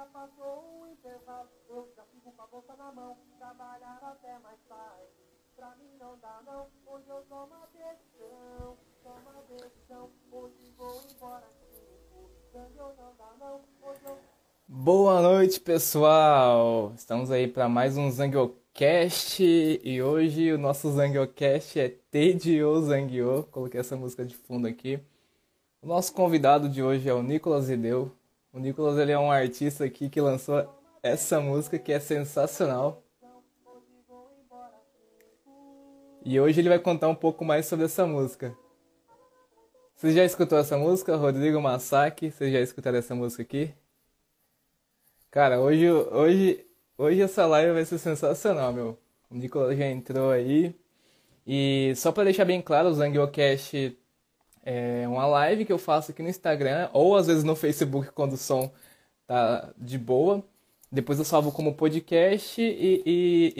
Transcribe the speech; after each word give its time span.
já 0.00 0.06
passou 0.06 0.80
o 0.80 0.88
intervalo, 0.88 1.48
eu 1.68 1.86
já 1.94 2.02
fico 2.04 2.32
com 2.32 2.42
a 2.42 2.46
bolsa 2.46 2.74
na 2.74 2.90
mão, 2.90 3.18
trabalhar 3.38 3.98
até 4.00 4.38
mais 4.38 4.58
tarde. 4.66 5.12
Pra 5.54 5.76
mim 5.76 5.90
não 6.00 6.18
dá 6.18 6.40
não, 6.46 6.68
hoje 6.86 7.04
eu 7.06 7.22
tomo 7.28 7.52
a 7.52 7.66
decisão, 7.66 8.78
tomo 9.02 9.28
a 9.28 9.42
decisão, 9.42 10.10
hoje 10.32 10.72
vou 10.78 11.02
embora 11.14 11.44
não 12.54 13.14
dá 13.18 13.34
não, 13.38 13.60
hoje 13.82 14.00
eu... 14.06 14.18
Boa 14.66 15.20
noite, 15.20 15.60
pessoal! 15.60 16.94
Estamos 16.96 17.30
aí 17.30 17.46
para 17.46 17.68
mais 17.68 17.98
um 17.98 18.10
Zangiocast 18.10 19.42
e 19.42 20.02
hoje 20.02 20.50
o 20.50 20.56
nosso 20.56 20.90
Zangiocast 20.92 21.78
é 21.78 21.90
Tedio 22.10 22.80
Zangyo. 22.80 23.46
Coloquei 23.50 23.80
essa 23.80 23.96
música 23.96 24.24
de 24.24 24.34
fundo 24.34 24.66
aqui. 24.66 24.98
O 25.82 25.86
nosso 25.86 26.14
convidado 26.14 26.70
de 26.70 26.82
hoje 26.82 27.06
é 27.06 27.12
o 27.12 27.22
Nicolas 27.22 27.68
Ideu. 27.68 28.10
O 28.52 28.58
Nicolas 28.58 28.98
ele 28.98 29.12
é 29.12 29.18
um 29.18 29.30
artista 29.30 29.84
aqui 29.84 30.08
que 30.08 30.20
lançou 30.20 30.68
essa 31.02 31.40
música 31.40 31.78
que 31.78 31.92
é 31.92 32.00
sensacional. 32.00 33.00
E 36.24 36.38
hoje 36.38 36.60
ele 36.60 36.68
vai 36.68 36.78
contar 36.80 37.08
um 37.08 37.14
pouco 37.14 37.44
mais 37.44 37.66
sobre 37.66 37.84
essa 37.84 38.04
música. 38.04 38.52
Você 39.94 40.12
já 40.12 40.24
escutou 40.24 40.58
essa 40.58 40.76
música, 40.76 41.14
Rodrigo 41.14 41.60
Masaki? 41.60 42.30
Você 42.30 42.50
já 42.50 42.60
escutaram 42.60 42.98
essa 42.98 43.14
música 43.14 43.42
aqui? 43.42 43.72
Cara, 45.30 45.60
hoje, 45.60 45.88
hoje, 45.88 46.66
hoje 46.98 47.22
essa 47.22 47.46
live 47.46 47.72
vai 47.72 47.84
ser 47.84 47.98
sensacional, 47.98 48.72
meu. 48.72 48.98
O 49.30 49.36
Nicolas 49.36 49.78
já 49.78 49.86
entrou 49.86 50.32
aí. 50.32 50.74
E 51.46 51.92
só 51.94 52.10
para 52.10 52.24
deixar 52.24 52.44
bem 52.44 52.60
claro, 52.60 52.88
o 52.88 52.94
Zangiocast 52.94 53.96
é 54.64 55.06
uma 55.08 55.26
live 55.26 55.64
que 55.64 55.72
eu 55.72 55.78
faço 55.78 56.10
aqui 56.10 56.22
no 56.22 56.28
Instagram, 56.28 56.88
ou 56.92 57.16
às 57.16 57.26
vezes 57.26 57.44
no 57.44 57.56
Facebook 57.56 58.10
quando 58.12 58.34
o 58.34 58.36
som 58.36 58.70
tá 59.26 59.72
de 59.78 59.98
boa. 59.98 60.44
Depois 60.92 61.18
eu 61.18 61.24
salvo 61.24 61.52
como 61.52 61.74
podcast 61.74 62.60
e, 62.60 63.02
e, 63.06 63.54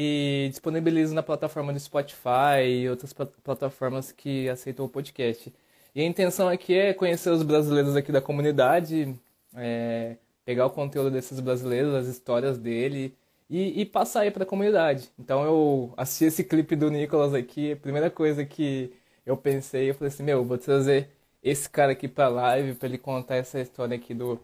e 0.47 0.49
disponibilizo 0.51 1.15
na 1.15 1.23
plataforma 1.23 1.73
do 1.73 1.79
Spotify 1.79 2.65
e 2.67 2.89
outras 2.89 3.13
plataformas 3.13 4.11
que 4.11 4.49
aceitam 4.49 4.85
o 4.85 4.89
podcast. 4.89 5.53
E 5.95 6.01
a 6.01 6.05
intenção 6.05 6.49
aqui 6.49 6.75
é 6.75 6.93
conhecer 6.93 7.31
os 7.31 7.43
brasileiros 7.43 7.95
aqui 7.97 8.11
da 8.11 8.21
comunidade, 8.21 9.15
é, 9.55 10.17
pegar 10.45 10.67
o 10.67 10.71
conteúdo 10.71 11.11
desses 11.11 11.39
brasileiros, 11.41 11.95
as 11.95 12.07
histórias 12.09 12.59
dele 12.59 13.15
e, 13.49 13.81
e 13.81 13.85
passar 13.87 14.21
aí 14.21 14.31
para 14.31 14.43
a 14.45 14.47
comunidade. 14.47 15.09
Então 15.19 15.45
eu 15.45 15.95
assisti 15.97 16.25
esse 16.25 16.45
clipe 16.45 16.75
do 16.77 16.91
Nicolas 16.91 17.35
aqui, 17.35 17.73
a 17.73 17.77
primeira 17.77 18.11
coisa 18.11 18.45
que 18.45 18.93
eu 19.25 19.37
pensei, 19.37 19.91
eu 19.91 19.95
falei 19.95 20.09
assim, 20.09 20.23
meu, 20.23 20.45
vou 20.45 20.59
trazer 20.59 21.11
esse 21.43 21.69
cara 21.69 21.93
aqui 21.93 22.09
pra 22.09 22.29
live 22.29 22.75
para 22.75 22.89
ele 22.89 22.99
contar 22.99 23.37
essa 23.37 23.61
história 23.61 23.97
aqui 23.97 24.15
do 24.15 24.41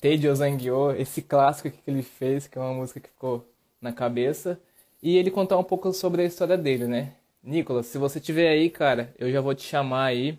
Tedio 0.00 0.34
Zangyo, 0.34 0.92
esse 0.92 1.22
clássico 1.22 1.70
que 1.70 1.90
ele 1.90 2.02
fez, 2.02 2.46
que 2.46 2.58
é 2.58 2.60
uma 2.60 2.74
música 2.74 3.00
que 3.00 3.08
ficou 3.08 3.46
na 3.80 3.92
cabeça, 3.92 4.60
e 5.02 5.16
ele 5.16 5.30
contar 5.30 5.58
um 5.58 5.64
pouco 5.64 5.92
sobre 5.92 6.22
a 6.22 6.24
história 6.24 6.56
dele, 6.56 6.86
né? 6.86 7.14
Nicolas, 7.42 7.86
se 7.86 7.98
você 7.98 8.20
tiver 8.20 8.48
aí, 8.48 8.68
cara, 8.70 9.14
eu 9.18 9.30
já 9.30 9.40
vou 9.40 9.54
te 9.54 9.62
chamar 9.62 10.06
aí. 10.06 10.38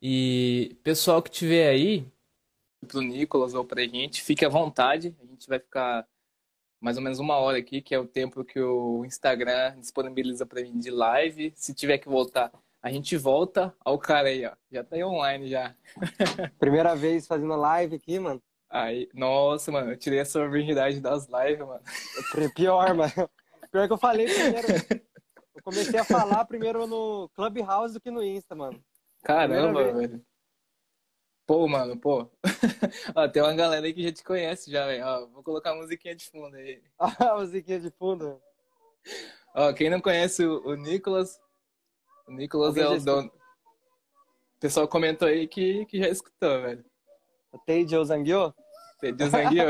E 0.00 0.76
pessoal 0.82 1.22
que 1.22 1.30
tiver 1.30 1.68
aí, 1.68 2.06
pro 2.86 3.00
Nicolas 3.00 3.54
ou 3.54 3.64
pra 3.64 3.82
gente, 3.82 4.22
fique 4.22 4.44
à 4.44 4.48
vontade. 4.48 5.14
A 5.22 5.26
gente 5.26 5.48
vai 5.48 5.58
ficar 5.58 6.06
mais 6.80 6.96
ou 6.96 7.02
menos 7.02 7.18
uma 7.18 7.36
hora 7.36 7.58
aqui, 7.58 7.80
que 7.80 7.94
é 7.94 7.98
o 7.98 8.06
tempo 8.06 8.44
que 8.44 8.60
o 8.60 9.04
Instagram 9.04 9.78
disponibiliza 9.78 10.46
para 10.46 10.62
mim 10.62 10.78
de 10.78 10.90
live. 10.90 11.52
Se 11.56 11.74
tiver 11.74 11.98
que 11.98 12.08
voltar, 12.08 12.52
a 12.84 12.92
gente 12.92 13.16
volta 13.16 13.74
ao 13.82 13.98
cara 13.98 14.28
aí, 14.28 14.44
ó. 14.44 14.52
Já 14.70 14.84
tá 14.84 14.94
aí 14.94 15.02
online 15.02 15.48
já. 15.48 15.74
Primeira 16.60 16.94
vez 16.94 17.26
fazendo 17.26 17.56
live 17.56 17.96
aqui, 17.96 18.18
mano. 18.18 18.42
Aí, 18.68 19.08
nossa, 19.14 19.72
mano, 19.72 19.92
eu 19.92 19.96
tirei 19.96 20.18
essa 20.18 20.46
virgindade 20.46 21.00
das 21.00 21.26
lives, 21.26 21.66
mano. 21.66 21.80
Pior, 22.54 22.92
mano. 22.92 23.30
Pior 23.72 23.86
que 23.86 23.92
eu 23.94 23.96
falei 23.96 24.26
primeiro. 24.26 24.66
Eu 25.54 25.62
comecei 25.62 25.98
a 25.98 26.04
falar 26.04 26.44
primeiro 26.44 26.86
no 26.86 27.30
Clubhouse 27.30 27.94
do 27.94 28.00
que 28.00 28.10
no 28.10 28.22
Insta, 28.22 28.54
mano. 28.54 28.78
Caramba, 29.22 29.92
velho. 29.92 30.22
Pô, 31.46 31.66
mano, 31.66 31.98
pô. 31.98 32.28
ó, 33.16 33.26
tem 33.28 33.42
uma 33.42 33.54
galera 33.54 33.86
aí 33.86 33.94
que 33.94 34.02
já 34.02 34.12
te 34.12 34.22
conhece 34.22 34.70
já, 34.70 34.84
velho. 34.84 35.28
Vou 35.28 35.42
colocar 35.42 35.70
a 35.70 35.76
musiquinha 35.76 36.14
de 36.14 36.26
fundo 36.26 36.54
aí. 36.56 36.82
a 36.98 37.34
musiquinha 37.36 37.80
de 37.80 37.90
fundo. 37.92 38.38
Ó, 39.54 39.72
quem 39.72 39.88
não 39.88 40.02
conhece 40.02 40.44
o, 40.44 40.66
o 40.66 40.74
Nicolas, 40.74 41.40
o 42.26 42.32
Nicolas 42.32 42.76
é 42.76 42.86
o 42.88 43.00
dono. 43.00 43.28
O 43.28 44.60
pessoal 44.60 44.88
comentou 44.88 45.28
aí 45.28 45.46
que, 45.46 45.84
que 45.86 45.98
já 45.98 46.08
escutou, 46.08 46.62
velho. 46.62 46.84
O 47.52 47.58
Tedio 47.58 48.04
Zangyo? 48.04 48.54
Tedio 49.00 49.28
Zangyo. 49.28 49.64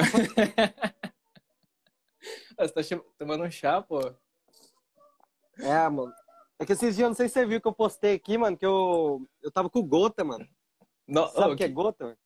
Você 2.58 2.72
tá 2.98 3.04
tomando 3.18 3.44
um 3.44 3.50
chá, 3.50 3.82
pô? 3.82 4.00
É, 5.58 5.88
mano. 5.88 6.12
É 6.58 6.64
que 6.64 6.72
esses 6.72 6.94
dias, 6.94 7.04
eu 7.04 7.08
não 7.08 7.14
sei 7.14 7.28
se 7.28 7.34
você 7.34 7.46
viu 7.46 7.60
que 7.60 7.66
eu 7.66 7.74
postei 7.74 8.14
aqui, 8.14 8.38
mano, 8.38 8.56
que 8.56 8.64
eu, 8.64 9.28
eu 9.42 9.50
tava 9.50 9.68
com 9.68 9.82
gota, 9.82 10.22
mano. 10.24 10.48
No, 11.06 11.28
Sabe 11.28 11.50
o 11.50 11.52
oh, 11.52 11.56
que 11.56 11.64
é 11.64 11.68
gota? 11.68 12.16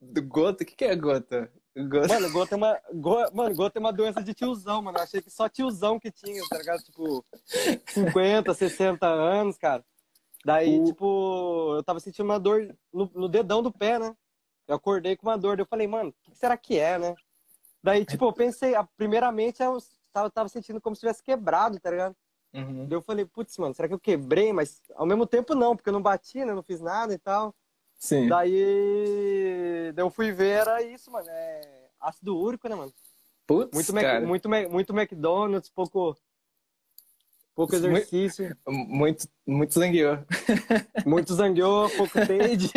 Do 0.00 0.22
gota? 0.22 0.62
O 0.62 0.66
que, 0.66 0.76
que 0.76 0.84
é 0.84 0.94
gota? 0.94 1.50
Mano, 1.74 2.30
gota 2.30 2.54
é 2.54 2.56
uma. 2.56 2.80
Go, 2.92 3.16
mano, 3.32 3.54
gota 3.54 3.78
é 3.78 3.80
uma 3.80 3.92
doença 3.92 4.22
de 4.22 4.34
tiozão, 4.34 4.82
mano. 4.82 4.98
Eu 4.98 5.02
achei 5.02 5.22
que 5.22 5.30
só 5.30 5.48
tiozão 5.48 5.98
que 5.98 6.10
tinha, 6.10 6.42
tá 6.48 6.58
ligado? 6.58 6.82
Tipo, 6.82 7.24
50, 7.88 8.52
60 8.52 9.06
anos, 9.06 9.56
cara. 9.56 9.82
Daí, 10.44 10.80
o... 10.80 10.84
tipo, 10.84 11.74
eu 11.76 11.82
tava 11.82 12.00
sentindo 12.00 12.26
uma 12.26 12.38
dor 12.38 12.76
no, 12.92 13.10
no, 13.14 13.28
dedão 13.28 13.62
do 13.62 13.72
pé, 13.72 13.98
né? 13.98 14.14
Eu 14.68 14.76
acordei 14.76 15.16
com 15.16 15.26
uma 15.26 15.38
dor. 15.38 15.56
Daí 15.56 15.62
eu 15.62 15.68
falei, 15.68 15.86
mano, 15.86 16.10
o 16.10 16.30
que 16.30 16.36
será 16.36 16.56
que 16.56 16.78
é, 16.78 16.98
né? 16.98 17.14
Daí, 17.82 18.04
tipo, 18.04 18.24
eu 18.26 18.32
pensei, 18.32 18.74
primeiramente 18.96 19.62
eu 19.62 19.78
tava, 20.12 20.30
tava 20.30 20.48
sentindo 20.48 20.80
como 20.80 20.94
se 20.94 21.00
tivesse 21.00 21.22
quebrado, 21.22 21.80
tá 21.80 21.90
ligado? 21.90 22.14
Uhum. 22.52 22.86
Daí 22.86 22.96
eu 22.98 23.02
falei, 23.02 23.24
putz, 23.24 23.56
mano, 23.56 23.74
será 23.74 23.88
que 23.88 23.94
eu 23.94 24.00
quebrei? 24.00 24.52
Mas 24.52 24.82
ao 24.94 25.06
mesmo 25.06 25.26
tempo 25.26 25.54
não, 25.54 25.74
porque 25.74 25.88
eu 25.88 25.92
não 25.92 26.02
bati, 26.02 26.44
né? 26.44 26.52
Não 26.52 26.62
fiz 26.62 26.80
nada 26.80 27.14
e 27.14 27.18
tal. 27.18 27.54
Sim. 28.02 28.26
Daí, 28.26 29.92
daí 29.94 30.04
eu 30.04 30.10
fui 30.10 30.32
ver, 30.32 30.62
era 30.62 30.82
isso, 30.82 31.08
mano. 31.08 31.24
É 31.30 31.60
ácido 32.00 32.36
úrico, 32.36 32.68
né, 32.68 32.74
mano? 32.74 32.92
Putz, 33.46 33.72
muito, 33.72 33.92
cara. 33.94 34.18
Mac, 34.18 34.28
muito, 34.28 34.48
muito 34.48 34.92
McDonald's, 34.92 35.70
pouco, 35.70 36.16
pouco 37.54 37.76
exercício. 37.76 38.56
Muito, 38.66 39.28
muito 39.46 39.74
zangueou. 39.74 40.18
Muito 41.06 41.32
zangueou, 41.32 41.88
pouco 41.90 42.14
tade. 42.26 42.72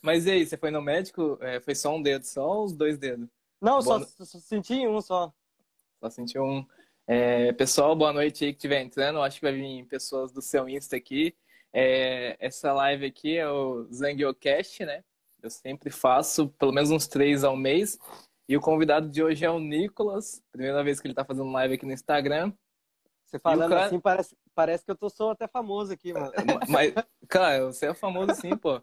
Mas 0.00 0.24
e 0.24 0.30
aí, 0.30 0.46
você 0.46 0.56
foi 0.56 0.70
no 0.70 0.80
médico? 0.80 1.36
É, 1.42 1.60
foi 1.60 1.74
só 1.74 1.94
um 1.94 2.00
dedo, 2.00 2.24
só 2.24 2.64
os 2.64 2.72
dois 2.72 2.96
dedos? 2.96 3.28
Não, 3.60 3.82
só, 3.82 4.02
só, 4.02 4.24
senti 4.24 4.86
um 4.86 5.02
só. 5.02 5.30
Só 6.00 6.08
senti 6.08 6.38
um. 6.38 6.64
É, 7.06 7.52
pessoal, 7.52 7.94
boa 7.94 8.14
noite 8.14 8.46
aí 8.46 8.52
que 8.52 8.56
estiver 8.56 8.80
entrando. 8.80 9.20
Acho 9.20 9.36
que 9.40 9.44
vai 9.44 9.52
vir 9.52 9.84
pessoas 9.84 10.32
do 10.32 10.40
seu 10.40 10.66
Insta 10.66 10.96
aqui. 10.96 11.36
É, 11.72 12.36
essa 12.40 12.72
live 12.72 13.06
aqui 13.06 13.36
é 13.36 13.48
o 13.48 13.86
Zangiocast, 13.92 14.84
né? 14.84 15.04
Eu 15.42 15.50
sempre 15.50 15.90
faço 15.90 16.48
pelo 16.58 16.72
menos 16.72 16.90
uns 16.90 17.06
três 17.06 17.44
ao 17.44 17.56
mês. 17.56 17.98
E 18.48 18.56
o 18.56 18.60
convidado 18.60 19.08
de 19.08 19.22
hoje 19.22 19.44
é 19.44 19.50
o 19.50 19.58
Nicolas. 19.58 20.42
Primeira 20.50 20.82
vez 20.82 21.00
que 21.00 21.06
ele 21.06 21.14
tá 21.14 21.24
fazendo 21.24 21.50
live 21.52 21.74
aqui 21.74 21.86
no 21.86 21.92
Instagram. 21.92 22.52
Você 23.24 23.38
falando 23.38 23.70
cara... 23.70 23.86
assim, 23.86 24.00
parece, 24.00 24.36
parece 24.54 24.84
que 24.84 24.90
eu 24.90 24.96
tô, 24.96 25.10
sou 25.10 25.30
até 25.30 25.46
famoso 25.46 25.92
aqui, 25.92 26.14
mano. 26.14 26.32
Mas, 26.68 26.94
cara, 27.28 27.66
você 27.66 27.86
é 27.86 27.94
famoso 27.94 28.34
sim, 28.34 28.56
pô. 28.56 28.82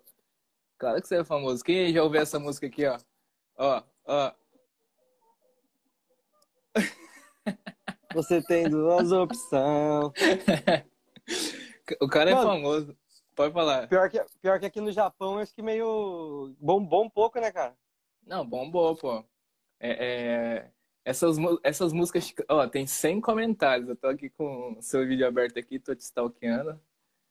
Claro 0.77 1.01
que 1.01 1.07
você 1.07 1.17
é 1.17 1.23
famoso. 1.23 1.63
Quem 1.63 1.91
já 1.91 2.03
ouviu 2.03 2.21
essa 2.21 2.37
música 2.37 2.67
aqui, 2.67 2.85
ó? 2.85 2.97
Ó, 3.57 3.83
ó. 4.05 4.31
Você 8.13 8.41
tem 8.43 8.69
duas 8.69 9.11
opções. 9.11 10.13
O 12.01 12.07
cara 12.07 12.31
é 12.31 12.35
Mano, 12.35 12.49
famoso. 12.49 12.97
Pode 13.35 13.53
falar. 13.53 13.87
Pior 13.87 14.09
que, 14.09 14.23
pior 14.41 14.59
que 14.59 14.65
aqui 14.65 14.81
no 14.81 14.91
Japão, 14.91 15.37
acho 15.39 15.53
que 15.53 15.61
meio. 15.61 16.55
Bombou 16.59 17.03
um 17.03 17.09
pouco, 17.09 17.39
né, 17.39 17.51
cara? 17.51 17.75
Não, 18.25 18.45
bombou, 18.45 18.95
pô. 18.95 19.23
É, 19.79 20.05
é... 20.05 20.71
Essas, 21.03 21.37
essas 21.61 21.93
músicas. 21.93 22.33
Ó, 22.49 22.67
tem 22.67 22.87
100 22.87 23.21
comentários. 23.21 23.89
Eu 23.89 23.95
tô 23.95 24.07
aqui 24.07 24.29
com 24.29 24.75
o 24.77 24.81
seu 24.81 25.05
vídeo 25.05 25.27
aberto 25.27 25.59
aqui, 25.59 25.77
tô 25.77 25.93
te 25.93 26.01
stalkeando. 26.01 26.79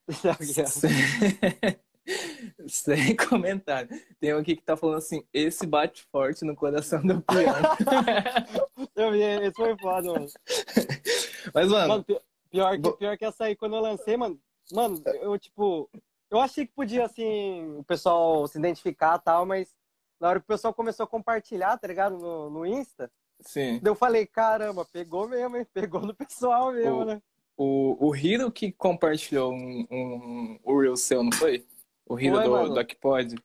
Sem 2.68 3.16
comentário. 3.28 3.88
Tem 4.20 4.34
um 4.34 4.38
aqui 4.38 4.56
que 4.56 4.62
tá 4.62 4.76
falando 4.76 4.98
assim: 4.98 5.24
esse 5.32 5.66
bate 5.66 6.02
forte 6.12 6.44
no 6.44 6.54
coração 6.54 7.00
do 7.02 7.20
piano. 7.22 7.68
eu 8.94 9.12
vi, 9.12 9.22
esse 9.22 9.54
foi 9.54 9.76
foda, 9.78 10.12
mano. 10.12 10.26
Mas, 11.54 11.68
mano. 11.68 11.88
mano 11.88 12.04
pior, 12.50 12.78
que, 12.80 12.92
pior 12.98 13.18
que 13.18 13.24
essa 13.24 13.44
aí, 13.44 13.56
quando 13.56 13.76
eu 13.76 13.80
lancei, 13.80 14.16
mano, 14.16 14.38
mano, 14.72 15.02
eu 15.20 15.38
tipo. 15.38 15.88
Eu 16.30 16.40
achei 16.40 16.66
que 16.66 16.72
podia, 16.72 17.04
assim, 17.04 17.76
o 17.76 17.84
pessoal 17.84 18.48
se 18.48 18.58
identificar 18.58 19.18
e 19.20 19.22
tal, 19.22 19.46
mas 19.46 19.72
na 20.18 20.28
hora 20.30 20.40
que 20.40 20.44
o 20.44 20.48
pessoal 20.48 20.74
começou 20.74 21.04
a 21.04 21.08
compartilhar, 21.08 21.78
tá 21.78 21.86
ligado? 21.86 22.18
No, 22.18 22.50
no 22.50 22.66
Insta. 22.66 23.10
Sim. 23.40 23.80
Eu 23.84 23.94
falei, 23.94 24.26
caramba, 24.26 24.84
pegou 24.84 25.28
mesmo, 25.28 25.56
hein? 25.56 25.66
Pegou 25.72 26.00
no 26.00 26.14
pessoal 26.14 26.72
mesmo, 26.72 27.02
o, 27.02 27.04
né? 27.04 27.22
O, 27.56 28.08
o 28.08 28.16
Hiro 28.16 28.50
que 28.50 28.72
compartilhou 28.72 29.52
um, 29.52 29.86
um, 29.90 30.58
um 30.64 30.78
Reel 30.80 30.96
seu, 30.96 31.22
não 31.22 31.32
foi? 31.32 31.64
O 32.06 32.18
Hiro 32.18 32.40
do, 32.42 32.68
do 32.70 32.80
Akpod. 32.80 33.36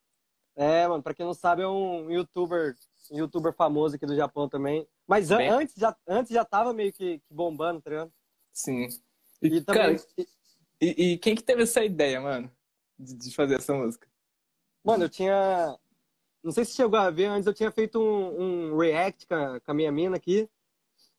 É, 0.56 0.88
mano, 0.88 1.04
pra 1.04 1.14
quem 1.14 1.26
não 1.26 1.34
sabe, 1.34 1.62
é 1.62 1.68
um 1.68 2.10
youtuber, 2.10 2.76
um 3.12 3.18
youtuber 3.18 3.54
famoso 3.54 3.96
aqui 3.96 4.06
do 4.06 4.16
Japão 4.16 4.50
também. 4.50 4.88
Mas 5.08 5.30
Bem- 5.30 5.50
antes, 5.50 5.76
já, 5.78 5.96
antes 6.08 6.32
já 6.32 6.44
tava 6.44 6.74
meio 6.74 6.92
que, 6.92 7.20
que 7.20 7.34
bombando, 7.34 7.82
tá 7.82 7.90
ligado? 7.90 8.12
Sim. 8.52 8.88
E, 9.42 9.48
E, 9.48 9.62
também. 9.62 9.98
cara, 9.98 10.28
e, 10.82 11.14
e 11.14 11.18
quem 11.18 11.36
que 11.36 11.44
teve 11.44 11.64
essa 11.64 11.84
ideia, 11.84 12.22
mano? 12.22 12.52
De, 12.98 13.14
de 13.14 13.36
fazer 13.36 13.56
essa 13.56 13.74
música? 13.74 14.08
Mano, 14.84 15.06
eu 15.06 15.10
tinha. 15.10 15.78
Não 16.44 16.52
sei 16.52 16.64
se 16.64 16.74
chegou 16.74 16.98
a 16.98 17.10
ver, 17.10 17.26
antes 17.26 17.48
eu 17.48 17.54
tinha 17.54 17.72
feito 17.72 18.00
um, 18.00 18.72
um 18.72 18.78
react 18.78 19.28
com 19.28 19.36
a, 19.36 19.60
com 19.60 19.72
a 19.72 19.74
minha 19.74 19.92
mina 19.92 20.16
aqui. 20.16 20.50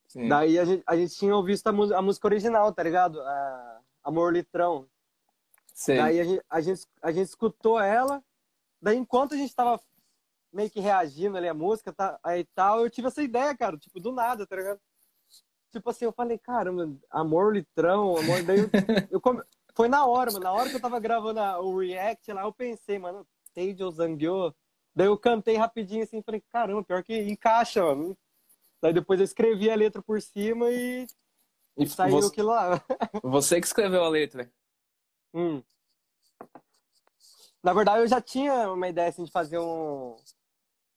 Sim. 0.08 0.28
Daí 0.28 0.58
a 0.58 0.64
gente, 0.64 0.82
a 0.86 0.96
gente 0.96 1.14
tinha 1.14 1.42
visto 1.42 1.66
a, 1.66 1.70
a 1.70 2.02
música 2.02 2.26
original, 2.26 2.72
tá 2.72 2.82
ligado? 2.82 3.20
A 3.20 3.80
Amor 4.02 4.32
Litrão. 4.32 4.88
Sei. 5.72 5.96
Daí 5.96 6.20
a 6.20 6.24
gente, 6.24 6.44
a, 6.48 6.60
gente, 6.60 6.86
a 7.02 7.12
gente 7.12 7.28
escutou 7.28 7.78
ela. 7.78 8.22
Daí 8.80 8.96
enquanto 8.96 9.34
a 9.34 9.36
gente 9.36 9.54
tava 9.54 9.80
meio 10.52 10.70
que 10.70 10.80
reagindo 10.80 11.36
ali 11.36 11.48
à 11.48 11.54
música 11.54 11.92
tá, 11.92 12.18
aí 12.24 12.44
tal, 12.54 12.80
eu 12.80 12.90
tive 12.90 13.08
essa 13.08 13.22
ideia, 13.22 13.56
cara, 13.56 13.78
tipo, 13.78 14.00
do 14.00 14.10
nada, 14.10 14.46
tá 14.46 14.56
ligado? 14.56 14.80
Tipo 15.72 15.90
assim, 15.90 16.04
eu 16.04 16.12
falei, 16.12 16.36
caramba, 16.38 16.90
amor 17.10 17.54
litrão, 17.54 18.16
amor. 18.16 18.42
Daí 18.42 18.58
eu, 18.58 18.70
eu 19.10 19.20
come- 19.20 19.42
foi 19.74 19.88
na 19.88 20.04
hora, 20.04 20.30
mano. 20.32 20.42
Na 20.44 20.52
hora 20.52 20.68
que 20.68 20.76
eu 20.76 20.80
tava 20.80 20.98
gravando 20.98 21.38
a- 21.40 21.60
o 21.60 21.78
react 21.78 22.32
lá, 22.32 22.42
eu 22.42 22.52
pensei, 22.52 22.98
mano, 22.98 23.26
Teijo 23.54 23.90
Zangyo. 23.92 24.54
Daí 24.94 25.06
eu 25.06 25.16
cantei 25.16 25.56
rapidinho 25.56 26.02
assim, 26.02 26.22
falei, 26.22 26.42
caramba, 26.52 26.82
pior 26.82 27.02
que 27.04 27.16
encaixa, 27.22 27.82
mano. 27.84 28.16
Daí 28.82 28.92
depois 28.92 29.20
eu 29.20 29.24
escrevi 29.24 29.70
a 29.70 29.76
letra 29.76 30.02
por 30.02 30.20
cima 30.20 30.70
e 30.70 31.06
E 31.76 31.86
saiu 31.86 32.16
você, 32.16 32.28
aquilo 32.28 32.48
lá. 32.48 32.82
você 33.22 33.60
que 33.60 33.66
escreveu 33.66 34.02
a 34.02 34.08
letra. 34.08 34.50
Hum. 35.32 35.62
Na 37.62 37.72
verdade, 37.72 38.00
eu 38.00 38.08
já 38.08 38.20
tinha 38.20 38.72
uma 38.72 38.88
ideia 38.88 39.08
assim, 39.08 39.22
de 39.24 39.30
fazer 39.30 39.58
um. 39.58 40.16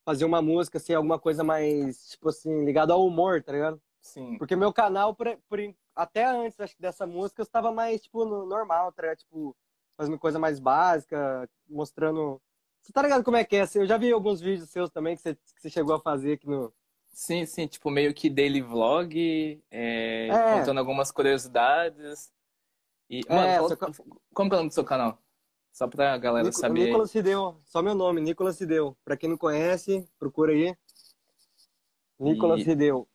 Fazer 0.05 0.25
uma 0.25 0.41
música, 0.41 0.77
assim, 0.77 0.93
alguma 0.93 1.17
coisa 1.19 1.43
mais, 1.43 2.09
tipo 2.09 2.27
assim, 2.29 2.65
ligado 2.65 2.91
ao 2.91 3.05
humor, 3.05 3.41
tá 3.43 3.51
ligado? 3.53 3.81
Sim. 4.03 4.37
Porque 4.37 4.55
meu 4.55 4.71
canal, 4.73 5.15
por, 5.15 5.35
por, 5.49 5.59
até 5.95 6.25
antes 6.25 6.59
acho 6.59 6.75
que 6.75 6.81
dessa 6.81 7.07
música, 7.07 7.41
eu 7.41 7.43
estava 7.43 7.71
mais, 7.71 8.01
tipo, 8.01 8.25
no 8.25 8.45
normal, 8.45 8.91
tá? 8.91 9.15
Tipo, 9.15 9.55
fazendo 9.97 10.19
coisa 10.19 10.37
mais 10.37 10.59
básica, 10.59 11.49
mostrando. 11.67 12.39
Você 12.81 12.91
tá 12.91 13.01
ligado 13.01 13.23
como 13.23 13.37
é 13.37 13.45
que 13.45 13.55
é? 13.55 13.63
Eu 13.75 13.85
já 13.87 13.97
vi 13.97 14.11
alguns 14.11 14.41
vídeos 14.41 14.69
seus 14.69 14.89
também 14.89 15.15
que 15.15 15.21
você, 15.21 15.35
que 15.35 15.61
você 15.61 15.69
chegou 15.69 15.95
a 15.95 15.99
fazer 16.01 16.33
aqui 16.33 16.45
no. 16.47 16.71
Sim, 17.07 17.45
sim, 17.45 17.65
tipo 17.65 17.89
meio 17.89 18.13
que 18.13 18.29
daily 18.29 18.61
vlog, 18.61 19.63
é, 19.71 20.27
É. 20.27 20.59
contando 20.59 20.79
algumas 20.79 21.09
curiosidades. 21.11 22.31
E, 23.09 23.21
É, 23.27 23.59
mano, 23.59 23.77
qual- 23.77 23.91
como 24.33 24.49
que 24.49 24.55
é 24.55 24.57
o 24.57 24.59
nome 24.59 24.69
do 24.69 24.73
seu 24.73 24.83
canal? 24.83 25.17
Só 25.71 25.87
pra 25.87 26.17
galera 26.17 26.47
Nico- 26.47 26.59
saber. 26.59 26.85
Nicolas 26.87 27.09
Cideu, 27.11 27.57
só 27.63 27.81
meu 27.81 27.95
nome, 27.95 28.19
Nicolas 28.19 28.57
Cideu. 28.57 28.97
Pra 29.05 29.15
quem 29.15 29.29
não 29.29 29.37
conhece, 29.37 30.05
procura 30.19 30.51
aí. 30.51 30.75
Nicolas 32.19 32.61
E- 32.61 32.63
Cideu. 32.65 33.07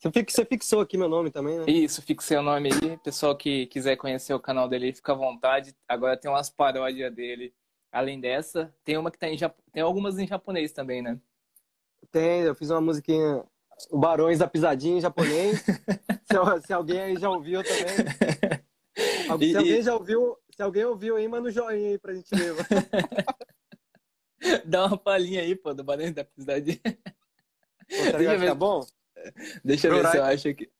Você, 0.00 0.10
fix- 0.10 0.32
você 0.32 0.44
fixou 0.46 0.80
aqui 0.80 0.96
meu 0.96 1.08
nome 1.10 1.30
também, 1.30 1.58
né? 1.58 1.64
Isso, 1.68 2.00
fixei 2.00 2.38
o 2.38 2.42
nome 2.42 2.70
aí. 2.72 2.96
Pessoal 2.98 3.36
que 3.36 3.66
quiser 3.66 3.96
conhecer 3.96 4.32
o 4.32 4.40
canal 4.40 4.66
dele, 4.66 4.94
fica 4.94 5.12
à 5.12 5.14
vontade. 5.14 5.74
Agora 5.86 6.16
tem 6.16 6.30
umas 6.30 6.48
paródias 6.48 7.14
dele. 7.14 7.52
Além 7.92 8.18
dessa, 8.18 8.74
tem 8.82 8.96
uma 8.96 9.10
que 9.10 9.18
tá 9.18 9.28
em 9.28 9.36
Jap... 9.36 9.54
tem 9.72 9.82
algumas 9.82 10.18
em 10.18 10.26
japonês 10.26 10.72
também, 10.72 11.02
né? 11.02 11.18
Tem, 12.10 12.42
eu 12.42 12.54
fiz 12.54 12.70
uma 12.70 12.80
musiquinha, 12.80 13.44
o 13.90 13.98
Barões 13.98 14.38
da 14.38 14.46
Pisadinha 14.46 14.96
em 14.96 15.00
japonês. 15.00 15.60
se, 16.24 16.66
se 16.66 16.72
alguém 16.72 17.00
aí 17.00 17.16
já 17.16 17.28
ouviu 17.30 17.62
também. 17.62 18.60
E- 19.40 19.50
se 19.52 19.56
alguém 19.56 19.82
já 19.82 19.94
ouviu, 19.94 20.36
se 20.56 20.62
alguém 20.62 20.84
ouviu 20.84 21.16
aí, 21.16 21.28
manda 21.28 21.48
um 21.48 21.52
joinha 21.52 21.90
aí 21.90 21.98
pra 21.98 22.12
gente 22.12 22.28
ver. 22.34 22.54
Dá 24.64 24.86
uma 24.86 24.98
palhinha 24.98 25.42
aí, 25.42 25.54
pô, 25.54 25.72
do 25.72 25.84
Barão 25.84 26.10
da 26.12 26.24
Pisadinha. 26.24 26.80
Pô, 26.82 28.10
tá 28.10 28.18
ligado? 28.18 28.46
Tá 28.46 28.54
bom? 28.54 28.84
Deixa 29.64 29.88
eu 29.88 29.94
ver 29.94 30.06
se 30.08 30.16
eu 30.16 30.24
acho 30.24 30.48
aqui. 30.48 30.70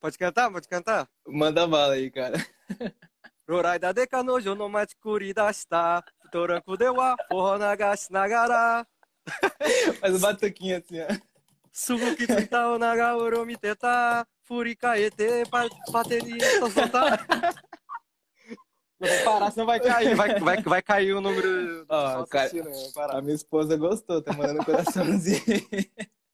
Pode 0.00 0.18
cantar? 0.18 0.50
Pode 0.50 0.68
cantar? 0.68 1.08
Manda 1.26 1.66
bala 1.66 1.94
aí, 1.94 2.10
cara. 2.10 2.36
Rorai 3.48 3.78
da 3.78 3.92
decano, 3.92 4.40
jonomate 4.40 4.96
curidasta, 4.96 6.02
toranco 6.32 6.76
deu 6.76 7.00
a, 7.00 7.14
forro 7.28 7.58
nagashi 7.58 8.12
nagara. 8.12 8.86
Faz 10.00 10.16
uma 10.16 10.34
toquinha 10.34 10.78
assim, 10.78 11.00
ó. 11.00 11.06
Subuki 11.72 12.26
tsutao 12.26 12.78
tá, 12.78 12.78
naga 12.78 13.44
miteta 13.44 13.76
teta, 13.76 14.28
furikaete, 14.44 15.44
pateri, 15.92 16.38
tosota. 16.58 17.18
Eu 18.98 19.14
vou 19.14 19.24
parar, 19.24 19.50
senão 19.50 19.66
vai 19.66 19.78
cair. 19.78 20.14
Vai, 20.14 20.40
vai, 20.40 20.62
vai 20.62 20.82
cair 20.82 21.12
o 21.12 21.20
número. 21.20 21.84
Ó, 21.88 22.22
oh, 22.22 22.26
cara, 22.26 22.50
né? 22.50 22.72
a 23.10 23.20
minha 23.20 23.34
esposa 23.34 23.76
gostou, 23.76 24.22
tá 24.22 24.32
mandando 24.32 24.64
coraçãozinho. 24.64 25.42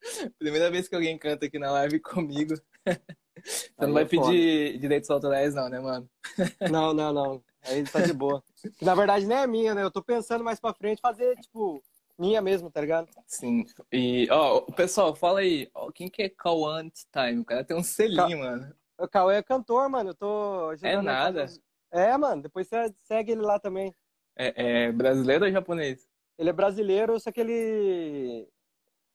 Primeira 0.39 0.71
vez 0.71 0.89
que 0.89 0.95
alguém 0.95 1.17
canta 1.19 1.47
aqui 1.47 1.59
na 1.59 1.71
live 1.73 2.01
comigo. 2.01 2.55
Você 3.45 3.71
não 3.81 3.95
vai 3.95 4.03
é 4.05 4.07
foda. 4.09 4.27
pedir 4.29 4.79
direitos 4.79 5.11
autorais, 5.11 5.55
não, 5.55 5.69
né, 5.69 5.81
mano? 5.81 6.09
Não, 6.71 6.93
não, 6.93 7.13
não. 7.13 7.45
Aí 7.65 7.83
tá 7.85 8.01
de 8.03 8.13
boa. 8.13 8.43
Na 8.81 8.95
verdade 8.95 9.27
nem 9.27 9.39
é 9.39 9.47
minha, 9.47 9.75
né? 9.75 9.83
Eu 9.83 9.91
tô 9.91 10.03
pensando 10.03 10.45
mais 10.45 10.61
pra 10.61 10.73
frente 10.75 11.01
fazer, 11.01 11.35
tipo, 11.41 11.83
minha 12.19 12.41
mesmo, 12.43 12.71
tá 12.71 12.81
ligado? 12.81 13.09
Sim. 13.27 13.65
E, 13.91 14.29
ó, 14.31 14.59
o 14.59 14.73
pessoal, 14.73 15.15
fala 15.17 15.41
aí. 15.41 15.69
Ó, 15.75 15.91
quem 15.91 16.09
que 16.09 16.23
é 16.23 16.29
Kawan 16.29 16.89
Time? 17.11 17.41
O 17.41 17.45
cara 17.45 17.65
tem 17.65 17.77
um 17.77 17.83
selinho, 17.83 18.39
mano. 18.39 18.73
O 18.99 19.09
Cauê 19.09 19.37
é 19.37 19.43
cantor, 19.43 19.89
mano. 19.89 20.11
Eu 20.11 20.15
tô 20.15 20.73
É 20.83 21.01
nada. 21.01 21.49
fazer 21.49 21.61
É, 21.91 22.17
mano. 22.17 22.43
Depois 22.43 22.69
você 22.69 22.95
segue 22.99 23.33
ele 23.33 23.41
lá 23.43 23.59
também. 23.59 23.95
É, 24.37 24.85
é 24.87 24.93
brasileiro 24.93 25.47
ou 25.47 25.51
japonês? 25.51 26.07
Ele 26.39 26.51
é 26.51 26.53
brasileiro, 26.53 27.19
só 27.19 27.33
que 27.33 27.41
ele. 27.41 28.49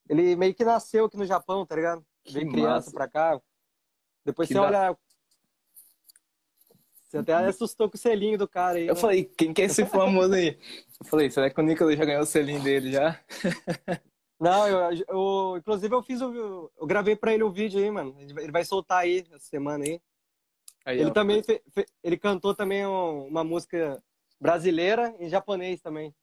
Ele 0.09 0.35
meio 0.35 0.53
que 0.53 0.63
nasceu 0.63 1.05
aqui 1.05 1.17
no 1.17 1.25
Japão, 1.25 1.65
tá 1.65 1.75
ligado? 1.75 2.05
Que 2.23 2.33
Veio 2.33 2.49
criança 2.49 2.71
massa. 2.75 2.91
pra 2.91 3.07
cá. 3.07 3.41
Depois 4.25 4.47
Que 4.47 4.53
você 4.53 4.59
da- 4.59 4.65
olha. 4.67 4.97
Você 7.09 7.17
até 7.19 7.33
assustou 7.35 7.89
com 7.89 7.95
o 7.95 7.99
selinho 7.99 8.37
do 8.37 8.47
cara 8.47 8.77
aí. 8.77 8.87
Eu 8.87 8.93
né? 8.95 8.99
falei, 8.99 9.23
quem 9.23 9.53
que 9.53 9.61
é 9.61 9.65
esse 9.65 9.85
famoso 9.85 10.33
aí? 10.33 10.59
Eu 10.99 11.05
falei, 11.05 11.29
será 11.31 11.49
que 11.49 11.59
o 11.59 11.63
Nicolas 11.63 11.97
já 11.97 12.03
ganhou 12.03 12.21
o 12.23 12.25
selinho 12.25 12.61
dele 12.61 12.91
já? 12.91 13.19
Não, 14.39 14.67
eu, 14.67 15.03
eu- 15.07 15.57
inclusive 15.57 15.95
eu 15.95 16.03
fiz 16.03 16.21
o. 16.21 16.69
Eu 16.77 16.85
gravei 16.85 17.15
pra 17.15 17.33
ele 17.33 17.43
o 17.43 17.51
vídeo 17.51 17.79
aí, 17.79 17.89
mano. 17.89 18.15
Ele 18.19 18.33
vai- 18.33 18.43
ele 18.43 18.51
vai 18.51 18.65
soltar 18.65 18.99
aí 18.99 19.25
essa 19.31 19.39
semana 19.39 19.83
aí. 19.85 19.99
Aí, 20.85 20.99
Ele 20.99 21.09
ó. 21.09 21.13
também 21.13 21.41
fe- 21.41 21.63
fe- 21.73 21.87
ele 22.03 22.17
cantou 22.17 22.53
também 22.53 22.85
um- 22.85 23.25
uma 23.27 23.43
música 23.43 24.01
brasileira 24.39 25.15
em 25.19 25.27
japonês 25.29 25.81
também. 25.81 26.13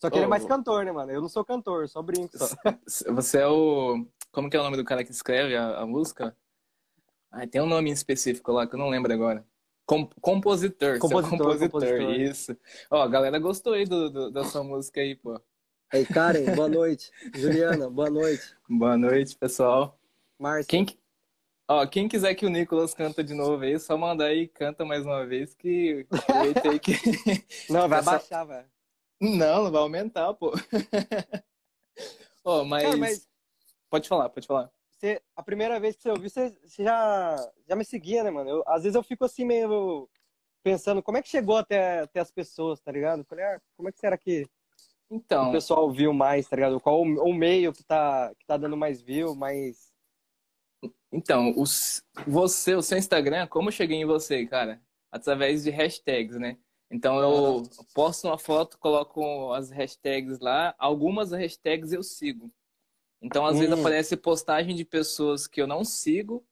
Só 0.00 0.08
que 0.10 0.16
ele 0.16 0.24
é 0.24 0.28
mais 0.28 0.44
cantor, 0.44 0.84
né, 0.84 0.92
mano? 0.92 1.10
Eu 1.10 1.20
não 1.20 1.28
sou 1.28 1.44
cantor, 1.44 1.88
só 1.88 2.00
brinco 2.02 2.36
só. 2.38 2.46
Você 3.14 3.38
é 3.38 3.46
o. 3.48 4.06
Como 4.30 4.48
que 4.48 4.56
é 4.56 4.60
o 4.60 4.62
nome 4.62 4.76
do 4.76 4.84
cara 4.84 5.02
que 5.02 5.10
escreve 5.10 5.56
a, 5.56 5.78
a 5.80 5.86
música? 5.86 6.36
Ah, 7.30 7.46
tem 7.46 7.60
um 7.60 7.66
nome 7.66 7.90
em 7.90 7.92
específico 7.92 8.52
lá 8.52 8.66
que 8.66 8.74
eu 8.74 8.78
não 8.78 8.88
lembro 8.90 9.12
agora. 9.12 9.44
Com- 9.84 10.08
compositor. 10.20 10.90
você 10.92 10.96
é 10.96 10.98
Compositor, 11.00 11.38
compositor, 11.38 11.70
compositor. 11.70 12.10
isso. 12.20 12.56
Ó, 12.90 13.02
a 13.02 13.08
galera 13.08 13.38
gostou 13.38 13.72
aí 13.72 13.84
do, 13.84 14.08
do- 14.10 14.30
da 14.30 14.44
sua 14.44 14.62
música 14.62 15.00
aí, 15.00 15.16
pô. 15.16 15.40
Aí, 15.92 16.04
Karen, 16.06 16.54
boa 16.54 16.68
noite. 16.68 17.10
Juliana, 17.34 17.88
boa 17.90 18.10
noite. 18.10 18.54
Boa 18.68 18.96
noite, 18.96 19.34
pessoal. 19.36 19.98
Márcia. 20.38 20.68
Quem, 20.68 20.84
que- 20.84 20.98
ó, 21.66 21.86
quem 21.86 22.06
quiser 22.06 22.34
que 22.34 22.44
o 22.46 22.50
Nicolas 22.50 22.92
canta 22.94 23.24
de 23.24 23.32
novo 23.34 23.64
aí, 23.64 23.78
só 23.80 23.96
mandar 23.96 24.26
aí 24.26 24.42
e 24.42 24.48
canta 24.48 24.84
mais 24.84 25.04
uma 25.04 25.26
vez 25.26 25.54
que 25.54 26.06
que. 26.82 27.72
Não, 27.72 27.88
vai 27.88 28.02
baixar, 28.02 28.44
velho. 28.44 28.66
Não, 29.20 29.64
não 29.64 29.72
vai 29.72 29.80
aumentar, 29.82 30.32
pô. 30.34 30.52
Ó, 32.44 32.64
mas... 32.64 32.84
Cara, 32.84 32.96
mas 32.96 33.28
Pode 33.90 34.08
falar, 34.08 34.28
pode 34.28 34.46
falar. 34.46 34.70
você, 34.90 35.20
a 35.34 35.42
primeira 35.42 35.80
vez 35.80 35.96
que 35.96 36.02
você 36.02 36.10
ouviu, 36.10 36.28
você, 36.28 36.50
você 36.62 36.84
já, 36.84 37.36
já 37.66 37.74
me 37.74 37.84
seguia, 37.84 38.22
né, 38.22 38.30
mano? 38.30 38.50
Eu, 38.50 38.64
às 38.66 38.82
vezes 38.82 38.94
eu 38.94 39.02
fico 39.02 39.24
assim 39.24 39.44
meio 39.44 40.08
pensando, 40.62 41.02
como 41.02 41.16
é 41.16 41.22
que 41.22 41.28
chegou 41.28 41.56
até, 41.56 42.00
até 42.00 42.20
as 42.20 42.30
pessoas, 42.30 42.80
tá 42.80 42.92
ligado? 42.92 43.26
Ah, 43.32 43.60
como 43.76 43.88
é 43.88 43.92
que 43.92 43.98
será 43.98 44.18
que 44.18 44.46
Então, 45.10 45.48
o 45.48 45.52
pessoal 45.52 45.90
viu 45.90 46.12
mais, 46.12 46.46
tá 46.46 46.56
ligado? 46.56 46.78
Qual 46.80 47.00
o, 47.00 47.30
o 47.30 47.32
meio 47.32 47.72
que 47.72 47.82
tá, 47.82 48.34
que 48.38 48.44
tá 48.44 48.58
dando 48.58 48.76
mais 48.76 49.00
view, 49.00 49.34
mais... 49.34 49.90
então 51.10 51.54
os, 51.56 52.04
você, 52.26 52.74
o 52.74 52.82
seu 52.82 52.98
Instagram, 52.98 53.46
como 53.46 53.68
eu 53.68 53.72
cheguei 53.72 53.96
em 53.96 54.06
você, 54.06 54.46
cara? 54.46 54.82
Através 55.10 55.64
de 55.64 55.70
hashtags, 55.70 56.36
né? 56.38 56.58
Então 56.90 57.20
eu 57.20 57.62
posto 57.94 58.26
uma 58.26 58.38
foto, 58.38 58.78
coloco 58.78 59.52
as 59.52 59.70
hashtags 59.70 60.38
lá, 60.40 60.74
algumas 60.78 61.32
hashtags 61.32 61.92
eu 61.92 62.02
sigo. 62.02 62.50
Então 63.22 63.46
às 63.46 63.58
vezes 63.58 63.74
Hum. 63.74 63.80
aparece 63.80 64.16
postagem 64.16 64.74
de 64.74 64.84
pessoas 64.84 65.46
que 65.46 65.60
eu 65.60 65.66
não 65.66 65.84
sigo, 65.84 66.46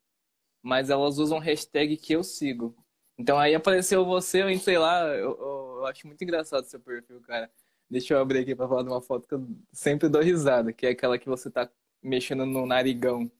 mas 0.62 0.90
elas 0.90 1.18
usam 1.18 1.38
hashtag 1.38 1.96
que 1.96 2.12
eu 2.14 2.24
sigo. 2.24 2.76
Então 3.18 3.38
aí 3.38 3.54
apareceu 3.54 4.04
você, 4.04 4.42
eu 4.42 4.50
entrei 4.50 4.78
lá, 4.78 5.04
eu, 5.08 5.30
eu- 5.38 5.76
eu 5.78 5.86
acho 5.86 6.06
muito 6.06 6.22
engraçado 6.22 6.64
seu 6.64 6.80
perfil, 6.80 7.20
cara. 7.22 7.50
Deixa 7.88 8.14
eu 8.14 8.20
abrir 8.20 8.40
aqui 8.40 8.54
pra 8.54 8.68
falar 8.68 8.82
de 8.82 8.88
uma 8.88 9.00
foto 9.00 9.28
que 9.28 9.34
eu 9.34 9.46
sempre 9.72 10.08
dou 10.08 10.20
risada, 10.22 10.72
que 10.72 10.86
é 10.86 10.90
aquela 10.90 11.18
que 11.18 11.28
você 11.28 11.50
tá 11.50 11.70
mexendo 12.02 12.44
no 12.44 12.66
narigão. 12.66 13.30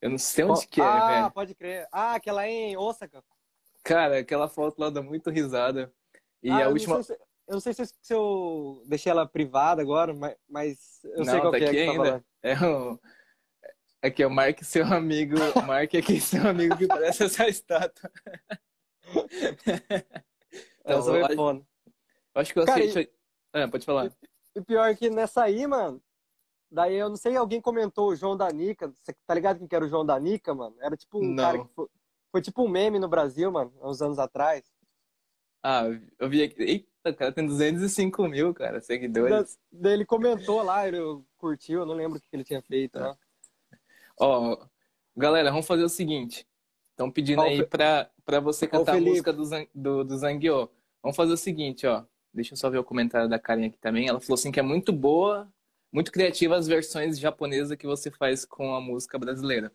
Eu 0.00 0.10
não 0.10 0.18
sei 0.18 0.44
onde 0.44 0.66
que 0.68 0.80
é, 0.80 0.84
ah, 0.84 1.06
velho. 1.06 1.32
pode 1.32 1.54
crer. 1.54 1.88
Ah, 1.90 2.14
aquela 2.14 2.46
em 2.46 2.76
Osaka. 2.76 3.22
Cara, 3.88 4.18
aquela 4.18 4.48
foto 4.48 4.78
lá 4.78 4.90
dá 4.90 5.00
muito 5.02 5.30
risada. 5.30 5.92
E 6.42 6.50
Ah, 6.50 6.66
a 6.66 6.68
última. 6.68 7.02
sei 7.02 7.16
se- 7.16 7.22
eu 7.48 7.52
não 7.54 7.60
sei 7.60 7.72
se 7.72 7.80
eu, 7.82 7.86
se 7.86 8.14
eu 8.14 8.82
deixei 8.86 9.10
ela 9.10 9.26
privada 9.26 9.80
agora, 9.80 10.12
mas, 10.12 10.36
mas 10.48 11.00
eu 11.04 11.24
sei 11.24 11.34
Não, 11.34 11.40
qual 11.40 11.52
tá 11.52 11.58
que 11.58 11.64
é 11.64 11.68
aqui 11.68 11.76
que 11.78 11.84
tá 11.86 11.90
ainda. 11.92 12.04
falando. 12.04 12.24
É 12.42 12.66
o. 12.66 13.00
Aqui, 14.02 14.24
ó, 14.24 14.28
marque 14.28 14.64
seu 14.64 14.84
amigo. 14.86 15.34
Marque 15.74 15.96
aqui 15.96 16.20
seu 16.20 16.46
amigo 16.46 16.76
que 16.76 16.86
parece 16.86 17.24
essa 17.24 17.48
estátua. 17.48 18.10
Então, 20.80 21.16
eu, 21.16 21.24
acho- 21.26 21.34
eu 21.34 22.40
acho 22.40 22.52
que 22.54 22.58
eu 22.60 22.64
Cara, 22.64 22.90
sei. 22.90 23.12
Ah, 23.52 23.68
pode 23.68 23.84
falar. 23.84 24.10
E 24.56 24.62
pior 24.62 24.96
que 24.96 25.10
nessa 25.10 25.42
aí, 25.42 25.66
mano, 25.66 26.00
daí 26.70 26.94
eu 26.96 27.10
não 27.10 27.16
sei, 27.16 27.36
alguém 27.36 27.60
comentou 27.60 28.08
o 28.08 28.16
João 28.16 28.34
da 28.36 28.48
Nica. 28.50 28.88
Você 28.88 29.14
tá 29.26 29.34
ligado 29.34 29.58
quem 29.58 29.68
que 29.68 29.74
era 29.76 29.84
o 29.84 29.88
João 29.88 30.06
da 30.06 30.18
Nica, 30.18 30.54
mano? 30.54 30.74
Era 30.80 30.96
tipo 30.96 31.18
um 31.18 31.34
Não. 31.34 31.44
cara 31.44 31.58
que 31.58 31.74
foi, 31.74 31.86
foi 32.30 32.40
tipo 32.42 32.62
um 32.64 32.68
meme 32.68 32.98
no 32.98 33.08
Brasil, 33.08 33.50
mano, 33.50 33.72
uns 33.82 34.00
anos 34.02 34.18
atrás. 34.18 34.62
Ah, 35.62 35.82
eu 36.18 36.28
vi 36.28 36.42
aqui. 36.42 36.62
Eita, 36.62 37.10
o 37.10 37.14
cara 37.14 37.32
tem 37.32 37.46
205 37.46 38.28
mil, 38.28 38.54
cara, 38.54 38.80
seguidores. 38.80 39.54
Da- 39.72 39.80
Daí 39.80 39.92
ele 39.94 40.04
comentou 40.06 40.62
lá, 40.62 40.86
ele 40.86 40.98
curtiu, 41.36 41.80
eu 41.80 41.86
não 41.86 41.94
lembro 41.94 42.18
o 42.18 42.20
que 42.20 42.26
ele 42.32 42.44
tinha 42.44 42.62
feito, 42.62 42.98
né? 42.98 43.14
Ó, 44.20 44.66
galera, 45.16 45.50
vamos 45.50 45.66
fazer 45.66 45.84
o 45.84 45.88
seguinte. 45.88 46.46
Estão 46.90 47.10
pedindo 47.10 47.40
aí 47.42 47.58
pra, 47.66 48.10
pra 48.24 48.40
você 48.40 48.66
cantar 48.66 48.92
a 48.92 48.94
música 49.10 49.32
do, 49.32 49.44
do, 49.74 50.04
do 50.04 50.18
Zangueô. 50.18 50.68
Vamos 51.02 51.16
fazer 51.16 51.32
o 51.32 51.36
seguinte, 51.36 51.86
ó. 51.86 52.04
Deixa 52.34 52.52
eu 52.52 52.56
só 52.56 52.68
ver 52.68 52.78
o 52.78 52.84
comentário 52.84 53.28
da 53.28 53.38
Karen 53.38 53.66
aqui 53.66 53.78
também. 53.78 54.08
Ela 54.08 54.20
falou 54.20 54.34
assim 54.34 54.50
que 54.52 54.58
é 54.60 54.62
muito 54.62 54.92
boa, 54.92 55.50
muito 55.92 56.10
criativa 56.12 56.56
as 56.56 56.66
versões 56.66 57.18
japonesas 57.18 57.76
que 57.76 57.86
você 57.86 58.10
faz 58.10 58.44
com 58.44 58.74
a 58.74 58.80
música 58.80 59.18
brasileira. 59.18 59.72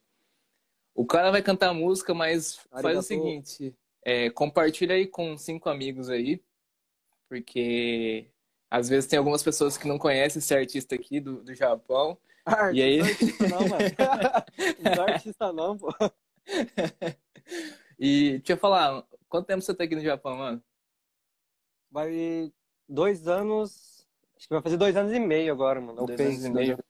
O 0.96 1.06
cara 1.06 1.32
vai 1.32 1.42
cantar 1.42 1.70
a 1.70 1.74
música, 1.74 2.14
mas 2.14 2.58
faz 2.82 2.98
o 2.98 3.02
seguinte: 3.02 3.76
é, 4.04 4.30
compartilha 4.30 4.96
aí 4.96 5.08
com 5.08 5.38
cinco 5.38 5.70
amigos 5.70 6.10
aí, 6.10 6.42
porque 7.28 8.28
às 8.70 8.90
vezes 8.90 9.10
tem 9.10 9.18
algumas 9.18 9.44
pessoas 9.44 9.78
que 9.78 9.88
não 9.88 9.98
conhecem 9.98 10.40
esse 10.40 10.54
artista 10.54 10.96
aqui 10.96 11.20
do, 11.20 11.44
do 11.44 11.54
Japão. 11.54 12.18
Ah, 12.46 12.72
E 12.74 12.82
aí? 12.82 12.98
Não 13.00 13.06
artista 13.06 13.48
não, 13.48 13.68
mano. 13.68 13.84
Não 14.98 15.08
é 15.08 15.14
artista 15.14 15.54
não, 15.54 15.78
pô. 15.78 15.94
E 17.98 18.32
deixa 18.40 18.54
eu 18.54 18.58
falar, 18.58 19.06
quanto 19.30 19.48
tempo 19.48 19.62
você 19.62 19.74
tá 19.74 19.84
aqui 19.86 19.96
no 19.96 20.02
Japão, 20.02 20.36
mano? 20.36 20.62
Vai 21.90 22.52
dois 22.88 23.28
anos. 23.28 24.06
Acho 24.36 24.48
que 24.48 24.54
vai 24.54 24.62
fazer 24.62 24.78
dois 24.78 24.96
anos 24.98 25.14
e 25.14 25.20
meio 25.20 25.54
agora, 25.54 25.80
mano. 25.80 26.06
Dois 26.06 26.20
anos 26.20 26.44
e 26.44 26.50
meio. 26.50 26.84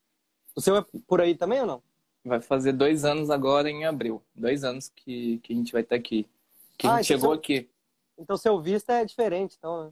O 0.56 0.62
seu 0.62 0.78
é 0.78 0.86
por 1.08 1.22
aí 1.22 1.36
também 1.36 1.60
ou 1.62 1.68
não? 1.68 1.84
Vai 2.24 2.40
fazer 2.42 2.72
dois 2.74 3.04
anos 3.04 3.30
agora 3.30 3.70
em 3.70 3.86
abril. 3.86 4.24
Dois 4.34 4.64
anos 4.64 4.90
que, 4.96 5.40
que 5.40 5.52
a 5.54 5.56
gente 5.56 5.72
vai 5.74 5.82
estar 5.82 5.96
aqui. 5.96 6.28
Que 6.78 6.88
a 6.88 6.92
Ah, 6.94 7.02
gente 7.02 7.06
então 7.14 7.18
chegou 7.20 7.36
você- 7.36 7.40
aqui. 7.40 7.70
Então 8.18 8.38
seu 8.38 8.62
visto 8.62 8.90
é 8.92 9.04
diferente, 9.04 9.56
então, 9.58 9.86
né? 9.86 9.90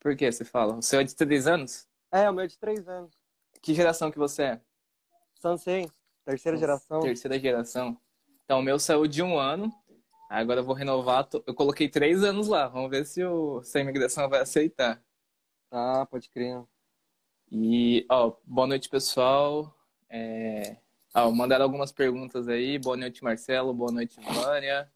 Por 0.00 0.16
que 0.16 0.30
você 0.30 0.44
fala? 0.44 0.76
O 0.76 0.82
seu 0.82 1.00
é 1.00 1.04
de 1.04 1.14
três 1.14 1.46
anos? 1.46 1.86
É, 2.10 2.28
o 2.28 2.32
meu 2.32 2.44
é 2.44 2.46
de 2.46 2.58
três 2.58 2.88
anos. 2.88 3.12
Que 3.60 3.74
geração 3.74 4.10
que 4.10 4.18
você 4.18 4.42
é? 4.42 4.60
Sansei, 5.38 5.90
terceira 6.24 6.56
geração. 6.56 7.00
Terceira 7.00 7.38
geração. 7.38 7.96
Então, 8.44 8.58
o 8.60 8.62
meu 8.62 8.78
saiu 8.78 9.06
de 9.06 9.22
um 9.22 9.38
ano. 9.38 9.72
Agora 10.28 10.60
eu 10.60 10.64
vou 10.64 10.74
renovar. 10.74 11.28
Eu 11.46 11.54
coloquei 11.54 11.88
três 11.88 12.22
anos 12.24 12.48
lá. 12.48 12.66
Vamos 12.68 12.90
ver 12.90 13.04
se, 13.04 13.22
o... 13.24 13.62
se 13.62 13.76
a 13.78 13.80
imigração 13.82 14.28
vai 14.28 14.40
aceitar. 14.40 15.02
Ah, 15.70 16.06
pode 16.10 16.28
crer. 16.30 16.62
E, 17.50 18.06
ó, 18.10 18.32
boa 18.44 18.66
noite, 18.66 18.88
pessoal. 18.88 19.74
É... 20.08 20.76
Ó, 21.14 21.30
mandaram 21.30 21.64
algumas 21.64 21.92
perguntas 21.92 22.48
aí. 22.48 22.78
Boa 22.78 22.96
noite, 22.96 23.22
Marcelo. 23.22 23.74
Boa 23.74 23.92
noite, 23.92 24.18
Vânia. 24.20 24.90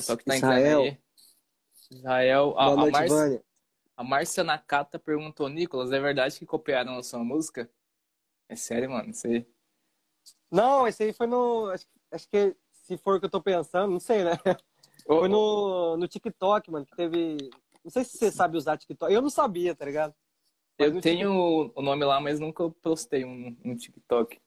Só 0.00 0.16
que 0.16 0.24
tá 0.24 0.36
entrando 0.36 0.56
Israel. 0.58 0.82
aí. 0.82 0.98
Israel. 1.90 2.54
Ah, 2.58 2.64
Boa 2.64 2.72
a, 2.72 2.76
noite, 2.76 2.92
Márcia, 2.92 3.16
Vânia. 3.16 3.44
a 3.96 4.04
Márcia 4.04 4.44
Nakata 4.44 4.98
perguntou, 4.98 5.48
Nicolas, 5.48 5.92
é 5.92 6.00
verdade 6.00 6.38
que 6.38 6.44
copiaram 6.44 6.98
a 6.98 7.02
sua 7.04 7.22
música? 7.22 7.70
É 8.48 8.56
sério, 8.56 8.90
mano? 8.90 9.14
Você... 9.14 9.46
Não, 10.50 10.88
esse 10.88 11.04
aí 11.04 11.12
foi 11.12 11.26
no. 11.28 11.70
Acho, 11.70 11.86
acho 12.10 12.28
que 12.28 12.56
se 12.72 12.96
for 12.98 13.16
o 13.16 13.20
que 13.20 13.26
eu 13.26 13.30
tô 13.30 13.40
pensando, 13.40 13.92
não 13.92 14.00
sei, 14.00 14.24
né? 14.24 14.32
Foi 15.06 15.28
no, 15.28 15.96
no 15.96 16.08
TikTok, 16.08 16.68
mano, 16.70 16.84
que 16.84 16.96
teve. 16.96 17.36
Não 17.84 17.90
sei 17.92 18.02
se 18.02 18.18
você 18.18 18.32
sabe 18.32 18.56
usar 18.56 18.76
TikTok. 18.76 19.12
Eu 19.12 19.22
não 19.22 19.30
sabia, 19.30 19.72
tá 19.72 19.84
ligado? 19.84 20.12
Mas 20.76 20.92
Eu 20.92 21.00
tenho 21.00 21.72
o 21.74 21.82
nome 21.82 22.04
lá, 22.04 22.20
mas 22.20 22.40
nunca 22.40 22.68
postei 22.82 23.24
um, 23.24 23.56
um 23.64 23.76
TikTok. 23.76 24.40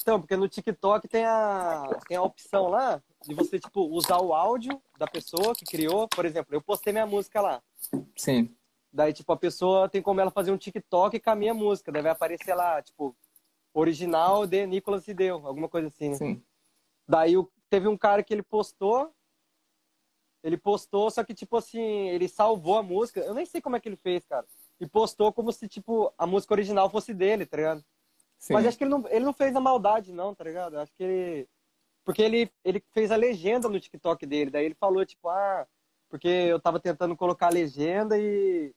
Então, 0.00 0.20
porque 0.20 0.36
no 0.36 0.48
TikTok 0.48 1.08
tem 1.08 1.24
a, 1.24 1.88
tem 2.06 2.16
a 2.16 2.22
opção 2.22 2.68
lá 2.68 3.02
de 3.26 3.34
você, 3.34 3.58
tipo, 3.58 3.82
usar 3.88 4.20
o 4.20 4.32
áudio 4.32 4.80
da 4.96 5.06
pessoa 5.06 5.54
que 5.54 5.64
criou. 5.64 6.08
Por 6.08 6.24
exemplo, 6.24 6.54
eu 6.54 6.62
postei 6.62 6.92
minha 6.92 7.06
música 7.06 7.40
lá. 7.40 7.62
Sim. 8.16 8.54
Daí, 8.92 9.12
tipo, 9.12 9.30
a 9.32 9.36
pessoa 9.36 9.88
tem 9.88 10.00
como 10.00 10.20
ela 10.20 10.30
fazer 10.30 10.50
um 10.52 10.56
TikTok 10.56 11.18
com 11.18 11.30
a 11.30 11.34
minha 11.34 11.52
música. 11.52 11.90
Daí 11.90 12.02
vai 12.02 12.12
aparecer 12.12 12.54
lá, 12.54 12.80
tipo, 12.80 13.16
original 13.74 14.46
de 14.46 14.66
Nicolas 14.66 15.06
e 15.08 15.14
Deu, 15.14 15.46
alguma 15.46 15.68
coisa 15.68 15.88
assim, 15.88 16.10
né? 16.10 16.16
Sim. 16.16 16.42
Daí 17.06 17.34
teve 17.68 17.88
um 17.88 17.96
cara 17.96 18.22
que 18.22 18.32
ele 18.32 18.42
postou. 18.42 19.12
Ele 20.42 20.56
postou, 20.56 21.10
só 21.10 21.24
que, 21.24 21.34
tipo 21.34 21.56
assim, 21.56 22.08
ele 22.08 22.28
salvou 22.28 22.78
a 22.78 22.82
música. 22.82 23.20
Eu 23.20 23.34
nem 23.34 23.44
sei 23.44 23.60
como 23.60 23.74
é 23.74 23.80
que 23.80 23.88
ele 23.88 23.96
fez, 23.96 24.24
cara. 24.24 24.46
E 24.80 24.86
postou 24.86 25.32
como 25.32 25.52
se, 25.52 25.66
tipo, 25.66 26.12
a 26.16 26.24
música 26.24 26.54
original 26.54 26.88
fosse 26.88 27.12
dele, 27.12 27.44
tá 27.44 27.56
ligado? 27.56 27.84
Sim. 28.38 28.54
Mas 28.54 28.66
acho 28.66 28.78
que 28.78 28.84
ele 28.84 28.90
não, 28.90 29.04
ele 29.08 29.24
não 29.24 29.32
fez 29.32 29.54
a 29.56 29.60
maldade, 29.60 30.12
não, 30.12 30.34
tá 30.34 30.44
ligado? 30.44 30.78
Acho 30.78 30.92
que 30.94 31.02
ele. 31.02 31.48
Porque 32.04 32.22
ele, 32.22 32.50
ele 32.64 32.82
fez 32.92 33.10
a 33.10 33.16
legenda 33.16 33.68
no 33.68 33.78
TikTok 33.80 34.24
dele. 34.24 34.50
Daí 34.50 34.64
ele 34.64 34.74
falou, 34.74 35.04
tipo, 35.04 35.28
ah, 35.28 35.66
porque 36.08 36.28
eu 36.28 36.58
tava 36.60 36.80
tentando 36.80 37.16
colocar 37.16 37.48
a 37.48 37.50
legenda 37.52 38.16
e. 38.18 38.72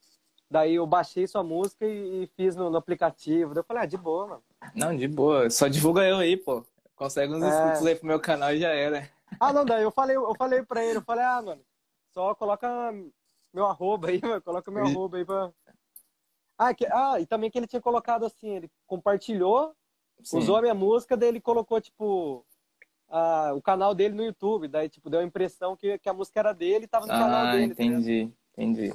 Daí 0.50 0.74
eu 0.74 0.86
baixei 0.86 1.26
sua 1.26 1.42
música 1.42 1.86
e, 1.86 2.24
e 2.24 2.26
fiz 2.36 2.54
no, 2.54 2.68
no 2.68 2.76
aplicativo. 2.76 3.54
Daí 3.54 3.60
eu 3.60 3.64
falei, 3.64 3.84
ah, 3.84 3.86
de 3.86 3.96
boa, 3.96 4.26
mano. 4.26 4.42
Não, 4.74 4.94
de 4.94 5.08
boa. 5.08 5.48
Só 5.48 5.66
divulga 5.66 6.02
eu 6.04 6.16
aí, 6.18 6.36
pô. 6.36 6.62
Consegue 6.94 7.32
uns 7.32 7.42
É. 7.42 7.48
inscritos 7.48 7.86
aí 7.86 7.94
pro 7.94 8.06
meu 8.06 8.20
canal 8.20 8.52
e 8.52 8.58
já 8.60 8.68
era. 8.68 9.08
Ah, 9.40 9.50
não, 9.52 9.64
daí 9.64 9.82
eu 9.82 9.90
falei, 9.90 10.14
eu 10.14 10.34
falei 10.36 10.62
pra 10.62 10.84
ele, 10.84 10.98
eu 10.98 11.02
falei, 11.02 11.24
ah, 11.24 11.40
mano, 11.40 11.62
só 12.12 12.34
coloca 12.34 12.68
meu 13.52 13.66
arroba 13.66 14.08
aí, 14.08 14.20
mano, 14.22 14.42
coloca 14.42 14.70
meu 14.70 14.84
arroba 14.84 15.16
aí 15.16 15.24
pra. 15.24 15.50
Ah, 16.64 16.72
que, 16.72 16.86
ah, 16.86 17.18
e 17.18 17.26
também 17.26 17.50
que 17.50 17.58
ele 17.58 17.66
tinha 17.66 17.82
colocado 17.82 18.24
assim, 18.24 18.50
ele 18.50 18.70
compartilhou, 18.86 19.74
Sim. 20.22 20.38
usou 20.38 20.56
a 20.56 20.62
minha 20.62 20.74
música, 20.74 21.16
daí 21.16 21.28
ele 21.28 21.40
colocou, 21.40 21.80
tipo, 21.80 22.46
ah, 23.08 23.52
o 23.52 23.60
canal 23.60 23.92
dele 23.96 24.14
no 24.14 24.22
YouTube, 24.22 24.68
daí, 24.68 24.88
tipo, 24.88 25.10
deu 25.10 25.18
a 25.18 25.24
impressão 25.24 25.76
que, 25.76 25.98
que 25.98 26.08
a 26.08 26.12
música 26.12 26.38
era 26.38 26.52
dele 26.52 26.84
e 26.84 26.88
tava 26.88 27.06
no 27.06 27.12
canal 27.12 27.46
Ah, 27.46 27.50
dele. 27.50 27.74
tá 27.74 27.82
entendi. 27.82 28.32
Entendi. 28.56 28.92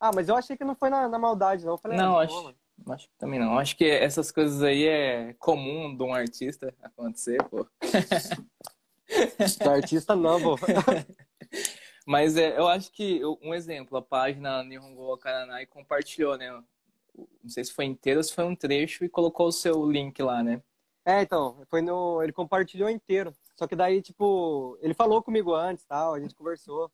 ah, 0.00 0.10
mas 0.12 0.28
eu 0.28 0.34
achei 0.34 0.56
que 0.56 0.64
não 0.64 0.74
foi 0.74 0.90
na, 0.90 1.08
na 1.08 1.18
maldade, 1.20 1.64
não. 1.64 1.74
Eu 1.74 1.78
falei, 1.78 1.96
Não, 1.96 2.18
ah, 2.18 2.22
acho, 2.24 2.34
boa, 2.34 2.54
acho 2.90 3.08
que 3.08 3.14
também 3.16 3.38
não. 3.38 3.56
Acho 3.60 3.76
que 3.76 3.84
essas 3.84 4.32
coisas 4.32 4.60
aí 4.60 4.84
é 4.84 5.34
comum 5.34 5.96
de 5.96 6.02
um 6.02 6.12
artista 6.12 6.74
acontecer, 6.82 7.40
pô. 7.44 7.64
Do 9.62 9.70
artista 9.70 10.16
não, 10.16 10.40
pô. 10.40 10.56
Mas 12.06 12.36
é, 12.36 12.58
eu 12.58 12.66
acho 12.66 12.90
que 12.92 13.22
um 13.40 13.54
exemplo, 13.54 13.96
a 13.96 14.02
página 14.02 14.64
Nihongo 14.64 15.16
compartilhou, 15.70 16.36
né? 16.36 16.50
Não 17.16 17.48
sei 17.48 17.64
se 17.64 17.72
foi 17.72 17.84
inteiro 17.84 18.20
ou 18.20 18.24
se 18.24 18.34
foi 18.34 18.44
um 18.44 18.56
trecho 18.56 19.04
e 19.04 19.08
colocou 19.08 19.48
o 19.48 19.52
seu 19.52 19.90
link 19.90 20.20
lá, 20.22 20.42
né? 20.42 20.62
É, 21.04 21.22
então, 21.22 21.62
foi 21.68 21.82
no. 21.82 22.22
Ele 22.22 22.32
compartilhou 22.32 22.88
inteiro. 22.88 23.34
Só 23.56 23.66
que 23.66 23.76
daí, 23.76 24.02
tipo, 24.02 24.78
ele 24.80 24.94
falou 24.94 25.22
comigo 25.22 25.54
antes 25.54 25.84
tal, 25.84 26.14
a 26.14 26.20
gente 26.20 26.34
conversou. 26.34 26.90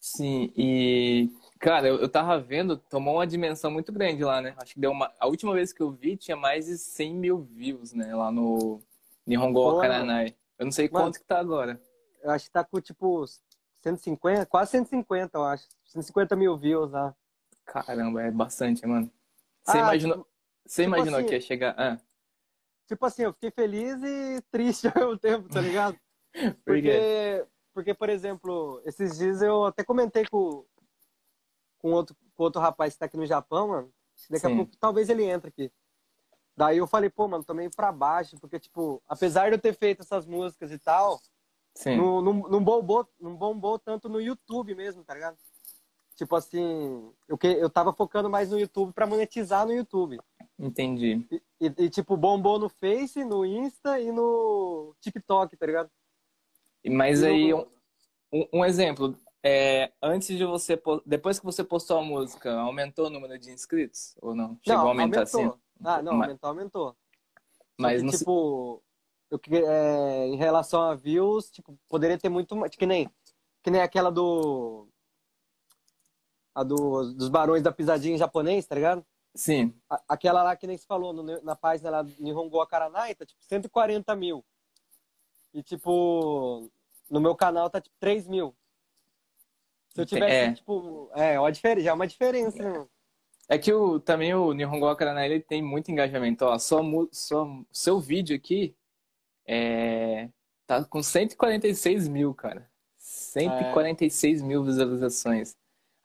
Sim, 0.00 0.50
e 0.56 1.30
cara, 1.58 1.86
eu, 1.86 1.96
eu 1.98 2.08
tava 2.08 2.40
vendo, 2.40 2.78
tomou 2.78 3.16
uma 3.16 3.26
dimensão 3.26 3.70
muito 3.70 3.92
grande 3.92 4.24
lá, 4.24 4.40
né? 4.40 4.54
Acho 4.56 4.72
que 4.74 4.80
deu 4.80 4.90
uma. 4.90 5.12
A 5.20 5.26
última 5.26 5.52
vez 5.52 5.74
que 5.74 5.82
eu 5.82 5.90
vi 5.90 6.16
tinha 6.16 6.36
mais 6.36 6.66
de 6.66 6.78
100 6.78 7.14
mil 7.14 7.38
views, 7.42 7.92
né? 7.92 8.14
Lá 8.14 8.32
no 8.32 8.80
Nihongo 9.26 9.74
Pô, 9.74 9.80
Karanai. 9.80 10.34
Eu 10.58 10.64
não 10.64 10.72
sei 10.72 10.88
Mano. 10.88 11.04
quanto 11.04 11.20
que 11.20 11.26
tá 11.26 11.38
agora. 11.38 11.80
Eu 12.22 12.30
acho 12.30 12.46
que 12.46 12.50
tá 12.50 12.64
com, 12.64 12.80
tipo, 12.80 13.26
150, 13.82 14.46
quase 14.46 14.70
150, 14.72 15.36
eu 15.36 15.44
acho. 15.44 15.68
150 15.84 16.34
mil 16.34 16.56
views 16.56 16.90
lá. 16.90 17.14
Caramba, 17.70 18.22
é 18.22 18.30
bastante, 18.32 18.84
mano. 18.84 19.10
Você 19.62 19.78
Ah, 19.78 19.80
imaginou, 19.82 20.26
você 20.66 20.82
tipo 20.82 20.96
imaginou 20.96 21.18
assim- 21.20 21.28
que 21.28 21.34
ia 21.34 21.40
chegar. 21.40 21.74
Ah, 21.78 21.98
Tipo 22.86 23.06
assim, 23.06 23.22
eu 23.22 23.32
fiquei 23.32 23.52
feliz 23.52 24.02
e 24.02 24.42
triste 24.50 24.88
ao 24.88 24.94
mesmo 24.96 25.16
tempo, 25.18 25.48
tá 25.48 25.60
ligado? 25.60 25.96
Porque, 26.64 27.46
porque, 27.72 27.94
por 27.94 28.08
exemplo, 28.08 28.82
esses 28.84 29.16
dias 29.16 29.40
eu 29.42 29.64
até 29.64 29.84
comentei 29.84 30.26
com, 30.26 30.64
com, 31.78 31.92
outro, 31.92 32.16
com 32.34 32.42
outro 32.42 32.60
rapaz 32.60 32.94
que 32.94 32.98
tá 32.98 33.06
aqui 33.06 33.16
no 33.16 33.26
Japão, 33.26 33.68
mano. 33.68 33.92
Daqui 34.28 34.46
Sim. 34.46 34.52
a 34.52 34.56
pouco 34.56 34.76
talvez 34.76 35.08
ele 35.08 35.22
entre 35.24 35.48
aqui. 35.50 35.72
Daí 36.56 36.78
eu 36.78 36.86
falei, 36.88 37.08
pô, 37.08 37.28
mano, 37.28 37.44
tô 37.44 37.54
meio 37.54 37.70
pra 37.74 37.92
baixo, 37.92 38.36
porque, 38.40 38.58
tipo, 38.58 39.00
apesar 39.08 39.48
de 39.50 39.54
eu 39.56 39.60
ter 39.60 39.72
feito 39.74 40.02
essas 40.02 40.26
músicas 40.26 40.72
e 40.72 40.78
tal, 40.78 41.20
Sim. 41.76 41.96
não, 41.96 42.20
não, 42.20 42.32
não, 42.48 42.62
bombou, 42.64 43.08
não 43.20 43.36
bombou 43.36 43.78
tanto 43.78 44.08
no 44.08 44.20
YouTube 44.20 44.74
mesmo, 44.74 45.04
tá 45.04 45.14
ligado? 45.14 45.38
Tipo 46.20 46.36
assim, 46.36 47.10
eu, 47.26 47.38
que, 47.38 47.46
eu 47.46 47.70
tava 47.70 47.94
focando 47.94 48.28
mais 48.28 48.50
no 48.50 48.60
YouTube 48.60 48.92
pra 48.92 49.06
monetizar 49.06 49.64
no 49.64 49.72
YouTube. 49.72 50.20
Entendi. 50.58 51.26
E, 51.30 51.42
e, 51.58 51.74
e, 51.84 51.88
tipo, 51.88 52.14
bombou 52.14 52.58
no 52.58 52.68
Face, 52.68 53.24
no 53.24 53.42
Insta 53.46 53.98
e 53.98 54.12
no 54.12 54.94
TikTok, 55.00 55.56
tá 55.56 55.64
ligado? 55.64 55.90
Mas 56.86 57.22
E 57.22 57.26
aí, 57.26 57.50
no- 57.52 57.66
um, 58.30 58.46
um 58.52 58.64
exemplo, 58.66 59.16
é, 59.42 59.90
antes 60.02 60.36
de 60.36 60.44
você, 60.44 60.76
po- 60.76 61.00
depois 61.06 61.38
que 61.38 61.46
você 61.46 61.64
postou 61.64 61.96
a 61.96 62.02
música, 62.02 62.52
aumentou 62.52 63.06
o 63.06 63.10
número 63.10 63.38
de 63.38 63.50
inscritos 63.50 64.14
ou 64.20 64.34
não? 64.34 64.58
Chegou 64.62 64.76
não, 64.80 64.86
a 64.88 64.90
aumentar 64.90 65.20
aumentou. 65.20 65.40
assim? 65.52 65.60
Ah, 65.82 66.02
não, 66.02 66.12
aumentou, 66.20 66.48
aumentou. 66.50 66.96
Mas 67.78 68.02
que, 68.02 68.18
tipo, 68.18 68.82
eu, 69.30 69.40
é, 69.66 70.26
em 70.26 70.36
relação 70.36 70.82
a 70.82 70.94
views, 70.94 71.50
tipo, 71.50 71.78
poderia 71.88 72.18
ter 72.18 72.28
muito 72.28 72.54
mais. 72.54 72.76
Que 72.76 72.84
nem, 72.84 73.08
que 73.62 73.70
nem 73.70 73.80
aquela 73.80 74.10
do. 74.10 74.86
A 76.60 76.64
do, 76.64 77.12
dos 77.14 77.28
barões 77.28 77.62
da 77.62 77.72
pisadinha 77.72 78.14
em 78.14 78.18
japonês, 78.18 78.66
tá 78.66 78.74
ligado? 78.74 79.04
Sim, 79.34 79.72
A- 79.88 80.02
aquela 80.08 80.42
lá 80.42 80.56
que 80.56 80.66
nem 80.66 80.76
se 80.76 80.86
falou 80.86 81.12
no- 81.12 81.40
na 81.42 81.54
página 81.56 81.88
lá 81.90 82.02
do 82.02 82.12
Nihongo 82.18 82.60
Akaranai, 82.60 83.14
tá 83.14 83.24
tipo 83.24 83.42
140 83.44 84.14
mil. 84.16 84.44
E 85.54 85.62
tipo, 85.62 86.68
no 87.10 87.20
meu 87.20 87.34
canal 87.34 87.68
tá 87.70 87.80
tipo 87.80 87.94
3 87.98 88.26
mil. 88.26 88.54
Se 89.94 90.00
eu 90.02 90.06
tivesse, 90.06 90.32
É. 90.34 90.52
tipo, 90.52 91.10
é, 91.14 91.38
uma 91.40 91.50
diferença, 91.50 91.84
já 91.84 91.90
é 91.90 91.94
uma 91.94 92.06
diferença, 92.06 92.62
né? 92.62 92.86
É 93.48 93.58
que 93.58 93.72
o, 93.72 93.98
também 93.98 94.32
o 94.34 94.52
Nihongo 94.52 94.86
Akaranai 94.86 95.26
ele 95.26 95.40
tem 95.40 95.60
muito 95.62 95.90
engajamento. 95.90 96.44
Ó, 96.44 96.82
mu- 96.82 97.08
só, 97.10 97.46
seu 97.72 97.98
vídeo 97.98 98.36
aqui 98.36 98.76
é, 99.46 100.28
tá 100.66 100.84
com 100.84 101.02
146 101.02 102.06
mil, 102.06 102.32
cara. 102.34 102.70
146 102.98 104.40
mil 104.42 104.62
visualizações. 104.62 105.56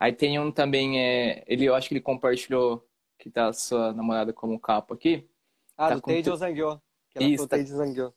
Aí 0.06 0.14
tem 0.14 0.38
um 0.40 0.52
também, 0.52 1.02
é, 1.02 1.44
ele, 1.48 1.66
eu 1.66 1.74
acho 1.74 1.88
que 1.88 1.96
ele 1.96 2.02
compartilhou 2.02 2.88
que 3.18 3.28
tá 3.32 3.48
a 3.48 3.54
sua 3.54 3.92
namorada 3.92 4.32
como 4.32 4.60
capa 4.60 4.94
aqui. 4.94 5.28
Ah, 5.76 5.90
Tá 5.90 5.96
do 5.96 6.02
com 6.04 6.12
Teiji 6.12 6.30
tu- 6.30 6.34
Ozangyo. 6.34 6.80
Que 7.10 7.18
ela 7.18 7.28
Isso, 7.28 7.48
tá- 7.48 7.56
Teiji 7.58 7.74
Ozangyo. 7.74 8.14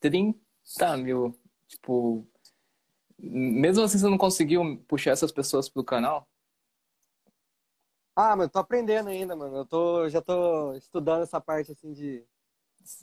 30 0.00 0.96
mil. 0.96 1.38
Tipo, 1.68 2.26
mesmo 3.18 3.82
assim 3.84 3.98
você 3.98 4.08
não 4.08 4.16
conseguiu 4.16 4.82
puxar 4.88 5.10
essas 5.10 5.30
pessoas 5.30 5.68
pro 5.68 5.84
canal? 5.84 6.26
Ah, 8.16 8.34
mas 8.34 8.46
eu 8.46 8.50
tô 8.50 8.58
aprendendo 8.58 9.10
ainda, 9.10 9.36
mano. 9.36 9.58
Eu 9.58 9.66
tô, 9.66 10.08
já 10.08 10.22
tô 10.22 10.72
estudando 10.72 11.22
essa 11.24 11.38
parte, 11.38 11.70
assim, 11.72 11.92
de... 11.92 12.24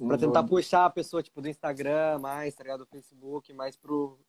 Pra 0.07 0.17
tentar 0.17 0.43
puxar 0.43 0.85
a 0.85 0.89
pessoa, 0.89 1.21
tipo, 1.21 1.39
do 1.39 1.47
Instagram 1.47 2.17
mais, 2.17 2.55
tá 2.55 2.63
ligado? 2.63 2.79
Do 2.79 2.87
Facebook, 2.87 3.53
mais 3.53 3.77
pro 3.77 4.19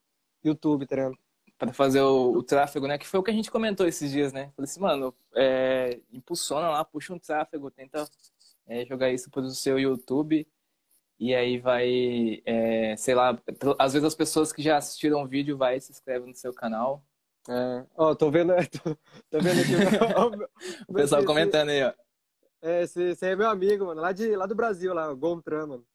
YouTube, 0.45 0.87
tá 0.87 0.95
ligado? 0.95 1.18
Pra 1.59 1.73
fazer 1.73 2.00
o, 2.00 2.33
o 2.33 2.43
tráfego, 2.43 2.87
né? 2.87 2.97
Que 2.97 3.07
foi 3.07 3.19
o 3.19 3.23
que 3.23 3.33
a 3.33 3.35
gente 3.35 3.50
comentou 3.50 3.87
esses 3.87 4.12
dias, 4.12 4.33
né? 4.33 4.53
Falei 4.55 4.71
assim, 4.71 4.81
mano, 4.81 5.12
é, 5.35 5.99
impulsiona 6.12 6.71
lá, 6.71 6.85
puxa 6.85 7.12
um 7.12 7.19
tráfego, 7.19 7.69
tenta 7.71 8.09
é, 8.67 8.87
jogar 8.87 9.11
isso 9.11 9.29
pro 9.29 9.49
seu 9.50 9.79
YouTube. 9.79 10.47
E 11.19 11.35
aí 11.35 11.59
vai, 11.59 12.41
é, 12.47 12.95
sei 12.97 13.12
lá, 13.17 13.37
às 13.77 13.93
vezes 13.93 14.07
as 14.07 14.15
pessoas 14.15 14.53
que 14.53 14.62
já 14.62 14.77
assistiram 14.77 15.21
o 15.23 15.27
vídeo 15.27 15.57
vai 15.57 15.77
e 15.77 15.81
se 15.81 15.91
inscrevem 15.91 16.29
no 16.29 16.35
seu 16.37 16.55
canal. 16.55 17.03
É. 17.49 17.85
Ó, 17.97 18.15
tô 18.15 18.31
vendo, 18.31 18.53
tô, 18.71 18.95
tô 19.29 19.41
vendo 19.41 19.61
aqui 19.61 19.75
o 20.87 20.93
O 20.93 20.95
pessoal 20.95 21.21
esse- 21.23 21.27
comentando 21.27 21.71
aí, 21.71 21.83
ó. 21.83 21.93
É, 22.62 22.83
esse, 22.83 23.03
esse 23.03 23.25
aí 23.27 23.33
é 23.33 23.37
meu 23.37 23.49
amigo, 23.49 23.87
mano, 23.87 24.00
lá, 24.00 24.12
de, 24.12 24.37
lá 24.37 24.47
do 24.47 24.55
Brasil, 24.55 24.95
lá, 24.95 25.11
o 25.11 25.17
Gontran, 25.17 25.67
mano. 25.67 25.87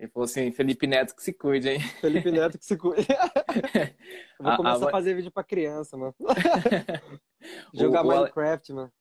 Ele 0.00 0.08
falou 0.08 0.24
assim, 0.24 0.50
Felipe 0.50 0.86
Neto 0.86 1.14
que 1.14 1.22
se 1.22 1.30
cuide, 1.32 1.68
hein? 1.68 1.80
Felipe 2.00 2.30
Neto 2.32 2.58
que 2.58 2.64
se 2.64 2.74
cuida. 2.76 3.02
Eu 4.40 4.44
vou 4.46 4.56
começar 4.56 4.86
a- 4.86 4.88
a 4.88 4.90
fazer 4.90 5.14
vídeo 5.14 5.30
pra 5.30 5.44
criança, 5.44 5.94
mano. 5.96 6.14
Jogar 7.74 8.02
O- 8.02 8.08
o 8.08 8.10
Ale- 8.10 8.20
Minecraft, 8.20 8.72
mano. 8.72 8.92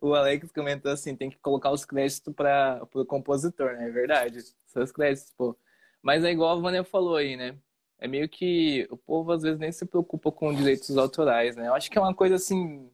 O 0.00 0.14
Alex 0.14 0.52
comentou 0.52 0.92
assim, 0.92 1.16
tem 1.16 1.30
que 1.30 1.38
colocar 1.38 1.70
os 1.70 1.84
créditos 1.84 2.32
para 2.34 2.86
o 2.94 3.04
compositor, 3.04 3.72
né? 3.72 3.88
É 3.88 3.90
verdade. 3.90 4.38
Os 4.76 4.92
créditos, 4.92 5.32
pô. 5.36 5.56
Mas 6.02 6.22
é 6.24 6.30
igual 6.30 6.56
a 6.56 6.60
Vânia 6.60 6.84
falou 6.84 7.16
aí, 7.16 7.36
né? 7.36 7.56
É 7.98 8.06
meio 8.06 8.28
que 8.28 8.86
o 8.90 8.96
povo 8.96 9.32
às 9.32 9.42
vezes 9.42 9.58
nem 9.58 9.72
se 9.72 9.86
preocupa 9.86 10.30
com 10.30 10.52
direitos 10.54 10.96
autorais, 10.96 11.56
né? 11.56 11.68
Eu 11.68 11.74
acho 11.74 11.90
que 11.90 11.96
é 11.98 12.00
uma 12.00 12.14
coisa 12.14 12.34
assim. 12.36 12.90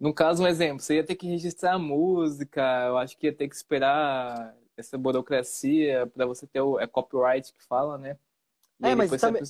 No 0.00 0.12
caso, 0.14 0.42
um 0.42 0.46
exemplo, 0.46 0.80
você 0.82 0.96
ia 0.96 1.04
ter 1.04 1.16
que 1.16 1.26
registrar 1.28 1.74
a 1.74 1.78
música, 1.78 2.62
eu 2.88 2.98
acho 2.98 3.16
que 3.18 3.26
ia 3.26 3.32
ter 3.32 3.48
que 3.48 3.54
esperar 3.56 4.54
essa 4.78 4.96
burocracia 4.96 6.06
para 6.06 6.24
você 6.24 6.46
ter 6.46 6.60
o 6.60 6.78
é 6.78 6.86
copyright 6.86 7.52
que 7.52 7.62
fala, 7.64 7.98
né? 7.98 8.16
E 8.80 8.88
É, 8.88 8.94
mas 8.94 9.10
também- 9.10 9.42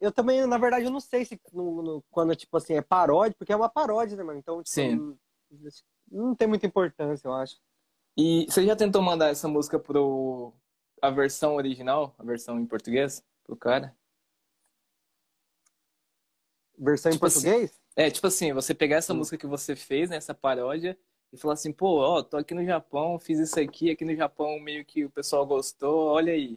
Eu 0.00 0.10
também, 0.12 0.44
na 0.46 0.58
verdade, 0.58 0.84
eu 0.84 0.90
não 0.90 1.00
sei 1.00 1.24
se 1.24 1.40
no, 1.52 1.80
no- 1.80 2.02
quando, 2.10 2.34
tipo 2.34 2.56
assim, 2.56 2.74
é 2.74 2.82
paródia, 2.82 3.34
porque 3.38 3.52
é 3.52 3.56
uma 3.56 3.68
paródia, 3.68 4.16
né, 4.16 4.22
mano? 4.24 4.38
Então, 4.38 4.62
tipo, 4.62 4.70
Sim. 4.70 4.96
Não, 4.96 6.26
não 6.26 6.34
tem 6.34 6.48
muita 6.48 6.66
importância, 6.66 7.26
eu 7.28 7.32
acho. 7.32 7.56
E 8.16 8.44
você 8.48 8.64
já 8.66 8.76
tentou 8.76 9.00
mandar 9.00 9.28
essa 9.30 9.48
música 9.48 9.78
pro 9.78 10.52
a 11.00 11.10
versão 11.10 11.54
original, 11.54 12.14
a 12.18 12.24
versão 12.24 12.58
em 12.58 12.66
português, 12.66 13.22
pro 13.44 13.56
cara? 13.56 13.96
Versão 16.78 17.10
em 17.10 17.14
Tipo 17.14 17.26
assim, 17.26 17.40
português? 17.42 17.80
É, 17.96 18.10
tipo 18.10 18.26
assim, 18.26 18.52
você 18.52 18.74
pegar 18.74 18.96
essa 18.96 19.14
Hum. 19.14 19.18
música 19.18 19.38
que 19.38 19.46
você 19.46 19.76
fez, 19.76 20.10
né, 20.10 20.16
essa 20.16 20.34
paródia, 20.34 20.98
e 21.34 21.36
falar 21.36 21.54
assim, 21.54 21.72
pô, 21.72 21.98
ó, 21.98 22.22
tô 22.22 22.36
aqui 22.36 22.54
no 22.54 22.64
Japão, 22.64 23.18
fiz 23.18 23.40
isso 23.40 23.58
aqui, 23.58 23.90
aqui 23.90 24.04
no 24.04 24.14
Japão 24.14 24.58
meio 24.60 24.84
que 24.84 25.04
o 25.04 25.10
pessoal 25.10 25.44
gostou, 25.44 26.10
olha 26.12 26.32
aí. 26.32 26.56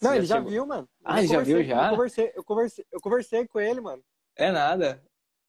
Não, 0.00 0.14
ele 0.14 0.24
já 0.24 0.40
viu, 0.40 0.66
mano. 0.66 0.88
Ah, 1.04 1.18
ele 1.18 1.28
já 1.28 1.40
viu, 1.40 1.62
já? 1.62 1.84
Eu 1.84 1.90
conversei, 1.90 2.32
eu 2.34 2.44
conversei, 2.44 2.86
eu 2.90 3.00
conversei 3.00 3.46
com 3.46 3.60
ele, 3.60 3.80
mano. 3.82 4.02
É 4.34 4.50
nada. 4.50 5.02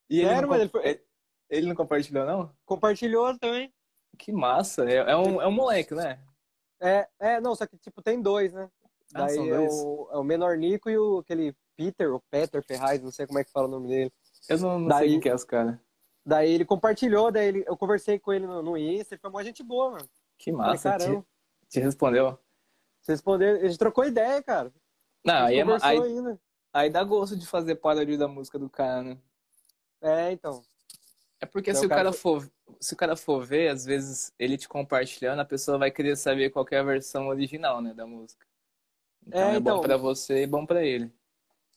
E 0.10 0.20
ele, 0.20 0.28
Sério, 0.28 0.42
não, 0.42 0.50
mano, 0.50 0.62
ele 0.64 0.70
foi- 0.70 0.86
ele- 0.88 1.04
ele 1.50 1.68
não 1.68 1.76
compartilhou, 1.76 2.26
não? 2.26 2.54
Compartilhou 2.66 3.38
também. 3.40 3.74
Que 4.18 4.32
massa, 4.32 4.84
é, 4.90 4.96
é 4.98 5.16
um, 5.18 5.42
é 5.42 5.48
um 5.48 5.52
moleque, 5.52 5.96
né? 5.96 6.20
É, 6.82 7.08
é, 7.20 7.42
não, 7.42 7.56
só 7.56 7.66
que, 7.66 7.78
tipo, 7.78 8.02
tem 8.02 8.22
dois, 8.22 8.52
né? 8.54 8.70
Ah, 9.14 9.20
Daí 9.28 9.50
é 9.50 9.60
o, 9.60 10.10
é 10.12 10.18
o 10.18 10.24
Menor 10.24 10.58
Nico 10.58 10.90
e 10.90 10.98
o, 10.98 11.20
aquele 11.20 11.56
Peter, 11.78 12.12
ou 12.14 12.22
Peter 12.30 12.62
Ferraz, 12.64 13.02
não 13.02 13.12
sei 13.12 13.26
como 13.26 13.40
é 13.40 13.44
que 13.44 13.52
fala 13.52 13.68
o 13.68 13.72
nome 13.72 13.88
dele. 13.88 14.12
Eu 14.50 14.58
não, 14.60 14.80
não 14.80 14.88
Daí- 14.90 15.00
sei 15.00 15.10
quem 15.12 15.20
que 15.22 15.30
é 15.30 15.36
os 15.36 15.44
caras. 15.46 15.78
Daí 16.26 16.52
ele 16.52 16.66
compartilhou, 16.66 17.32
daí 17.32 17.48
ele, 17.48 17.64
eu 17.68 17.78
conversei 17.78 18.18
com 18.18 18.34
ele 18.34 18.48
no, 18.48 18.62
no 18.64 18.76
Insta, 18.78 19.14
ele 19.14 19.22
foi 19.22 19.30
uma 19.30 19.44
gente 19.44 19.62
boa, 19.62 19.92
mano. 19.92 20.10
Que 20.38 20.52
Falei, 20.52 20.68
massa, 20.72 20.90
caramba, 20.92 21.26
te, 21.70 21.70
te 21.70 21.80
respondeu. 21.80 22.40
você 23.00 23.12
respondeu, 23.12 23.56
a 23.58 23.68
gente 23.68 23.78
trocou 23.78 24.06
ideia, 24.06 24.42
cara. 24.42 24.74
Não, 25.24 25.46
aí, 25.46 25.60
é, 25.60 25.64
aí, 25.84 26.02
ainda. 26.02 26.40
aí 26.74 26.90
dá 26.90 27.04
gosto 27.04 27.38
de 27.38 27.46
fazer 27.46 27.76
paródia 27.76 28.18
da 28.18 28.28
música 28.28 28.58
do 28.58 28.70
cara, 28.70 29.04
né? 29.04 29.18
É, 30.02 30.32
então. 30.32 30.64
É 31.40 31.46
porque 31.46 31.70
Então, 31.70 31.82
se 31.82 31.86
o 31.86 31.90
cara 31.90 32.04
cara 32.06 32.14
for, 32.14 32.52
se 32.80 32.94
o 32.94 32.98
cara 32.98 33.16
for 33.16 33.46
ver, 33.46 33.70
às 33.70 33.86
vezes 33.86 34.34
ele 34.40 34.58
te 34.58 34.68
compartilhando, 34.68 35.40
a 35.42 35.46
pessoa 35.46 35.78
vai 35.78 35.92
querer 35.92 36.16
saber 36.16 36.50
qual 36.50 36.66
que 36.66 36.74
é 36.74 36.80
a 36.80 36.84
versão 36.84 37.28
original, 37.28 37.82
né, 37.82 37.94
da 37.94 38.08
música. 38.08 38.48
Então 39.28 39.42
É, 39.42 39.56
é, 39.56 39.58
então. 39.58 39.76
bom 39.76 39.82
pra 39.82 39.98
você 39.98 40.44
e 40.44 40.48
bom 40.48 40.66
pra 40.66 40.84
ele. 40.84 41.12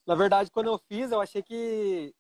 Na 0.07 0.15
verdade, 0.15 0.51
quando 0.51 0.69
eu 0.69 0.79
fiz, 0.79 1.11
eu 1.13 1.21
achei 1.21 1.43
que. 1.43 2.15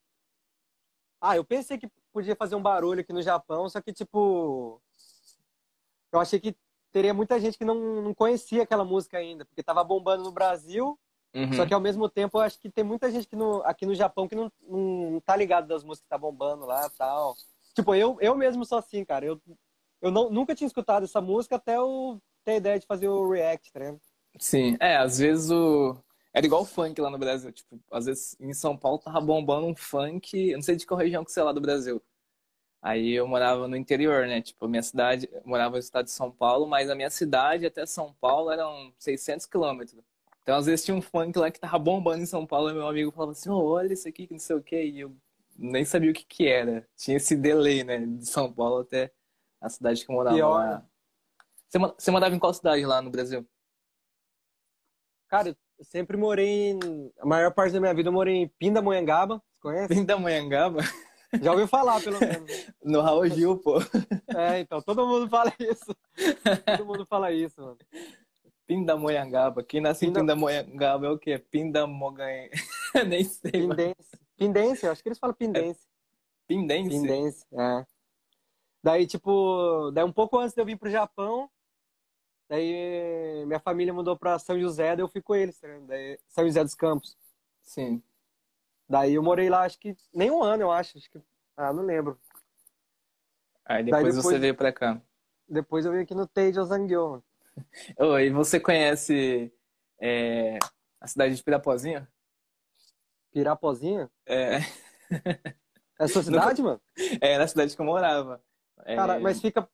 Ah, 1.20 1.36
eu 1.36 1.44
pensei 1.44 1.78
que 1.78 1.90
podia 2.18 2.36
fazer 2.36 2.54
um 2.54 2.62
barulho 2.62 3.00
aqui 3.00 3.12
no 3.12 3.22
Japão, 3.22 3.68
só 3.68 3.80
que, 3.80 3.92
tipo. 3.92 4.80
Eu 6.12 6.20
achei 6.20 6.40
que 6.40 6.56
teria 6.90 7.14
muita 7.14 7.38
gente 7.38 7.56
que 7.56 7.64
não, 7.64 8.02
não 8.02 8.14
conhecia 8.14 8.62
aquela 8.62 8.84
música 8.84 9.18
ainda, 9.18 9.44
porque 9.44 9.62
tava 9.62 9.84
bombando 9.84 10.24
no 10.24 10.32
Brasil, 10.32 10.98
Uhum. 11.34 11.52
só 11.52 11.66
que 11.66 11.74
ao 11.74 11.80
mesmo 11.80 12.08
tempo 12.08 12.38
eu 12.38 12.42
acho 12.42 12.58
que 12.58 12.70
tem 12.70 12.82
muita 12.82 13.10
gente 13.10 13.28
que 13.28 13.36
no, 13.36 13.62
aqui 13.64 13.84
no 13.84 13.94
Japão 13.94 14.26
que 14.26 14.34
não, 14.34 14.50
não, 14.66 15.20
tá 15.20 15.36
ligado 15.36 15.68
das 15.68 15.84
músicas 15.84 16.04
que 16.04 16.08
tá 16.08 16.18
bombando 16.18 16.64
lá 16.64 16.86
e 16.86 16.90
tal. 16.96 17.36
Tipo, 17.74 17.94
eu, 17.94 18.16
eu 18.20 18.34
mesmo 18.34 18.64
sou 18.64 18.78
assim, 18.78 19.04
cara. 19.04 19.26
Eu, 19.26 19.40
eu 20.00 20.10
não, 20.10 20.30
nunca 20.30 20.54
tinha 20.54 20.66
escutado 20.66 21.04
essa 21.04 21.20
música 21.20 21.56
até 21.56 21.76
eu 21.76 22.20
ter 22.44 22.52
a 22.52 22.56
ideia 22.56 22.78
de 22.78 22.86
fazer 22.86 23.08
o 23.08 23.30
react, 23.30 23.70
tá 23.70 23.78
ligado? 23.78 24.00
Sim, 24.38 24.76
é, 24.80 24.96
às 24.96 25.18
vezes 25.18 25.50
o. 25.50 25.96
Era 26.32 26.46
igual 26.46 26.62
o 26.62 26.66
funk 26.66 27.00
lá 27.00 27.10
no 27.10 27.18
Brasil. 27.18 27.52
Tipo, 27.52 27.78
às 27.90 28.06
vezes 28.06 28.36
em 28.40 28.52
São 28.54 28.76
Paulo 28.76 28.98
tava 28.98 29.20
bombando 29.20 29.66
um 29.66 29.76
funk, 29.76 30.50
eu 30.50 30.56
não 30.56 30.62
sei 30.62 30.76
de 30.76 30.86
qual 30.86 30.98
região 30.98 31.24
que 31.24 31.30
você 31.30 31.40
é 31.40 31.42
lá 31.42 31.52
do 31.52 31.60
Brasil. 31.60 32.02
Aí 32.80 33.12
eu 33.12 33.26
morava 33.26 33.66
no 33.66 33.76
interior, 33.76 34.26
né? 34.26 34.40
Tipo, 34.40 34.66
a 34.66 34.68
minha 34.68 34.82
cidade, 34.82 35.28
eu 35.32 35.42
morava 35.44 35.72
no 35.72 35.78
estado 35.78 36.04
de 36.04 36.12
São 36.12 36.30
Paulo, 36.30 36.66
mas 36.66 36.88
a 36.88 36.94
minha 36.94 37.10
cidade 37.10 37.66
até 37.66 37.84
São 37.84 38.14
Paulo 38.20 38.50
eram 38.50 38.92
600 38.98 39.46
quilômetros. 39.46 40.00
Então, 40.42 40.56
às 40.56 40.66
vezes 40.66 40.84
tinha 40.84 40.96
um 40.96 41.02
funk 41.02 41.38
lá 41.38 41.50
que 41.50 41.60
tava 41.60 41.78
bombando 41.78 42.22
em 42.22 42.26
São 42.26 42.46
Paulo 42.46 42.70
e 42.70 42.74
meu 42.74 42.88
amigo 42.88 43.10
falava 43.10 43.32
assim: 43.32 43.50
"Ô, 43.50 43.64
olha 43.64 43.92
isso 43.92 44.08
aqui, 44.08 44.26
que 44.26 44.32
não 44.32 44.40
sei 44.40 44.56
o 44.56 44.62
quê. 44.62 44.84
E 44.84 45.00
eu 45.00 45.14
nem 45.58 45.84
sabia 45.84 46.10
o 46.10 46.14
que 46.14 46.24
que 46.24 46.46
era. 46.46 46.88
Tinha 46.96 47.16
esse 47.16 47.36
delay, 47.36 47.82
né? 47.82 47.98
De 48.06 48.26
São 48.26 48.52
Paulo 48.52 48.80
até 48.80 49.12
a 49.60 49.68
cidade 49.68 50.04
que 50.04 50.10
eu 50.10 50.14
morava 50.14 50.36
Pior, 50.36 50.48
lá. 50.48 50.86
Você, 51.68 51.78
você 51.78 52.10
morava 52.10 52.34
em 52.34 52.38
qual 52.38 52.54
cidade 52.54 52.86
lá 52.86 53.02
no 53.02 53.10
Brasil? 53.10 53.46
Cara, 55.28 55.54
eu 55.78 55.84
sempre 55.84 56.16
morei 56.16 56.70
em. 56.70 57.12
A 57.18 57.26
maior 57.26 57.52
parte 57.52 57.72
da 57.72 57.80
minha 57.80 57.92
vida 57.92 58.08
eu 58.08 58.12
morei 58.12 58.36
em 58.36 58.48
Pindamonhangaba. 58.48 59.36
Você 59.36 59.60
conhece? 59.60 59.88
Pindamonhangaba? 59.88 60.80
Já 61.42 61.50
ouviu 61.52 61.68
falar, 61.68 62.00
pelo 62.02 62.18
menos. 62.20 62.50
No 62.82 63.00
Raul 63.02 63.28
Gil, 63.28 63.58
pô. 63.58 63.74
É, 64.34 64.60
então, 64.60 64.80
todo 64.80 65.06
mundo 65.06 65.28
fala 65.28 65.52
isso. 65.58 65.94
Todo 66.76 66.86
mundo 66.86 67.04
fala 67.06 67.30
isso, 67.32 67.60
mano. 67.60 67.76
Pindamonhangaba. 68.66 69.62
Quem 69.62 69.80
nasce 69.80 70.04
em 70.04 70.08
Pinda- 70.08 70.20
Pindamonhangaba 70.20 71.06
é 71.06 71.10
o 71.10 71.18
quê? 71.18 71.38
Pindamongan... 71.38 72.48
Nem 73.08 73.24
sei. 73.24 73.66
mano. 73.66 73.76
Pindense. 73.76 74.18
Pindense, 74.36 74.86
eu 74.86 74.92
acho 74.92 75.02
que 75.02 75.08
eles 75.08 75.18
falam 75.18 75.34
pindense. 75.34 75.80
Pindense? 76.46 76.88
Pindense, 76.90 77.46
é. 77.52 77.86
Daí, 78.82 79.06
tipo, 79.06 79.90
daí 79.92 80.04
um 80.04 80.12
pouco 80.12 80.38
antes 80.38 80.54
de 80.54 80.60
eu 80.60 80.64
vir 80.64 80.78
pro 80.78 80.88
Japão, 80.90 81.50
daí 82.48 83.44
minha 83.46 83.58
família 83.58 83.92
mudou 83.92 84.16
pra 84.16 84.38
São 84.38 84.58
José, 84.58 84.94
daí 84.96 85.02
eu 85.02 85.08
fui 85.08 85.20
com 85.20 85.34
eles, 85.34 85.58
tá 85.58 85.66
ligado? 85.66 85.86
Daí, 85.88 86.18
São 86.28 86.44
José 86.46 86.62
dos 86.62 86.74
Campos. 86.74 87.16
Sim. 87.62 88.02
Daí 88.88 89.14
eu 89.14 89.22
morei 89.22 89.50
lá, 89.50 89.62
acho 89.64 89.78
que 89.78 89.94
nem 90.14 90.30
um 90.30 90.42
ano, 90.42 90.62
eu 90.64 90.70
acho. 90.70 90.96
acho 90.98 91.10
que... 91.10 91.20
Ah, 91.56 91.72
não 91.72 91.82
lembro. 91.84 92.18
Aí 93.64 93.82
depois, 93.84 94.02
Daí 94.04 94.12
você 94.12 94.16
depois- 94.18 94.40
veio 94.40 94.54
pra 94.54 94.72
cá. 94.72 95.00
Depois 95.48 95.84
eu 95.84 95.92
vim 95.92 95.98
aqui 96.00 96.14
no 96.14 96.26
Teide 96.26 96.58
Ozangueu, 96.58 97.08
mano. 97.10 97.24
Ô, 97.98 98.18
e 98.18 98.30
você 98.30 98.58
conhece 98.60 99.52
é, 100.00 100.58
a 101.00 101.06
cidade 101.06 101.34
de 101.34 101.42
Pirapozinho? 101.42 102.06
Pirapozinha? 103.32 104.10
É, 104.26 104.58
É 105.98 106.04
a 106.04 106.08
sua 106.08 106.22
cidade, 106.24 106.62
mano? 106.62 106.80
é 107.20 107.38
na 107.38 107.46
cidade 107.46 107.74
que 107.74 107.80
eu 107.80 107.86
morava. 107.86 108.42
É, 108.84 108.96
Cara, 108.96 109.18
mas 109.20 109.40
fica. 109.40 109.68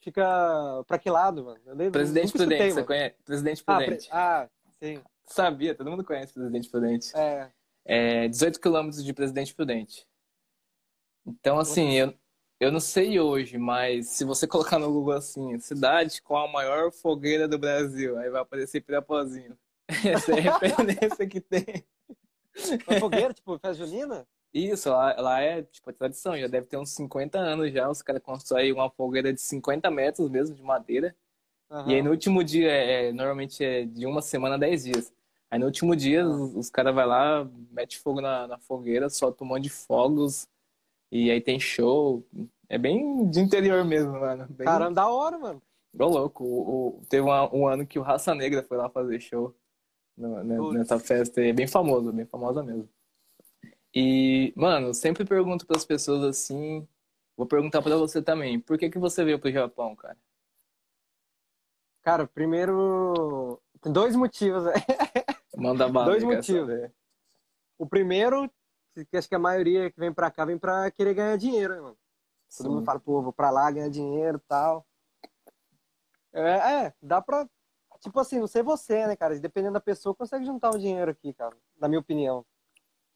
Fica 0.00 0.82
pra 0.88 0.98
que 0.98 1.08
lado, 1.08 1.44
mano? 1.44 1.60
Eu 1.64 1.92
Presidente 1.92 2.26
escutei, 2.26 2.46
Prudente, 2.48 2.70
você 2.70 2.74
mano. 2.74 2.86
conhece? 2.88 3.16
Presidente 3.24 3.62
Ah, 3.64 3.76
pre- 3.76 3.84
Prudente. 3.86 4.08
ah, 4.10 4.48
sim. 4.80 5.00
Sabia, 5.26 5.74
todo 5.76 5.88
mundo 5.92 6.02
conhece 6.04 6.32
Presidente 6.34 6.68
Prudente. 6.68 7.16
É. 7.16 7.48
É 7.84 8.28
18 8.28 8.60
quilômetros 8.60 9.04
de 9.04 9.12
Presidente 9.12 9.54
Prudente. 9.54 10.06
Então, 11.26 11.58
assim, 11.58 11.92
eu, 11.92 12.14
eu 12.60 12.70
não 12.70 12.80
sei 12.80 13.18
hoje, 13.18 13.58
mas 13.58 14.08
se 14.08 14.24
você 14.24 14.46
colocar 14.46 14.78
no 14.78 14.92
Google 14.92 15.14
assim, 15.14 15.58
cidade 15.58 16.22
com 16.22 16.36
a 16.36 16.46
maior 16.46 16.92
fogueira 16.92 17.48
do 17.48 17.58
Brasil, 17.58 18.16
aí 18.18 18.30
vai 18.30 18.42
aparecer 18.42 18.80
Pirapozinho. 18.80 19.56
Essa 19.88 20.32
é 20.32 20.48
a 20.48 20.58
referência 20.58 21.26
que 21.26 21.40
tem. 21.40 21.84
Uma 22.86 23.00
fogueira, 23.00 23.32
tipo, 23.32 23.58
festa 23.58 23.74
junina? 23.74 24.26
Isso, 24.52 24.90
lá, 24.90 25.14
lá 25.18 25.40
é 25.40 25.62
tipo 25.62 25.88
a 25.88 25.92
tradição, 25.92 26.38
já 26.38 26.46
deve 26.46 26.66
ter 26.66 26.76
uns 26.76 26.90
50 26.90 27.38
anos 27.38 27.72
já. 27.72 27.88
Os 27.88 28.02
caras 28.02 28.22
constroem 28.22 28.72
uma 28.72 28.90
fogueira 28.90 29.32
de 29.32 29.40
50 29.40 29.90
metros 29.90 30.28
mesmo, 30.30 30.54
de 30.54 30.62
madeira. 30.62 31.16
Aham. 31.70 31.90
E 31.90 31.94
aí 31.94 32.02
no 32.02 32.10
último 32.10 32.44
dia, 32.44 32.70
é, 32.70 33.12
normalmente 33.12 33.64
é 33.64 33.86
de 33.86 34.04
uma 34.04 34.20
semana 34.20 34.56
a 34.56 34.58
10 34.58 34.84
dias. 34.84 35.12
Aí 35.52 35.58
no 35.58 35.66
último 35.66 35.94
dia, 35.94 36.26
os, 36.26 36.56
os 36.56 36.70
caras 36.70 36.94
vão 36.94 37.04
lá, 37.06 37.46
mete 37.70 37.98
fogo 37.98 38.22
na, 38.22 38.46
na 38.48 38.58
fogueira, 38.58 39.10
solta 39.10 39.44
um 39.44 39.48
monte 39.48 39.64
de 39.64 39.68
fogos. 39.68 40.48
E 41.10 41.30
aí 41.30 41.42
tem 41.42 41.60
show. 41.60 42.26
É 42.70 42.78
bem 42.78 43.28
de 43.28 43.38
interior 43.38 43.84
mesmo, 43.84 44.12
mano. 44.12 44.46
Bem, 44.48 44.64
Caramba, 44.64 44.94
da 44.94 45.08
hora, 45.08 45.38
mano. 45.38 45.60
Ô, 45.98 46.06
louco. 46.06 46.42
O, 46.42 46.88
o- 47.00 47.02
teve 47.06 47.22
uma- 47.22 47.54
um 47.54 47.68
ano 47.68 47.86
que 47.86 47.98
o 47.98 48.02
Raça 48.02 48.34
Negra 48.34 48.62
foi 48.62 48.78
lá 48.78 48.88
fazer 48.88 49.20
show 49.20 49.54
no- 50.16 50.72
nessa 50.72 50.98
festa. 50.98 51.42
É 51.42 51.52
bem 51.52 51.66
famoso, 51.66 52.10
bem 52.14 52.24
famosa 52.24 52.62
mesmo. 52.62 52.88
E, 53.94 54.54
mano, 54.56 54.86
eu 54.86 54.94
sempre 54.94 55.22
pergunto 55.22 55.66
pras 55.66 55.84
pessoas 55.84 56.24
assim. 56.24 56.88
Vou 57.36 57.46
perguntar 57.46 57.82
pra 57.82 57.94
você 57.98 58.22
também. 58.22 58.58
Por 58.58 58.78
que 58.78 58.88
que 58.88 58.98
você 58.98 59.22
veio 59.22 59.38
pro 59.38 59.52
Japão, 59.52 59.94
cara? 59.94 60.16
Cara, 62.02 62.26
primeiro. 62.26 63.60
Tem 63.82 63.92
dois 63.92 64.16
motivos. 64.16 64.62
Manda 65.62 65.88
bala. 65.88 66.06
Dois 66.06 66.24
motivos. 66.24 66.68
saber. 66.68 66.92
O 67.78 67.86
primeiro, 67.86 68.50
que 69.10 69.16
acho 69.16 69.28
que 69.28 69.34
a 69.34 69.38
maioria 69.38 69.90
que 69.90 69.98
vem 69.98 70.12
pra 70.12 70.30
cá 70.30 70.44
vem 70.44 70.58
pra 70.58 70.90
querer 70.90 71.14
ganhar 71.14 71.36
dinheiro, 71.36 71.74
né, 71.74 71.80
mano? 71.80 71.98
Todo 72.56 72.66
Sim. 72.66 72.74
mundo 72.74 72.84
fala, 72.84 72.98
pô, 72.98 73.22
vou 73.22 73.32
pra 73.32 73.50
lá 73.50 73.70
ganhar 73.70 73.88
dinheiro 73.88 74.38
e 74.38 74.48
tal. 74.48 74.84
É, 76.32 76.86
é, 76.86 76.94
dá 77.00 77.22
pra. 77.22 77.48
Tipo 78.00 78.18
assim, 78.18 78.40
não 78.40 78.48
sei 78.48 78.62
você, 78.62 79.06
né, 79.06 79.14
cara? 79.14 79.38
Dependendo 79.38 79.74
da 79.74 79.80
pessoa, 79.80 80.14
consegue 80.14 80.44
juntar 80.44 80.70
um 80.70 80.78
dinheiro 80.78 81.10
aqui, 81.10 81.32
cara. 81.32 81.56
Na 81.78 81.88
minha 81.88 82.00
opinião. 82.00 82.44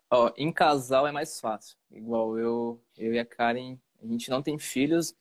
Ó, 0.08 0.30
em 0.36 0.52
casal 0.52 1.06
é 1.06 1.12
mais 1.12 1.40
fácil. 1.40 1.76
Igual 1.90 2.38
eu, 2.38 2.80
eu 2.96 3.12
e 3.12 3.18
a 3.18 3.26
Karen, 3.26 3.76
a 4.00 4.06
gente 4.06 4.30
não 4.30 4.40
tem 4.40 4.56
filhos, 4.56 5.12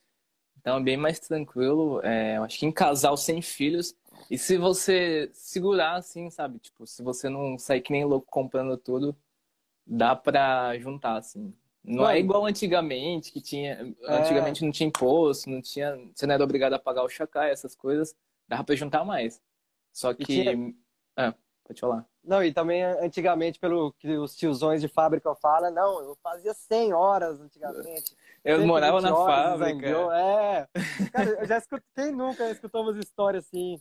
então 0.59 0.77
é 0.77 0.83
bem 0.83 0.95
mais 0.95 1.19
tranquilo. 1.19 1.99
É, 2.03 2.38
acho 2.38 2.59
que 2.59 2.65
em 2.67 2.71
casal 2.71 3.17
sem 3.17 3.41
filhos, 3.41 3.95
e 4.30 4.38
se 4.38 4.58
você 4.58 5.30
segurar 5.34 5.95
assim, 5.95 6.30
sabe? 6.30 6.60
Tipo, 6.60 6.86
se 6.88 7.01
você 7.04 7.30
não 7.30 7.58
sair 7.58 7.82
que 7.82 7.91
nem 7.91 8.04
louco 8.06 8.28
comprando 8.30 8.78
tudo, 8.78 9.15
dá 9.86 10.15
pra 10.15 10.78
juntar, 10.80 11.17
assim. 11.17 11.54
Não 11.84 12.10
é 12.10 12.19
igual 12.19 12.45
antigamente, 12.45 13.32
que 13.32 13.39
tinha. 13.39 13.95
É. 14.04 14.15
Antigamente 14.17 14.63
não 14.65 14.71
tinha 14.71 14.88
imposto, 14.88 15.49
não 15.49 15.62
tinha. 15.62 15.95
Você 16.15 16.25
não 16.25 16.34
era 16.34 16.43
obrigado 16.43 16.73
a 16.73 16.80
pagar 16.80 17.04
o 17.04 17.10
chacai, 17.10 17.51
essas 17.51 17.75
coisas. 17.75 18.15
Dava 18.47 18.63
pra 18.63 18.75
juntar 18.75 19.06
mais. 19.06 19.39
Só 19.93 20.12
que. 20.13 20.25
tinha- 20.25 20.73
Ah, 21.15 21.34
pode 21.63 21.80
falar. 21.80 22.06
Não, 22.23 22.43
e 22.43 22.51
também 22.51 22.84
antigamente, 22.84 23.60
pelo 23.60 23.93
que 23.99 24.17
os 24.17 24.36
tiozões 24.36 24.82
de 24.82 24.88
fábrica 24.88 25.36
falam, 25.36 25.71
não, 25.71 25.99
eu 26.01 26.17
fazia 26.23 26.56
100 26.56 26.91
horas 26.91 27.39
antigamente. 27.39 28.15
Eu 28.43 28.58
120 28.58 28.65
morava 28.67 28.99
na 29.01 29.10
fábrica. 29.15 29.88
É. 30.15 30.67
Cara, 31.12 31.30
eu 31.41 31.45
já 31.45 31.58
escutei, 31.60 31.86
quem 31.95 32.12
nunca 32.12 32.49
escutou 32.49 32.82
umas 32.82 32.95
histórias 32.97 33.45
assim? 33.45 33.80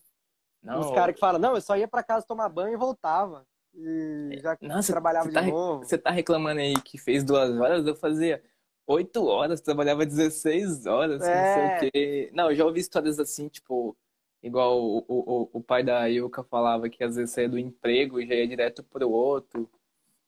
Não, 0.65 0.81
Os 0.81 0.91
caras 0.93 1.15
que 1.15 1.21
falam, 1.21 1.39
não, 1.41 1.55
eu 1.55 1.61
só 1.61 1.77
ia 1.77 1.87
pra 1.87 2.03
casa 2.03 2.27
tomar 2.27 2.49
banho 2.49 2.73
e 2.73 2.77
voltava. 2.77 3.47
E 3.75 4.39
já 4.43 4.57
Nossa, 4.63 4.93
trabalhava 4.93 5.27
você 5.27 5.33
tá 5.33 5.41
de 5.41 5.47
re- 5.47 5.53
novo. 5.53 5.85
Você 5.85 5.99
tá 5.99 6.11
reclamando 6.11 6.61
aí 6.61 6.75
que 6.83 6.97
fez 6.97 7.23
duas 7.23 7.51
horas? 7.59 7.87
Eu 7.87 7.95
fazia 7.95 8.43
oito 8.87 9.25
horas, 9.27 9.61
trabalhava 9.61 10.07
16 10.07 10.87
horas, 10.87 11.23
É. 11.23 11.35
não 11.35 11.45
sei 11.45 11.89
o 11.89 11.91
quê. 11.93 12.31
Não, 12.33 12.51
eu 12.51 12.55
já 12.57 12.65
ouvi 12.65 12.81
histórias 12.81 13.19
assim, 13.21 13.49
tipo, 13.49 13.97
igual 14.43 14.81
o, 14.81 14.99
o, 15.09 15.43
o- 15.43 15.51
o 15.55 15.61
pai 15.63 15.83
da 15.83 16.07
Yuka 16.07 16.43
falava 16.45 16.89
que 16.89 17.03
às 17.05 17.17
vezes 17.17 17.35
saía 17.35 17.49
do 17.49 17.59
emprego 17.59 18.21
e 18.21 18.27
já 18.27 18.35
ia 18.35 18.47
direto 18.49 18.83
pro 18.83 19.11
outro. 19.11 19.69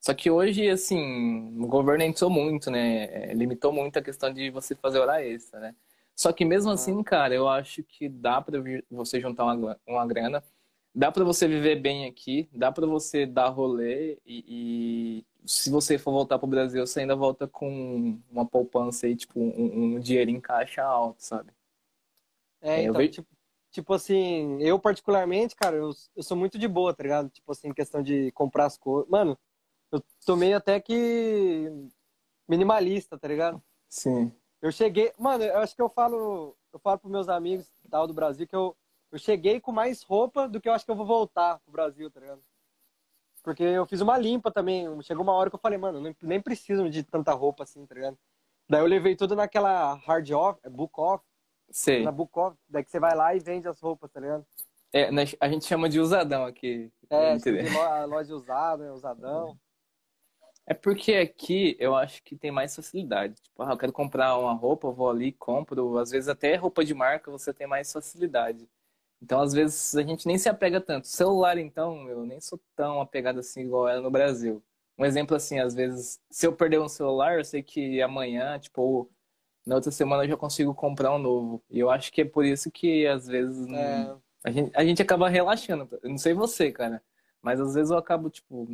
Só 0.01 0.13
que 0.15 0.31
hoje, 0.31 0.69
assim, 0.69 1.59
o 1.61 1.67
governo 1.67 2.05
entrou 2.05 2.31
muito, 2.31 2.71
né? 2.71 3.31
É, 3.31 3.35
Limitou 3.35 3.73
muito 3.73 3.99
a 3.99 4.03
questão 4.03 4.33
de 4.33 4.51
você 4.51 4.75
fazer 4.75 4.99
hora 5.01 5.25
extra, 5.25 5.59
né? 5.61 5.75
Só 6.17 6.33
que 6.33 6.45
mesmo 6.45 6.71
assim, 6.73 7.03
cara, 7.05 7.35
eu 7.35 7.49
acho 7.49 7.85
que 7.85 8.09
dá 8.09 8.41
pra 8.43 8.61
vi- 8.61 8.85
você 8.91 9.21
juntar 9.21 9.45
uma, 9.45 9.79
uma 9.87 10.07
grana, 10.07 10.43
dá 10.95 11.13
pra 11.13 11.25
você 11.25 11.47
viver 11.49 11.77
bem 11.77 12.07
aqui, 12.07 12.49
dá 12.55 12.73
pra 12.73 12.87
você 12.87 13.27
dar 13.27 13.49
rolê 13.51 14.19
e, 14.27 15.25
e 15.45 15.49
se 15.49 15.71
você 15.71 15.99
for 15.99 16.13
voltar 16.13 16.39
pro 16.39 16.49
Brasil, 16.49 16.87
você 16.87 17.01
ainda 17.01 17.17
volta 17.17 17.47
com 17.49 18.21
uma 18.31 18.47
poupança 18.47 19.07
aí, 19.07 19.17
tipo, 19.17 19.39
um, 19.41 19.97
um 19.97 20.01
dinheiro 20.01 20.31
em 20.31 20.41
caixa 20.41 20.83
alto, 20.83 21.23
sabe? 21.23 21.53
É, 22.61 22.81
É, 22.81 22.89
eu 22.89 22.91
então, 22.91 23.01
vejo- 23.01 23.13
tipo, 23.13 23.29
tipo 23.71 23.95
assim, 23.95 24.61
eu 24.63 24.79
particularmente, 24.79 25.55
cara, 25.55 25.77
eu, 25.77 25.91
eu 26.15 26.23
sou 26.23 26.37
muito 26.37 26.59
de 26.59 26.67
boa, 26.69 26.95
tá 26.95 27.03
ligado? 27.03 27.31
Tipo 27.31 27.53
assim, 27.53 27.73
questão 27.73 28.03
de 28.03 28.33
comprar 28.33 28.67
as 28.67 28.77
coisas. 28.79 29.09
Mano, 29.11 29.39
eu 29.93 30.03
tomei 30.27 30.55
até 30.55 30.81
que 30.81 31.71
minimalista, 32.49 33.19
tá 33.19 33.29
ligado? 33.29 33.63
Sim. 33.89 34.33
Eu 34.63 34.73
cheguei, 34.73 35.13
mano, 35.19 35.45
eu 35.45 35.59
acho 35.59 35.75
que 35.75 35.83
eu 35.83 35.89
falo, 35.89 36.57
eu 36.73 36.79
falo 36.79 36.99
pros 36.99 37.13
meus 37.13 37.29
amigos 37.29 37.67
tal 37.91 38.07
do 38.07 38.15
Brasil 38.15 38.47
que 38.47 38.57
eu, 38.57 38.77
eu 39.13 39.19
cheguei 39.19 39.61
com 39.61 39.71
mais 39.71 40.03
roupa 40.03 40.49
do 40.49 40.61
que 40.61 40.69
eu 40.69 40.73
acho 40.73 40.85
que 40.85 40.91
eu 40.91 40.97
vou 40.97 41.07
voltar 41.07 41.59
pro 41.61 41.73
Brasil, 41.73 42.11
tá 42.11 42.21
ligado? 42.21 42.41
Porque 43.43 43.63
eu 43.63 43.87
fiz 43.87 44.01
uma 44.01 44.19
limpa 44.19 44.51
também. 44.51 44.87
Chegou 45.03 45.23
uma 45.23 45.35
hora 45.35 45.49
que 45.49 45.55
eu 45.55 45.61
falei, 45.61 45.79
mano, 45.79 46.15
nem, 46.21 46.41
preciso 46.41 46.89
de 46.91 47.05
tanta 47.05 47.33
roupa 47.33 47.63
assim, 47.63 47.87
tá 47.87 47.95
ligado? 47.95 48.19
Daí 48.69 48.81
eu 48.81 48.87
levei 48.87 49.15
tudo 49.15 49.37
naquela 49.37 49.95
hard 49.95 50.29
off, 50.33 50.59
é 50.65 50.69
book 50.69 50.99
off, 50.99 51.25
Sei. 51.71 52.03
na 52.03 52.11
book 52.11 52.37
off, 52.37 52.57
daí 52.69 52.83
que 52.83 52.91
você 52.91 52.99
vai 52.99 53.15
lá 53.15 53.35
e 53.37 53.39
vende 53.39 53.69
as 53.69 53.79
roupas, 53.81 54.11
tá 54.11 54.19
ligado? 54.19 54.45
É, 54.93 55.09
a 55.39 55.49
gente 55.49 55.65
chama 55.65 55.89
de 55.89 56.01
usadão 56.01 56.45
aqui. 56.45 56.91
É, 57.09 57.37
de 57.37 57.51
lo- 57.53 58.07
loja 58.07 58.35
usada, 58.35 58.85
né, 58.85 58.93
usadão. 58.93 59.57
É 60.67 60.75
porque 60.75 61.13
aqui 61.15 61.77
eu 61.79 61.95
acho 61.95 62.23
que 62.25 62.37
tem 62.37 62.51
mais 62.51 62.75
facilidade. 62.75 63.35
Tipo, 63.41 63.63
ah, 63.63 63.73
eu 63.73 63.77
quero 63.79 63.93
comprar 63.93 64.37
uma 64.39 64.53
roupa, 64.53 64.91
vou 64.91 65.09
ali 65.11 65.33
compro. 65.33 65.97
Às 65.99 66.11
vezes 66.11 66.29
até 66.29 66.57
roupa 66.57 66.85
de 66.85 66.93
marca 66.95 67.31
você 67.31 67.55
tem 67.55 67.67
mais 67.67 67.93
facilidade. 67.93 68.69
Então, 69.23 69.41
às 69.41 69.53
vezes, 69.53 69.95
a 69.97 70.03
gente 70.03 70.27
nem 70.27 70.37
se 70.39 70.49
apega 70.49 70.81
tanto. 70.81 71.07
Celular, 71.09 71.57
então, 71.59 72.09
eu 72.09 72.27
nem 72.27 72.41
sou 72.41 72.61
tão 72.75 73.01
apegado 73.01 73.41
assim 73.41 73.63
igual 73.63 73.89
era 73.89 74.01
no 74.01 74.11
Brasil. 74.11 74.63
Um 74.99 75.05
exemplo 75.05 75.37
assim, 75.37 75.59
às 75.61 75.75
vezes, 75.75 76.21
se 76.31 76.47
eu 76.47 76.53
perder 76.55 76.81
um 76.81 76.89
celular, 76.89 77.39
eu 77.39 77.45
sei 77.45 77.63
que 77.63 78.03
amanhã, 78.03 78.59
tipo, 78.59 79.11
na 79.65 79.77
outra 79.77 79.91
semana 79.91 80.25
eu 80.25 80.29
já 80.31 80.37
consigo 80.37 80.75
comprar 80.75 81.15
um 81.15 81.19
novo. 81.19 81.63
E 81.71 81.79
eu 81.79 81.91
acho 81.91 82.13
que 82.13 82.23
é 82.23 82.25
por 82.25 82.45
isso 82.45 82.71
que, 82.71 83.07
às 83.07 83.27
vezes, 83.27 83.67
É, 83.69 84.17
a 84.45 84.51
gente, 84.51 84.73
a 84.75 84.85
gente 84.85 85.03
acaba 85.03 85.29
relaxando. 85.29 85.89
Eu 86.03 86.11
não 86.11 86.19
sei 86.19 86.35
você, 86.35 86.71
cara. 86.73 87.03
Mas 87.43 87.61
às 87.61 87.75
vezes 87.75 87.91
eu 87.91 87.99
acabo, 87.99 88.29
tipo, 88.31 88.67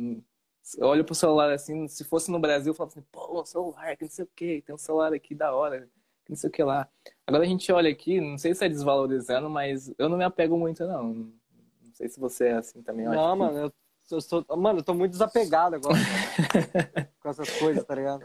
olho 0.79 1.03
pro 1.03 1.13
celular 1.15 1.51
assim, 1.51 1.87
se 1.87 2.03
fosse 2.03 2.31
no 2.31 2.39
Brasil, 2.39 2.71
eu 2.71 2.75
falo 2.75 2.89
assim, 2.89 3.03
pô, 3.11 3.45
celular, 3.45 3.95
que 3.97 4.03
não 4.03 4.11
sei 4.11 4.25
o 4.25 4.29
que, 4.35 4.61
tem 4.61 4.73
um 4.75 4.77
celular 4.77 5.13
aqui 5.13 5.35
da 5.35 5.53
hora, 5.53 5.87
que 6.25 6.29
não 6.31 6.37
sei 6.37 6.49
o 6.49 6.53
que 6.53 6.63
lá. 6.63 6.87
Agora 7.27 7.43
a 7.43 7.47
gente 7.47 7.71
olha 7.71 7.89
aqui, 7.89 8.19
não 8.21 8.37
sei 8.37 8.53
se 8.55 8.65
é 8.65 8.69
desvalorizando, 8.69 9.49
mas 9.49 9.93
eu 9.97 10.07
não 10.09 10.17
me 10.17 10.23
apego 10.23 10.57
muito, 10.57 10.85
não. 10.87 11.13
Não 11.13 11.93
sei 11.93 12.07
se 12.07 12.19
você 12.19 12.47
é 12.47 12.53
assim 12.53 12.81
também. 12.81 13.05
eu 13.05 13.11
não, 13.11 13.33
que- 13.33 13.39
mano, 13.39 13.57
eu, 13.59 13.73
eu 14.11 14.21
sou, 14.21 14.45
mano, 14.57 14.79
eu 14.79 14.83
tô 14.83 14.93
muito 14.93 15.11
desapegado 15.11 15.75
agora 15.75 15.95
com 17.21 17.29
essas 17.29 17.49
coisas, 17.57 17.83
tá 17.85 17.95
ligado? 17.95 18.23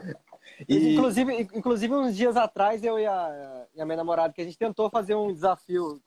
E- 0.67 0.93
Inclusive, 0.93 1.41
inclusive, 1.53 1.93
uns 1.93 2.15
dias 2.15 2.35
atrás, 2.35 2.83
eu 2.83 2.97
e 2.99 3.05
a, 3.05 3.67
e 3.75 3.81
a 3.81 3.85
minha 3.85 3.97
namorada, 3.97 4.33
que 4.33 4.41
a 4.41 4.45
gente 4.45 4.57
tentou 4.57 4.89
fazer 4.89 5.15
um 5.15 5.31
desafio, 5.33 6.01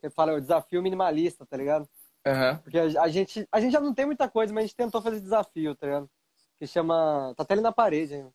que 0.00 0.10
fala 0.10 0.34
o 0.34 0.40
desafio 0.40 0.82
minimalista, 0.82 1.44
tá 1.46 1.56
ligado? 1.56 1.88
Aham. 2.26 2.58
Porque 2.58 2.78
a, 2.78 3.02
a 3.02 3.08
gente, 3.08 3.48
a 3.52 3.60
gente 3.60 3.72
já 3.72 3.80
não 3.80 3.94
tem 3.94 4.04
muita 4.04 4.28
coisa, 4.28 4.52
mas 4.52 4.64
a 4.64 4.66
gente 4.66 4.76
tentou 4.76 5.00
fazer 5.00 5.20
desafio, 5.20 5.74
tá 5.76 5.86
ligado? 5.86 6.10
Que 6.58 6.66
chama. 6.66 7.32
Tá 7.36 7.42
até 7.44 7.54
ali 7.54 7.62
na 7.62 7.70
parede 7.72 8.14
ainda. 8.14 8.32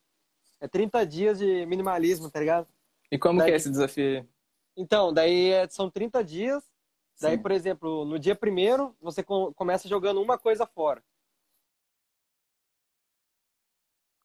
É 0.62 0.68
30 0.68 1.06
dias 1.06 1.40
de 1.40 1.66
minimalismo, 1.66 2.30
tá 2.32 2.40
ligado? 2.40 2.68
E 3.12 3.18
como 3.18 3.40
Daí- 3.40 3.48
que 3.48 3.54
é 3.54 3.56
esse 3.58 3.70
desafio? 3.70 4.28
Então, 4.78 5.12
daí 5.12 5.52
é- 5.52 5.68
são 5.68 5.90
30 5.90 6.24
dias. 6.24 6.64
Daí, 7.20 7.36
Sim. 7.36 7.42
por 7.42 7.52
exemplo, 7.52 8.06
no 8.06 8.18
dia 8.18 8.36
primeiro, 8.36 8.96
você 9.02 9.22
co- 9.22 9.54
começa 9.54 9.88
jogando 9.90 10.22
uma 10.22 10.38
coisa 10.38 10.66
fora. 10.66 11.04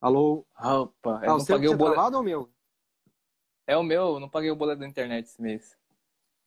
Alô? 0.01 0.47
Opa, 0.59 1.21
eu 1.25 1.31
Ah, 1.31 1.35
o 1.35 1.39
não 1.39 1.41
seu 1.41 1.57
paguei 1.57 1.69
o 1.69 1.77
boleto. 1.77 1.95
travado 1.95 2.17
ou 2.17 2.23
o 2.23 2.25
meu? 2.25 2.51
É 3.67 3.77
o 3.77 3.83
meu, 3.83 4.15
eu 4.15 4.21
não 4.21 4.29
paguei 4.29 4.51
o 4.51 4.57
boleto 4.57 4.81
da 4.81 4.87
internet 4.87 5.25
esse 5.27 5.43
mês. 5.43 5.77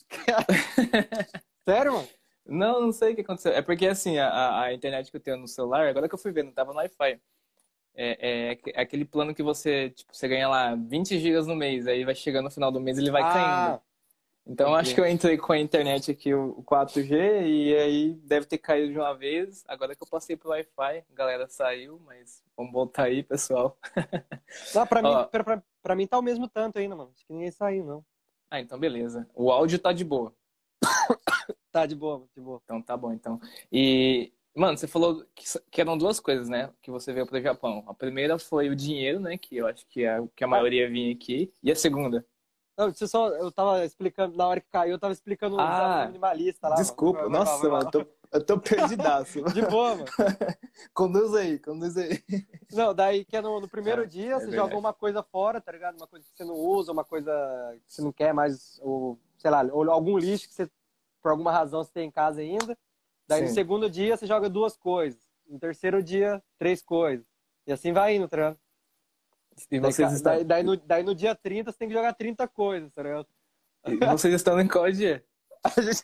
Sério, 1.68 1.94
mano? 1.94 2.08
Não, 2.50 2.82
não 2.82 2.92
sei 2.92 3.14
o 3.14 3.16
que 3.16 3.22
aconteceu. 3.22 3.52
É 3.54 3.62
porque 3.62 3.88
assim, 3.88 4.18
a- 4.18 4.62
a, 4.64 4.74
internet 4.74 5.10
que 5.12 5.18
eu 5.18 5.22
tenho 5.22 5.38
no 5.38 5.48
celular, 5.48 5.88
agora 5.88 6.08
que 6.10 6.16
eu 6.16 6.20
fui 6.20 6.32
ver, 6.32 6.44
não 6.44 6.52
tava 6.52 6.72
no 6.74 6.80
Wi-Fi. 6.80 7.20
É, 7.96 8.52
é, 8.54 8.60
é 8.74 8.82
aquele 8.82 9.04
plano 9.06 9.34
que 9.36 9.44
você, 9.44 9.90
tipo, 9.90 10.16
você 10.16 10.28
ganha 10.28 10.48
lá 10.48 10.76
20 10.76 11.20
gigas 11.20 11.46
no 11.48 11.56
mês, 11.56 11.86
aí 11.88 12.06
vai 12.06 12.16
chegando 12.16 12.46
no 12.46 12.52
final 12.52 12.72
do 12.72 12.80
mês 12.80 12.98
ele 12.98 13.12
vai 13.12 13.22
caindo. 13.22 13.40
Ah, 13.40 13.82
Então 14.48 14.70
eu 14.70 14.76
acho 14.76 14.96
que 14.96 15.02
eu 15.02 15.08
entrei 15.08 15.38
com 15.38 15.52
a 15.52 15.60
internet 15.60 16.10
aqui, 16.12 16.34
o 16.34 16.64
4G, 16.64 17.12
e 17.46 17.76
aí 17.76 18.14
deve 18.24 18.46
ter 18.46 18.58
caído 18.58 18.92
de 18.94 18.98
uma 18.98 19.14
vez. 19.14 19.64
Agora 19.68 19.96
que 19.96 20.02
eu 20.02 20.08
passei 20.08 20.38
pro 20.38 20.50
Wi-Fi, 20.50 21.04
a 21.12 21.14
galera 21.14 21.48
saiu, 21.48 22.00
mas 22.06 22.42
vamos 22.56 22.72
voltar 22.72 23.04
aí, 23.06 23.22
pessoal. 23.22 23.78
não, 24.74 24.88
pra, 24.88 25.02
mim, 25.02 25.10
pra, 25.32 25.44
pra, 25.44 25.64
pra 25.82 25.96
mim 25.96 26.08
tá 26.08 26.18
o 26.18 26.22
mesmo 26.24 26.48
tanto 26.48 26.80
ainda, 26.80 26.96
mano. 26.96 27.12
Acho 27.14 27.26
que 27.26 27.34
ninguém 27.34 27.52
saiu, 27.52 27.86
não. 27.86 28.06
Ah, 28.50 28.60
então 28.60 28.80
beleza. 28.80 29.28
O 29.36 29.52
áudio 29.52 29.78
tá 29.78 29.92
de 29.92 30.04
boa. 30.04 30.34
Tá, 31.72 31.86
de 31.86 31.96
boa, 31.96 32.28
de 32.36 32.42
boa. 32.42 32.60
Então 32.64 32.82
tá 32.82 32.98
bom, 32.98 33.14
então. 33.14 33.40
E, 33.72 34.34
mano, 34.56 34.76
você 34.78 34.88
falou 34.88 35.24
que, 35.36 35.44
que 35.70 35.80
eram 35.82 35.96
duas 35.98 36.20
coisas, 36.20 36.50
né? 36.50 36.72
Que 36.82 36.90
você 36.90 37.14
veio 37.14 37.28
pro 37.28 37.40
Japão. 37.42 37.84
A 37.88 37.94
primeira 37.94 38.40
foi 38.40 38.70
o 38.70 38.76
dinheiro, 38.76 39.20
né? 39.20 39.38
Que 39.38 39.58
eu 39.58 39.68
acho 39.68 39.86
que 39.88 40.04
é 40.04 40.20
o 40.20 40.28
que 40.30 40.44
a 40.44 40.48
maioria 40.48 40.90
vinha 40.90 41.14
aqui. 41.14 41.54
E 41.62 41.72
a 41.72 41.76
segunda? 41.76 42.26
Não, 42.76 42.92
você 42.92 43.08
só, 43.08 43.28
eu 43.30 43.52
tava 43.52 43.86
explicando, 43.86 44.36
na 44.36 44.48
hora 44.48 44.62
que 44.62 44.70
caiu, 44.72 44.94
eu 44.94 45.00
tava 45.00 45.14
explicando 45.14 45.58
o 45.58 45.60
Ah, 45.60 46.06
minimalista 46.08 46.70
lá. 46.70 46.76
Desculpa, 46.76 47.24
mano. 47.24 47.30
Nossa, 47.38 47.70
mano, 47.70 47.86
eu 47.86 47.92
tô, 47.92 48.06
eu 48.32 48.46
tô 48.46 48.60
perdidaço. 48.60 49.44
De 49.54 49.62
boa, 49.62 49.96
mano. 49.96 50.06
conduz 50.94 51.36
aí, 51.36 51.60
conduz 51.60 51.98
aí. 51.98 52.24
Não, 52.72 52.96
daí 52.96 53.26
que 53.26 53.36
é 53.36 53.42
no, 53.42 53.60
no 53.60 53.68
primeiro 53.68 54.04
Ah, 54.04 54.06
dia, 54.06 54.32
é 54.32 54.40
você 54.40 54.46
verdade. 54.48 54.56
joga 54.56 54.78
uma 54.78 54.94
coisa 54.94 55.22
fora, 55.22 55.60
tá 55.62 55.72
ligado? 55.72 55.98
Uma 55.98 56.08
coisa 56.08 56.26
que 56.26 56.36
você 56.36 56.46
não 56.46 56.56
usa, 56.56 56.92
uma 56.94 57.04
coisa 57.04 57.32
que 57.86 57.94
você 57.94 58.02
não 58.02 58.14
quer 58.14 58.34
mais, 58.34 58.80
ou, 58.82 59.20
sei 59.40 59.50
lá, 59.50 59.62
algum 59.92 60.18
lixo 60.18 60.48
que 60.48 60.54
você, 60.54 60.70
por 61.22 61.32
alguma 61.32 61.52
razão, 61.52 61.84
você 61.84 61.92
tem 61.92 62.08
em 62.08 62.12
casa 62.12 62.42
ainda. 62.42 62.78
Daí 63.28 63.42
no 63.42 63.48
Sim. 63.48 63.54
segundo 63.56 63.90
dia, 63.90 64.16
você 64.16 64.28
joga 64.28 64.48
duas 64.50 64.78
coisas. 64.78 65.20
No 65.48 65.60
terceiro 65.60 66.04
dia, 66.04 66.44
três 66.58 66.82
coisas. 66.84 67.26
E 67.66 67.72
assim 67.72 67.92
vai 67.92 68.16
indo, 68.16 68.28
tá? 68.28 68.56
E 69.72 69.80
Daí, 69.80 69.92
vocês 69.92 70.08
ca- 70.10 70.16
estão, 70.16 70.34
daí, 70.34 70.44
daí 70.46 70.64
no, 70.64 70.78
daí 70.78 71.04
no 71.04 71.14
dia 71.16 71.36
30, 71.36 71.72
você 71.72 71.78
tem 71.78 71.88
que 71.88 71.94
jogar 71.94 72.14
30 72.14 72.48
coisas, 72.48 72.92
tá 72.94 73.02
ligado? 73.04 73.28
e 73.86 73.96
vocês 74.08 74.34
estão 74.34 74.60
em 74.60 74.68
qual 74.68 74.90
dia? 74.92 75.26
A 75.64 75.82
gente, 75.82 76.02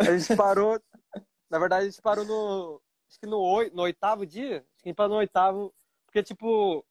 a 0.00 0.16
gente 0.18 0.36
parou. 0.36 0.80
Na 1.48 1.60
verdade, 1.60 1.86
a 1.86 1.88
gente 1.88 2.02
parou 2.02 2.24
no. 2.24 2.82
Acho 3.08 3.20
que 3.20 3.26
no, 3.26 3.38
oi- 3.40 3.70
no 3.72 3.82
oitavo 3.82 4.26
dia. 4.26 4.56
Acho 4.74 4.82
que 4.82 4.88
a 4.88 4.90
gente 4.90 4.96
parou 4.96 5.12
no 5.12 5.18
oitavo. 5.18 5.72
Porque, 6.04 6.22
tipo. 6.24 6.84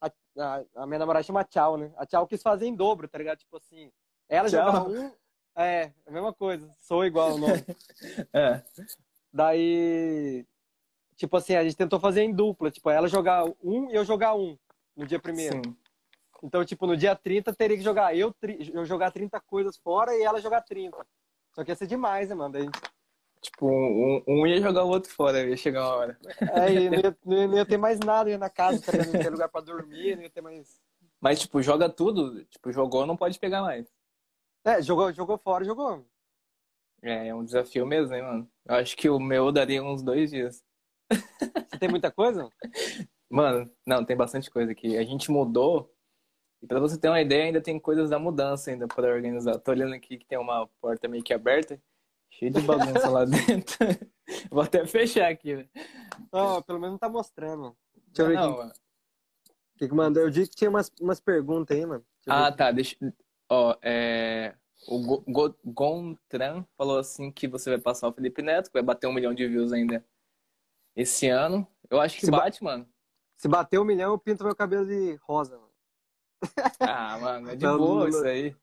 A, 0.00 0.10
a, 0.38 0.64
a 0.82 0.86
minha 0.86 0.98
namorada 0.98 1.22
chama 1.22 1.44
Tchau, 1.44 1.76
né? 1.76 1.92
A 1.96 2.04
Tchau 2.04 2.26
quis 2.26 2.42
fazer 2.42 2.66
em 2.66 2.74
dobro, 2.74 3.06
tá 3.06 3.16
ligado? 3.16 3.38
Tipo 3.38 3.58
assim. 3.58 3.92
Ela 4.28 4.48
Tchau? 4.48 4.64
jogava 4.66 4.88
um. 4.88 5.12
É, 5.56 5.92
a 6.06 6.10
mesma 6.10 6.32
coisa. 6.32 6.70
Sou 6.80 7.04
igual 7.04 7.34
o 7.34 7.38
nome. 7.38 7.64
É. 8.32 8.62
Daí. 9.32 10.46
Tipo 11.16 11.36
assim, 11.36 11.54
a 11.56 11.64
gente 11.64 11.76
tentou 11.76 11.98
fazer 11.98 12.22
em 12.22 12.32
dupla. 12.32 12.70
Tipo, 12.70 12.90
ela 12.90 13.08
jogar 13.08 13.44
um 13.62 13.90
e 13.90 13.94
eu 13.94 14.04
jogar 14.04 14.34
um 14.34 14.56
no 14.96 15.06
dia 15.06 15.18
primeiro. 15.18 15.60
Sim. 15.64 15.76
Então, 16.42 16.64
tipo, 16.64 16.86
no 16.86 16.96
dia 16.96 17.16
30 17.16 17.52
teria 17.52 17.76
que 17.76 17.82
jogar 17.82 18.16
eu, 18.16 18.32
eu 18.72 18.84
jogar 18.84 19.10
30 19.10 19.40
coisas 19.40 19.76
fora 19.76 20.14
e 20.16 20.22
ela 20.22 20.40
jogar 20.40 20.60
30. 20.62 20.96
Só 21.52 21.64
que 21.64 21.72
ia 21.72 21.74
ser 21.74 21.88
demais, 21.88 22.28
né, 22.28 22.34
mano? 22.36 22.52
Daí, 22.52 22.68
Tipo, 23.40 23.68
um, 23.68 24.22
um 24.26 24.46
ia 24.46 24.60
jogar 24.60 24.84
o 24.84 24.88
outro 24.88 25.12
fora, 25.12 25.44
ia 25.44 25.56
chegar 25.56 25.84
uma 25.86 25.94
hora. 25.96 26.18
É, 26.40 26.72
e 26.72 26.90
não 26.90 26.98
ia, 26.98 27.16
não 27.24 27.36
ia- 27.38 27.46
não 27.48 27.56
ia 27.56 27.66
ter 27.66 27.76
mais 27.76 27.98
nada, 28.00 28.28
ia 28.30 28.38
na 28.38 28.50
casa, 28.50 28.80
tá 28.82 28.92
não 28.92 29.12
ia 29.14 29.20
ter 29.22 29.30
lugar 29.30 29.48
pra 29.48 29.60
dormir, 29.60 30.16
não 30.16 30.22
ia 30.22 30.30
ter 30.30 30.40
mais. 30.40 30.80
Mas, 31.20 31.40
tipo, 31.40 31.62
joga 31.62 31.88
tudo. 31.88 32.44
Tipo, 32.46 32.72
jogou, 32.72 33.06
não 33.06 33.16
pode 33.16 33.38
pegar 33.38 33.62
mais. 33.62 33.86
É, 34.64 34.82
jogou, 34.82 35.12
jogou 35.12 35.38
fora, 35.38 35.64
jogou. 35.64 36.06
É, 37.02 37.28
é 37.28 37.34
um 37.34 37.44
desafio 37.44 37.86
mesmo, 37.86 38.14
hein, 38.14 38.22
mano? 38.22 38.50
Eu 38.66 38.74
acho 38.74 38.96
que 38.96 39.08
o 39.08 39.18
meu 39.18 39.52
daria 39.52 39.82
uns 39.82 40.02
dois 40.02 40.30
dias. 40.30 40.62
Você 41.10 41.78
tem 41.78 41.88
muita 41.88 42.10
coisa? 42.10 42.48
Mano, 43.30 43.70
não, 43.86 44.04
tem 44.04 44.16
bastante 44.16 44.50
coisa 44.50 44.72
aqui. 44.72 44.96
A 44.96 45.04
gente 45.04 45.30
mudou. 45.30 45.94
E 46.62 46.66
pra 46.66 46.80
você 46.80 46.98
ter 46.98 47.08
uma 47.08 47.20
ideia, 47.20 47.44
ainda 47.44 47.60
tem 47.60 47.78
coisas 47.78 48.08
da 48.10 48.18
mudança 48.18 48.70
ainda 48.70 48.88
pra 48.88 49.12
organizar. 49.12 49.58
Tô 49.58 49.70
olhando 49.70 49.94
aqui 49.94 50.16
que 50.16 50.26
tem 50.26 50.38
uma 50.38 50.66
porta 50.80 51.06
meio 51.06 51.22
que 51.22 51.32
aberta, 51.32 51.80
cheio 52.30 52.50
de 52.50 52.60
bagunça 52.62 53.08
lá 53.08 53.24
dentro. 53.26 53.76
Vou 54.50 54.62
até 54.62 54.84
fechar 54.86 55.30
aqui, 55.30 55.56
né? 55.56 55.68
Não, 56.32 56.62
pelo 56.62 56.80
menos 56.80 56.92
não 56.92 56.98
tá 56.98 57.08
mostrando. 57.08 57.76
Deixa 58.06 58.22
eu 58.22 58.26
ver 58.28 58.34
Não, 58.34 58.48
aqui. 58.48 58.58
mano. 58.58 58.72
O 58.72 59.78
que, 59.78 59.88
que 59.88 59.94
mandou? 59.94 60.22
Eu 60.22 60.30
disse 60.30 60.50
que 60.50 60.56
tinha 60.56 60.70
umas, 60.70 60.90
umas 61.00 61.20
perguntas 61.20 61.76
aí, 61.76 61.86
mano. 61.86 62.04
Ah, 62.26 62.50
tá. 62.50 62.72
Deixa. 62.72 62.96
Ó, 63.50 63.76
é. 63.82 64.54
O 64.86 65.00
Go- 65.04 65.24
Go- 65.26 65.58
Gontran 65.64 66.64
falou 66.76 66.98
assim 66.98 67.30
que 67.32 67.48
você 67.48 67.70
vai 67.70 67.78
passar 67.80 68.08
o 68.08 68.12
Felipe 68.12 68.42
Neto, 68.42 68.66
que 68.66 68.72
vai 68.74 68.82
bater 68.82 69.06
um 69.06 69.12
milhão 69.12 69.34
de 69.34 69.46
views 69.46 69.72
ainda 69.72 70.04
esse 70.94 71.28
ano. 71.28 71.66
Eu 71.90 72.00
acho 72.00 72.16
que 72.18 72.26
Se 72.26 72.30
ba- 72.30 72.38
bate, 72.38 72.62
mano. 72.62 72.88
Se 73.36 73.48
bater 73.48 73.78
um 73.78 73.84
milhão, 73.84 74.12
eu 74.12 74.18
pinto 74.18 74.44
meu 74.44 74.54
cabelo 74.54 74.86
de 74.86 75.14
rosa, 75.22 75.56
mano. 75.58 75.68
Ah, 76.80 77.18
mano, 77.18 77.50
é 77.50 77.56
de 77.56 77.64
Não, 77.64 77.76
boa 77.78 78.00
não- 78.02 78.08
isso 78.08 78.24
aí. 78.24 78.54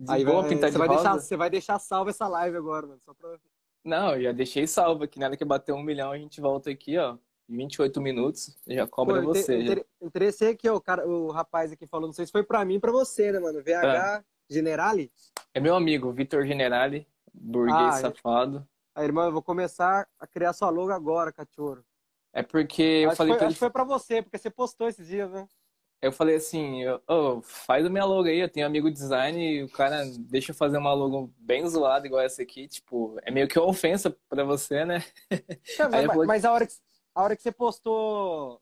De 0.00 0.12
Aí 0.12 0.24
boa 0.24 0.40
vai, 0.42 0.50
pintar 0.50 0.68
você, 0.70 0.72
de 0.72 0.78
vai 0.78 0.88
rosa. 0.88 1.02
deixar, 1.02 1.18
você 1.20 1.36
vai 1.36 1.50
deixar 1.50 1.78
salva 1.78 2.10
essa 2.10 2.28
live 2.28 2.56
agora, 2.56 2.86
mano. 2.86 3.00
Só 3.02 3.12
pra... 3.14 3.38
Não, 3.84 4.14
eu 4.14 4.22
já 4.22 4.32
deixei 4.32 4.66
salvo 4.66 5.04
aqui. 5.04 5.18
Na 5.18 5.26
hora 5.26 5.36
que 5.36 5.44
bater 5.44 5.72
um 5.72 5.82
milhão, 5.82 6.12
a 6.12 6.18
gente 6.18 6.40
volta 6.40 6.70
aqui, 6.70 6.96
ó. 6.98 7.18
28 7.58 8.00
minutos, 8.00 8.56
já 8.66 8.86
cobra 8.86 9.20
Pô, 9.20 9.28
você. 9.28 9.58
inter- 9.62 9.86
Interessei 10.00 10.50
aqui, 10.50 10.68
o, 10.68 10.80
cara, 10.80 11.06
o 11.08 11.30
rapaz 11.30 11.72
aqui 11.72 11.86
falou, 11.86 12.06
não 12.06 12.12
sei 12.12 12.26
se 12.26 12.32
foi 12.32 12.42
pra 12.42 12.64
mim 12.64 12.74
ou 12.74 12.80
pra 12.80 12.92
você, 12.92 13.32
né, 13.32 13.38
mano? 13.38 13.62
VH 13.62 14.24
Generali. 14.50 15.10
É 15.54 15.60
meu 15.60 15.74
amigo, 15.74 16.12
Vitor 16.12 16.44
Generali, 16.46 17.06
burguês 17.32 17.94
Ah, 17.94 17.98
é. 17.98 18.02
safado. 18.02 18.68
Aí, 18.94 19.04
irmão, 19.04 19.24
eu 19.24 19.32
vou 19.32 19.42
começar 19.42 20.06
a 20.18 20.26
criar 20.26 20.52
sua 20.52 20.70
logo 20.70 20.90
agora, 20.92 21.32
cachorro. 21.32 21.84
É 22.32 22.42
porque 22.42 22.82
eu 22.82 23.08
acho, 23.08 23.16
falei 23.16 23.32
foi, 23.32 23.38
pra 23.38 23.46
acho 23.46 23.52
ele, 23.52 23.54
que 23.54 23.58
foi 23.60 23.70
pra 23.70 23.84
você, 23.84 24.22
porque 24.22 24.38
você 24.38 24.50
postou 24.50 24.88
esses 24.88 25.06
dias, 25.06 25.30
né? 25.30 25.46
eu 26.00 26.12
falei 26.12 26.36
assim, 26.36 26.82
eu- 26.84 27.02
ô, 27.08 27.42
faz 27.42 27.84
a 27.84 27.90
minha 27.90 28.04
logo 28.04 28.28
aí, 28.28 28.38
eu 28.38 28.48
tenho 28.48 28.64
amigo 28.66 28.88
design 28.88 29.36
e 29.42 29.64
o 29.64 29.68
cara 29.68 30.04
deixa 30.20 30.52
eu 30.52 30.54
fazer 30.54 30.78
uma 30.78 30.92
logo 30.94 31.32
bem 31.36 31.66
zoada 31.66 32.06
igual 32.06 32.22
essa 32.22 32.40
aqui, 32.40 32.68
tipo, 32.68 33.18
é 33.22 33.32
meio 33.32 33.48
que 33.48 33.58
uma 33.58 33.66
ofensa 33.68 34.16
pra 34.28 34.44
você, 34.44 34.84
né? 34.84 35.02
Aí 35.92 36.06
mas, 36.06 36.14
vou- 36.16 36.24
mas 36.26 36.44
a, 36.44 36.52
hora 36.52 36.66
que, 36.68 36.74
a 37.18 37.22
hora 37.22 37.36
que 37.36 37.42
você 37.42 37.50
postou 37.50 38.60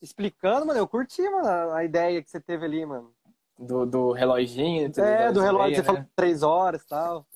explicando, 0.00 0.64
mano, 0.64 0.78
eu 0.78 0.86
curti, 0.86 1.22
mano, 1.28 1.72
a, 1.72 1.84
ideia 1.84 2.22
que 2.22 2.30
você 2.30 2.40
teve 2.40 2.64
ali, 2.64 2.86
mano. 2.86 3.12
Do, 3.58 3.84
do 3.84 4.12
reloginho 4.12 4.86
É, 4.96 5.32
do 5.32 5.40
relógio, 5.40 5.70
ideias, 5.70 5.86
você 5.86 5.92
né? 5.92 5.98
falou 5.98 6.10
três 6.14 6.42
horas 6.44 6.82
e 6.82 6.86
tal. 6.86 7.26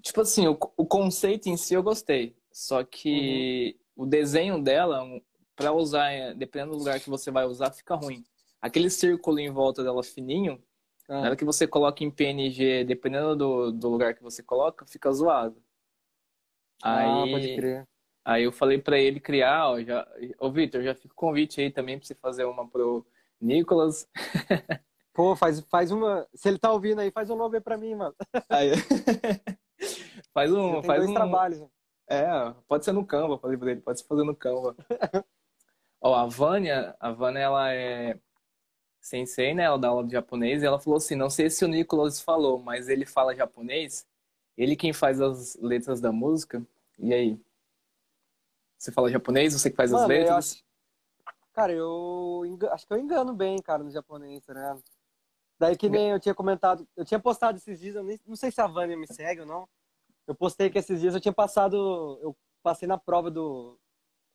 Tipo 0.00 0.20
assim, 0.20 0.46
o, 0.46 0.56
o 0.76 0.86
conceito 0.86 1.48
em 1.48 1.56
si 1.56 1.74
eu 1.74 1.82
gostei. 1.82 2.36
Só 2.52 2.84
que 2.84 3.76
Uhum. 3.96 4.04
o 4.04 4.06
desenho 4.06 4.62
dela, 4.62 5.02
pra 5.56 5.72
usar, 5.72 6.08
é, 6.12 6.32
dependendo 6.34 6.70
do 6.72 6.78
lugar 6.78 7.00
que 7.00 7.10
você 7.10 7.32
vai 7.32 7.44
usar, 7.44 7.72
fica 7.72 7.96
ruim. 7.96 8.24
Aquele 8.62 8.88
círculo 8.88 9.40
em 9.40 9.50
volta 9.50 9.82
dela 9.82 10.04
fininho, 10.04 10.62
na 11.08 11.20
hora 11.20 11.32
Ah, 11.32 11.36
que 11.36 11.44
você 11.44 11.66
coloca 11.66 12.04
em 12.04 12.10
PNG, 12.12 12.84
dependendo 12.84 13.34
do, 13.34 13.72
do 13.72 13.88
lugar 13.88 14.14
que 14.14 14.22
você 14.22 14.40
coloca, 14.40 14.86
fica 14.86 15.10
zoado. 15.10 15.60
Ah, 16.80 16.96
Aí, 16.96 17.32
pode 17.32 17.56
crer. 17.56 17.88
Aí 18.24 18.44
eu 18.44 18.52
falei 18.52 18.78
pra 18.78 18.98
ele 18.98 19.20
criar, 19.20 19.68
ó, 19.70 19.80
já, 19.82 20.06
ô 20.38 20.50
Vitor, 20.50 20.82
já 20.82 20.94
fica 20.94 21.12
o 21.12 21.16
convite 21.16 21.60
aí 21.60 21.70
também 21.70 21.98
pra 21.98 22.06
você 22.06 22.14
fazer 22.14 22.44
uma 22.44 22.66
pro 22.68 23.06
Nicolas. 23.40 24.08
Pô, 25.12 25.36
faz, 25.36 25.60
faz 25.60 25.90
uma. 25.92 26.26
Se 26.34 26.48
ele 26.48 26.58
tá 26.58 26.72
ouvindo 26.72 27.00
aí, 27.00 27.10
faz 27.10 27.30
um 27.30 27.36
logo 27.36 27.54
aí 27.54 27.60
pra 27.60 27.76
mim, 27.78 27.94
mano. 27.94 28.14
Aí- 28.48 28.72
faz 30.32 30.52
um, 30.52 30.72
tem 30.72 30.82
faz 30.84 30.98
dois 31.00 31.10
um, 31.10 31.14
trabalhos. 31.14 31.60
né? 31.60 31.68
É, 32.08 32.54
pode 32.68 32.84
ser 32.84 32.92
no 32.92 33.06
Canva, 33.06 33.38
falei 33.38 33.56
pra 33.56 33.70
ele, 33.70 33.80
pode 33.80 34.00
ser 34.00 34.06
fazer 34.06 34.24
no 34.24 34.34
Canva. 34.34 34.76
Ó, 36.00 36.14
a 36.14 36.26
Vânia, 36.26 36.94
a 37.00 37.10
Vânia, 37.12 37.38
ela 37.40 37.72
é 37.72 38.18
sensei, 39.00 39.54
né? 39.54 39.64
Ela 39.64 39.78
dá 39.78 39.88
aula 39.88 40.04
de 40.04 40.12
japonês 40.12 40.62
e 40.62 40.66
ela 40.66 40.78
falou 40.80 40.96
assim, 40.96 41.14
não 41.14 41.30
sei 41.30 41.48
se 41.50 41.64
o 41.64 41.68
Nicolas 41.68 42.20
falou, 42.20 42.58
mas 42.58 42.88
ele 42.88 43.04
fala 43.06 43.34
japonês, 43.34 44.06
ele 44.56 44.76
quem 44.76 44.92
faz 44.92 45.20
as 45.20 45.56
letras 45.60 46.00
da 46.00 46.10
música, 46.10 46.62
e 46.98 47.12
aí? 47.12 47.40
Você 48.78 48.92
fala 48.92 49.10
japonês, 49.10 49.52
você 49.54 49.70
que 49.70 49.76
faz 49.76 49.92
as 49.92 50.00
Mano, 50.00 50.12
eu 50.12 50.18
letras? 50.18 50.36
acho- 50.52 50.64
Cara, 51.52 51.72
eu 51.72 52.42
acho 52.72 52.86
que 52.86 52.92
eu 52.92 52.98
engano 52.98 53.32
bem, 53.32 53.60
cara, 53.62 53.82
no 53.84 53.90
japonês, 53.90 54.44
tá 54.44 54.52
ligado? 54.52 54.82
Daí 55.58 55.76
que 55.76 55.88
nem 55.88 56.10
eu 56.10 56.18
tinha 56.18 56.34
comentado, 56.34 56.86
eu 56.96 57.04
tinha 57.04 57.20
postado 57.20 57.56
esses 57.58 57.78
dias, 57.78 57.94
eu 57.94 58.02
nem, 58.02 58.18
não 58.26 58.34
sei 58.34 58.50
se 58.50 58.60
a 58.60 58.66
Vânia 58.66 58.96
me 58.96 59.06
segue 59.06 59.42
ou 59.42 59.46
não. 59.46 59.68
Eu 60.26 60.34
postei 60.34 60.68
que 60.68 60.78
esses 60.78 61.00
dias 61.00 61.14
eu 61.14 61.20
tinha 61.20 61.32
passado, 61.32 62.18
eu 62.22 62.36
passei 62.62 62.88
na 62.88 62.98
prova 62.98 63.30
do 63.30 63.78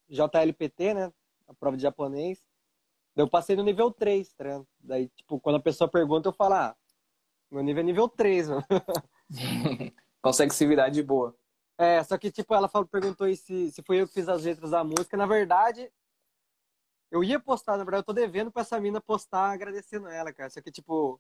JLPT, 0.08 0.94
né? 0.94 1.12
A 1.48 1.54
prova 1.54 1.76
de 1.76 1.84
japonês. 1.84 2.40
Daí 3.16 3.26
eu 3.26 3.30
passei 3.30 3.56
no 3.56 3.64
nível 3.64 3.92
3, 3.92 4.32
tá 4.34 4.44
ligado? 4.46 4.68
Daí, 4.80 5.10
tipo, 5.10 5.40
quando 5.42 5.58
a 5.58 5.62
pessoa 5.62 5.90
pergunta, 5.90 6.30
eu 6.30 6.34
falo, 6.34 6.54
ah, 6.54 6.76
meu 7.52 7.62
nível 7.62 7.82
é 7.82 7.86
nível 7.86 8.08
3, 8.08 8.48
mano. 8.48 8.64
Consegue 10.22 10.54
se 10.54 10.66
virar 10.66 10.88
de 10.90 11.04
boa. 11.04 11.36
É, 11.82 12.04
só 12.04 12.18
que, 12.18 12.30
tipo, 12.30 12.54
ela 12.54 12.68
falou, 12.68 12.86
perguntou 12.86 13.26
aí 13.26 13.38
se, 13.38 13.72
se 13.72 13.82
foi 13.82 14.02
eu 14.02 14.08
que 14.08 14.14
fiz 14.14 14.28
as 14.28 14.44
letras 14.44 14.72
da 14.72 14.84
música. 14.84 15.16
Na 15.16 15.26
verdade, 15.26 15.90
Eu 17.12 17.24
ia 17.24 17.40
postar, 17.40 17.76
na 17.78 17.84
verdade, 17.84 18.02
eu 18.02 18.06
tô 18.06 18.14
devendo 18.14 18.52
pra 18.52 18.62
essa 18.62 18.80
mina 18.80 19.02
postar 19.02 19.50
agradecendo 19.52 20.08
ela, 20.10 20.32
cara. 20.32 20.48
Só 20.52 20.62
que, 20.62 20.70
tipo, 20.72 21.20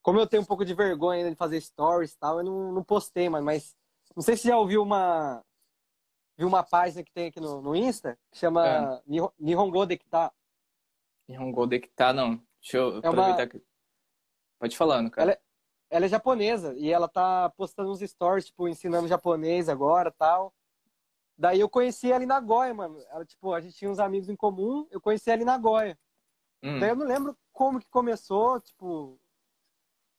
como 0.00 0.20
eu 0.20 0.28
tenho 0.28 0.42
um 0.42 0.46
pouco 0.46 0.64
de 0.64 0.74
vergonha 0.74 1.18
ainda 1.20 1.30
de 1.30 1.36
fazer 1.36 1.60
stories 1.60 2.12
e 2.12 2.18
tal, 2.18 2.38
eu 2.38 2.44
não, 2.44 2.70
não 2.72 2.84
postei, 2.84 3.28
mano. 3.28 3.44
Mas 3.44 3.74
não 4.14 4.22
sei 4.22 4.36
se 4.36 4.46
já 4.46 4.56
ouviu 4.56 4.80
uma. 4.82 5.42
Viu 6.38 6.46
uma 6.46 6.62
página 6.62 7.02
que 7.02 7.10
tem 7.12 7.28
aqui 7.28 7.40
no, 7.40 7.60
no 7.62 7.74
Insta, 7.74 8.16
que 8.30 8.38
chama 8.38 8.64
É. 8.64 9.02
Nihon- 9.06 9.32
Nihongo 9.38 9.86
Dekita. 9.86 10.32
Nihongo 11.28 11.66
de 11.66 11.80
que 11.80 11.88
tá, 11.88 12.12
não. 12.12 12.36
Deixa 12.60 12.76
eu 12.76 12.88
É 12.98 13.08
uma- 13.08 13.08
aproveitar 13.08 13.48
que. 13.48 13.60
Pode 14.60 14.76
falando, 14.76 15.10
cara. 15.10 15.32
Ela 15.32 15.40
Ela 15.94 16.06
é 16.06 16.08
japonesa 16.08 16.74
e 16.76 16.90
ela 16.90 17.06
tá 17.06 17.48
postando 17.50 17.92
uns 17.92 18.00
stories, 18.00 18.46
tipo, 18.46 18.66
ensinando 18.66 19.06
japonês 19.06 19.68
agora 19.68 20.10
tal. 20.10 20.52
Daí 21.38 21.60
eu 21.60 21.68
conheci 21.68 22.10
ela 22.10 22.24
em 22.24 22.26
Nagoya, 22.26 22.74
mano. 22.74 22.98
Ela, 23.10 23.24
tipo, 23.24 23.54
a 23.54 23.60
gente 23.60 23.76
tinha 23.76 23.88
uns 23.88 24.00
amigos 24.00 24.28
em 24.28 24.34
comum, 24.34 24.88
eu 24.90 25.00
conheci 25.00 25.30
ela 25.30 25.42
em 25.42 25.44
Nagoya. 25.44 25.96
Hum, 26.64 26.80
Daí 26.80 26.88
eu 26.90 26.96
não 26.96 27.06
lembro 27.06 27.38
como 27.52 27.78
que 27.78 27.88
começou, 27.88 28.60
tipo. 28.60 29.20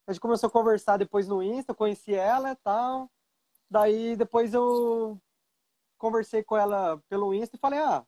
A 0.07 0.13
gente 0.13 0.21
começou 0.21 0.47
a 0.47 0.51
conversar 0.51 0.95
depois 0.95 1.27
no 1.27 1.43
Insta, 1.43 1.75
conheci 1.75 2.13
ela 2.13 2.51
e 2.51 2.55
tal. 2.55 3.11
Daí 3.69 4.15
depois 4.15 4.53
eu 4.53 5.19
conversei 5.97 6.41
com 6.41 6.55
ela 6.55 7.03
pelo 7.09 7.33
Insta 7.33 7.57
e 7.57 7.59
falei, 7.59 7.79
ah, 7.79 8.05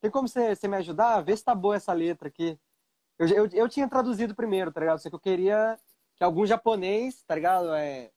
tem 0.00 0.12
como 0.12 0.28
você, 0.28 0.54
você 0.54 0.68
me 0.68 0.76
ajudar? 0.76 1.22
Vê 1.22 1.36
se 1.36 1.42
tá 1.42 1.56
boa 1.56 1.74
essa 1.74 1.92
letra 1.92 2.28
aqui. 2.28 2.56
Eu, 3.18 3.26
eu, 3.26 3.48
eu 3.52 3.68
tinha 3.68 3.88
traduzido 3.88 4.32
primeiro, 4.32 4.70
tá 4.70 4.78
ligado? 4.78 5.00
Só 5.00 5.08
que 5.08 5.16
eu 5.16 5.20
queria 5.20 5.76
que 6.20 6.24
algum 6.24 6.44
japonês, 6.44 7.22
tá 7.22 7.34
ligado? 7.34 7.72
É, 7.72 8.10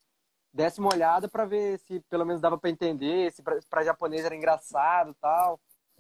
desse 0.54 0.78
uma 0.82 0.94
olhada 0.94 1.30
pra 1.30 1.46
ver 1.46 1.80
se 1.80 2.02
pelo 2.10 2.26
menos 2.26 2.42
dava 2.42 2.58
pra 2.58 2.70
entender, 2.70 3.32
se 3.32 3.42
pra, 3.42 3.58
pra 3.70 3.82
japonês 3.86 4.26
era 4.26 4.36
engraçado 4.36 5.12
e 5.12 5.14
tal. 5.22 5.58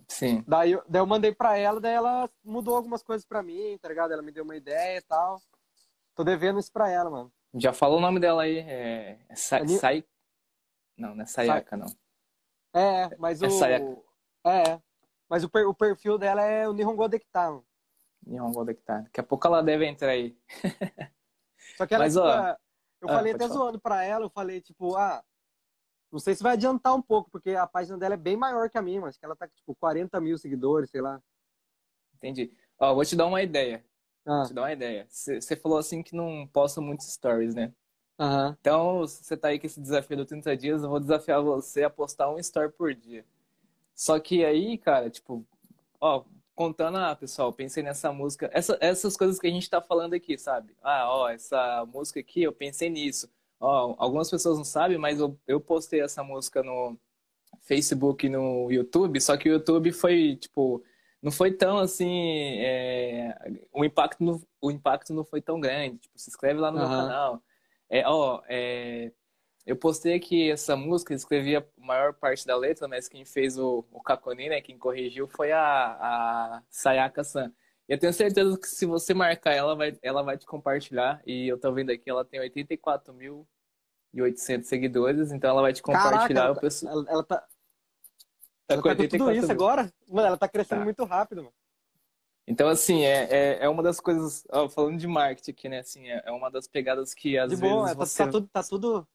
Sim. 0.09 0.43
Daí 0.45 0.73
eu, 0.73 0.83
daí 0.85 0.99
eu 1.01 1.05
mandei 1.05 1.33
pra 1.33 1.57
ela, 1.57 1.79
daí 1.79 1.93
ela 1.93 2.29
mudou 2.43 2.75
algumas 2.75 3.01
coisas 3.01 3.25
pra 3.25 3.41
mim, 3.41 3.77
tá 3.81 3.87
ligado? 3.87 4.11
Ela 4.11 4.21
me 4.21 4.33
deu 4.33 4.43
uma 4.43 4.57
ideia 4.57 4.97
e 4.97 5.01
tal. 5.01 5.41
Tô 6.13 6.25
devendo 6.25 6.59
isso 6.59 6.69
pra 6.73 6.89
ela, 6.89 7.09
mano. 7.09 7.31
Já 7.55 7.71
falou 7.71 7.99
o 7.99 8.01
nome 8.01 8.19
dela 8.19 8.43
aí. 8.43 8.57
É, 8.59 9.17
é 9.29 9.35
Sa- 9.37 9.59
É 9.59 9.67
Sai... 9.69 10.03
Não, 10.97 11.15
não 11.15 11.23
é 11.23 11.25
Sayaka, 11.25 11.77
não. 11.77 11.87
É, 12.73 13.15
mas 13.17 13.41
É 13.41 13.47
o. 13.47 13.49
Sayaka. 13.49 13.97
É, 14.45 14.81
mas 15.29 15.45
o, 15.45 15.49
per- 15.49 15.69
o 15.69 15.73
perfil 15.73 16.17
dela 16.17 16.41
é 16.43 16.67
o 16.67 16.73
Nihongo 16.73 17.07
Dekita, 17.07 17.49
mano. 17.49 17.65
Nihongo 18.27 18.65
de 18.65 18.73
que 18.73 18.81
tá. 18.81 18.99
Daqui 18.99 19.19
a 19.21 19.23
pouco 19.23 19.47
ela 19.47 19.63
deve 19.63 19.85
entrar 19.85 20.09
aí. 20.09 20.37
Só 21.77 21.85
que 21.87 21.93
ela, 21.95 22.03
Mas, 22.03 22.15
tipo, 22.15 22.27
ó, 22.27 22.29
é- 22.29 22.57
eu 23.01 23.09
ah, 23.09 23.13
falei 23.13 23.33
até 23.33 23.47
falar. 23.47 23.59
zoando 23.59 23.79
pra 23.81 24.03
ela, 24.03 24.25
eu 24.25 24.29
falei, 24.29 24.61
tipo, 24.61 24.95
ah, 24.95 25.23
não 26.11 26.19
sei 26.19 26.35
se 26.35 26.43
vai 26.43 26.53
adiantar 26.53 26.95
um 26.95 27.01
pouco, 27.01 27.29
porque 27.31 27.51
a 27.51 27.67
página 27.67 27.97
dela 27.97 28.15
é 28.15 28.17
bem 28.17 28.37
maior 28.37 28.69
que 28.69 28.77
a 28.77 28.81
minha, 28.81 29.01
mas 29.01 29.17
que 29.17 29.25
ela 29.25 29.35
tá 29.35 29.47
com, 29.47 29.55
tipo, 29.55 29.75
40 29.75 30.21
mil 30.21 30.37
seguidores, 30.37 30.89
sei 30.91 31.01
lá. 31.01 31.21
Entendi. 32.15 32.55
Ó, 32.79 32.93
vou 32.95 33.05
te 33.05 33.15
dar 33.15 33.25
uma 33.25 33.41
ideia. 33.41 33.85
Ah, 34.25 34.43
Vou 34.43 34.47
te 34.47 34.53
dar 34.53 34.61
uma 34.61 34.73
ideia. 34.73 35.07
Você 35.09 35.55
falou 35.55 35.77
assim 35.77 36.01
que 36.03 36.15
não 36.15 36.47
posta 36.47 36.81
muitos 36.81 37.07
stories, 37.13 37.53
né? 37.55 37.73
aham. 38.19 38.57
Então, 38.59 39.05
se 39.07 39.23
você 39.23 39.37
tá 39.37 39.49
aí 39.49 39.59
com 39.59 39.67
esse 39.67 39.81
desafio 39.81 40.17
do 40.17 40.25
30 40.25 40.55
dias, 40.55 40.83
eu 40.83 40.89
vou 40.89 40.99
desafiar 40.99 41.41
você 41.41 41.83
a 41.83 41.89
postar 41.89 42.31
um 42.31 42.39
story 42.39 42.71
por 42.73 42.93
dia. 42.95 43.25
Só 43.95 44.19
que 44.19 44.45
aí, 44.45 44.77
cara, 44.77 45.09
tipo, 45.09 45.45
ó, 46.01 46.25
contando, 46.55 46.97
ah, 46.97 47.15
pessoal, 47.15 47.51
pensei 47.51 47.81
nessa 47.83 48.11
música, 48.11 48.49
essa- 48.53 48.77
essas 48.79 49.17
coisas 49.17 49.39
que 49.39 49.47
a 49.47 49.49
gente 49.49 49.69
tá 49.69 49.81
falando 49.81 50.13
aqui, 50.13 50.37
sabe? 50.37 50.75
Ah, 50.83 51.05
ó, 51.09 51.29
essa 51.29 51.85
música 51.91 52.19
aqui, 52.19 52.43
eu 52.43 52.53
pensei 52.53 52.89
nisso. 52.89 53.29
Ó, 53.59 53.95
algumas 53.97 54.29
pessoas 54.29 54.57
não 54.57 54.65
sabem, 54.65 54.97
mas 54.97 55.19
eu, 55.19 55.37
eu 55.47 55.59
postei 55.59 56.01
essa 56.01 56.23
música 56.23 56.61
no 56.61 56.97
Facebook 57.61 58.25
e 58.25 58.29
no 58.29 58.69
YouTube, 58.71 59.19
só 59.21 59.37
que 59.37 59.49
o 59.49 59.53
YouTube 59.53 59.91
foi, 59.93 60.35
tipo, 60.35 60.83
não 61.21 61.31
foi 61.31 61.51
tão 61.53 61.77
assim, 61.77 62.57
é, 62.59 63.35
o 63.71 63.85
impacto, 63.85 64.23
não, 64.23 64.41
o 64.61 64.69
impacto 64.69 65.13
não 65.13 65.23
foi 65.23 65.41
tão 65.41 65.59
grande. 65.59 65.97
Tipo, 65.99 66.19
se 66.19 66.29
inscreve 66.29 66.59
lá 66.59 66.69
no 66.71 66.77
meu 66.79 66.87
Aham. 66.87 66.97
canal. 66.97 67.43
É, 67.89 68.07
ó, 68.07 68.41
é, 68.49 69.11
eu 69.65 69.75
postei 69.77 70.15
aqui 70.15 70.51
essa 70.51 70.75
música, 70.75 71.13
escrevi 71.13 71.55
a 71.55 71.63
maior 71.77 72.13
parte 72.13 72.45
da 72.45 72.55
letra, 72.55 72.87
mas 72.87 73.07
quem 73.07 73.23
fez 73.23 73.57
o, 73.57 73.85
o 73.91 74.01
Kakoni, 74.01 74.49
né, 74.49 74.61
quem 74.61 74.77
corrigiu 74.77 75.27
foi 75.27 75.51
a, 75.51 75.61
a 75.61 76.63
Sayaka-san. 76.69 77.51
E 77.87 77.93
eu 77.93 77.99
tenho 77.99 78.13
certeza 78.13 78.57
que 78.57 78.67
se 78.67 78.85
você 78.85 79.13
marcar 79.13 79.53
ela, 79.53 79.75
vai, 79.75 79.97
ela 80.01 80.23
vai 80.23 80.37
te 80.37 80.45
compartilhar. 80.45 81.21
E 81.25 81.47
eu 81.47 81.57
tô 81.59 81.71
vendo 81.71 81.91
aqui, 81.91 82.09
ela 82.09 82.25
tem 82.25 82.39
84.800 82.41 84.63
seguidores, 84.63 85.31
então 85.31 85.49
ela 85.49 85.61
vai 85.61 85.73
te 85.73 85.81
compartilhar. 85.81 86.27
Caraca, 86.27 86.57
eu 86.57 86.61
penso, 86.61 86.87
ela, 86.87 87.05
ela 87.09 87.23
tá, 87.23 87.37
tá 87.37 87.47
ela 88.69 88.81
com 88.81 88.89
tá 88.89 88.95
com 88.95 89.07
tudo 89.07 89.25
84 89.25 89.37
isso 89.37 89.47
mil. 89.47 89.55
agora? 89.55 89.93
Mano, 90.09 90.27
ela 90.27 90.37
tá 90.37 90.47
crescendo 90.47 90.79
Tá. 90.79 90.85
muito 90.85 91.03
rápido, 91.05 91.43
mano. 91.43 91.53
Então, 92.45 92.67
assim, 92.67 93.05
é, 93.05 93.23
é, 93.31 93.63
é 93.63 93.69
uma 93.69 93.81
das 93.81 94.01
coisas, 94.01 94.43
ó, 94.51 94.67
falando 94.67 94.97
de 94.97 95.07
marketing 95.07 95.51
aqui, 95.51 95.69
né, 95.69 95.79
assim, 95.79 96.09
é, 96.09 96.23
é 96.25 96.31
uma 96.31 96.51
das 96.51 96.67
pegadas 96.67 97.13
que 97.13 97.37
às 97.37 97.49
De 97.49 97.55
vezes 97.55 97.73
boa, 97.73 97.87
tá, 97.87 97.93
você... 97.93 98.25
tá 98.25 98.31
tudo, 98.31 98.49
tá 98.51 98.63
tudo, 98.63 99.07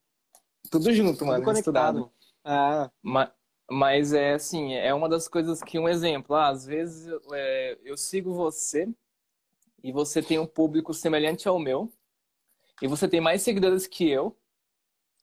Tudo 0.71 0.93
junto, 0.93 1.19
tudo 1.19 1.29
mano, 1.29 1.45
conectado. 1.45 1.99
misturado. 1.99 2.13
Ah, 2.45 2.91
Ma- 3.03 3.33
Mas 3.71 4.13
é 4.13 4.35
assim, 4.35 4.75
é 4.75 4.93
uma 4.95 5.09
das 5.09 5.29
coisas 5.29 5.63
que, 5.63 5.79
um 5.79 5.89
exemplo, 5.89 6.35
ah, 6.35 6.49
às 6.49 6.65
vezes 6.67 7.07
eu, 7.07 7.21
é, 7.35 7.79
eu 7.85 7.97
sigo 7.97 8.33
você 8.35 8.89
e 9.83 9.93
você 9.93 10.23
tem 10.23 10.39
um 10.39 10.47
público 10.47 10.95
semelhante 10.95 11.47
ao 11.49 11.59
meu 11.59 11.93
e 12.81 12.87
você 12.87 13.09
tem 13.09 13.21
mais 13.21 13.43
seguidores 13.43 13.87
que 13.87 14.09
eu. 14.09 14.37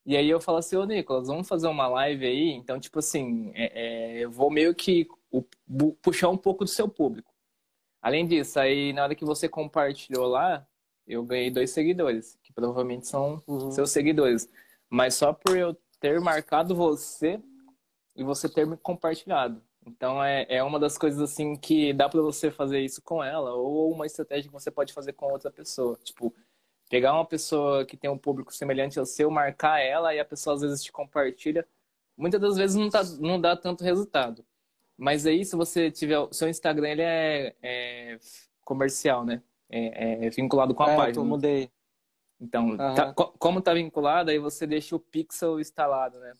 E 0.04 0.16
aí 0.16 0.28
eu 0.28 0.40
falo 0.40 0.58
assim, 0.58 0.76
ô 0.76 0.84
Nicolas, 0.84 1.26
vamos 1.26 1.48
fazer 1.48 1.66
uma 1.66 1.88
live 1.88 2.24
aí? 2.26 2.50
Então, 2.52 2.78
tipo 2.78 3.00
assim, 3.00 3.50
é- 3.54 4.18
é, 4.18 4.24
eu 4.24 4.30
vou 4.30 4.50
meio 4.50 4.74
que 4.74 5.08
puxar 6.00 6.28
um 6.28 6.36
pouco 6.36 6.64
do 6.64 6.70
seu 6.70 6.88
público. 6.88 7.32
Além 8.00 8.26
disso, 8.26 8.60
aí 8.60 8.92
na 8.92 9.02
hora 9.02 9.14
que 9.16 9.24
você 9.24 9.48
compartilhou 9.48 10.26
lá, 10.28 10.64
eu 11.06 11.24
ganhei 11.24 11.50
dois 11.50 11.70
seguidores, 11.70 12.38
que 12.42 12.52
provavelmente 12.52 13.08
são 13.08 13.42
uhum. 13.48 13.70
seus 13.72 13.90
seguidores. 13.90 14.48
Mas 14.90 15.14
só 15.14 15.32
por 15.32 15.56
eu 15.56 15.76
ter 16.00 16.20
marcado 16.20 16.74
você 16.74 17.40
e 18.14 18.22
você 18.22 18.48
ter 18.48 18.66
me 18.66 18.76
compartilhado. 18.76 19.60
Então 19.86 20.22
é, 20.22 20.46
é 20.48 20.62
uma 20.62 20.80
das 20.80 20.98
coisas 20.98 21.20
assim 21.20 21.56
que 21.56 21.92
dá 21.92 22.08
pra 22.08 22.20
você 22.20 22.50
fazer 22.50 22.80
isso 22.80 23.00
com 23.02 23.22
ela, 23.22 23.54
ou 23.54 23.92
uma 23.92 24.06
estratégia 24.06 24.48
que 24.48 24.52
você 24.52 24.70
pode 24.70 24.92
fazer 24.92 25.12
com 25.12 25.26
outra 25.30 25.50
pessoa. 25.50 25.98
Tipo, 26.02 26.34
pegar 26.88 27.12
uma 27.14 27.24
pessoa 27.24 27.84
que 27.84 27.96
tem 27.96 28.10
um 28.10 28.18
público 28.18 28.52
semelhante 28.54 28.98
ao 28.98 29.06
seu, 29.06 29.30
marcar 29.30 29.80
ela 29.80 30.14
e 30.14 30.18
a 30.18 30.24
pessoa 30.24 30.54
às 30.56 30.62
vezes 30.62 30.82
te 30.82 30.90
compartilha. 30.90 31.66
Muitas 32.16 32.40
das 32.40 32.56
vezes 32.56 32.76
não, 32.76 32.88
tá, 32.88 33.02
não 33.20 33.40
dá 33.40 33.56
tanto 33.56 33.84
resultado. 33.84 34.44
Mas 34.96 35.26
aí, 35.26 35.44
se 35.44 35.54
você 35.54 35.90
tiver. 35.90 36.18
O 36.18 36.32
seu 36.32 36.48
Instagram 36.48 36.88
ele 36.88 37.02
é, 37.02 37.54
é 37.62 38.18
comercial, 38.64 39.24
né? 39.24 39.42
É, 39.68 40.26
é 40.26 40.30
vinculado 40.30 40.74
com 40.74 40.82
a 40.84 40.90
É, 40.92 40.96
página. 40.96 41.18
eu 41.22 41.24
mudei. 41.26 41.70
Então, 42.40 42.72
Aham. 42.74 42.94
tá- 42.94 43.12
co- 43.14 43.34
como 43.38 43.60
tá 43.62 43.72
vinculado, 43.72 44.30
aí 44.30 44.38
você 44.38 44.66
deixa 44.66 44.94
o 44.94 45.00
pixel 45.00 45.58
instalado, 45.58 46.18
né? 46.20 46.32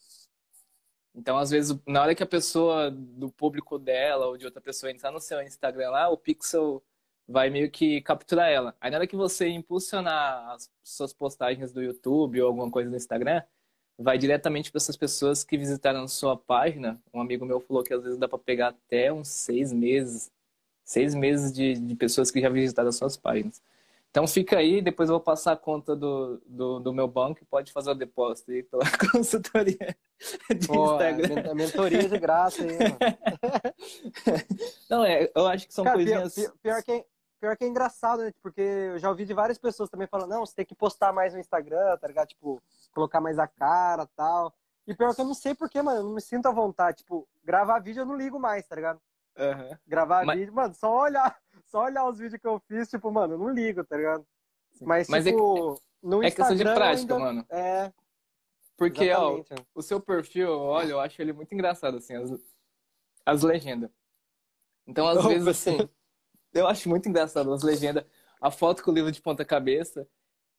Então, 1.14 1.38
às 1.38 1.50
vezes, 1.50 1.76
na 1.86 2.02
hora 2.02 2.14
que 2.14 2.22
a 2.22 2.26
pessoa 2.26 2.90
do 2.90 3.30
público 3.30 3.78
dela 3.78 4.26
ou 4.26 4.36
de 4.36 4.44
outra 4.44 4.60
pessoa 4.60 4.92
entrar 4.92 5.10
no 5.10 5.20
seu 5.20 5.40
Instagram 5.42 5.90
lá, 5.90 6.08
o 6.10 6.16
pixel 6.16 6.82
vai 7.26 7.48
meio 7.48 7.70
que 7.70 8.02
capturar 8.02 8.50
ela. 8.50 8.76
Aí, 8.80 8.90
na 8.90 8.98
hora 8.98 9.06
que 9.06 9.16
você 9.16 9.48
impulsionar 9.48 10.50
as 10.50 10.70
suas 10.84 11.14
postagens 11.14 11.72
do 11.72 11.82
YouTube 11.82 12.40
ou 12.42 12.48
alguma 12.48 12.70
coisa 12.70 12.90
no 12.90 12.96
Instagram, 12.96 13.42
vai 13.98 14.18
diretamente 14.18 14.70
para 14.70 14.76
essas 14.78 14.96
pessoas 14.96 15.42
que 15.42 15.56
visitaram 15.56 16.06
sua 16.06 16.36
página. 16.36 17.00
Um 17.14 17.20
amigo 17.20 17.46
meu 17.46 17.60
falou 17.60 17.82
que 17.82 17.94
às 17.94 18.02
vezes 18.02 18.18
dá 18.18 18.28
para 18.28 18.38
pegar 18.38 18.68
até 18.68 19.10
uns 19.10 19.28
seis 19.28 19.72
meses, 19.72 20.30
seis 20.84 21.14
meses 21.14 21.50
de, 21.50 21.74
de 21.74 21.96
pessoas 21.96 22.30
que 22.30 22.42
já 22.42 22.50
visitaram 22.50 22.90
as 22.90 22.96
suas 22.96 23.16
páginas. 23.16 23.62
Então 24.10 24.26
fica 24.26 24.56
aí, 24.58 24.80
depois 24.80 25.08
eu 25.10 25.16
vou 25.16 25.20
passar 25.22 25.52
a 25.52 25.56
conta 25.56 25.94
do, 25.94 26.40
do, 26.46 26.80
do 26.80 26.92
meu 26.94 27.06
banco 27.06 27.40
e 27.42 27.44
pode 27.46 27.70
fazer 27.72 27.90
o 27.90 27.94
depósito 27.94 28.50
aí 28.50 28.62
pela 28.62 28.82
consultoria 29.12 29.96
de 30.58 30.66
Pô, 30.66 30.92
Instagram. 30.94 31.28
men- 31.42 31.54
mentoria 31.54 32.08
de 32.08 32.18
graça 32.18 32.62
aí, 32.62 32.78
mano. 32.78 32.96
Não, 34.88 35.04
é, 35.04 35.30
eu 35.34 35.46
acho 35.46 35.66
que 35.66 35.74
são 35.74 35.84
Cara, 35.84 35.98
pior, 35.98 36.20
coisinhas. 36.22 36.34
pior- 36.34 36.52
pior 36.62 36.82
que, 36.82 36.92
é- 36.92 37.04
pior 37.40 37.56
que 37.56 37.64
é 37.64 37.68
engraçado, 37.68 38.22
né? 38.22 38.32
Porque 38.42 38.60
eu 38.60 38.98
já 38.98 39.10
ouvi 39.10 39.26
de 39.26 39.34
várias 39.34 39.58
pessoas 39.58 39.90
também 39.90 40.06
falando, 40.08 40.30
não, 40.30 40.46
você 40.46 40.54
tem 40.54 40.64
que 40.66 40.74
postar 40.74 41.12
mais 41.12 41.34
no 41.34 41.40
Instagram, 41.40 41.96
tá 41.98 42.06
ligado? 42.08 42.28
Tipo, 42.28 42.62
colocar 42.94 43.20
mais 43.20 43.38
a 43.38 43.46
cara 43.46 44.04
e 44.04 44.08
tal. 44.16 44.54
E 44.86 44.94
pior 44.94 45.14
que 45.14 45.20
eu 45.20 45.24
não 45.26 45.34
sei 45.34 45.54
porquê, 45.54 45.82
mano, 45.82 45.98
eu 46.00 46.04
não 46.04 46.14
me 46.14 46.20
sinto 46.22 46.46
à 46.46 46.52
vontade. 46.52 46.98
Tipo, 46.98 47.28
gravar 47.44 47.80
vídeo 47.80 48.00
eu 48.00 48.06
não 48.06 48.16
ligo 48.16 48.38
mais, 48.38 48.66
tá 48.66 48.76
ligado? 48.76 49.00
Aham. 49.36 49.78
Gravar 49.86 50.24
Mas- 50.24 50.38
vídeo, 50.38 50.54
mano, 50.54 50.72
só 50.74 51.02
olhar, 51.02 51.36
só 51.66 51.84
olhar 51.84 52.08
os 52.08 52.18
vídeos 52.18 52.40
que 52.40 52.46
eu 52.46 52.60
fiz, 52.68 52.88
tipo, 52.88 53.10
mano, 53.10 53.34
eu 53.34 53.38
não 53.38 53.50
ligo, 53.50 53.84
tá 53.84 53.96
ligado? 53.96 54.26
Mas, 54.80 55.08
Mas 55.08 55.26
é 55.26 55.30
tipo, 55.30 55.80
no 56.02 56.22
É 56.22 56.26
questão 56.26 56.48
de 56.48 56.54
Instagram 56.54 56.74
prática, 56.74 57.14
ainda- 57.14 57.24
mano. 57.24 57.46
É, 57.48 57.92
Porque, 58.76 59.10
ó, 59.12 59.38
exatamente. 59.38 59.50
mano. 59.50 59.66
o 59.74 59.82
seu 59.82 60.00
perfil, 60.00 60.50
olha, 60.50 60.90
eu 60.90 61.00
acho 61.00 61.20
ele 61.20 61.32
muito 61.32 61.52
engraçado, 61.54 61.96
assim, 61.96 62.14
as, 62.14 62.30
as 63.24 63.42
legendas. 63.42 63.90
Então, 64.86 65.08
às 65.08 65.18
Opa. 65.18 65.28
vezes, 65.28 65.48
assim, 65.48 65.76
eu 66.52 66.66
acho 66.66 66.88
muito 66.88 67.08
engraçado 67.08 67.52
as 67.52 67.62
legendas, 67.62 68.04
a 68.40 68.50
foto 68.50 68.82
com 68.82 68.90
o 68.90 68.94
livro 68.94 69.10
de 69.10 69.20
ponta 69.20 69.44
cabeça, 69.44 70.06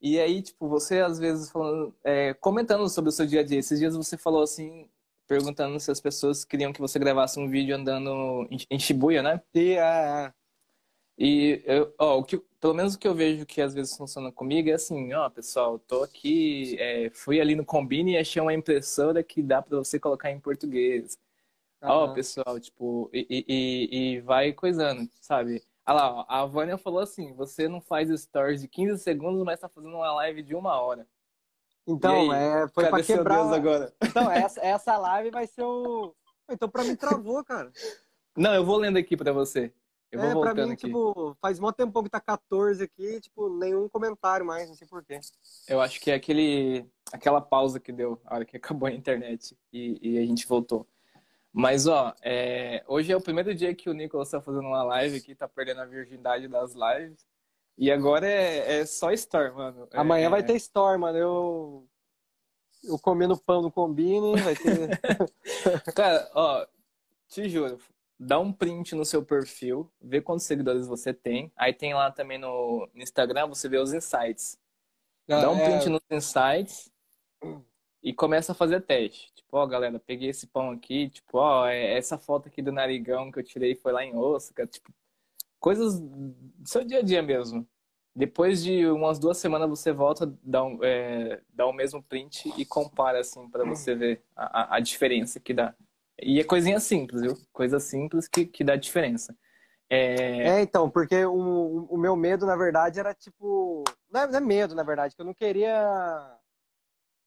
e 0.01 0.19
aí, 0.19 0.41
tipo, 0.41 0.67
você 0.67 0.99
às 0.99 1.17
vezes 1.17 1.49
falando, 1.49 1.95
é, 2.03 2.33
comentando 2.35 2.87
sobre 2.89 3.09
o 3.09 3.11
seu 3.11 3.25
dia 3.25 3.39
a 3.41 3.43
dia. 3.43 3.57
Esses 3.59 3.79
dias 3.79 3.95
você 3.95 4.15
falou 4.17 4.43
assim, 4.43 4.87
perguntando 5.27 5.79
se 5.79 5.89
as 5.89 5.99
pessoas 5.99 6.45
queriam 6.45 6.71
que 6.71 6.79
você 6.79 6.99
gravasse 6.99 7.39
um 7.39 7.49
vídeo 7.49 7.75
andando 7.75 8.47
em, 8.51 8.57
em 8.69 8.79
Shibuya, 8.79 9.23
né? 9.23 9.41
E, 9.55 9.71
é, 9.73 9.79
é. 9.79 10.33
E 11.17 11.63
eu, 11.65 11.93
ó, 11.97 12.19
o 12.19 12.23
que, 12.23 12.37
pelo 12.59 12.75
menos 12.75 12.93
o 12.93 12.99
que 12.99 13.07
eu 13.07 13.15
vejo 13.15 13.45
que 13.45 13.59
às 13.59 13.73
vezes 13.73 13.97
funciona 13.97 14.31
comigo 14.31 14.69
é 14.69 14.73
assim, 14.73 15.13
ó, 15.13 15.27
pessoal, 15.29 15.79
tô 15.79 16.03
aqui, 16.03 16.75
é, 16.79 17.09
fui 17.09 17.41
ali 17.41 17.55
no 17.55 17.65
Combine 17.65 18.13
e 18.13 18.17
achei 18.17 18.39
uma 18.41 18.53
impressora 18.53 19.23
que 19.23 19.41
dá 19.41 19.61
para 19.61 19.77
você 19.77 19.99
colocar 19.99 20.29
em 20.31 20.39
português. 20.39 21.17
Ó, 21.81 22.05
Aham. 22.05 22.13
pessoal, 22.13 22.59
tipo, 22.59 23.09
e, 23.13 23.25
e, 23.29 23.45
e 23.47 24.15
e 24.17 24.21
vai 24.21 24.53
coisando, 24.53 25.09
sabe? 25.19 25.63
Ah 25.85 25.93
lá, 25.93 26.11
ó, 26.13 26.25
a 26.27 26.45
Vânia 26.45 26.77
falou 26.77 26.99
assim, 26.99 27.33
você 27.33 27.67
não 27.67 27.81
faz 27.81 28.09
stories 28.21 28.61
de 28.61 28.67
15 28.67 29.01
segundos, 29.01 29.43
mas 29.43 29.59
tá 29.59 29.69
fazendo 29.69 29.95
uma 29.95 30.13
live 30.15 30.43
de 30.43 30.53
uma 30.53 30.79
hora. 30.79 31.07
Então, 31.87 32.33
é, 32.33 32.67
foi 32.67 32.83
pra 32.83 32.91
Cadê 32.91 33.03
seu 33.03 33.17
quebrar. 33.17 33.41
Deus 33.41 33.53
agora? 33.53 33.93
Então, 34.03 34.29
essa, 34.29 34.59
essa 34.59 34.97
live 34.97 35.31
vai 35.31 35.47
ser 35.47 35.63
o. 35.63 36.13
Então, 36.49 36.69
pra 36.69 36.85
mim, 36.85 36.95
travou, 36.95 37.43
cara. 37.43 37.73
Não, 38.37 38.53
eu 38.53 38.63
vou 38.65 38.77
lendo 38.77 38.97
aqui 38.97 39.17
pra 39.17 39.33
você. 39.33 39.73
Eu 40.11 40.21
vou 40.21 40.45
é, 40.45 40.53
pra 40.53 40.65
mim, 40.65 40.71
aqui. 40.71 40.85
tipo, 40.85 41.35
faz 41.41 41.59
mó 41.59 41.71
tempão 41.71 42.01
que 42.03 42.09
tá 42.09 42.21
14 42.21 42.83
aqui, 42.83 43.19
tipo, 43.19 43.49
nenhum 43.49 43.89
comentário 43.89 44.45
mais, 44.45 44.69
não 44.69 44.75
sei 44.75 44.87
porquê. 44.87 45.19
Eu 45.67 45.81
acho 45.81 45.99
que 45.99 46.09
é 46.09 46.13
aquele, 46.13 46.85
aquela 47.11 47.41
pausa 47.41 47.79
que 47.79 47.91
deu, 47.91 48.19
a 48.25 48.35
hora 48.35 48.45
que 48.45 48.55
acabou 48.57 48.87
a 48.87 48.91
internet 48.91 49.57
e, 49.71 49.99
e 50.01 50.17
a 50.17 50.25
gente 50.25 50.47
voltou. 50.47 50.87
Mas, 51.51 51.87
ó, 51.87 52.13
é, 52.21 52.83
hoje 52.87 53.11
é 53.11 53.17
o 53.17 53.21
primeiro 53.21 53.53
dia 53.53 53.73
que 53.73 53.89
o 53.89 53.93
Nicolas 53.93 54.29
tá 54.29 54.39
fazendo 54.39 54.67
uma 54.67 54.83
live 54.83 55.17
aqui, 55.17 55.35
tá 55.35 55.47
perdendo 55.47 55.81
a 55.81 55.85
virgindade 55.85 56.47
das 56.47 56.73
lives. 56.73 57.25
E 57.77 57.91
agora 57.91 58.27
é, 58.27 58.79
é 58.79 58.85
só 58.85 59.11
Store, 59.11 59.53
mano. 59.53 59.87
É, 59.91 59.97
Amanhã 59.97 60.29
vai 60.29 60.43
ter 60.43 60.55
store, 60.55 60.97
mano. 60.97 61.17
Eu. 61.17 61.87
Eu 62.83 62.97
comendo 62.99 63.37
pão 63.37 63.61
no 63.61 63.71
combine, 63.71 64.39
vai 64.39 64.55
ter. 64.55 64.99
Cara, 65.95 66.29
ó, 66.33 66.65
te 67.27 67.49
juro, 67.49 67.79
dá 68.19 68.39
um 68.39 68.51
print 68.51 68.95
no 68.95 69.05
seu 69.05 69.23
perfil, 69.23 69.91
vê 70.01 70.21
quantos 70.21 70.45
seguidores 70.45 70.87
você 70.87 71.13
tem. 71.13 71.51
Aí 71.55 71.73
tem 71.73 71.93
lá 71.93 72.11
também 72.11 72.37
no, 72.37 72.89
no 72.93 73.01
Instagram, 73.03 73.47
você 73.47 73.69
vê 73.69 73.77
os 73.77 73.93
insights. 73.93 74.57
Dá 75.27 75.49
um 75.51 75.57
É, 75.59 75.63
print 75.63 75.89
nos 75.89 76.01
insights 76.09 76.91
e 78.01 78.13
começa 78.13 78.53
a 78.53 78.55
fazer 78.55 78.81
teste. 78.81 79.31
Tipo, 79.33 79.57
ó, 79.57 79.65
galera, 79.67 79.99
peguei 79.99 80.29
esse 80.29 80.47
pão 80.47 80.71
aqui, 80.71 81.09
tipo, 81.09 81.37
ó, 81.37 81.67
é- 81.67 81.97
essa 81.97 82.17
foto 82.17 82.47
aqui 82.47 82.61
do 82.61 82.71
narigão 82.71 83.31
que 83.31 83.39
eu 83.39 83.43
tirei 83.43 83.75
foi 83.75 83.91
lá 83.91 84.03
em 84.03 84.15
Osaka, 84.15 84.65
tipo, 84.65 84.93
coisas 85.59 85.99
do 85.99 86.35
seu 86.65 86.83
dia 86.85 86.99
a 86.99 87.01
dia 87.01 87.21
mesmo. 87.21 87.67
Depois 88.15 88.63
de 88.63 88.87
umas 88.87 89.19
duas 89.19 89.37
semanas 89.37 89.69
você 89.69 89.91
volta, 89.91 90.25
dá, 90.41 90.63
um, 90.63 90.83
é, 90.83 91.41
dá 91.53 91.67
o 91.67 91.73
mesmo 91.73 92.01
print 92.01 92.51
e 92.57 92.65
compara, 92.65 93.19
assim, 93.19 93.47
pra 93.49 93.63
você 93.63 93.93
ver 93.93 94.23
a- 94.35 94.75
a 94.77 94.79
diferença 94.79 95.39
que 95.39 95.53
dá. 95.53 95.75
E 96.21 96.39
é 96.39 96.43
coisinha 96.43 96.79
simples, 96.79 97.21
viu? 97.21 97.37
Coisa 97.51 97.79
simples 97.79 98.27
que, 98.27 98.45
que 98.45 98.63
dá 98.63 98.75
diferença. 98.75 99.35
É, 99.89 100.47
É, 100.47 100.61
então, 100.61 100.89
porque 100.89 101.25
o, 101.25 101.85
o 101.85 101.97
meu 101.97 102.15
medo, 102.15 102.45
na 102.45 102.55
verdade, 102.55 102.99
era 102.99 103.13
tipo. 103.13 103.83
Não 104.09 104.21
é, 104.21 104.27
não 104.27 104.37
é 104.37 104.41
medo, 104.41 104.75
na 104.75 104.83
verdade, 104.83 105.15
que 105.15 105.21
eu 105.21 105.25
não 105.25 105.33
queria 105.33 106.37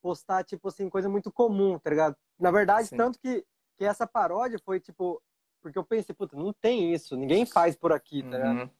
postar, 0.02 0.44
tipo 0.44 0.68
assim, 0.68 0.88
coisa 0.88 1.08
muito 1.08 1.30
comum, 1.32 1.78
tá 1.78 1.90
ligado? 1.90 2.16
Na 2.38 2.50
verdade, 2.50 2.88
Sim. 2.88 2.96
tanto 2.96 3.18
que, 3.18 3.44
que 3.78 3.84
essa 3.84 4.06
paródia 4.06 4.58
foi, 4.64 4.80
tipo. 4.80 5.22
Porque 5.62 5.78
eu 5.78 5.84
pensei, 5.84 6.14
puta, 6.14 6.36
não 6.36 6.54
tem 6.54 6.92
isso, 6.92 7.16
ninguém 7.16 7.44
faz 7.44 7.76
por 7.76 7.92
aqui, 7.92 8.22
tá 8.22 8.38
ligado? 8.38 8.60
uhum. 8.60 8.70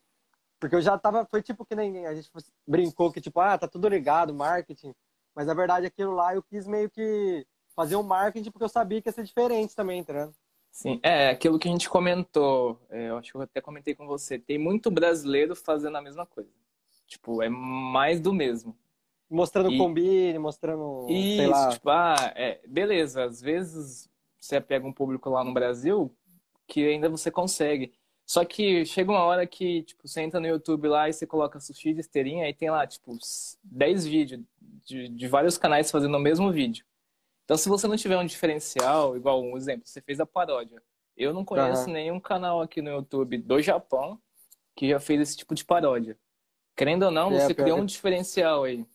Porque 0.59 0.77
eu 0.77 0.83
já 0.83 0.99
tava. 0.99 1.27
Foi 1.27 1.43
tipo 1.43 1.65
que 1.65 1.75
nem 1.75 2.07
a 2.07 2.15
gente 2.15 2.31
brincou 2.67 3.11
que, 3.11 3.21
tipo, 3.21 3.41
ah, 3.41 3.57
tá 3.57 3.67
tudo 3.67 3.89
ligado, 3.89 4.35
marketing. 4.35 4.95
Mas 5.35 5.47
na 5.47 5.55
verdade, 5.55 5.87
aquilo 5.87 6.13
lá 6.13 6.35
eu 6.35 6.43
quis 6.43 6.67
meio 6.67 6.91
que 6.91 7.47
fazer 7.75 7.97
um 7.97 8.03
marketing 8.03 8.51
porque 8.51 8.65
eu 8.65 8.69
sabia 8.69 9.01
que 9.01 9.09
ia 9.09 9.13
ser 9.13 9.25
diferente 9.25 9.75
também, 9.75 10.03
ligado? 10.13 10.35
Sim, 10.71 11.01
é 11.03 11.31
aquilo 11.31 11.59
que 11.59 11.69
a 11.69 11.73
gente 11.73 11.91
comentou, 11.91 12.81
é, 12.91 13.09
eu 13.11 13.17
acho 13.19 13.31
que 13.33 13.37
eu 13.37 13.43
até 13.43 13.61
comentei 13.61 13.95
com 13.95 14.07
você, 14.07 14.39
tem 14.39 14.57
muito 14.59 14.91
brasileiro 14.91 15.57
fazendo 15.57 15.97
a 15.97 16.03
mesma 16.03 16.25
coisa. 16.25 16.49
Tipo, 17.07 17.43
é 17.43 17.49
mais 17.49 18.21
do 18.21 18.33
mesmo. 18.33 18.77
Mostrando 19.29 19.73
E- 19.73 19.79
combine, 19.79 20.39
mostrando. 20.39 21.07
sei 21.09 21.17
Isso, 21.17 21.51
lá. 21.51 21.69
tipo, 21.71 21.91
ah, 21.91 22.33
é, 22.37 22.61
beleza, 22.67 23.25
às 23.25 23.41
vezes 23.41 24.09
você 24.41 24.61
pega 24.61 24.87
um 24.87 24.93
público 24.93 25.29
lá 25.29 25.43
no 25.45 25.53
Brasil 25.53 26.15
que 26.69 26.87
ainda 26.87 27.09
você 27.09 27.31
consegue. 27.33 27.93
Só 28.25 28.45
que 28.45 28.85
chega 28.87 29.11
uma 29.11 29.25
hora 29.25 29.45
que, 29.45 29.83
tipo, 29.83 30.07
você 30.07 30.21
entra 30.23 30.39
no 30.39 30.47
YouTube 30.47 30.87
lá 30.87 31.09
e 31.09 31.13
você 31.13 31.27
coloca 31.27 31.59
sushi 31.59 31.93
de 31.93 32.01
esteirinha 32.01 32.49
e 32.49 32.55
tem 32.55 32.71
lá, 32.71 32.87
tipo, 32.87 33.17
10 33.65 34.07
vídeos 34.07 34.41
de, 34.85 35.09
de 35.09 35.27
vários 35.27 35.59
canais 35.59 35.91
fazendo 35.91 36.17
o 36.17 36.21
mesmo 36.21 36.53
vídeo. 36.53 36.85
Então, 37.51 37.59
se 37.59 37.69
você 37.69 37.89
não 37.89 37.97
tiver 37.97 38.17
um 38.17 38.25
diferencial, 38.25 39.17
igual 39.17 39.43
um 39.43 39.57
exemplo, 39.57 39.85
você 39.85 40.01
fez 40.01 40.21
a 40.21 40.25
paródia. 40.25 40.81
Eu 41.17 41.35
não 41.35 41.45
conheço 41.45 41.87
Aham. 41.87 41.93
nenhum 41.95 42.21
canal 42.21 42.63
aqui 42.63 42.81
no 42.81 42.91
YouTube 42.91 43.39
do 43.39 43.61
Japão 43.61 44.23
que 44.77 44.89
já 44.89 45.01
fez 45.01 45.21
esse 45.21 45.37
tipo 45.37 45.53
de 45.53 45.65
paródia. 45.65 46.17
Querendo 46.77 47.07
ou 47.07 47.11
não, 47.11 47.33
É, 47.33 47.41
você 47.41 47.53
criou 47.53 47.79
que- 47.79 47.83
um 47.83 47.87
diferencial 47.87 48.63
aí. 48.63 48.87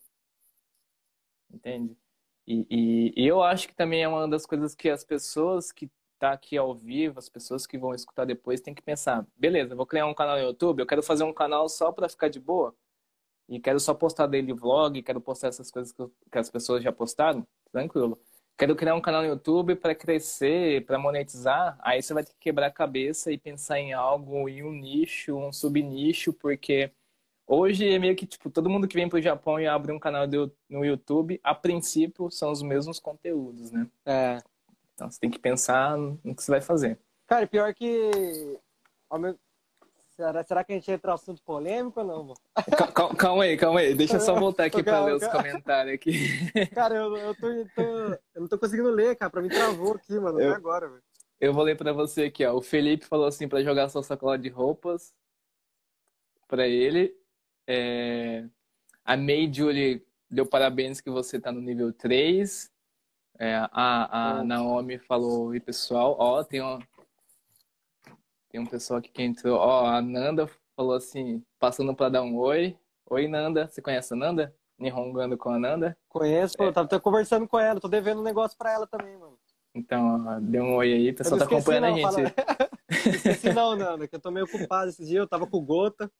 Entende? 1.52 1.98
E, 2.46 2.66
e- 2.70 3.12
e 3.24 3.26
eu 3.26 3.42
acho 3.42 3.68
que 3.68 3.74
também 3.74 4.02
é 4.02 4.08
uma 4.08 4.26
das 4.26 4.46
coisas 4.46 4.74
que 4.74 4.88
as 4.88 5.04
pessoas 5.04 5.70
que 5.70 5.90
tá 6.18 6.32
aqui 6.32 6.56
ao 6.56 6.74
vivo, 6.74 7.18
as 7.18 7.28
pessoas 7.28 7.66
que 7.66 7.76
vão 7.76 7.92
escutar 7.94 8.24
depois, 8.24 8.62
tem 8.62 8.72
que 8.74 8.80
pensar, 8.80 9.26
beleza, 9.36 9.74
vou 9.76 9.84
criar 9.84 10.06
um 10.06 10.14
canal 10.14 10.38
no 10.38 10.42
YouTube, 10.44 10.80
eu 10.80 10.86
quero 10.86 11.02
fazer 11.02 11.24
um 11.24 11.32
canal 11.34 11.68
só 11.68 11.92
para 11.92 12.08
ficar 12.08 12.30
de 12.30 12.40
boa 12.40 12.74
e 13.50 13.60
quero 13.60 13.78
só 13.78 13.92
postar 13.92 14.26
daily 14.26 14.54
vlog, 14.54 15.02
quero 15.02 15.20
postar 15.20 15.48
essas 15.48 15.70
coisas 15.70 15.92
que, 15.92 16.00
eu- 16.00 16.10
que 16.32 16.38
as 16.38 16.48
pessoas 16.48 16.82
já 16.82 16.90
postaram, 16.90 17.46
tranquilo. 17.70 18.18
Quero 18.56 18.74
criar 18.74 18.94
um 18.94 19.00
canal 19.00 19.22
no 19.22 19.28
YouTube 19.28 19.76
para 19.76 19.94
crescer, 19.94 20.84
para 20.86 20.98
monetizar, 20.98 21.78
aí 21.82 22.02
você 22.02 22.14
vai 22.14 22.24
ter 22.24 22.32
que 22.32 22.38
quebrar 22.40 22.68
a 22.68 22.70
cabeça 22.70 23.30
e 23.30 23.36
pensar 23.36 23.78
em 23.78 23.92
algo, 23.92 24.48
em 24.48 24.62
um 24.62 24.72
nicho, 24.72 25.36
um 25.36 25.52
subnicho, 25.52 26.32
porque 26.32 26.90
Hoje 27.46 27.88
é 27.88 27.98
meio 27.98 28.16
que, 28.16 28.26
tipo, 28.26 28.50
todo 28.50 28.68
mundo 28.68 28.88
que 28.88 28.96
vem 28.96 29.08
pro 29.08 29.22
Japão 29.22 29.60
e 29.60 29.68
abre 29.68 29.92
um 29.92 30.00
canal 30.00 30.26
do- 30.26 30.52
no 30.68 30.84
YouTube, 30.84 31.40
a 31.44 31.54
princípio 31.54 32.28
são 32.28 32.50
os 32.50 32.60
mesmos 32.60 32.98
conteúdos, 32.98 33.70
né? 33.70 33.86
É. 34.04 34.38
Então 34.94 35.08
você 35.08 35.20
tem 35.20 35.30
que 35.30 35.38
pensar 35.38 35.96
no 35.96 36.34
que 36.34 36.42
você 36.42 36.50
vai 36.50 36.60
fazer. 36.60 36.98
Cara, 37.26 37.46
pior 37.46 37.72
que. 37.72 38.58
Será, 40.16 40.42
será 40.44 40.64
que 40.64 40.72
a 40.72 40.74
gente 40.76 40.90
entra 40.90 41.10
no 41.10 41.14
assunto 41.14 41.42
polêmico 41.42 42.00
ou 42.00 42.06
não, 42.06 42.22
mano? 42.22 42.34
Cal- 42.76 42.92
cal- 42.92 43.14
Calma 43.16 43.44
aí, 43.44 43.56
calma 43.56 43.80
aí. 43.80 43.94
Deixa 43.94 44.16
eu 44.16 44.20
só 44.20 44.34
voltar 44.34 44.64
aqui 44.64 44.82
pra 44.82 44.92
Calma, 44.94 45.06
ler 45.08 45.14
os 45.16 45.20
calma. 45.22 45.42
comentários 45.42 45.94
aqui. 45.94 46.12
Cara, 46.74 46.94
eu, 46.94 47.16
eu, 47.16 47.34
tô, 47.34 47.46
tô- 47.74 47.82
eu 48.34 48.40
não 48.40 48.48
tô 48.48 48.58
conseguindo 48.58 48.90
ler, 48.90 49.14
cara. 49.16 49.30
Pra 49.30 49.42
mim 49.42 49.48
travou 49.50 49.92
aqui, 49.94 50.14
mano. 50.18 50.38
Até 50.38 50.46
Eu- 50.48 50.54
agora, 50.54 50.88
velho. 50.88 51.02
Eu 51.38 51.52
vou 51.52 51.62
ler 51.62 51.76
pra 51.76 51.92
você 51.92 52.24
aqui, 52.24 52.46
ó. 52.46 52.54
O 52.54 52.62
Felipe 52.62 53.04
falou 53.04 53.26
assim 53.26 53.46
pra 53.46 53.62
jogar 53.62 53.90
sua 53.90 54.02
sacola 54.02 54.38
de 54.38 54.48
roupas 54.48 55.12
pra 56.48 56.66
ele. 56.66 57.14
É, 57.66 58.44
A 59.04 59.18
May 59.18 59.52
Julie 59.52 60.02
deu 60.30 60.46
parabéns 60.46 60.98
que 61.00 61.10
você 61.10 61.38
tá 61.38 61.52
no 61.52 61.60
nível 61.60 61.92
3. 61.92 62.70
É, 63.38 63.54
a, 63.70 64.38
a. 64.38 64.44
Naomi 64.44 64.96
falou, 64.98 65.48
oi 65.48 65.60
pessoal, 65.60 66.16
ó, 66.18 66.42
tem 66.42 66.62
um, 66.62 66.78
tem 68.48 68.60
um 68.60 68.66
pessoal 68.66 68.98
aqui 68.98 69.10
que 69.10 69.22
entrou, 69.22 69.58
ó, 69.58 69.86
a 69.86 70.00
Nanda 70.00 70.48
falou 70.74 70.94
assim, 70.94 71.42
passando 71.58 71.94
pra 71.94 72.08
dar 72.08 72.22
um 72.22 72.36
oi. 72.36 72.76
Oi, 73.10 73.28
Nanda, 73.28 73.68
você 73.68 73.80
conhece 73.80 74.12
a 74.14 74.16
Nanda? 74.16 74.54
Nihongando 74.78 75.36
com 75.38 75.50
a 75.50 75.58
Nanda? 75.58 75.96
Conheço, 76.08 76.56
pô. 76.56 76.64
Eu 76.64 76.72
tava, 76.72 77.00
conversando 77.00 77.48
com 77.48 77.58
ela. 77.58 77.80
Tô 77.80 77.88
devendo 77.88 78.20
um 78.20 78.24
negócio 78.24 78.56
pra 78.58 78.72
ela 78.72 78.86
também, 78.86 79.16
mano. 79.16 79.38
Então, 79.74 80.24
ó, 80.26 80.40
dê 80.40 80.60
um 80.60 80.74
oi 80.76 80.92
aí, 80.92 81.10
o 81.10 81.14
pessoal 81.14 81.38
tá 81.38 81.44
acompanhando 81.44 81.84
não. 81.84 81.90
a 82.08 82.12
gente. 82.12 82.32
Fala... 82.34 82.66
Não 83.06 83.12
esqueci, 83.12 83.52
não, 83.52 83.74
Nanda. 83.76 84.06
Que 84.08 84.16
eu 84.16 84.20
tô 84.20 84.30
meio 84.30 84.46
ocupado 84.46 84.88
esses 84.90 85.06
dias. 85.08 85.20
Eu 85.20 85.28
tava 85.28 85.46
com 85.46 85.60
gota. 85.64 86.10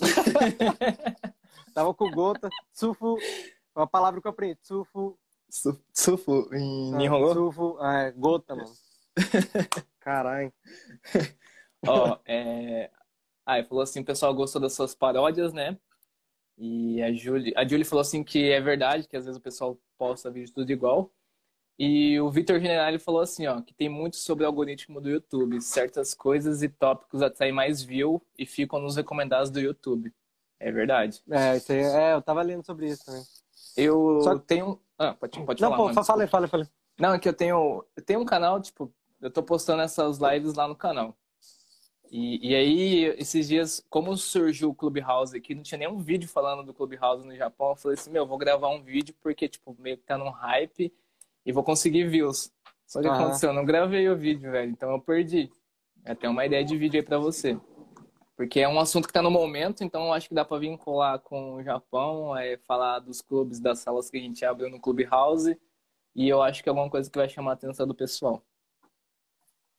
tava 1.74 1.94
com 1.94 2.10
gota. 2.10 2.48
Tsufu. 2.72 3.16
É 3.18 3.78
uma 3.78 3.86
palavra 3.86 4.20
que 4.20 4.26
eu 4.26 4.30
aprendi. 4.30 4.56
Tsufu. 4.56 5.18
Su- 5.48 5.80
Sufu, 5.92 6.48
em 6.52 6.94
Ah, 6.94 6.96
Nihongo? 6.98 7.30
Tsufu. 7.30 7.76
Ah, 7.80 8.02
é, 8.02 8.12
gota, 8.12 8.54
mano. 8.56 8.70
Caralho. 10.06 10.52
Ó, 11.84 12.16
é... 12.24 12.88
Ah, 13.44 13.58
ele 13.58 13.66
falou 13.66 13.82
assim, 13.82 14.00
o 14.00 14.04
pessoal 14.04 14.32
gostou 14.32 14.60
das 14.60 14.72
suas 14.72 14.94
paródias, 14.94 15.52
né? 15.52 15.76
E 16.56 17.02
a 17.02 17.12
Julie, 17.12 17.52
a 17.56 17.66
Julie 17.66 17.84
falou 17.84 18.00
assim 18.02 18.22
que 18.22 18.50
é 18.52 18.60
verdade, 18.60 19.08
que 19.08 19.16
às 19.16 19.24
vezes 19.24 19.36
o 19.36 19.42
pessoal 19.42 19.76
posta 19.98 20.30
vídeo 20.30 20.54
tudo 20.54 20.70
igual. 20.70 21.12
E 21.76 22.18
o 22.20 22.30
Vitor 22.30 22.60
Generali 22.60 23.00
falou 23.00 23.20
assim, 23.20 23.48
ó, 23.48 23.60
que 23.60 23.74
tem 23.74 23.88
muito 23.88 24.16
sobre 24.16 24.44
o 24.44 24.46
algoritmo 24.46 25.00
do 25.00 25.10
YouTube. 25.10 25.60
Certas 25.60 26.14
coisas 26.14 26.62
e 26.62 26.68
tópicos 26.68 27.20
atraem 27.20 27.52
mais 27.52 27.82
view 27.82 28.22
e 28.38 28.46
ficam 28.46 28.78
nos 28.80 28.94
recomendados 28.94 29.50
do 29.50 29.60
YouTube. 29.60 30.12
É 30.60 30.70
verdade. 30.70 31.20
É, 31.28 31.56
isso 31.56 31.72
aí, 31.72 31.80
é, 31.82 32.12
eu 32.14 32.22
tava 32.22 32.42
lendo 32.42 32.64
sobre 32.64 32.86
isso 32.86 33.04
também. 33.04 33.22
Eu 33.76 34.20
Só- 34.22 34.38
tenho... 34.38 34.80
Ah, 34.96 35.14
pode, 35.14 35.38
pode 35.44 35.60
Não, 35.60 35.68
falar. 35.70 35.76
pô, 35.76 35.82
mano, 35.88 35.94
fa- 35.94 36.04
falei, 36.04 36.26
falei, 36.28 36.48
falei. 36.48 36.66
Não, 36.98 37.12
é 37.12 37.18
que 37.18 37.28
eu 37.28 37.34
tenho, 37.34 37.84
eu 37.94 38.02
tenho 38.02 38.20
um 38.20 38.24
canal, 38.24 38.62
tipo, 38.62 38.90
eu 39.20 39.30
tô 39.30 39.42
postando 39.42 39.82
essas 39.82 40.18
lives 40.18 40.54
lá 40.54 40.68
no 40.68 40.76
canal. 40.76 41.16
E, 42.10 42.50
e 42.50 42.54
aí, 42.54 43.04
esses 43.18 43.48
dias, 43.48 43.84
como 43.90 44.16
surgiu 44.16 44.70
o 44.70 44.74
Clubhouse 44.74 45.36
aqui, 45.36 45.54
não 45.54 45.62
tinha 45.62 45.78
nenhum 45.78 45.98
vídeo 45.98 46.28
falando 46.28 46.62
do 46.62 46.72
Clubhouse 46.72 47.26
no 47.26 47.34
Japão, 47.34 47.70
eu 47.70 47.76
falei 47.76 47.98
assim, 47.98 48.10
meu, 48.10 48.22
eu 48.22 48.26
vou 48.26 48.38
gravar 48.38 48.68
um 48.68 48.82
vídeo 48.82 49.14
porque, 49.20 49.48
tipo, 49.48 49.76
meio 49.78 49.96
que 49.96 50.04
tá 50.04 50.16
num 50.16 50.30
hype 50.30 50.92
e 51.44 51.52
vou 51.52 51.64
conseguir 51.64 52.06
views. 52.08 52.52
Só 52.86 53.00
que 53.00 53.08
Aham. 53.08 53.22
aconteceu, 53.22 53.50
eu 53.50 53.54
não 53.54 53.64
gravei 53.64 54.08
o 54.08 54.16
vídeo, 54.16 54.50
velho, 54.52 54.70
então 54.70 54.90
eu 54.92 55.00
perdi. 55.00 55.50
Até 56.04 56.28
uma 56.28 56.46
ideia 56.46 56.64
de 56.64 56.76
vídeo 56.76 57.00
aí 57.00 57.04
pra 57.04 57.18
você. 57.18 57.58
Porque 58.36 58.60
é 58.60 58.68
um 58.68 58.78
assunto 58.78 59.08
que 59.08 59.12
tá 59.12 59.22
no 59.22 59.30
momento, 59.30 59.82
então 59.82 60.06
eu 60.06 60.12
acho 60.12 60.28
que 60.28 60.34
dá 60.34 60.44
pra 60.44 60.58
vincular 60.58 61.18
com 61.18 61.54
o 61.54 61.62
Japão, 61.62 62.36
é, 62.36 62.56
falar 62.58 63.00
dos 63.00 63.20
clubes, 63.20 63.58
das 63.58 63.80
salas 63.80 64.08
que 64.08 64.18
a 64.18 64.20
gente 64.20 64.44
abriu 64.44 64.70
no 64.70 64.78
Clubhouse. 64.78 65.58
E 66.14 66.28
eu 66.28 66.40
acho 66.42 66.62
que 66.62 66.68
é 66.68 66.70
alguma 66.70 66.88
coisa 66.88 67.10
que 67.10 67.18
vai 67.18 67.28
chamar 67.28 67.52
a 67.52 67.54
atenção 67.54 67.86
do 67.86 67.94
pessoal. 67.94 68.42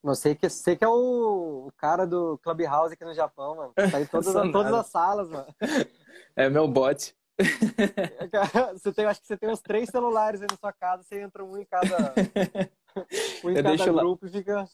Não 0.02 0.14
sei 0.14 0.34
que 0.34 0.48
você 0.48 0.76
que 0.76 0.84
é 0.84 0.88
o, 0.88 1.66
o 1.66 1.72
cara 1.76 2.06
do 2.06 2.38
Clubhouse 2.38 2.94
aqui 2.94 3.04
no 3.04 3.14
Japão, 3.14 3.56
mano. 3.56 3.72
Tá 3.74 4.00
em 4.00 4.06
todas, 4.06 4.32
Sou 4.32 4.52
todas 4.52 4.72
as 4.72 4.86
salas, 4.86 5.28
mano. 5.28 5.46
É 6.36 6.48
meu 6.48 6.68
bot. 6.68 7.14
Você 8.72 8.92
tem, 8.92 9.04
acho 9.04 9.20
que 9.20 9.26
você 9.28 9.36
tem 9.36 9.48
uns 9.48 9.60
três 9.60 9.88
celulares 9.88 10.42
aí 10.42 10.48
na 10.50 10.56
sua 10.56 10.72
casa, 10.72 11.04
você 11.04 11.20
entra 11.20 11.44
um 11.44 11.56
em 11.56 11.64
cada, 11.64 12.14
um 13.44 13.50
em 13.50 13.56
Eu 13.56 13.62
cada 13.62 13.76
deixo 13.76 13.92
lá. 13.92 14.02
grupo 14.02 14.26
e 14.26 14.28
fica. 14.28 14.68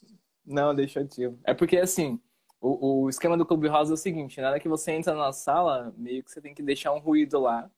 Não, 0.46 0.74
deixa 0.74 1.00
ativo. 1.00 1.38
É 1.44 1.52
porque 1.52 1.76
assim, 1.76 2.18
o, 2.60 3.02
o 3.02 3.08
esquema 3.10 3.36
do 3.36 3.44
Clubhouse 3.44 3.90
é 3.90 3.94
o 3.94 3.98
seguinte, 3.98 4.40
na 4.40 4.48
hora 4.48 4.60
que 4.60 4.68
você 4.68 4.92
entra 4.92 5.14
na 5.14 5.30
sala, 5.32 5.92
meio 5.96 6.24
que 6.24 6.30
você 6.30 6.40
tem 6.40 6.54
que 6.54 6.62
deixar 6.62 6.92
um 6.92 6.98
ruído 6.98 7.38
lá. 7.38 7.70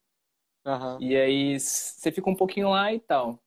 Aham. 0.65 0.99
E 1.01 1.17
aí 1.17 1.59
você 1.59 2.13
fica 2.13 2.31
um 2.31 2.35
pouquinho 2.37 2.71
lá 2.71 2.93
e 2.93 3.01
tal. 3.01 3.41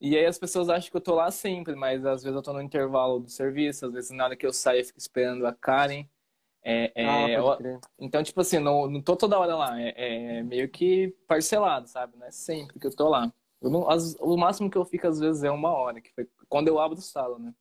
E 0.00 0.16
aí 0.16 0.26
as 0.26 0.38
pessoas 0.38 0.68
acham 0.68 0.90
que 0.90 0.96
eu 0.96 1.00
tô 1.00 1.14
lá 1.14 1.30
sempre, 1.30 1.74
mas 1.74 2.04
às 2.06 2.22
vezes 2.22 2.36
eu 2.36 2.42
tô 2.42 2.52
no 2.52 2.62
intervalo 2.62 3.18
do 3.18 3.28
serviço, 3.28 3.86
às 3.86 3.92
vezes 3.92 4.10
na 4.10 4.24
hora 4.24 4.36
que 4.36 4.46
eu 4.46 4.52
saio 4.52 4.80
eu 4.80 4.84
fico 4.84 4.98
esperando 4.98 5.46
a 5.46 5.52
Karen. 5.52 6.04
É, 6.62 6.92
é, 6.94 7.06
Ah, 7.06 7.28
eu- 7.30 7.84
então, 7.98 8.22
tipo 8.22 8.40
assim, 8.40 8.58
não, 8.58 8.88
não 8.88 9.02
tô 9.02 9.16
toda 9.16 9.38
hora 9.38 9.56
lá, 9.56 9.80
é, 9.80 10.38
é 10.38 10.42
meio 10.42 10.68
que 10.68 11.08
parcelado, 11.26 11.88
sabe? 11.88 12.16
Não 12.16 12.26
é 12.26 12.30
sempre 12.30 12.78
que 12.78 12.86
eu 12.86 12.94
tô 12.94 13.08
lá. 13.08 13.32
Eu 13.60 13.70
não- 13.70 13.88
as- 13.90 14.14
o 14.20 14.36
máximo 14.36 14.70
que 14.70 14.78
eu 14.78 14.84
fico 14.84 15.06
às 15.08 15.18
vezes 15.18 15.42
é 15.42 15.50
uma 15.50 15.70
hora, 15.70 16.00
que 16.00 16.12
foi 16.14 16.28
quando 16.48 16.68
eu 16.68 16.78
abro 16.78 17.00
sala, 17.00 17.38
né? 17.38 17.52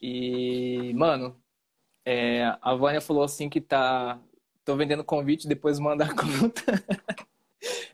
E, 0.00 0.92
mano, 0.94 1.36
é, 2.04 2.44
a 2.62 2.74
Vânia 2.74 3.00
falou 3.00 3.22
assim 3.22 3.48
que 3.48 3.60
tá. 3.60 4.20
Tô 4.64 4.76
vendendo 4.76 5.02
convite, 5.04 5.48
depois 5.48 5.78
manda 5.78 6.04
a 6.04 6.08
conta. 6.14 6.62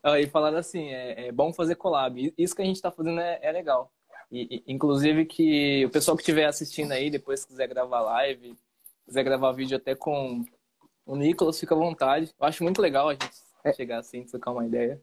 Aí 0.04 0.26
falaram 0.26 0.58
assim, 0.58 0.90
é, 0.90 1.28
é 1.28 1.32
bom 1.32 1.50
fazer 1.50 1.76
collab. 1.76 2.20
E 2.20 2.34
Isso 2.36 2.54
que 2.54 2.60
a 2.60 2.64
gente 2.64 2.80
tá 2.80 2.90
fazendo 2.90 3.20
é, 3.20 3.38
é 3.40 3.50
legal. 3.50 3.90
E, 4.30 4.62
e, 4.66 4.72
inclusive 4.72 5.24
que 5.24 5.86
o 5.86 5.90
pessoal 5.90 6.14
que 6.14 6.22
estiver 6.22 6.44
assistindo 6.44 6.92
aí, 6.92 7.08
depois 7.08 7.46
quiser 7.46 7.66
gravar 7.66 8.02
live, 8.02 8.54
quiser 9.06 9.24
gravar 9.24 9.52
vídeo 9.52 9.78
até 9.78 9.94
com 9.94 10.44
o 11.06 11.16
Nicolas, 11.16 11.58
fica 11.58 11.74
à 11.74 11.78
vontade. 11.78 12.34
Eu 12.38 12.46
acho 12.46 12.62
muito 12.62 12.82
legal 12.82 13.08
a 13.08 13.12
gente 13.12 13.30
chegar 13.74 13.98
assim, 13.98 14.24
trocar 14.24 14.50
uma 14.50 14.66
ideia. 14.66 15.00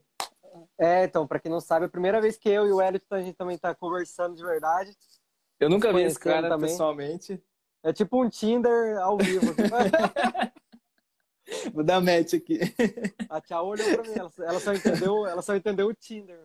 É, 0.78 1.06
então, 1.06 1.26
pra 1.26 1.39
quem 1.39 1.52
não 1.52 1.62
sabe, 1.62 1.86
é 1.86 1.88
a 1.88 1.91
primeira 1.91 2.22
vez 2.22 2.38
que 2.38 2.49
eu 2.49 2.68
e 2.68 2.72
o 2.72 2.82
Elton 2.82 3.16
a 3.16 3.22
gente 3.22 3.36
também 3.36 3.58
tá 3.58 3.74
conversando 3.74 4.36
de 4.36 4.43
verdade. 4.43 4.91
Eu 5.60 5.70
nunca 5.70 5.91
vi 5.91 6.04
esse 6.04 6.20
cara 6.20 6.47
também. 6.47 6.70
pessoalmente. 6.70 7.41
É 7.84 7.91
tipo 7.91 8.24
um 8.24 8.30
Tinder 8.30 8.99
ao 8.99 9.18
vivo. 9.18 9.56
Vou 11.74 11.84
dar 11.84 11.99
match 12.02 12.34
aqui. 12.34 12.60
A 13.30 13.41
Tia 13.41 13.62
olhou 13.62 13.86
pra 13.93 14.04
mim, 14.04 14.14
ela, 14.18 14.32
ela 14.39 14.60
só 14.60 14.74
entendeu, 14.74 15.26
ela 15.28 15.41
só 15.41 15.56
entendeu 15.56 15.88
o 15.88 15.93
Tinder. 15.93 16.39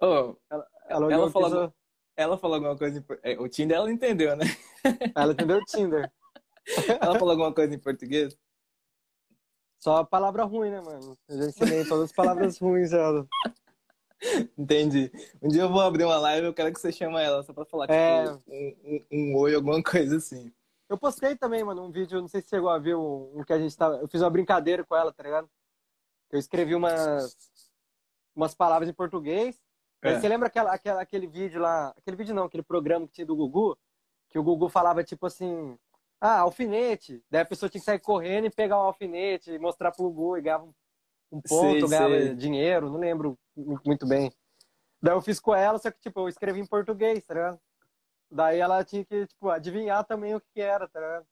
Oh, 0.00 0.34
Ela, 0.50 0.66
Ela 0.88 1.06
olhou 1.06 1.28
e 1.28 1.30
falou- 1.32 1.50
pensou- 1.50 1.74
ela 2.16 2.36
falou 2.38 2.54
alguma 2.56 2.76
coisa 2.76 2.98
em... 2.98 3.04
é, 3.22 3.38
O 3.38 3.48
Tinder 3.48 3.76
ela 3.76 3.90
entendeu, 3.90 4.36
né? 4.36 4.44
ela 5.16 5.32
entendeu 5.32 5.58
o 5.58 5.64
Tinder. 5.64 6.10
Ela 7.00 7.18
falou 7.18 7.30
alguma 7.30 7.54
coisa 7.54 7.74
em 7.74 7.78
português? 7.78 8.36
Só 9.78 10.04
palavra 10.04 10.44
ruim, 10.44 10.70
né, 10.70 10.80
mano? 10.80 11.16
Eu 11.28 11.38
já 11.38 11.44
ensinei 11.46 11.84
todas 11.86 12.04
as 12.04 12.12
palavras 12.12 12.58
ruins 12.58 12.90
dela. 12.90 13.26
Entendi. 14.56 15.10
Um 15.40 15.48
dia 15.48 15.62
eu 15.62 15.68
vou 15.68 15.80
abrir 15.80 16.04
uma 16.04 16.18
live, 16.18 16.46
eu 16.46 16.54
quero 16.54 16.72
que 16.72 16.78
você 16.80 16.92
chame 16.92 17.20
ela, 17.20 17.42
só 17.42 17.52
pra 17.52 17.64
falar 17.64 17.86
tipo, 17.86 17.94
É. 17.96 18.32
um, 18.48 18.76
um, 18.84 19.06
um 19.12 19.36
oi, 19.36 19.54
alguma 19.54 19.82
coisa 19.82 20.16
assim. 20.18 20.52
Eu 20.92 20.98
postei 20.98 21.34
também, 21.34 21.64
mano, 21.64 21.82
um 21.84 21.90
vídeo, 21.90 22.20
não 22.20 22.28
sei 22.28 22.42
se 22.42 22.48
você 22.48 22.56
chegou 22.56 22.68
a 22.68 22.78
ver 22.78 22.94
um, 22.94 23.38
um 23.38 23.42
que 23.42 23.52
a 23.54 23.58
gente 23.58 23.74
tava. 23.74 23.96
Eu 23.96 24.06
fiz 24.06 24.20
uma 24.20 24.28
brincadeira 24.28 24.84
com 24.84 24.94
ela, 24.94 25.10
tá 25.10 25.22
ligado? 25.22 25.48
Eu 26.30 26.38
escrevi 26.38 26.74
umas, 26.74 27.34
umas 28.36 28.54
palavras 28.54 28.90
em 28.90 28.92
português. 28.92 29.58
É. 30.02 30.20
Você 30.20 30.28
lembra 30.28 30.48
aquela, 30.48 30.70
aquela, 30.70 31.00
aquele 31.00 31.26
vídeo 31.26 31.62
lá? 31.62 31.94
Aquele 31.96 32.14
vídeo 32.18 32.34
não, 32.34 32.44
aquele 32.44 32.62
programa 32.62 33.06
que 33.06 33.14
tinha 33.14 33.26
do 33.26 33.34
Gugu? 33.34 33.74
Que 34.28 34.38
o 34.38 34.42
Gugu 34.42 34.68
falava 34.68 35.02
tipo 35.02 35.24
assim. 35.24 35.78
Ah, 36.20 36.40
alfinete. 36.40 37.24
Daí 37.30 37.40
a 37.40 37.46
pessoa 37.46 37.70
tinha 37.70 37.80
que 37.80 37.86
sair 37.86 37.98
correndo 37.98 38.48
e 38.48 38.50
pegar 38.50 38.76
um 38.76 38.82
alfinete 38.84 39.50
e 39.50 39.58
mostrar 39.58 39.92
pro 39.92 40.04
Gugu 40.10 40.36
e 40.36 40.42
ganhava 40.42 40.64
um, 40.64 40.74
um 41.32 41.40
ponto, 41.40 41.80
Sei, 41.88 41.88
ganhava 41.88 42.20
sei. 42.20 42.34
dinheiro, 42.34 42.90
não 42.90 42.98
lembro 42.98 43.38
mu- 43.56 43.80
muito 43.86 44.06
bem. 44.06 44.30
Daí 45.00 45.14
eu 45.14 45.22
fiz 45.22 45.40
com 45.40 45.54
ela, 45.54 45.78
só 45.78 45.90
que 45.90 45.98
tipo, 46.00 46.20
eu 46.20 46.28
escrevi 46.28 46.60
em 46.60 46.66
português, 46.66 47.24
tá 47.24 47.32
ligado? 47.32 47.58
Daí 48.32 48.58
ela 48.58 48.82
tinha 48.84 49.04
que, 49.04 49.26
tipo, 49.26 49.50
adivinhar 49.50 50.04
também 50.04 50.34
o 50.34 50.40
que 50.40 50.60
era, 50.60 50.88
tá 50.88 50.98
ligado? 51.00 51.26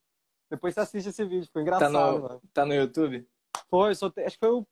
Depois 0.49 0.73
você 0.73 0.81
assiste 0.81 1.07
esse 1.09 1.23
vídeo, 1.25 1.49
foi 1.51 1.61
Tá 1.63 1.77
engraçado, 1.77 1.91
no, 2.17 2.21
mano. 2.21 2.41
tá 2.53 2.65
no 2.65 2.73
YouTube? 2.75 3.27
Foi, 3.69 3.89
eu 3.91 3.95
soltei, 3.95 4.25
acho 4.25 4.37
que 4.37 4.45
foi 4.45 4.53
o 4.55 4.67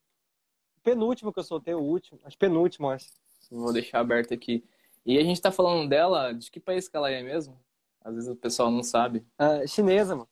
penúltimo 0.83 1.33
que 1.33 1.39
eu 1.39 1.43
soltei, 1.43 1.73
o 1.73 1.79
último. 1.79 2.19
Acho 2.23 2.35
que 2.37 2.45
penúltimo, 2.45 2.89
acho. 2.89 3.07
Vou 3.49 3.73
deixar 3.73 3.99
aberto 3.99 4.33
aqui. 4.33 4.63
E 5.05 5.17
a 5.17 5.23
gente 5.23 5.41
tá 5.41 5.51
falando 5.51 5.89
dela, 5.89 6.33
de 6.33 6.51
que 6.51 6.59
país 6.59 6.87
que 6.87 6.95
ela 6.95 7.09
é 7.09 7.23
mesmo? 7.23 7.59
Às 8.01 8.13
vezes 8.15 8.29
o 8.29 8.35
pessoal 8.35 8.69
não 8.69 8.83
sabe. 8.83 9.25
Ah, 9.37 9.65
chinesa, 9.65 10.15
mano. 10.15 10.29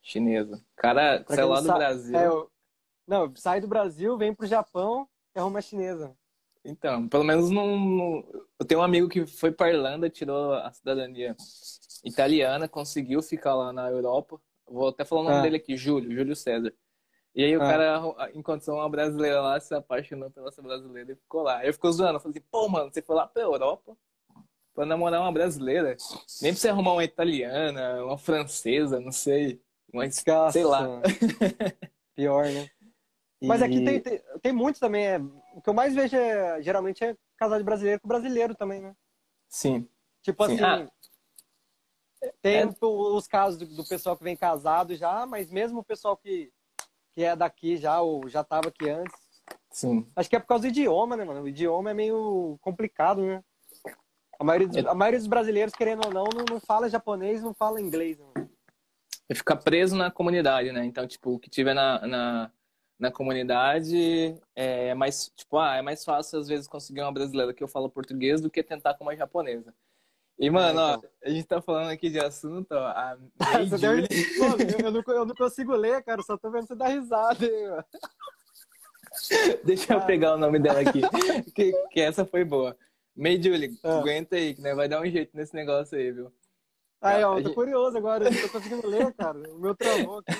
Chinesa. 0.00 0.64
Cara, 0.76 1.22
Pra 1.24 1.36
saiu 1.36 1.48
lá 1.48 1.60
do 1.60 1.66
sabe- 1.66 1.78
Brasil. 1.78 2.18
É, 2.18 2.26
eu... 2.26 2.50
Não, 3.06 3.34
sai 3.36 3.60
do 3.60 3.68
Brasil, 3.68 4.16
vem 4.16 4.34
pro 4.34 4.46
Japão 4.46 5.06
e 5.34 5.38
arruma 5.38 5.60
chinesa. 5.60 6.16
Então, 6.64 7.08
pelo 7.08 7.24
menos 7.24 7.50
não. 7.50 7.78
não- 7.78 8.24
Eu 8.58 8.66
tenho 8.66 8.80
um 8.80 8.84
amigo 8.84 9.08
que 9.08 9.26
foi 9.26 9.50
pra 9.52 9.70
Irlanda, 9.70 10.08
tirou 10.08 10.54
a 10.54 10.72
cidadania 10.72 11.36
italiana, 12.04 12.68
conseguiu 12.68 13.20
ficar 13.22 13.54
lá 13.54 13.72
na 13.72 13.88
Europa. 13.90 14.40
Vou 14.66 14.88
até 14.88 15.04
falar 15.04 15.20
o 15.20 15.24
nome 15.24 15.36
Ah. 15.36 15.42
dele 15.42 15.56
aqui, 15.56 15.76
Júlio, 15.76 16.10
Júlio 16.16 16.34
César. 16.34 16.72
E 17.34 17.44
aí 17.44 17.56
o 17.56 17.62
Ah. 17.62 17.66
cara 17.68 18.30
encontrou 18.34 18.76
uma 18.78 18.88
brasileira 18.88 19.40
lá, 19.42 19.58
se 19.60 19.74
apaixonou 19.74 20.30
pela 20.30 20.48
essa 20.48 20.62
brasileira 20.62 21.12
e 21.12 21.16
ficou 21.16 21.42
lá. 21.42 21.58
Aí 21.58 21.68
eu 21.68 21.74
fico 21.74 21.90
zoando, 21.92 22.14
eu 22.16 22.20
falei 22.20 22.38
assim, 22.38 22.46
pô, 22.50 22.68
mano, 22.68 22.90
você 22.92 23.02
foi 23.02 23.16
lá 23.16 23.26
pra 23.26 23.42
Europa 23.42 23.96
pra 24.74 24.86
namorar 24.86 25.20
uma 25.20 25.32
brasileira? 25.32 25.96
Nem 26.40 26.52
pra 26.52 26.60
você 26.60 26.68
arrumar 26.68 26.92
uma 26.92 27.04
italiana, 27.04 28.04
uma 28.04 28.16
francesa, 28.16 28.98
não 29.00 29.12
sei. 29.12 29.60
Mas, 29.92 30.24
Nossa, 30.26 30.52
sei 30.52 30.64
lá. 30.64 31.02
Pior, 32.16 32.44
né? 32.46 32.70
Mas 33.46 33.62
aqui 33.62 33.84
tem, 33.84 34.00
tem, 34.00 34.22
tem 34.42 34.52
muitos 34.52 34.80
também. 34.80 35.06
É... 35.06 35.18
O 35.54 35.60
que 35.62 35.68
eu 35.68 35.74
mais 35.74 35.94
vejo 35.94 36.16
é, 36.16 36.60
geralmente 36.62 37.04
é 37.04 37.16
casal 37.36 37.58
de 37.58 37.64
brasileiro 37.64 38.00
com 38.00 38.08
brasileiro 38.08 38.54
também, 38.54 38.80
né? 38.80 38.94
Sim. 39.48 39.88
Tipo 40.22 40.46
Sim. 40.46 40.54
assim, 40.54 40.62
Ah. 40.64 40.88
tem 42.40 42.56
É. 42.62 42.68
os 42.80 43.26
casos 43.26 43.58
do, 43.58 43.66
do 43.76 43.84
pessoal 43.86 44.16
que 44.16 44.24
vem 44.24 44.36
casado 44.36 44.94
já, 44.94 45.26
mas 45.26 45.50
mesmo 45.50 45.80
o 45.80 45.84
pessoal 45.84 46.16
que, 46.16 46.50
que 47.12 47.22
é 47.22 47.36
daqui 47.36 47.76
já, 47.76 48.00
ou 48.00 48.28
já 48.28 48.42
tava 48.42 48.68
aqui 48.68 48.88
antes. 48.88 49.14
Sim. 49.70 50.06
Acho 50.16 50.30
que 50.30 50.36
é 50.36 50.40
por 50.40 50.46
causa 50.46 50.62
do 50.62 50.68
idioma, 50.68 51.16
né, 51.16 51.24
mano? 51.24 51.42
O 51.42 51.48
idioma 51.48 51.90
é 51.90 51.94
meio 51.94 52.56
complicado, 52.62 53.20
né? 53.22 53.42
A 54.38 54.44
maioria, 54.44 54.66
dos, 54.68 54.76
É. 54.78 54.88
a 54.88 54.94
maioria 54.94 55.18
dos 55.18 55.28
brasileiros, 55.28 55.74
querendo 55.74 56.06
ou 56.06 56.12
não, 56.12 56.24
não, 56.24 56.44
não 56.48 56.60
fala 56.60 56.88
japonês, 56.88 57.42
não 57.42 57.52
fala 57.54 57.80
inglês. 57.80 58.18
né? 58.18 58.48
e 59.26 59.34
ficar 59.34 59.56
preso 59.56 59.96
na 59.96 60.10
comunidade, 60.10 60.70
né? 60.70 60.84
Então, 60.84 61.06
tipo, 61.06 61.30
o 61.34 61.38
que 61.38 61.48
tiver 61.48 61.72
na, 61.72 62.06
na, 62.06 62.52
na 62.98 63.10
comunidade 63.10 64.36
é 64.54 64.94
mais, 64.94 65.30
tipo, 65.34 65.58
ah, 65.58 65.76
é 65.76 65.82
mais 65.82 66.04
fácil 66.04 66.38
às 66.38 66.48
vezes 66.48 66.68
conseguir 66.68 67.00
uma 67.00 67.12
brasileira 67.12 67.52
que 67.52 67.62
eu 67.62 67.68
falo 67.68 67.90
português 67.90 68.40
do 68.40 68.50
que 68.50 68.62
tentar 68.62 68.94
com 68.94 69.04
uma 69.04 69.16
japonesa. 69.16 69.74
E, 70.38 70.50
mano, 70.50 70.80
É, 70.80 70.94
então. 70.94 71.10
ó, 71.22 71.26
a 71.26 71.30
gente 71.30 71.46
tá 71.46 71.62
falando 71.62 71.90
aqui 71.90 72.10
de 72.10 72.18
assunto, 72.18 72.72
ó, 72.72 72.86
a 72.86 73.16
May 73.38 73.38
Você 73.68 73.78
deu- 73.78 73.96
Julie- 73.96 74.38
Mano, 74.38 74.56
eu, 74.84 74.90
não, 74.90 75.14
eu 75.14 75.24
não 75.26 75.34
consigo 75.34 75.72
ler, 75.76 76.02
cara, 76.02 76.22
só 76.22 76.36
tô 76.36 76.50
vendo 76.50 76.66
você 76.66 76.74
dar 76.74 76.88
risada. 76.88 77.44
Aí, 77.46 77.68
mano. 77.70 77.84
Deixa 79.64 79.94
eu 79.94 80.00
pegar 80.04 80.34
o 80.34 80.38
nome 80.38 80.58
dela 80.58 80.80
aqui, 80.80 81.00
que, 81.54 81.72
que 81.90 82.00
essa 82.00 82.24
foi 82.24 82.44
boa. 82.44 82.76
May 83.16 83.40
Julie, 83.40 83.78
Ah. 83.84 83.98
aguenta 83.98 84.34
aí, 84.34 84.54
que 84.54 84.60
né, 84.60 84.74
vai 84.74 84.88
dar 84.88 85.00
um 85.00 85.06
jeito 85.08 85.36
nesse 85.36 85.54
negócio 85.54 85.96
aí, 85.96 86.10
viu? 86.10 86.32
Aí, 87.00 87.22
ó, 87.22 87.34
A 87.34 87.38
eu 87.38 87.42
tô 87.42 87.48
gente- 87.48 87.54
curioso 87.54 87.96
agora, 87.96 88.24
eu 88.24 88.32
não 88.32 88.40
tô 88.42 88.48
conseguindo 88.48 88.86
ler, 88.88 89.12
cara. 89.14 89.38
O 89.52 89.58
meu 89.60 89.74
travou 89.76 90.18
aqui. 90.26 90.32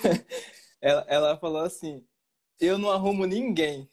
Ela, 0.81 1.05
ela 1.07 1.37
falou 1.37 1.63
assim: 1.63 2.05
Eu 2.61 2.79
não 2.79 2.91
arrumo 2.91 3.27
ninguém. 3.27 3.89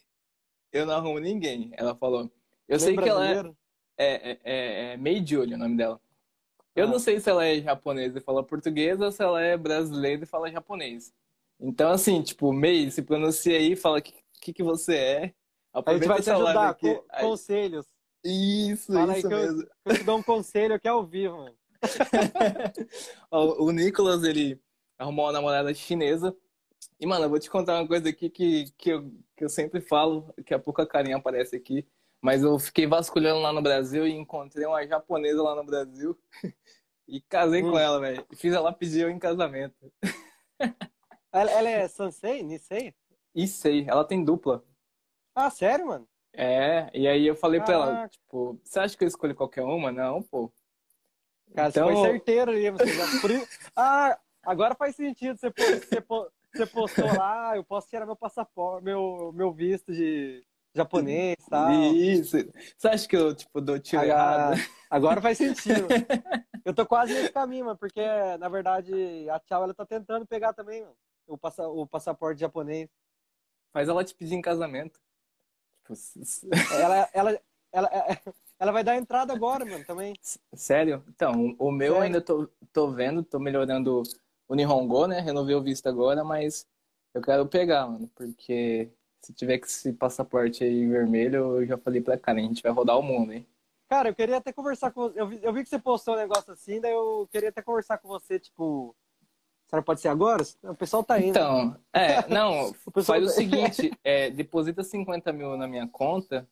Eu 0.71 0.85
não 0.85 0.93
arrumo 0.95 1.19
ninguém. 1.19 1.71
Ela 1.73 1.95
falou. 1.95 2.31
Eu 2.67 2.79
sei 2.79 2.95
que 2.95 3.07
ela 3.09 3.27
é, 3.29 3.39
é, 3.97 4.37
é, 4.43 4.93
é 4.93 4.97
Mei 4.97 5.25
Julie 5.25 5.55
o 5.55 5.57
nome 5.57 5.75
dela. 5.77 5.99
Eu 6.75 6.85
Ah. 6.85 6.89
não 6.89 6.99
sei 6.99 7.19
se 7.19 7.29
ela 7.29 7.45
é 7.45 7.59
japonesa 7.61 8.17
e 8.17 8.21
fala 8.21 8.43
português 8.43 8.99
ou 9.01 9.11
se 9.11 9.21
ela 9.21 9.41
é 9.41 9.57
brasileira 9.57 10.23
e 10.23 10.27
fala 10.27 10.49
japonês. 10.51 11.13
Então, 11.59 11.91
assim, 11.91 12.21
tipo, 12.21 12.53
Mei, 12.53 12.89
se 12.89 13.01
pronuncia 13.01 13.57
aí, 13.57 13.75
fala 13.75 13.99
o 13.99 14.01
que, 14.01 14.13
que, 14.39 14.53
que 14.53 14.63
você 14.63 14.95
é. 14.95 15.17
A 15.17 15.23
gente 15.23 15.33
Aproveita 15.73 16.07
vai 16.07 16.21
te 16.21 16.29
ajudar 16.31 16.69
aqui. 16.69 16.95
com 16.95 17.03
Aí- 17.09 17.21
conselhos. 17.25 17.85
Isso, 18.23 18.93
Fala 18.93 19.13
aí 19.13 19.19
isso 19.19 19.27
que 19.27 19.33
eu- 19.33 19.39
mesmo. 19.39 19.67
Eu 19.85 19.95
te 19.97 20.03
dou 20.03 20.17
um 20.17 20.23
conselho 20.23 20.75
aqui 20.75 20.87
ao 20.87 21.03
vivo, 21.05 21.37
mano. 21.37 21.55
O 23.59 23.71
Nicolas, 23.71 24.23
ele 24.23 24.59
arrumou 24.97 25.25
uma 25.25 25.31
namorada 25.31 25.73
chinesa. 25.73 26.35
E, 27.01 27.05
mano, 27.07 27.25
eu 27.25 27.29
vou 27.29 27.39
te 27.39 27.49
contar 27.49 27.79
uma 27.79 27.87
coisa 27.87 28.07
aqui 28.09 28.29
que, 28.29 28.71
que, 28.77 28.91
eu, 28.91 29.11
que 29.35 29.43
eu 29.43 29.49
sempre 29.49 29.81
falo, 29.81 30.31
que 30.45 30.53
a 30.53 30.59
pouca 30.59 30.85
carinha 30.85 31.17
aparece 31.17 31.55
aqui. 31.55 31.87
Mas 32.21 32.43
eu 32.43 32.59
fiquei 32.59 32.85
vasculhando 32.85 33.41
lá 33.41 33.51
no 33.51 33.59
Brasil 33.61 34.05
e 34.07 34.11
encontrei 34.11 34.67
uma 34.67 34.85
japonesa 34.85 35.41
lá 35.41 35.55
no 35.55 35.65
Brasil. 35.65 36.17
E 37.07 37.19
casei 37.19 37.61
Hum. 37.61 37.71
com 37.71 37.77
ela, 37.79 37.99
velho. 37.99 38.25
Fiz 38.37 38.53
ela 38.53 38.71
pedir 38.71 39.01
eu 39.01 39.09
em 39.09 39.19
casamento. 39.19 39.91
Ela, 41.33 41.51
ela 41.51 41.69
é 41.69 41.85
Sansei? 41.87 42.41
Nisei? 42.41 42.93
Issei, 43.35 43.85
ela 43.89 44.05
tem 44.05 44.23
dupla. 44.23 44.63
Ah, 45.35 45.49
sério, 45.49 45.87
mano? 45.87 46.07
É, 46.33 46.89
e 46.93 47.07
aí 47.09 47.27
eu 47.27 47.35
falei 47.35 47.59
pra 47.59 47.73
ela, 47.73 47.85
Caraca. 47.87 48.09
tipo, 48.09 48.57
você 48.63 48.79
acha 48.79 48.97
que 48.97 49.03
eu 49.03 49.07
escolhi 49.09 49.33
qualquer 49.33 49.63
uma? 49.63 49.91
Não, 49.91 50.21
pô. 50.21 50.53
Cara, 51.53 51.67
Então- 51.69 51.87
você 51.89 51.93
foi 52.01 52.11
certeiro 52.11 52.51
ali. 52.51 52.69
Você 52.69 52.87
já... 52.93 53.03
Ah, 53.75 54.19
agora 54.43 54.73
faz 54.75 54.95
sentido. 54.95 55.37
Você, 55.37 55.49
pô- 55.51 55.63
você, 55.63 56.01
pô- 56.01 56.31
você 56.53 56.65
postou 56.65 57.13
lá, 57.17 57.55
eu 57.55 57.63
posso 57.63 57.87
tirar 57.87 58.05
meu 58.05 58.15
passaporte, 58.15 58.83
meu, 58.83 59.31
meu 59.33 59.51
visto 59.51 59.93
de 59.93 60.43
japonês 60.73 61.35
e 61.45 61.49
tal. 61.49 61.71
Isso. 61.71 62.37
Você 62.77 62.87
acha 62.87 63.07
que 63.07 63.15
eu, 63.15 63.35
tipo, 63.35 63.61
dou 63.61 63.79
tiro 63.79 64.01
Agora, 64.03 64.17
errado? 64.17 64.61
agora 64.89 65.21
faz 65.21 65.37
sentido. 65.37 65.87
Eu 66.63 66.75
tô 66.75 66.85
quase 66.85 67.11
nesse 67.11 67.31
caminho, 67.31 67.65
mano, 67.65 67.77
porque, 67.77 68.01
na 68.39 68.47
verdade, 68.47 68.93
a 69.31 69.39
Tchau, 69.39 69.63
ela 69.63 69.73
tá 69.73 69.83
tentando 69.83 70.27
pegar 70.27 70.53
também, 70.53 70.81
mano, 70.81 70.95
o, 71.27 71.35
passa, 71.35 71.67
o 71.67 71.87
passaporte 71.87 72.39
japonês. 72.39 72.87
Faz 73.73 73.89
ela 73.89 74.03
te 74.03 74.13
pedir 74.13 74.35
em 74.35 74.41
casamento. 74.43 74.99
Tipo, 75.83 75.95
Ela, 76.75 77.09
ela, 77.13 77.41
ela, 77.71 77.89
ela 78.59 78.71
vai 78.71 78.83
dar 78.83 78.95
entrada 78.95 79.33
agora, 79.33 79.65
mano, 79.65 79.83
também. 79.85 80.13
sério? 80.53 81.03
Então, 81.09 81.55
o 81.57 81.69
o 81.69 81.71
meu 81.71 81.93
Sério? 81.93 82.05
ainda 82.05 82.21
tô, 82.21 82.47
tô 82.71 82.91
vendo, 82.91 83.23
tô 83.23 83.39
melhorando 83.39 84.03
o 84.51 84.55
Nihongo, 84.55 85.07
né? 85.07 85.21
Renovei 85.21 85.55
o 85.55 85.61
visto 85.63 85.87
agora, 85.87 86.23
mas 86.25 86.65
eu 87.13 87.21
quero 87.21 87.45
pegar, 87.47 87.87
mano, 87.87 88.09
porque 88.13 88.91
se 89.21 89.33
tiver 89.33 89.57
com 89.59 89.65
esse 89.65 89.93
passaporte 89.93 90.61
aí 90.63 90.85
vermelho, 90.87 91.61
eu 91.61 91.65
já 91.65 91.77
falei 91.77 92.01
pra 92.01 92.17
cara, 92.17 92.39
a 92.39 92.41
gente 92.41 92.61
vai 92.61 92.71
rodar 92.71 92.99
o 92.99 93.03
mundo, 93.03 93.31
hein? 93.31 93.47
Cara, 93.89 94.09
eu 94.09 94.15
queria 94.15 94.37
até 94.37 94.51
conversar 94.51 94.91
com 94.91 95.03
você. 95.03 95.19
Eu 95.21 95.27
vi, 95.27 95.39
eu 95.41 95.53
vi 95.53 95.63
que 95.63 95.69
você 95.69 95.79
postou 95.79 96.15
um 96.15 96.17
negócio 96.17 96.51
assim, 96.51 96.81
daí 96.81 96.91
eu 96.91 97.27
queria 97.31 97.49
até 97.49 97.61
conversar 97.61 97.97
com 97.97 98.07
você, 98.09 98.39
tipo. 98.39 98.93
Será 99.69 99.81
que 99.81 99.85
pode 99.85 100.01
ser 100.01 100.09
agora? 100.09 100.43
O 100.63 100.75
pessoal 100.75 101.01
tá 101.01 101.17
indo. 101.17 101.29
Então, 101.29 101.77
é, 101.93 102.27
não, 102.27 102.71
O 102.93 103.03
faz 103.03 103.23
o 103.23 103.27
tá- 103.27 103.31
seguinte, 103.33 103.91
é, 104.03 104.29
deposita 104.29 104.83
50 104.83 105.31
mil 105.31 105.55
na 105.55 105.65
minha 105.65 105.87
conta, 105.87 106.45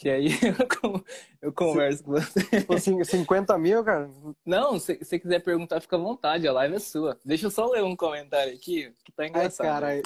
que 0.00 0.08
aí 0.08 0.28
eu, 0.58 0.66
con- 0.80 1.04
eu 1.42 1.52
converso 1.52 2.02
com 2.04 2.12
você. 2.12 2.42
Tipo, 2.60 2.74
assim, 2.74 3.04
50 3.04 3.58
mil, 3.58 3.84
cara. 3.84 4.10
Não, 4.46 4.78
se 4.78 4.96
você 4.96 5.18
quiser 5.18 5.40
perguntar, 5.40 5.80
fica 5.80 5.96
à 5.96 5.98
vontade, 5.98 6.48
a 6.48 6.52
live 6.52 6.76
é 6.76 6.78
sua. 6.78 7.18
Deixa 7.24 7.46
eu 7.46 7.50
só 7.50 7.66
ler 7.70 7.82
um 7.84 7.94
comentário 7.94 8.54
aqui, 8.54 8.92
que 9.04 9.12
tá 9.12 9.24
Ai, 9.24 9.28
engraçado. 9.28 9.66
cara. 9.66 9.86
aí- 9.88 10.02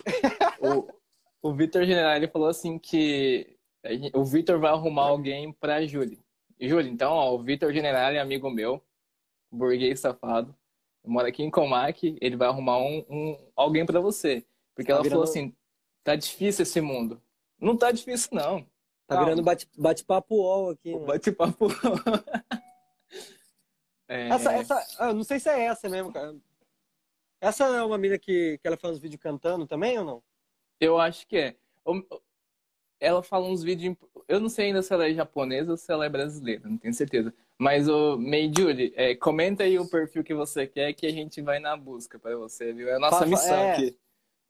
O, 0.61 0.89
o 1.51 1.55
Vitor 1.55 1.85
General, 1.85 2.17
ele 2.17 2.27
falou 2.29 2.49
assim 2.49 2.79
que 2.79 3.57
gente- 3.87 4.17
o 4.17 4.25
Vitor 4.25 4.59
vai 4.59 4.71
arrumar 4.73 5.05
alguém 5.05 5.53
pra 5.53 5.87
Júlia. 5.87 6.19
Júlia, 6.61 6.91
então, 6.91 7.13
ó, 7.13 7.33
o 7.35 7.39
Vitor 7.43 7.73
General 7.73 8.11
é 8.11 8.19
amigo 8.19 8.51
meu, 8.51 8.83
burguês 9.53 10.01
safado, 10.01 10.55
mora 11.07 11.29
aqui 11.29 11.43
em 11.43 11.51
Comac, 11.51 12.17
ele 12.21 12.37
vai 12.37 12.49
arrumar 12.49 12.79
um, 12.79 13.05
um- 13.09 13.39
alguém 13.55 13.85
pra 13.87 14.01
você. 14.01 14.45
Porque 14.75 14.91
Tá 14.91 14.95
ela 14.99 15.05
falou 15.09 15.25
virando- 15.25 15.31
assim, 15.31 15.55
tá 16.03 16.17
difícil 16.17 16.63
esse 16.65 16.81
mundo. 16.81 17.21
Não 17.61 17.77
tá 17.77 17.93
difícil, 17.93 18.31
não. 18.33 18.67
Tá 19.07 19.17
Calma. 19.17 19.25
virando 19.31 19.43
bate- 19.45 19.69
bate-papo 19.77 20.35
UOL 20.37 20.71
aqui. 20.71 20.99
Bate-papo. 20.99 21.67
É, 24.07 24.29
Essa, 24.29 24.53
essa, 24.53 24.87
ah, 24.99 25.09
eu 25.09 25.15
não 25.15 25.25
sei 25.25 25.41
se 25.41 25.49
é 25.49 25.63
essa 25.65 25.89
mesmo, 25.89 26.13
cara. 26.13 26.37
Essa 27.41 27.65
é 27.65 27.83
uma 27.83 27.97
mina 27.97 28.19
que, 28.19 28.59
que 28.59 28.67
ela 28.69 28.77
faz 28.77 28.97
uns 28.97 29.01
vídeos 29.01 29.21
cantando 29.21 29.67
também 29.67 29.99
ou 29.99 30.05
não? 30.05 30.23
Eu 30.79 30.99
acho 30.99 31.27
que 31.27 31.39
é. 31.39 31.57
Ela 33.01 33.23
fala 33.23 33.47
uns 33.47 33.63
vídeos. 33.63 33.97
Eu 34.29 34.41
não 34.41 34.51
sei 34.51 34.67
ainda 34.67 34.83
se 34.83 34.93
ela 34.93 35.09
é 35.09 35.15
japonesa 35.15 35.71
ou 35.71 35.77
se 35.79 35.91
ela 35.91 36.05
é 36.05 36.11
brasileira, 36.11 36.69
não 36.69 36.77
tenho 36.77 36.93
certeza. 36.93 37.33
Mas 37.59 37.89
o 37.89 38.19
Mei 38.19 38.53
Julie, 38.55 38.93
é, 38.95 39.15
comenta 39.15 39.63
aí 39.63 39.79
o 39.79 39.89
perfil 39.89 40.23
que 40.23 40.35
você 40.35 40.67
quer 40.67 40.93
que 40.93 41.07
a 41.07 41.11
gente 41.11 41.41
vai 41.41 41.59
na 41.59 41.75
busca 41.75 42.19
pra 42.19 42.37
você, 42.37 42.75
viu? 42.75 42.91
É 42.91 42.97
a 42.97 42.99
nossa 42.99 43.25
missão 43.25 43.57
é. 43.57 43.73
aqui. 43.73 43.99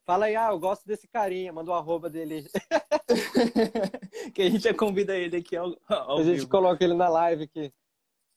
Fala 0.05 0.25
aí, 0.25 0.35
ah, 0.35 0.49
eu 0.51 0.59
gosto 0.59 0.85
desse 0.85 1.07
carinha, 1.07 1.51
manda 1.51 1.71
o 1.71 1.73
arroba 1.73 2.09
dele. 2.09 2.47
que 4.35 4.41
a 4.43 4.49
gente 4.49 4.63
já 4.63 4.73
convida 4.73 5.15
ele 5.17 5.37
aqui 5.37 5.55
ao, 5.57 5.75
ao 5.89 6.19
a 6.19 6.23
gente 6.23 6.35
vivo. 6.37 6.49
coloca 6.49 6.83
ele 6.83 6.93
na 6.93 7.09
live 7.09 7.43
aqui. 7.43 7.73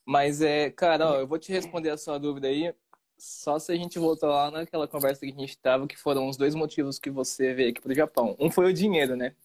Mas 0.05 0.41
é, 0.41 0.71
cara, 0.71 1.07
ó, 1.11 1.15
eu 1.19 1.27
vou 1.27 1.37
te 1.37 1.51
responder 1.51 1.91
a 1.91 1.97
sua 1.97 2.17
dúvida 2.17 2.47
aí. 2.47 2.73
Só 3.19 3.59
se 3.59 3.71
a 3.71 3.75
gente 3.75 3.99
voltar 3.99 4.27
lá 4.27 4.49
naquela 4.49 4.87
conversa 4.87 5.21
que 5.25 5.31
a 5.31 5.35
gente 5.35 5.57
tava, 5.59 5.85
que 5.87 5.95
foram 5.97 6.27
os 6.27 6.37
dois 6.37 6.55
motivos 6.55 6.97
que 6.97 7.11
você 7.11 7.53
veio 7.53 7.69
aqui 7.69 7.81
pro 7.81 7.93
Japão. 7.93 8.35
Um 8.39 8.49
foi 8.49 8.65
o 8.71 8.73
dinheiro, 8.73 9.15
né? 9.15 9.35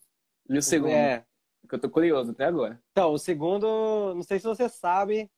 E 0.48 0.56
o 0.56 0.62
segundo, 0.62 0.92
É. 0.92 1.26
que 1.68 1.74
eu 1.74 1.78
tô 1.78 1.90
curioso 1.90 2.30
até 2.30 2.44
agora. 2.46 2.80
Então, 2.92 3.12
o 3.12 3.18
segundo, 3.18 4.14
não 4.14 4.22
sei 4.22 4.38
se 4.38 4.46
você 4.46 4.68
sabe, 4.68 5.30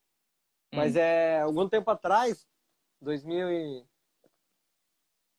mas 0.73 0.95
Hum. 0.95 0.99
é 1.01 1.41
algum 1.41 1.69
tempo 1.69 1.91
atrás, 1.91 2.47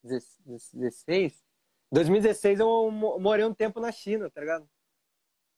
2016, 0.08 1.44
2016 1.92 2.60
eu 2.60 2.90
mo- 2.92 3.20
morei 3.20 3.46
um 3.46 3.54
tempo 3.54 3.80
na 3.80 3.92
China, 3.92 4.30
tá 4.30 4.42
ligado? 4.42 4.68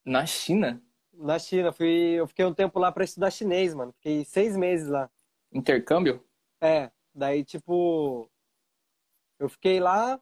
Na 0.04 0.26
China? 0.26 0.82
Na 1.12 1.38
China, 1.38 1.72
fui, 1.72 1.88
eu 2.12 2.26
fiquei 2.26 2.44
um 2.44 2.54
tempo 2.54 2.78
lá 2.78 2.90
pra 2.92 3.04
estudar 3.04 3.30
chinês, 3.30 3.74
mano. 3.74 3.92
Fiquei 3.92 4.24
seis 4.24 4.56
meses 4.56 4.88
lá. 4.88 5.10
Intercâmbio? 5.52 6.24
É, 6.60 6.90
daí, 7.14 7.44
tipo, 7.44 8.30
eu 9.38 9.48
fiquei 9.48 9.80
lá 9.80 10.20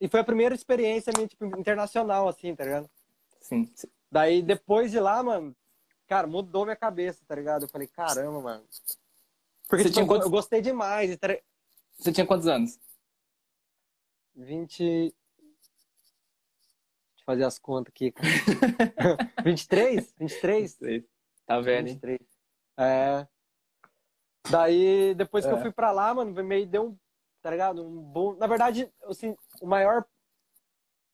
e 0.00 0.08
foi 0.08 0.20
a 0.20 0.24
primeira 0.24 0.54
experiência 0.54 1.12
minha, 1.16 1.26
tipo, 1.26 1.44
internacional, 1.58 2.28
assim, 2.28 2.54
tá 2.54 2.64
ligado? 2.64 2.90
Sim. 3.40 3.72
Daí, 4.10 4.42
depois 4.42 4.90
de 4.90 5.00
lá, 5.00 5.22
mano, 5.22 5.56
cara, 6.06 6.26
mudou 6.26 6.64
minha 6.64 6.76
cabeça, 6.76 7.24
tá 7.26 7.34
ligado? 7.34 7.62
Eu 7.64 7.68
falei, 7.68 7.88
caramba, 7.88 8.40
mano. 8.40 8.64
Porque 9.68 9.84
tipo, 9.84 10.06
quantos- 10.06 10.26
eu 10.26 10.30
gostei 10.30 10.60
demais. 10.60 11.16
Você 11.96 12.12
tinha 12.12 12.26
quantos 12.26 12.46
anos? 12.46 12.78
20. 14.34 14.82
Deixa 14.82 15.14
eu 17.18 17.24
fazer 17.24 17.44
as 17.44 17.58
contas 17.58 17.92
aqui, 17.92 18.12
cara. 18.12 18.28
23? 19.44 20.14
23? 20.18 20.78
Tá 21.46 21.56
hein? 21.58 21.84
23. 21.84 22.18
É. 22.78 23.26
Daí, 24.50 25.14
depois 25.14 25.44
que 25.44 25.50
É. 25.50 25.54
eu 25.54 25.60
fui 25.60 25.70
pra 25.72 25.90
lá, 25.92 26.14
mano, 26.14 26.32
meio 26.44 26.66
deu 26.66 26.86
um, 26.88 26.98
tá 27.42 27.50
ligado? 27.50 27.84
Um 27.86 28.00
bom. 28.02 28.34
Na 28.36 28.46
verdade, 28.46 28.90
assim, 29.04 29.36
o 29.60 29.66
maior. 29.66 30.04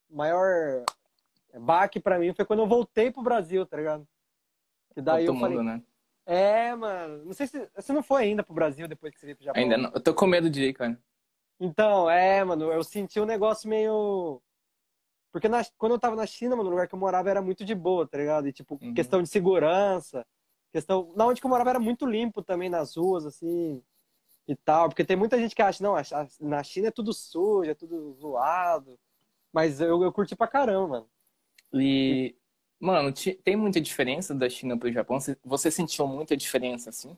Maior 0.08 0.84
baque 1.58 1.98
pra 1.98 2.18
mim 2.18 2.32
foi 2.32 2.44
quando 2.44 2.60
eu 2.60 2.66
voltei 2.68 3.10
pro 3.10 3.22
Brasil, 3.22 3.66
tá 3.66 3.76
ligado? 3.76 4.06
Que 4.94 5.00
daí 5.00 5.26
Todo 5.26 5.34
eu 5.36 5.40
falei, 5.40 5.56
mundo, 5.58 5.66
né? 5.66 5.82
é, 6.24 6.74
mano, 6.74 7.24
não 7.24 7.32
sei 7.32 7.46
se 7.46 7.68
você 7.74 7.92
não 7.92 8.02
foi 8.02 8.22
ainda 8.22 8.42
pro 8.44 8.54
Brasil 8.54 8.86
depois 8.86 9.12
que 9.12 9.18
você 9.18 9.26
veio 9.26 9.36
pro 9.36 9.44
Japão. 9.44 9.60
Ainda 9.60 9.76
não. 9.76 9.90
Eu 9.92 10.00
tô 10.00 10.14
com 10.14 10.26
medo 10.26 10.48
de 10.48 10.62
ir, 10.66 10.74
cara. 10.74 10.98
Então, 11.58 12.08
é, 12.10 12.44
mano, 12.44 12.70
eu 12.72 12.84
senti 12.84 13.18
um 13.20 13.24
negócio 13.24 13.68
meio. 13.68 14.42
Porque 15.32 15.48
na- 15.48 15.64
quando 15.78 15.92
eu 15.92 15.98
tava 16.00 16.16
na 16.16 16.26
China, 16.26 16.56
mano, 16.56 16.64
no 16.64 16.70
lugar 16.70 16.88
que 16.88 16.94
eu 16.94 16.98
morava 16.98 17.30
era 17.30 17.42
muito 17.42 17.64
de 17.64 17.74
boa, 17.74 18.06
tá 18.06 18.18
ligado? 18.18 18.48
E, 18.48 18.52
tipo, 18.52 18.78
Uhum. 18.82 18.94
questão 18.94 19.22
de 19.22 19.28
segurança, 19.28 20.26
questão. 20.72 21.12
Na 21.16 21.26
onde 21.26 21.40
que 21.40 21.46
eu 21.46 21.50
morava 21.50 21.70
era 21.70 21.80
muito 21.80 22.06
limpo 22.06 22.42
também 22.42 22.68
nas 22.70 22.96
ruas, 22.96 23.26
assim, 23.26 23.82
e 24.48 24.56
tal. 24.56 24.88
Porque 24.88 25.04
tem 25.04 25.16
muita 25.16 25.38
gente 25.38 25.54
que 25.54 25.62
acha, 25.62 25.82
não, 25.82 25.94
na 26.40 26.62
China 26.62 26.88
é 26.88 26.90
tudo 26.90 27.12
sujo, 27.12 27.70
é 27.70 27.74
tudo 27.74 28.14
zoado. 28.14 28.98
Mas 29.52 29.80
eu, 29.80 30.02
eu 30.02 30.12
curti 30.12 30.36
pra 30.36 30.48
caramba, 30.48 30.88
mano. 30.88 31.10
E, 31.74 32.36
mano, 32.80 33.12
tem 33.44 33.56
muita 33.56 33.80
diferença 33.80 34.34
da 34.34 34.48
China 34.48 34.78
pro 34.78 34.92
Japão? 34.92 35.20
Você- 35.20 35.38
Você 35.44 35.70
sentiu 35.70 36.06
muita 36.06 36.36
diferença, 36.36 36.90
assim? 36.90 37.16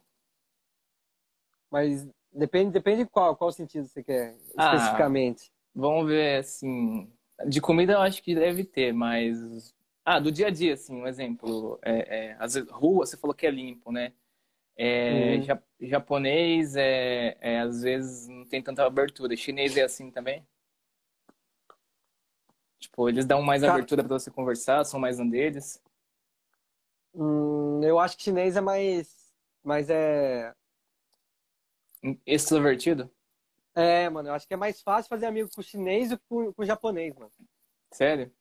Mas 1.71 2.09
depende, 2.33 2.71
depende 2.73 3.05
de 3.05 3.11
qual, 3.11 3.37
qual 3.37 3.51
sentido 3.53 3.87
você 3.87 4.03
quer 4.03 4.37
Ah. 4.57 4.75
especificamente. 4.75 5.51
Vamos 5.75 6.07
ver, 6.09 6.39
assim. 6.41 7.11
De 7.47 7.61
comida 7.61 7.93
eu 7.93 8.01
acho 8.01 8.23
que 8.23 8.35
deve 8.35 8.65
ter, 8.65 8.93
mas. 8.93 9.75
Ah, 10.05 10.19
do 10.19 10.33
dia 10.33 10.47
a 10.49 10.51
dia, 10.51 10.75
assim, 10.75 10.95
um 11.03 11.07
exemplo. 11.07 11.79
É, 11.83 12.19
é, 12.31 12.37
às 12.41 12.55
vezes, 12.55 12.71
rua, 12.71 13.05
você 13.07 13.17
falou 13.17 13.35
que 13.35 13.47
é 13.47 13.51
limpo, 13.51 13.93
né? 13.93 14.13
É, 14.77 15.35
Uhum. 15.37 15.43
ja- 15.43 15.63
japonês, 15.81 16.75
é, 16.77 17.37
é, 17.41 17.61
às 17.61 17.83
vezes, 17.83 18.27
não 18.29 18.45
tem 18.47 18.63
tanta 18.63 18.85
abertura. 18.87 19.37
Chinês 19.37 19.77
é 19.77 19.83
assim 19.83 20.11
também? 20.11 20.47
Tipo, 22.81 23.09
eles 23.09 23.27
dão 23.27 23.43
mais 23.43 23.61
Cara- 23.63 23.75
abertura 23.75 24.05
pra 24.05 24.19
você 24.19 24.31
conversar, 24.31 24.85
são 24.85 24.99
mais 25.01 25.19
um 25.19 25.29
deles. 25.29 25.83
Hum, 27.15 27.81
eu 27.83 27.99
acho 27.99 28.17
que 28.17 28.23
chinês 28.25 28.57
é 28.57 28.61
mais. 28.61 29.33
Mas 29.65 29.91
é. 29.91 30.55
Extrovertido? 32.27 33.11
É, 33.75 34.09
mano, 34.09 34.29
eu 34.29 34.35
acho 34.35 34.47
que 34.47 34.55
é 34.55 34.57
mais 34.57 34.81
fácil 34.81 35.09
fazer 35.09 35.27
amigo 35.27 35.49
com 35.55 35.61
o 35.61 35.65
chinês 35.65 36.11
do 36.11 36.19
que 36.19 36.25
com, 36.29 36.53
com 36.53 36.63
o 36.63 36.67
japonês, 36.67 37.15
mano. 37.15 37.33
Sério? 37.93 38.33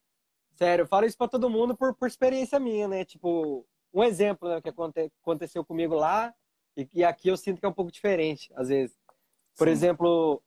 Sério, 0.56 0.84
eu 0.84 0.88
falo 0.88 1.06
isso 1.06 1.18
pra 1.18 1.28
todo 1.28 1.50
mundo 1.50 1.78
por, 1.78 1.94
por 1.96 2.08
experiência 2.08 2.60
minha, 2.60 2.88
né? 2.88 3.06
Tipo, 3.06 3.66
um 3.94 4.04
exemplo 4.04 4.50
né, 4.50 4.62
que 4.62 4.70
aconte- 4.70 5.12
aconteceu 5.22 5.64
comigo 5.64 5.94
lá 5.96 6.34
e, 6.76 6.90
e 6.94 7.04
aqui 7.04 7.28
eu 7.30 7.38
sinto 7.38 7.60
que 7.60 7.66
é 7.66 7.70
um 7.70 7.74
pouco 7.74 7.92
diferente, 7.92 8.52
às 8.56 8.70
vezes. 8.70 8.98
Por 9.56 9.68
Sim. 9.68 9.74
exemplo, 9.74 10.42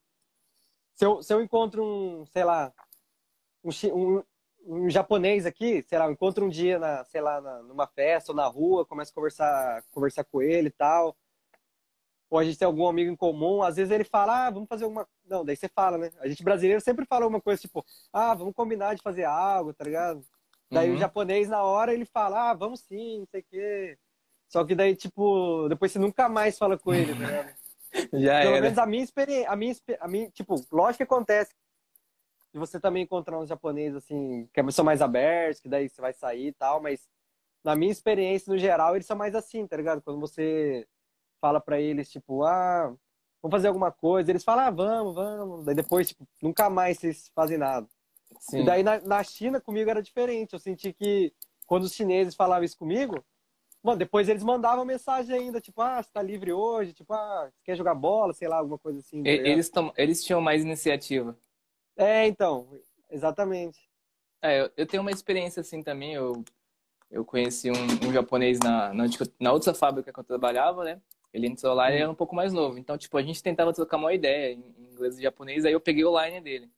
se 0.95 1.05
eu, 1.05 1.23
se 1.23 1.33
eu 1.33 1.41
encontro 1.41 1.85
um, 1.85 2.27
sei 2.27 2.45
lá, 2.45 2.73
um, 3.63 3.71
um, 3.95 4.23
um 4.67 4.91
japonês 4.91 5.47
aqui, 5.47 5.83
sei 5.83 5.99
lá, 5.99 6.07
eu 6.07 6.13
encontro 6.13 6.45
um 6.45 6.49
dia, 6.49 6.79
na, 6.79 7.05
sei 7.05 7.21
lá, 7.21 7.41
na, 7.41 7.63
numa 7.63 7.87
festa 7.87 8.33
ou 8.33 8.37
na 8.37 8.47
rua, 8.47 8.85
começo 8.85 9.13
a 9.13 9.15
conversar, 9.15 9.85
conversar 9.93 10.25
com 10.25 10.43
ele 10.43 10.69
e 10.69 10.73
tal. 10.73 11.17
Ou 12.31 12.39
a 12.39 12.45
gente 12.45 12.57
tem 12.57 12.65
algum 12.67 12.87
amigo 12.87 13.11
em 13.11 13.17
comum, 13.17 13.61
às 13.61 13.75
vezes 13.77 13.91
ele 13.91 14.05
fala, 14.05 14.47
ah, 14.47 14.51
vamos 14.51 14.69
fazer 14.69 14.85
alguma. 14.85 15.07
Não, 15.27 15.45
daí 15.45 15.57
você 15.57 15.69
fala, 15.69 15.99
né? 15.99 16.11
A 16.21 16.29
gente 16.29 16.45
brasileiro 16.45 16.81
sempre 16.81 17.05
fala 17.05 17.25
alguma 17.25 17.41
coisa 17.41 17.61
tipo, 17.61 17.85
ah, 18.13 18.33
vamos 18.35 18.55
combinar 18.55 18.95
de 18.95 19.03
fazer 19.03 19.25
algo, 19.25 19.75
tá 19.75 19.85
ligado? 19.85 20.25
Daí 20.71 20.89
Uhum. 20.89 20.95
o 20.97 20.99
japonês, 20.99 21.49
na 21.49 21.65
hora, 21.65 21.93
ele 21.93 22.05
fala, 22.05 22.51
ah, 22.51 22.55
vamos 22.55 22.81
sim, 22.81 23.19
não 23.19 23.27
sei 23.27 23.41
o 23.41 23.45
quê. 23.51 23.99
Só 24.49 24.65
que 24.65 24.75
daí, 24.77 24.95
tipo, 24.95 25.69
depois 25.69 25.91
você 25.91 25.99
nunca 25.99 26.29
mais 26.29 26.57
fala 26.57 26.79
com 26.79 26.95
ele, 26.95 27.13
tá 27.13 27.19
ligado? 27.27 27.55
Já 28.13 28.41
Pelo 28.41 28.55
era. 28.55 28.61
menos 28.63 28.79
a 28.79 28.87
minha 28.87 29.03
experiência, 29.03 29.51
a 29.51 29.57
minha, 29.57 29.75
a 29.99 30.09
minha, 30.09 30.31
tipo, 30.31 30.55
lógico 30.71 30.99
que 30.99 31.03
acontece. 31.03 31.53
De 32.53 32.59
você 32.59 32.79
também 32.81 33.03
encontrar 33.03 33.39
uns 33.39 33.49
japoneses, 33.49 33.97
assim, 33.97 34.49
que 34.53 34.73
são 34.73 34.85
mais 34.85 35.03
abertos, 35.03 35.61
que 35.61 35.69
daí 35.69 35.89
você 35.89 36.01
vai 36.01 36.13
sair 36.13 36.49
e 36.49 36.53
tal, 36.53 36.81
mas 36.81 37.09
na 37.65 37.75
minha 37.77 37.91
experiência, 37.93 38.53
no 38.53 38.59
geral, 38.59 38.95
eles 38.95 39.07
são 39.07 39.17
mais 39.17 39.35
assim, 39.35 39.67
tá 39.67 39.77
ligado? 39.77 40.03
Quando 40.03 40.19
você 40.21 40.87
fala 41.41 41.61
pra 41.61 41.81
eles, 41.81 42.11
tipo, 42.11 42.45
ah, 42.45 42.87
vamos 43.43 43.53
fazer 43.55 43.69
alguma 43.69 43.91
coisa, 43.91 44.31
eles 44.31 44.45
falam, 44.45 44.67
ah, 44.67 44.71
vamos, 44.71 45.15
vamos. 45.15 45.65
Daí 45.65 45.75
depois, 45.75 46.09
tipo, 46.09 46.27
nunca 46.43 46.69
mais 46.71 46.99
vocês 46.99 47.31
fazem 47.35 47.59
nada. 47.59 47.87
Sim. 48.39 48.61
E 48.61 48.65
daí 48.65 48.83
na, 48.83 49.01
na 49.01 49.23
China, 49.25 49.61
comigo 49.61 49.91
era 49.91 50.03
diferente. 50.03 50.53
Eu 50.53 50.59
senti 50.59 50.93
que 50.93 51.33
quando 51.67 51.85
os 51.85 51.93
chineses 51.93 52.35
falavam 52.35 52.65
isso 52.65 52.77
comigo, 52.79 53.25
mano, 53.83 53.99
depois 53.99 54.29
eles 54.29 54.43
mandavam 54.45 54.85
mensagem 54.85 55.35
ainda, 55.35 55.61
tipo, 55.61 55.81
ah, 55.83 56.03
você 56.03 56.11
tá 56.13 56.23
livre 56.23 56.53
hoje, 56.53 56.93
tipo, 56.93 57.13
ah, 57.13 57.51
você 57.51 57.61
quer 57.65 57.77
jogar 57.77 57.95
bola, 57.95 58.33
sei 58.33 58.47
lá, 58.49 58.57
alguma 58.59 58.79
coisa 58.79 59.01
assim. 59.01 59.23
tá? 59.23 59.29
Eles, 59.31 59.69
tom- 59.71 59.93
eles 59.97 60.25
tinham 60.25 60.41
mais 60.41 60.63
iniciativa. 60.63 61.37
É, 61.97 62.27
então, 62.27 62.69
exatamente. 63.11 63.79
É, 64.43 64.63
eu, 64.63 64.71
eu 64.77 64.87
tenho 64.87 65.03
uma 65.03 65.11
experiência 65.11 65.61
assim 65.61 65.83
também. 65.83 66.15
Eu, 66.15 66.43
eu 67.11 67.25
conheci 67.25 67.71
um, 67.71 68.09
um 68.09 68.13
japonês 68.13 68.59
na, 68.61 68.93
na, 68.95 69.05
na 69.39 69.53
outra 69.53 69.75
fábrica 69.75 70.13
que 70.13 70.19
eu 70.21 70.25
trabalhava, 70.25 70.85
né? 70.85 71.01
Ele 71.33 71.47
entrou 71.47 71.75
lá 71.75 71.93
e 71.93 71.99
era 71.99 72.11
um 72.11 72.15
pouco 72.15 72.35
mais 72.35 72.53
novo. 72.53 72.79
Então, 72.79 72.99
tipo, 72.99 73.17
a 73.17 73.23
gente 73.23 73.43
tentava 73.43 73.73
trocar 73.73 73.97
uma 73.97 74.13
ideia 74.13 74.53
em 74.55 74.65
inglês 74.93 75.19
e 75.19 75.23
japonês. 75.23 75.65
Aí 75.65 75.73
eu 75.73 75.81
peguei 75.81 76.05
o 76.05 76.21
line 76.21 76.41
dele. 76.41 76.71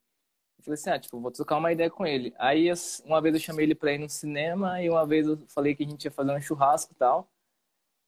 Eu 0.59 0.65
falei 0.65 0.75
assim, 0.75 0.91
ah, 0.91 0.99
tipo, 0.99 1.21
vou 1.21 1.31
trocar 1.31 1.57
uma 1.59 1.73
ideia 1.73 1.91
com 1.91 2.07
ele. 2.07 2.35
Aí, 2.39 2.69
uma 3.05 3.21
vez 3.21 3.35
eu 3.35 3.41
chamei 3.41 3.67
ele 3.67 3.75
pra 3.75 3.93
ir 3.93 3.99
no 3.99 4.09
cinema 4.09 4.83
e 4.83 4.91
uma 4.91 5.07
vez 5.07 5.27
eu 5.27 5.39
falei 5.49 5.75
que 5.75 5.83
a 5.85 5.87
gente 5.89 6.05
ia 6.05 6.11
fazer 6.11 6.33
um 6.33 6.41
churrasco 6.41 6.93
e 6.93 6.97
tal. 6.97 7.29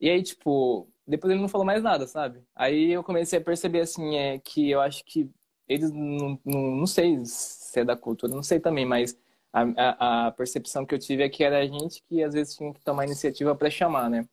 E 0.00 0.10
aí, 0.10 0.22
tipo, 0.22 0.88
depois 1.06 1.32
ele 1.32 1.40
não 1.40 1.48
falou 1.48 1.66
mais 1.66 1.82
nada, 1.82 2.06
sabe? 2.06 2.42
Aí 2.54 2.92
eu 2.92 3.02
comecei 3.02 3.38
a 3.38 3.42
perceber, 3.42 3.80
assim, 3.80 4.16
é 4.16 4.38
que 4.38 4.70
eu 4.70 4.80
acho 4.80 5.04
que 5.04 5.30
eles 5.68 5.90
não, 5.90 6.38
não, 6.44 6.76
não 6.76 6.86
sei 6.86 7.24
se 7.24 7.80
é 7.80 7.84
da 7.84 7.96
cultura, 7.96 8.34
não 8.34 8.42
sei 8.42 8.60
também, 8.60 8.84
mas 8.84 9.16
a, 9.52 9.62
a, 9.62 10.26
a 10.28 10.32
percepção 10.32 10.84
que 10.84 10.94
eu 10.94 10.98
tive 10.98 11.22
é 11.22 11.28
que 11.28 11.42
era 11.44 11.58
a 11.60 11.66
gente 11.66 12.02
que 12.02 12.22
às 12.22 12.34
vezes 12.34 12.54
tinha 12.56 12.72
que 12.72 12.80
tomar 12.82 13.04
iniciativa 13.06 13.54
pra 13.54 13.70
chamar, 13.70 14.10
né? 14.10 14.28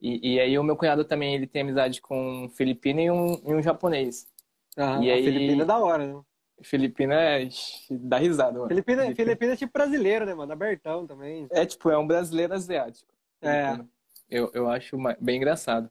E, 0.00 0.34
e 0.34 0.40
aí 0.40 0.58
o 0.58 0.62
meu 0.64 0.76
cunhado 0.76 1.04
também, 1.04 1.34
ele 1.34 1.46
tem 1.46 1.62
amizade 1.62 2.00
com 2.00 2.44
um 2.44 2.48
filipino 2.48 3.00
e 3.00 3.10
um, 3.10 3.34
e 3.44 3.54
um 3.54 3.62
japonês. 3.62 4.26
Aham, 4.78 5.02
E 5.04 5.10
a 5.10 5.14
aí- 5.14 5.24
Filipina 5.24 5.62
é 5.62 5.66
da 5.66 5.78
hora, 5.78 6.06
né? 6.06 6.20
Filipino 6.62 7.12
é... 7.14 7.48
dá 7.90 8.18
risada, 8.18 8.52
mano. 8.58 8.68
Filipina, 8.68 9.14
Filipina 9.14 9.52
é 9.54 9.56
tipo 9.56 9.72
brasileiro, 9.72 10.26
né, 10.26 10.34
mano? 10.34 10.52
Abertão 10.52 11.06
também. 11.06 11.46
É 11.50 11.64
tipo, 11.64 11.88
é 11.90 11.96
um 11.96 12.06
brasileiro 12.06 12.52
asiático. 12.52 13.10
É. 13.40 13.78
Eu, 14.28 14.50
eu 14.52 14.68
acho 14.68 14.96
bem 15.20 15.36
engraçado. 15.38 15.90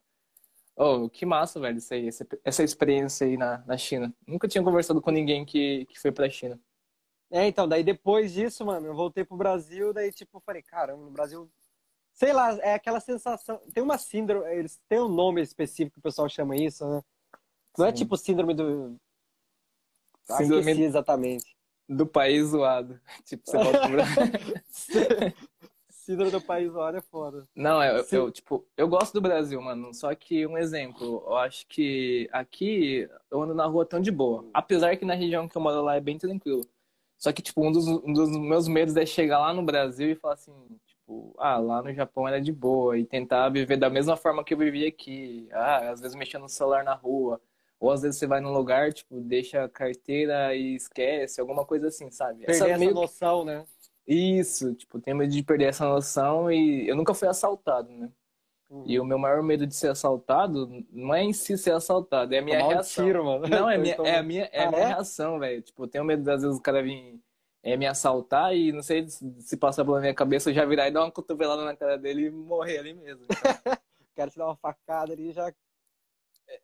Oh, 0.75 1.09
que 1.09 1.25
massa, 1.25 1.59
velho, 1.59 1.77
isso 1.77 1.93
aí, 1.93 2.07
essa, 2.07 2.25
essa 2.43 2.63
experiência 2.63 3.25
aí 3.27 3.35
na, 3.35 3.63
na 3.65 3.77
China. 3.77 4.13
Nunca 4.25 4.47
tinha 4.47 4.63
conversado 4.63 5.01
com 5.01 5.11
ninguém 5.11 5.43
que, 5.43 5.85
que 5.87 5.99
foi 5.99 6.11
pra 6.11 6.29
China. 6.29 6.57
É, 7.31 7.45
então, 7.47 7.67
daí 7.67 7.83
depois 7.83 8.31
disso, 8.31 8.65
mano, 8.65 8.87
eu 8.87 8.95
voltei 8.95 9.25
pro 9.25 9.35
Brasil, 9.37 9.91
daí, 9.91 10.11
tipo, 10.11 10.39
falei, 10.39 10.61
caramba, 10.61 11.03
no 11.03 11.11
Brasil. 11.11 11.49
Sei 12.19 12.33
lá, 12.33 12.51
é 12.57 12.73
aquela 12.73 12.99
sensação. 12.99 13.61
Tem 13.73 13.81
uma 13.81 13.97
síndrome, 13.97 14.45
eles 14.53 14.77
têm 14.89 14.99
um 14.99 15.07
nome 15.07 15.41
específico 15.41 15.93
que 15.93 15.99
o 15.99 16.03
pessoal 16.03 16.27
chama 16.27 16.53
isso, 16.57 16.85
né? 16.85 17.01
Não 17.77 17.85
é 17.85 17.91
Sim. 17.91 17.95
tipo 17.95 18.17
síndrome 18.17 18.53
do. 18.53 18.97
Ah, 20.29 20.35
Síndrome- 20.35 20.59
esqueci 20.71 20.83
exatamente. 20.83 21.55
Do 21.87 22.05
país 22.05 22.47
zoado. 22.49 22.99
Tipo, 23.25 23.49
você 23.49 23.57
volta 23.57 23.79
pro 23.79 23.91
Brasil. 23.91 24.23
síndrome 25.89 26.29
do 26.31 26.41
país 26.41 26.75
hora 26.75 26.97
é 26.97 27.01
foda. 27.01 27.47
Não, 27.55 27.81
eu, 27.81 28.03
Sim. 28.03 28.15
eu, 28.17 28.31
tipo, 28.31 28.67
eu 28.75 28.87
gosto 28.89 29.13
do 29.13 29.21
Brasil, 29.21 29.61
mano. 29.61 29.93
Só 29.93 30.13
que 30.13 30.45
um 30.45 30.57
exemplo, 30.57 31.23
eu 31.25 31.37
acho 31.37 31.65
que 31.67 32.27
aqui 32.33 33.07
eu 33.31 33.41
ando 33.41 33.53
na 33.55 33.65
rua 33.65 33.85
tão 33.85 34.01
de 34.01 34.11
boa. 34.11 34.45
Apesar 34.53 34.97
que 34.97 35.05
na 35.05 35.13
região 35.13 35.47
que 35.47 35.55
eu 35.55 35.61
moro 35.61 35.81
lá 35.81 35.95
é 35.95 36.01
bem 36.01 36.17
tranquilo. 36.17 36.67
Só 37.17 37.31
que, 37.31 37.41
tipo, 37.41 37.65
um 37.65 37.71
dos, 37.71 37.87
um 37.87 38.11
dos 38.11 38.29
meus 38.37 38.67
medos 38.67 38.95
é 38.97 39.05
chegar 39.05 39.39
lá 39.39 39.53
no 39.53 39.63
Brasil 39.63 40.09
e 40.11 40.15
falar 40.15 40.33
assim, 40.35 40.51
tipo, 40.85 40.98
ah, 41.37 41.57
lá 41.57 41.81
no 41.81 41.93
Japão 41.93 42.27
era 42.27 42.39
de 42.41 42.51
boa. 42.51 42.97
E 42.97 43.05
tentar 43.05 43.49
viver 43.49 43.77
da 43.77 43.89
mesma 43.89 44.15
forma 44.17 44.43
que 44.43 44.53
eu 44.53 44.57
vivi 44.57 44.85
aqui. 44.85 45.47
Ah, 45.51 45.89
às 45.91 46.01
vezes 46.01 46.15
mexendo 46.15 46.43
no 46.43 46.49
celular 46.49 46.83
na 46.83 46.93
rua. 46.93 47.41
Ou 47.79 47.91
às 47.91 48.01
vezes 48.01 48.19
você 48.19 48.27
vai 48.27 48.41
num 48.41 48.51
lugar, 48.51 48.91
tipo, 48.91 49.21
deixa 49.21 49.63
a 49.63 49.69
carteira 49.69 50.53
e 50.53 50.75
esquece, 50.75 51.39
alguma 51.39 51.65
coisa 51.65 51.87
assim, 51.87 52.11
sabe? 52.11 52.45
Perder 52.45 52.71
essa 52.71 52.79
meio- 52.79 52.93
noção, 52.93 53.45
né? 53.45 53.63
Isso, 54.05 54.73
tipo, 54.75 54.99
tenho 54.99 55.15
medo 55.15 55.31
de 55.31 55.43
perder 55.43 55.65
essa 55.65 55.85
noção 55.87 56.51
e 56.51 56.87
eu 56.89 56.95
nunca 56.95 57.13
fui 57.13 57.27
assaltado, 57.27 57.89
né? 57.91 58.09
E 58.85 58.99
o 58.99 59.05
meu 59.05 59.17
maior 59.17 59.41
medo 59.41 59.65
de 59.65 59.73
ser 59.75 59.89
assaltado 59.89 60.67
não 60.91 61.13
é 61.13 61.23
em 61.23 61.33
si 61.33 61.57
ser 61.57 61.71
assaltado, 61.71 62.33
é 62.35 62.39
a 62.39 62.41
minha 62.41 62.57
Tomar 62.57 62.67
um 62.67 62.71
reação. 62.71 63.05
tiro, 63.05 63.25
mano. 63.25 63.47
Não, 63.47 63.69
é, 63.69 63.75
Então, 63.77 64.05
minha, 64.05 64.13
é 64.13 64.17
a 64.17 64.23
minha, 64.23 64.49
é 64.51 64.59
a 64.63 64.65
Ah, 64.67 64.69
minha 64.71 64.81
é? 64.81 64.85
reação, 64.87 65.39
velho. 65.39 65.61
Tipo, 65.61 65.83
eu 65.83 65.87
tenho 65.87 66.03
medo, 66.03 66.29
às 66.29 66.41
vezes, 66.43 66.57
o 66.57 66.61
cara 66.61 66.83
vir 66.83 67.19
é, 67.63 67.75
me 67.77 67.85
assaltar 67.87 68.55
e 68.55 68.71
não 68.71 68.81
sei 68.81 69.07
se 69.07 69.57
passar 69.57 69.83
pela 69.85 69.99
minha 69.99 70.13
cabeça, 70.13 70.49
eu 70.49 70.53
já 70.53 70.65
virar 70.65 70.87
e 70.87 70.91
dar 70.91 71.03
uma 71.03 71.11
cotovelada 71.11 71.63
na 71.65 71.75
cara 71.75 71.97
dele 71.97 72.27
e 72.27 72.29
morrer 72.31 72.79
ali 72.79 72.93
mesmo. 72.93 73.25
Então, 73.25 73.37
Quero 74.15 74.31
te 74.31 74.37
dar 74.37 74.45
uma 74.47 74.55
facada 74.57 75.13
ali 75.13 75.29
e 75.29 75.33
já. 75.33 75.53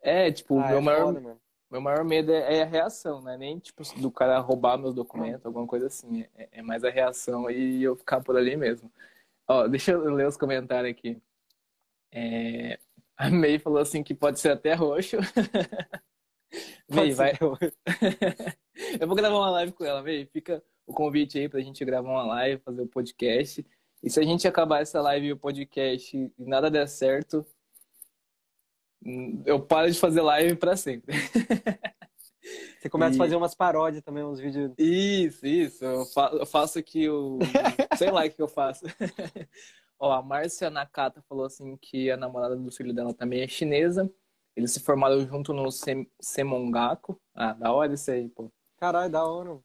é, 0.01 0.31
tipo, 0.31 0.55
o 0.55 0.59
Ah, 0.59 0.67
meu 0.69 0.77
é 0.77 0.81
maior, 0.81 1.13
foda, 1.13 1.37
meu 1.71 1.81
maior 1.81 2.03
medo 2.03 2.31
é, 2.31 2.57
é 2.57 2.61
a 2.63 2.65
reação, 2.65 3.21
né? 3.21 3.37
Nem, 3.37 3.59
tipo, 3.59 3.81
do 3.99 4.11
cara 4.11 4.39
roubar 4.39 4.77
meus 4.77 4.93
documentos, 4.93 5.45
alguma 5.45 5.65
coisa 5.67 5.87
assim. 5.87 6.25
É, 6.35 6.49
é 6.59 6.61
mais 6.61 6.83
a 6.83 6.89
reação 6.89 7.49
e 7.49 7.81
eu 7.83 7.95
ficar 7.95 8.21
por 8.21 8.35
ali 8.37 8.55
mesmo. 8.57 8.91
Ó, 9.47 9.67
deixa 9.67 9.91
eu 9.91 10.13
ler 10.13 10.27
os 10.27 10.37
comentários 10.37 10.91
aqui. 10.91 11.21
É, 12.11 12.79
A 13.17 13.29
May 13.29 13.59
falou 13.59 13.79
assim 13.79 14.03
que 14.03 14.13
pode 14.15 14.39
ser 14.39 14.49
até 14.51 14.73
roxo. 14.73 15.17
May, 16.89 17.11
vai, 17.11 17.33
eu 18.99 19.07
vou 19.07 19.15
gravar 19.15 19.35
uma 19.37 19.49
live 19.51 19.71
com 19.73 19.83
ela, 19.85 20.01
May. 20.03 20.25
Fica 20.25 20.63
o 20.85 20.93
convite 20.93 21.37
aí 21.39 21.49
pra 21.49 21.61
gente 21.61 21.83
gravar 21.85 22.09
uma 22.09 22.25
live, 22.25 22.61
fazer 22.61 22.81
o 22.81 22.87
podcast. 22.87 23.65
E 24.03 24.09
se 24.09 24.19
a 24.19 24.23
gente 24.23 24.47
acabar 24.47 24.81
essa 24.81 25.01
live 25.01 25.27
e 25.27 25.31
o 25.33 25.37
podcast 25.37 26.15
e 26.15 26.31
nada 26.37 26.69
der 26.69 26.87
certo, 26.87 27.45
eu 29.45 29.59
paro 29.59 29.91
de 29.91 29.99
fazer 29.99 30.21
live 30.21 30.55
pra 30.55 30.75
sempre. 30.75 31.15
Você 32.79 32.89
começa 32.89 33.13
E- 33.15 33.15
a 33.15 33.23
fazer 33.23 33.35
umas 33.35 33.55
paródias 33.55 34.03
também, 34.03 34.23
uns 34.23 34.39
vídeos. 34.39 34.71
Isso, 34.77 35.45
isso. 35.47 35.83
Eu, 35.83 36.05
fa- 36.05 36.29
eu 36.33 36.45
faço 36.45 36.77
aqui 36.77 37.09
o. 37.09 37.39
Sei 37.97 38.11
lá 38.11 38.25
o 38.25 38.29
que 38.29 38.41
eu 38.41 38.47
faço. 38.47 38.85
Ó, 39.97 40.11
a 40.11 40.21
Márcia 40.21 40.69
Nakata 40.69 41.21
falou 41.27 41.45
assim 41.45 41.75
que 41.77 42.11
a 42.11 42.17
namorada 42.17 42.55
do 42.55 42.69
filho 42.71 42.93
dela 42.93 43.13
também 43.13 43.41
é 43.41 43.47
chinesa. 43.47 44.11
Eles 44.55 44.71
se 44.71 44.79
formaram 44.81 45.25
junto 45.25 45.53
no 45.53 45.71
Sem- 45.71 46.09
Semongaku. 46.21 47.19
Ah, 47.33 47.53
da 47.53 47.71
hora 47.73 47.93
isso 47.93 48.11
aí, 48.11 48.29
pô. 48.29 48.51
Caralho, 48.77 49.11
da 49.11 49.23
hora. 49.25 49.57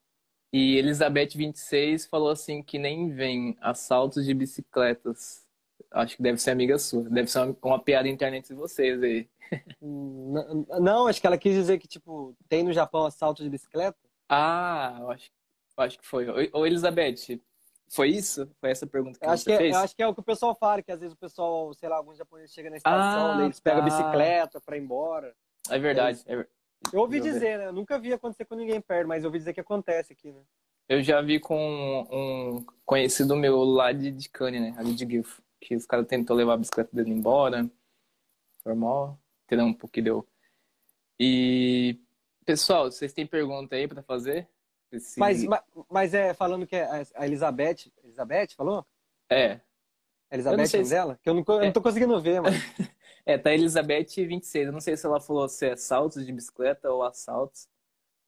E 0.52 0.76
Elizabeth 0.76 1.30
26 1.36 2.06
falou 2.06 2.28
assim 2.30 2.62
que 2.62 2.78
nem 2.78 3.10
vem 3.14 3.56
assaltos 3.60 4.24
de 4.26 4.34
bicicletas. 4.34 5.46
Acho 5.92 6.16
que 6.16 6.22
deve 6.22 6.38
ser 6.38 6.50
amiga 6.50 6.78
sua. 6.78 7.02
Deve 7.08 7.28
ser 7.30 7.38
uma, 7.40 7.56
uma 7.62 7.78
piada 7.82 8.08
internet 8.08 8.48
de 8.48 8.54
vocês 8.54 9.02
aí. 9.02 9.28
Hum, 9.82 10.34
n- 10.36 10.80
Não, 10.80 11.06
acho 11.06 11.20
que 11.20 11.26
ela 11.26 11.38
quis 11.38 11.54
dizer 11.54 11.78
que, 11.78 11.88
tipo, 11.88 12.36
tem 12.48 12.62
no 12.62 12.72
Japão 12.72 13.06
assalto 13.06 13.42
de 13.42 13.48
bicicleta. 13.48 13.98
Ah, 14.28 14.98
eu 15.00 15.10
acho, 15.10 15.30
eu 15.76 15.84
acho 15.84 15.98
que 15.98 16.06
foi. 16.06 16.28
Ô, 16.52 16.66
Elizabeth, 16.66 17.40
foi 17.88 18.10
isso? 18.10 18.48
Foi 18.60 18.70
essa 18.70 18.86
pergunta 18.86 19.18
que 19.18 19.24
Eu 19.24 19.30
acho 19.30 19.42
você 19.42 19.50
que, 19.50 19.54
é, 19.54 19.58
fez? 19.58 19.74
eu 19.74 19.80
acho 19.82 19.96
que 19.96 20.02
é 20.02 20.06
o 20.06 20.14
que 20.14 20.20
o 20.20 20.22
pessoal 20.24 20.54
fala, 20.54 20.82
que 20.82 20.92
às 20.92 21.00
vezes 21.00 21.14
o 21.14 21.18
pessoal, 21.18 21.72
sei 21.74 21.88
lá, 21.88 21.96
alguns 21.96 22.16
japoneses 22.18 22.52
chegam 22.54 22.70
na 22.70 22.76
estação, 22.76 23.40
Ah, 23.40 23.42
eles 23.44 23.58
pegam 23.58 23.80
a 23.80 23.82
tá. 23.82 23.90
bicicleta 23.90 24.60
pra 24.60 24.76
ir 24.76 24.82
embora. 24.82 25.34
É 25.70 25.78
verdade. 25.78 26.22
é 26.26 26.36
ver- 26.36 26.48
Eu 26.92 27.00
ouvi 27.00 27.18
Eu 27.18 27.24
vi. 27.24 27.32
dizer, 27.32 27.58
né? 27.58 27.66
Eu 27.66 27.72
nunca 27.72 27.98
vi 27.98 28.12
acontecer 28.12 28.44
com 28.44 28.54
ninguém 28.54 28.80
perto, 28.80 29.06
mas 29.08 29.22
eu 29.22 29.28
ouvi 29.28 29.38
dizer 29.38 29.52
que 29.52 29.60
acontece 29.60 30.12
aqui, 30.12 30.32
né? 30.32 30.40
Eu 30.88 31.02
já 31.02 31.20
vi 31.22 31.38
com 31.38 32.06
um 32.10 32.64
conhecido 32.84 33.36
meu 33.36 33.62
lá 33.62 33.92
de, 33.92 34.10
de 34.10 34.28
Cane, 34.28 34.58
né? 34.58 34.74
Ali 34.76 34.92
de 34.94 35.04
Guilfo. 35.04 35.40
Que 35.60 35.76
os 35.76 35.86
caras 35.86 36.06
tentou 36.06 36.34
levar 36.36 36.54
a 36.54 36.56
bicicleta 36.56 36.90
dele 36.94 37.10
embora. 37.10 37.70
Normal. 38.64 39.18
Entendeu 39.44 39.66
um 39.66 39.72
pouco 39.74 39.92
que 39.92 40.02
deu. 40.02 40.26
E, 41.18 41.98
pessoal, 42.44 42.90
vocês 42.90 43.12
têm 43.12 43.26
pergunta 43.26 43.76
aí 43.76 43.86
pra 43.86 44.02
fazer? 44.02 44.48
Esse- 44.90 45.20
Mas, 45.20 45.44
ma- 45.44 45.62
mas 45.88 46.14
é 46.14 46.34
falando 46.34 46.66
que 46.66 46.74
é 46.76 46.84
a- 47.14 47.24
Elizabeth. 47.26 47.92
Elizabeth 48.02 48.48
falou? 48.56 48.84
É. 49.28 49.60
A 50.30 50.34
Elizabeth 50.34 50.62
é 50.62 50.66
se- 50.66 50.90
dela? 50.90 51.18
Que 51.22 51.28
eu 51.28 51.34
não, 51.34 51.44
eu 51.46 51.60
não 51.60 51.72
tô 51.72 51.82
conseguindo 51.82 52.20
ver, 52.20 52.40
mano. 52.40 52.56
É, 53.32 53.38
tá 53.38 53.52
Elizabeth 53.52 54.06
26. 54.16 54.66
Eu 54.66 54.72
não 54.72 54.80
sei 54.80 54.96
se 54.96 55.06
ela 55.06 55.20
falou 55.20 55.48
se 55.48 55.66
é 55.66 55.72
assaltos 55.72 56.24
de 56.26 56.32
bicicleta 56.32 56.90
ou 56.90 57.02
assaltos. 57.02 57.68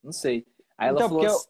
Não 0.02 0.12
sei. 0.12 0.46
Aí 0.78 0.88
ela 0.88 0.98
Então, 0.98 1.08
falou. 1.08 1.24
eu- 1.24 1.30
assim- 1.36 1.48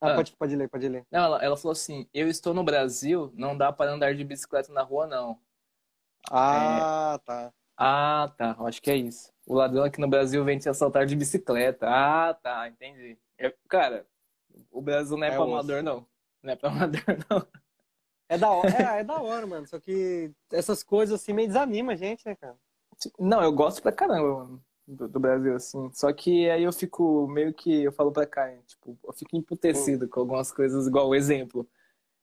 Ah, 0.00 0.12
Ah. 0.12 0.14
Pode, 0.16 0.32
pode 0.36 0.54
ler, 0.56 0.68
pode 0.68 0.88
ler. 0.88 1.06
Não, 1.10 1.24
ela, 1.24 1.42
ela 1.44 1.56
falou 1.56 1.72
assim: 1.72 2.06
Eu 2.12 2.28
estou 2.28 2.52
no 2.52 2.62
Brasil, 2.62 3.32
não 3.34 3.56
dá 3.56 3.72
para 3.72 3.90
andar 3.92 4.14
de 4.14 4.22
bicicleta 4.24 4.70
na 4.72 4.82
rua, 4.82 5.06
não. 5.06 5.40
Ah, 6.30 7.18
tá. 7.24 7.52
Ah, 7.76 8.32
tá. 8.36 8.56
Eu 8.58 8.66
acho 8.66 8.80
que 8.82 8.90
é 8.90 8.96
isso. 8.96 9.32
o 9.46 9.54
ladrão 9.54 9.84
aqui 9.84 10.00
no 10.00 10.08
Brasil 10.08 10.44
vem 10.44 10.58
te 10.58 10.68
assaltar 10.68 11.06
de 11.06 11.14
bicicleta. 11.16 11.86
Ah, 11.88 12.34
tá, 12.34 12.66
entendi. 12.68 13.16
Eu- 13.38 13.54
cara, 13.68 14.04
o 14.72 14.82
Brasil 14.82 15.16
não 15.16 15.24
é, 15.24 15.28
É 15.28 15.32
pra 15.32 15.44
osso. 15.44 15.52
amador, 15.54 15.82
não. 15.84 16.06
Não 16.42 16.52
é 16.52 16.56
pra 16.56 16.68
amador, 16.68 17.00
não. 17.30 17.46
É 18.28 18.36
da 18.36 18.50
hora, 18.50 18.68
é, 18.96 19.00
é 19.00 19.04
da 19.04 19.20
hora, 19.22 19.46
mano. 19.46 19.66
Só 19.68 19.78
que 19.78 20.32
essas 20.52 20.82
coisas 20.82 21.20
assim 21.22 21.32
meio 21.32 21.46
desanima 21.48 21.92
a 21.92 21.96
gente, 21.96 22.26
né, 22.26 22.34
cara? 22.34 22.56
Não, 23.18 23.42
eu 23.42 23.52
gosto 23.52 23.82
pra 23.82 23.92
caramba, 23.92 24.60
do, 24.86 25.08
do 25.08 25.20
Brasil, 25.20 25.54
assim. 25.54 25.90
Só 25.92 26.12
que 26.12 26.48
aí 26.50 26.62
eu 26.62 26.72
fico 26.72 27.26
meio 27.28 27.52
que, 27.52 27.82
eu 27.84 27.92
falo 27.92 28.12
pra 28.12 28.26
cá, 28.26 28.50
tipo, 28.66 28.98
eu 29.04 29.12
fico 29.12 29.36
emputecido 29.36 30.08
com 30.08 30.20
algumas 30.20 30.52
coisas, 30.52 30.86
igual 30.86 31.08
o 31.08 31.14
exemplo. 31.14 31.68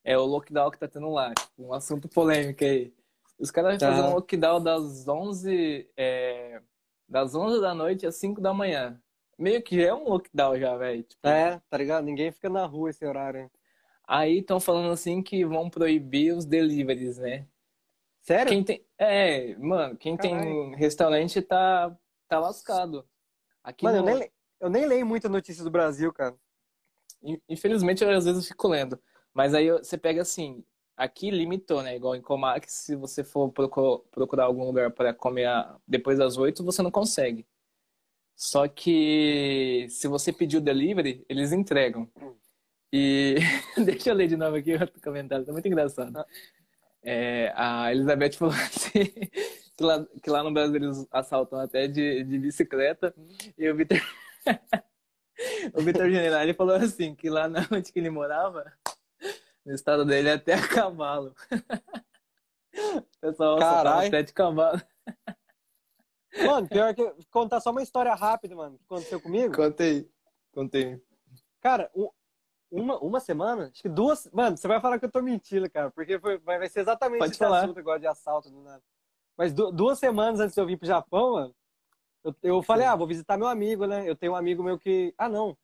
É 0.03 0.17
o 0.17 0.25
lockdown 0.25 0.69
que 0.71 0.79
tá 0.79 0.87
tendo 0.87 1.09
lá, 1.09 1.33
tipo, 1.33 1.63
um 1.63 1.73
assunto 1.73 2.09
polêmico 2.09 2.63
aí. 2.63 2.93
Os 3.39 3.49
caras 3.51 3.79
Tá. 3.79 3.87
fazem 3.89 4.03
um 4.11 4.13
lockdown 4.15 4.61
das 4.61 5.07
11, 5.07 5.89
é, 5.95 6.61
das 7.07 7.33
11 7.35 7.61
da 7.61 7.73
noite 7.73 8.05
às 8.05 8.15
5 8.15 8.41
da 8.41 8.53
manhã. 8.53 9.01
Meio 9.37 9.61
que 9.63 9.83
é 9.83 9.93
um 9.93 10.07
lockdown 10.09 10.57
já, 10.59 10.75
velho. 10.77 11.03
Tipo, 11.03 11.27
É, 11.27 11.59
tá 11.69 11.77
ligado? 11.77 12.03
Ninguém 12.03 12.31
fica 12.31 12.49
na 12.49 12.65
rua 12.65 12.89
esse 12.89 13.05
horário. 13.05 13.41
hein? 13.41 13.51
Aí 14.05 14.39
estão 14.39 14.59
falando 14.59 14.91
assim 14.91 15.23
que 15.23 15.45
vão 15.45 15.69
proibir 15.69 16.33
os 16.35 16.45
deliveries, 16.45 17.17
né? 17.17 17.47
Sério? 18.23 18.49
Quem 18.51 18.63
tem, 18.63 18.85
é, 18.97 19.55
mano, 19.57 19.97
quem 19.97 20.15
tem 20.17 20.31
Caralho. 20.31 20.71
restaurante 20.75 21.41
tá, 21.41 21.95
tá 22.27 22.39
lascado. 22.39 23.05
Aqui 23.61 23.83
Mano, 23.85 23.97
eu 23.97 24.01
no- 24.01 24.07
nem, 24.09 24.19
le- 24.19 24.31
eu 24.61 24.69
nem 24.69 24.85
leio 24.85 25.05
muita 25.05 25.27
notícia 25.27 25.63
do 25.63 25.69
Brasil, 25.69 26.11
cara. 26.13 26.35
In- 27.21 27.41
Infelizmente, 27.49 28.01
eu, 28.03 28.09
às 28.09 28.23
vezes 28.25 28.43
eu 28.43 28.47
fico 28.47 28.67
lendo. 28.69 28.97
Mas 29.33 29.53
aí 29.53 29.69
você 29.71 29.97
pega 29.97 30.21
assim, 30.21 30.63
aqui 30.95 31.29
limitou, 31.31 31.81
né? 31.83 31.95
Igual 31.97 32.15
em 32.15 32.21
Comax, 32.21 32.71
se 32.71 32.95
você 32.95 33.23
for 33.25 33.51
procu- 33.51 34.05
procurar 34.09 34.45
algum 34.45 34.63
lugar 34.63 34.91
para 34.91 35.13
comer 35.13 35.49
depois 35.85 36.17
das 36.17 36.37
oito, 36.37 36.63
você 36.63 36.81
não 36.81 36.91
consegue. 36.91 37.45
Só 38.35 38.67
que 38.69 39.85
se 39.89 40.07
você 40.07 40.31
pedir 40.31 40.57
o 40.57 40.61
delivery, 40.61 41.25
eles 41.27 41.51
entregam. 41.51 42.09
E 42.91 43.35
deixa 43.85 44.11
eu 44.11 44.15
ler 44.15 44.27
de 44.27 44.37
novo 44.37 44.55
aqui 44.55 44.73
outro 44.73 45.01
comentário, 45.01 45.45
tá 45.45 45.51
muito 45.51 45.67
engraçado. 45.67 46.25
É, 47.03 47.51
a 47.55 47.91
Elizabeth 47.91 48.33
falou 48.37 48.53
assim, 48.53 49.05
que 49.77 49.83
lá, 49.83 50.05
que 50.23 50.29
lá 50.29 50.43
no 50.43 50.53
Brasil 50.53 50.75
eles 50.75 51.05
assaltam 51.11 51.59
até 51.59 51.87
de, 51.87 52.23
de 52.23 52.39
bicicleta. 52.39 53.13
E 53.57 53.69
o 53.69 53.75
Vitor 53.75 53.97
o 55.73 55.81
Vitor 55.81 56.09
Generali 56.09 56.53
falou 56.53 56.75
assim, 56.75 57.13
que 57.15 57.29
lá 57.29 57.47
na 57.47 57.67
onde 57.71 57.91
que 57.91 57.99
ele 57.99 58.09
morava, 58.09 58.71
no 59.65 59.73
estado 59.73 60.05
dele, 60.05 60.29
é 60.29 60.33
até 60.33 60.53
a 60.53 60.67
cavalo. 60.67 61.35
O 62.75 63.03
pessoal 63.21 63.57
assaltava 63.57 63.83
Carai. 63.83 64.07
até 64.07 64.23
de 64.23 64.33
cavalo. 64.33 64.81
Mano, 66.43 66.67
pior 66.67 66.95
que 66.95 67.07
contar 67.29 67.59
só 67.61 67.69
uma 67.69 67.83
história 67.83 68.13
rápida, 68.15 68.55
mano, 68.55 68.79
que 68.79 68.83
aconteceu 68.85 69.21
comigo. 69.21 69.55
Contei, 69.55 70.09
contei. 70.51 70.99
Cara, 71.61 71.91
um- 71.95 72.09
uma, 72.73 72.97
uma 72.99 73.19
semana, 73.19 73.69
acho 73.71 73.81
que 73.81 73.89
duas. 73.89 74.27
Mano, 74.31 74.57
você 74.57 74.67
vai 74.67 74.81
falar 74.81 74.97
que 74.97 75.05
eu 75.05 75.11
tô 75.11 75.21
mentindo, 75.21 75.69
cara, 75.69 75.91
porque 75.91 76.19
foi- 76.19 76.39
vai, 76.39 76.67
ser 76.67 76.79
exatamente 76.81 77.19
Pode 77.19 77.31
esse 77.31 77.39
falar. 77.39 77.63
assunto 77.63 77.79
agora 77.79 77.99
de 77.99 78.07
assalto 78.07 78.49
do 78.49 78.61
nada. 78.61 78.81
Mas 79.37 79.53
du- 79.53 79.71
duas 79.71 79.99
semanas 79.99 80.39
antes 80.39 80.55
de 80.55 80.61
eu 80.61 80.65
vir 80.65 80.77
pro 80.77 80.87
Japão, 80.87 81.33
mano, 81.33 81.55
eu, 82.23 82.35
eu 82.41 82.63
falei, 82.63 82.85
ah, 82.87 82.95
vou 82.95 83.05
visitar 83.07 83.37
meu 83.37 83.47
amigo, 83.47 83.85
né? 83.85 84.09
Eu 84.09 84.15
tenho 84.15 84.31
um 84.31 84.35
amigo 84.35 84.63
meu 84.63 84.79
que. 84.79 85.13
Ah, 85.17 85.29
não. 85.29 85.55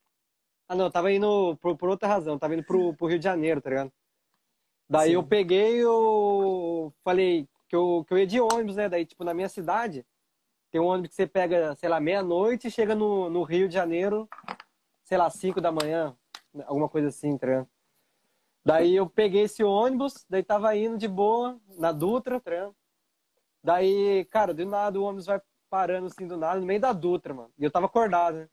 Ah, 0.68 0.76
não, 0.76 0.86
eu 0.86 0.92
tava 0.92 1.12
indo 1.12 1.58
por, 1.60 1.76
por 1.76 1.90
outra 1.90 2.08
razão, 2.08 2.34
eu 2.34 2.40
tava 2.40 2.54
indo 2.54 2.64
pro, 2.64 2.94
pro 2.94 3.08
Rio 3.08 3.18
de 3.18 3.24
Janeiro, 3.24 3.60
tá 3.60 3.70
ligado? 3.70 3.92
Daí 4.88 5.10
Sim. 5.10 5.16
eu 5.16 5.24
peguei, 5.24 5.78
eu 5.78 6.94
falei 7.04 7.48
que 7.68 7.76
eu, 7.76 8.04
que 8.08 8.14
eu 8.14 8.18
ia 8.20 8.28
de 8.28 8.40
ônibus, 8.40 8.76
né? 8.76 8.88
Daí, 8.88 9.06
tipo, 9.06 9.24
na 9.24 9.34
minha 9.34 9.50
cidade, 9.50 10.06
tem 10.72 10.80
um 10.80 10.86
ônibus 10.86 11.10
que 11.10 11.16
você 11.16 11.26
pega, 11.26 11.76
sei 11.76 11.90
lá, 11.90 12.00
meia-noite 12.00 12.68
e 12.68 12.72
chega 12.72 12.94
no, 12.94 13.30
no 13.30 13.42
Rio 13.44 13.68
de 13.68 13.74
Janeiro, 13.74 14.28
sei 15.04 15.18
lá, 15.18 15.28
cinco 15.30 15.60
da 15.60 15.72
manhã, 15.72 16.16
alguma 16.66 16.90
coisa 16.90 17.10
assim, 17.10 17.38
tá? 17.38 17.66
Daí 18.66 18.96
eu 18.96 19.10
peguei 19.10 19.44
esse 19.44 19.64
ônibus, 19.64 20.26
daí 20.30 20.44
tava 20.44 20.76
indo 20.76 20.98
de 20.98 21.08
boa, 21.08 21.60
na 21.78 21.92
Dutra, 21.92 22.40
tá? 22.40 22.72
Daí, 23.64 24.26
cara, 24.26 24.54
do 24.54 24.66
nada 24.66 25.00
o 25.00 25.04
ônibus 25.04 25.26
vai 25.26 25.42
parando 25.70 26.08
assim 26.08 26.28
do 26.28 26.38
nada, 26.38 26.60
no 26.60 26.66
meio 26.66 26.80
da 26.80 26.94
Dutra, 26.94 27.34
mano. 27.34 27.52
E 27.58 27.64
eu 27.64 27.72
tava 27.72 27.86
acordado, 27.86 28.38
né? 28.38 28.50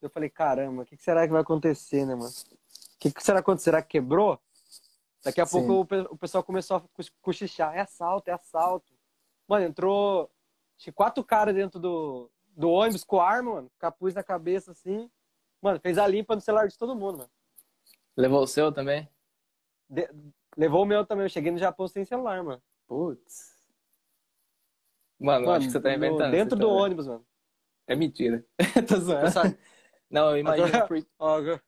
Eu 0.00 0.08
falei, 0.08 0.30
caramba, 0.30 0.82
o 0.82 0.86
que, 0.86 0.96
que 0.96 1.02
será 1.02 1.26
que 1.26 1.32
vai 1.32 1.42
acontecer, 1.42 2.06
né, 2.06 2.14
mano? 2.14 2.30
O 2.30 2.98
que, 2.98 3.10
que 3.12 3.22
será 3.22 3.38
que 3.38 3.42
aconteceu? 3.42 3.72
Será 3.72 3.82
que 3.82 3.88
quebrou? 3.88 4.38
Daqui 5.22 5.40
a 5.40 5.46
Sim. 5.46 5.58
pouco 5.66 5.80
o, 5.80 5.84
pe- 5.84 6.08
o 6.10 6.16
pessoal 6.16 6.42
começou 6.42 6.78
a 6.78 6.80
co- 6.80 7.12
cochichar, 7.20 7.76
é 7.76 7.80
assalto, 7.80 8.30
é 8.30 8.32
assalto. 8.32 8.92
Mano, 9.46 9.66
entrou 9.66 10.30
quatro 10.94 11.22
caras 11.22 11.54
dentro 11.54 11.78
do, 11.78 12.30
do 12.56 12.70
ônibus 12.70 13.04
com 13.04 13.20
arma, 13.20 13.54
mano, 13.54 13.70
capuz 13.78 14.14
na 14.14 14.22
cabeça 14.22 14.70
assim. 14.70 15.10
Mano, 15.62 15.78
fez 15.80 15.98
a 15.98 16.06
limpa 16.06 16.34
no 16.34 16.40
celular 16.40 16.68
de 16.68 16.76
todo 16.78 16.94
mundo, 16.96 17.18
mano. 17.18 17.30
Levou 18.16 18.42
o 18.42 18.46
seu 18.46 18.72
também? 18.72 19.08
De- 19.88 20.08
levou 20.56 20.82
o 20.82 20.86
meu 20.86 21.04
também, 21.04 21.24
eu 21.24 21.30
cheguei 21.30 21.52
no 21.52 21.58
Japão 21.58 21.86
sem 21.88 22.04
celular, 22.04 22.42
mano. 22.42 22.62
Putz. 22.86 23.50
Mano, 25.18 25.46
eu 25.46 25.52
acho 25.52 25.66
que 25.66 25.72
você 25.72 25.80
tá 25.80 25.90
no- 25.90 25.94
inventando. 25.96 26.30
Dentro 26.30 26.54
essa 26.54 26.56
do 26.56 26.66
história. 26.66 26.84
ônibus, 26.84 27.06
mano. 27.06 27.26
É 27.86 27.94
mentira. 27.94 28.44
Tô 28.88 28.96
zoando. 29.00 29.26
Essa- 29.26 29.58
Não, 30.10 30.30
eu 30.30 30.38
imagino. 30.38 30.86
por- 30.88 31.06
agora- 31.18 31.62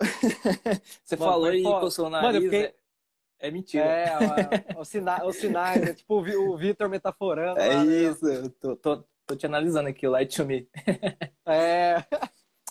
Você 1.04 1.16
Mano, 1.16 1.30
falou 1.32 1.52
e 1.52 1.62
coçou 1.62 2.06
o 2.06 2.10
Mano, 2.10 2.26
eu 2.26 2.32
nariz. 2.32 2.44
fiquei- 2.44 2.64
É, 3.38 3.48
é 3.48 3.50
mentira. 3.50 3.84
É, 3.84 4.76
os, 4.78 4.88
sina- 4.88 5.32
sinais, 5.32 5.80
né? 5.92 5.94
tipo 5.94 6.14
o 6.18 6.22
Vi- 6.22 6.36
o 6.36 6.56
Vitor 6.56 6.88
metaforando. 6.88 7.60
É 7.60 7.68
lá, 7.74 7.84
né? 7.84 7.92
isso, 8.10 8.26
eu 8.26 8.50
tô, 8.50 8.76
tô, 8.76 9.04
tô 9.26 9.36
te 9.36 9.46
analisando 9.46 9.88
aqui, 9.88 10.06
o 10.06 10.10
Light 10.10 10.34
to 10.36 10.44
Me. 10.44 10.68
É, 11.46 11.96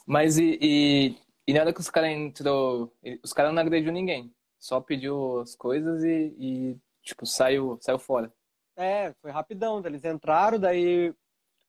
Mas 0.05 0.37
e, 0.37 0.57
e, 0.61 1.17
e 1.47 1.53
na 1.53 1.61
hora 1.61 1.73
que 1.73 1.79
os 1.79 1.89
caras 1.89 2.11
entrou, 2.11 2.93
os 3.23 3.33
caras 3.33 3.53
não 3.53 3.61
agrediu 3.61 3.91
ninguém. 3.91 4.33
Só 4.59 4.79
pediu 4.79 5.39
as 5.41 5.55
coisas 5.55 6.03
e, 6.03 6.35
e, 6.39 6.77
tipo, 7.01 7.25
saiu, 7.25 7.77
saiu 7.81 7.99
fora. 7.99 8.33
é, 8.75 9.13
foi 9.21 9.31
rapidão. 9.31 9.81
Eles 9.85 10.03
entraram, 10.05 10.59
daí 10.59 11.13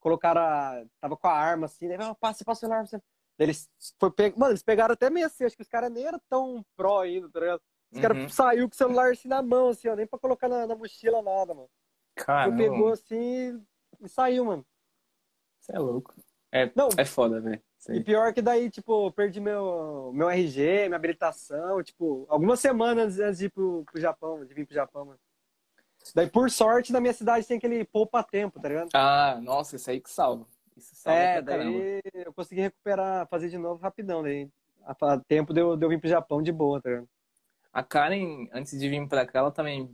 colocaram. 0.01 0.41
A, 0.41 0.85
tava 1.01 1.17
com 1.17 1.27
a 1.29 1.33
arma 1.33 1.67
assim, 1.67 1.89
daí, 1.89 1.97
"Ah, 2.01 2.15
passa, 2.15 2.45
passa 2.45 2.59
o 2.67 2.69
celular. 2.69 2.85
Daí 2.91 3.01
Eles, 3.47 3.69
foi 3.99 4.11
pe... 4.13 4.31
Mano, 4.37 4.53
eles 4.53 4.63
pegaram 4.63 4.93
até 4.95 5.11
meio 5.11 5.27
assim, 5.27 5.45
acho 5.45 5.57
que 5.57 5.63
os 5.63 5.69
caras 5.69 5.91
nem 5.91 6.05
eram 6.07 6.21
tão 6.29 6.65
pró 6.77 7.01
ainda, 7.01 7.29
tá 7.31 7.41
ligado? 7.41 7.61
Os 7.91 7.97
Uhum. 7.99 8.03
caras 8.03 8.33
saiu 8.35 8.69
com 8.69 8.75
o 8.75 8.77
celular 8.77 9.11
assim 9.13 9.29
na 9.29 9.43
mão, 9.43 9.69
assim, 9.69 9.89
ó, 9.89 9.95
nem 9.97 10.07
pra 10.07 10.19
colocar 10.19 10.49
na, 10.49 10.67
na 10.67 10.77
mochila 10.77 11.21
nada, 11.23 11.53
mano. 11.55 11.69
Cara, 12.15 12.49
Ele 12.49 12.57
pegou 12.57 12.93
assim 12.93 13.61
e 14.01 14.09
saiu, 14.09 14.45
mano. 14.45 14.65
Você 15.61 15.75
é 15.75 15.79
louco. 15.79 16.15
É, 16.53 16.71
Não, 16.77 16.89
é 16.97 17.05
foda, 17.05 17.41
velho. 17.41 17.63
Isso 17.85 17.93
E 17.93 18.03
pior 18.03 18.33
que 18.33 18.41
daí, 18.41 18.71
tipo, 18.71 19.13
perdi 19.13 19.41
meu, 19.41 20.11
meu 20.15 20.31
RG, 20.31 20.87
minha 20.87 20.97
habilitação, 20.97 21.83
tipo, 21.83 22.25
algumas 22.29 22.59
semanas 22.61 23.19
antes 23.19 23.39
de 23.39 23.47
ir 23.47 23.51
pro, 23.51 23.85
pro 23.85 24.01
Japão, 24.01 24.45
de 24.45 24.55
vir 24.55 24.65
pro 24.65 24.75
Japão, 24.75 25.05
mano. 25.05 25.21
Daí, 26.15 26.29
por 26.29 26.51
sorte, 26.51 26.93
na 26.93 27.01
minha 27.01 27.13
cidade 27.13 27.47
tem 27.47 27.59
aquele 27.59 27.85
poupa-tempo, 27.85 28.61
tá 28.61 28.69
ligado? 28.69 28.89
Ah, 28.95 29.39
nossa, 29.43 29.77
isso 29.77 29.91
aí 29.91 30.01
que 30.01 30.11
salva. 30.11 30.47
Isso 30.77 30.95
salva 30.95 31.19
é, 31.19 31.43
pra 31.43 31.57
caramba. 31.57 31.79
daí 31.79 32.03
eu 32.15 32.33
consegui 32.33 32.63
recuperar, 32.63 33.27
fazer 33.29 33.49
de 33.49 33.59
novo 33.59 33.81
rapidão, 33.83 34.23
daí. 34.23 34.49
A 34.87 35.19
tempo 35.19 35.55
de 35.55 35.61
eu, 35.61 35.77
de 35.77 35.85
eu 35.85 35.89
vir 35.89 36.01
pro 36.01 36.09
Japão 36.09 36.43
de 36.43 36.53
boa, 36.53 36.81
tá 36.81 36.91
ligado? 36.91 37.09
A 37.73 37.83
Karen, 37.83 38.49
antes 38.53 38.79
de 38.79 38.89
vir 38.89 39.07
pra 39.09 39.27
cá, 39.27 39.41
ela 39.41 39.51
também 39.51 39.91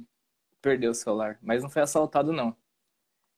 perdeu 0.60 0.90
o 0.90 0.94
celular. 0.94 1.38
Mas 1.40 1.62
não 1.62 1.70
foi 1.70 1.82
assaltado, 1.82 2.32
não. 2.32 2.56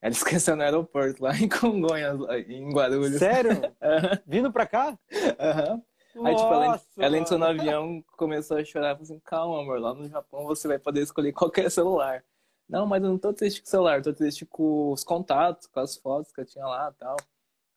Ela 0.03 0.13
esqueceu 0.13 0.57
no 0.57 0.63
aeroporto, 0.65 1.23
lá 1.23 1.33
em 1.37 1.49
Congonhas, 1.49 2.19
lá 2.19 2.37
em 2.37 2.69
Guarulhos. 2.73 3.21
Sério? 3.21 3.73
Vindo 4.27 4.53
pra 4.53 4.67
cá? 4.67 4.99
aham. 5.39 5.81
Aí, 6.25 6.37
tipo, 6.37 6.53
ela, 6.53 6.81
ela 6.99 7.19
entrou 7.19 7.39
no 7.39 7.47
avião, 7.47 8.05
começou 8.19 8.59
a 8.59 8.65
chorar, 8.65 8.91
falou 8.97 9.05
assim, 9.05 9.21
calma, 9.21 9.63
amor, 9.63 9.81
lá 9.81 9.95
no 9.95 10.07
Japão 10.09 10.45
você 10.45 10.69
vai 10.69 10.79
poder 10.79 11.03
escolher 11.03 11.33
qualquer 11.33 11.71
celular. 11.71 12.23
Não, 12.69 12.85
mas 12.87 13.03
eu 13.03 13.11
não 13.11 13.19
tô 13.19 13.33
triste 13.33 13.63
com 13.63 13.67
o 13.67 13.71
celular, 13.71 14.03
tô 14.03 14.13
triste 14.13 14.45
com 14.45 14.93
os 14.93 15.03
contatos, 15.03 15.67
com 15.69 15.81
as 15.81 15.97
fotos 15.97 16.31
que 16.33 16.41
eu 16.41 16.45
tinha 16.45 16.67
lá 16.67 16.93
e 16.95 16.99
tal. 16.99 17.17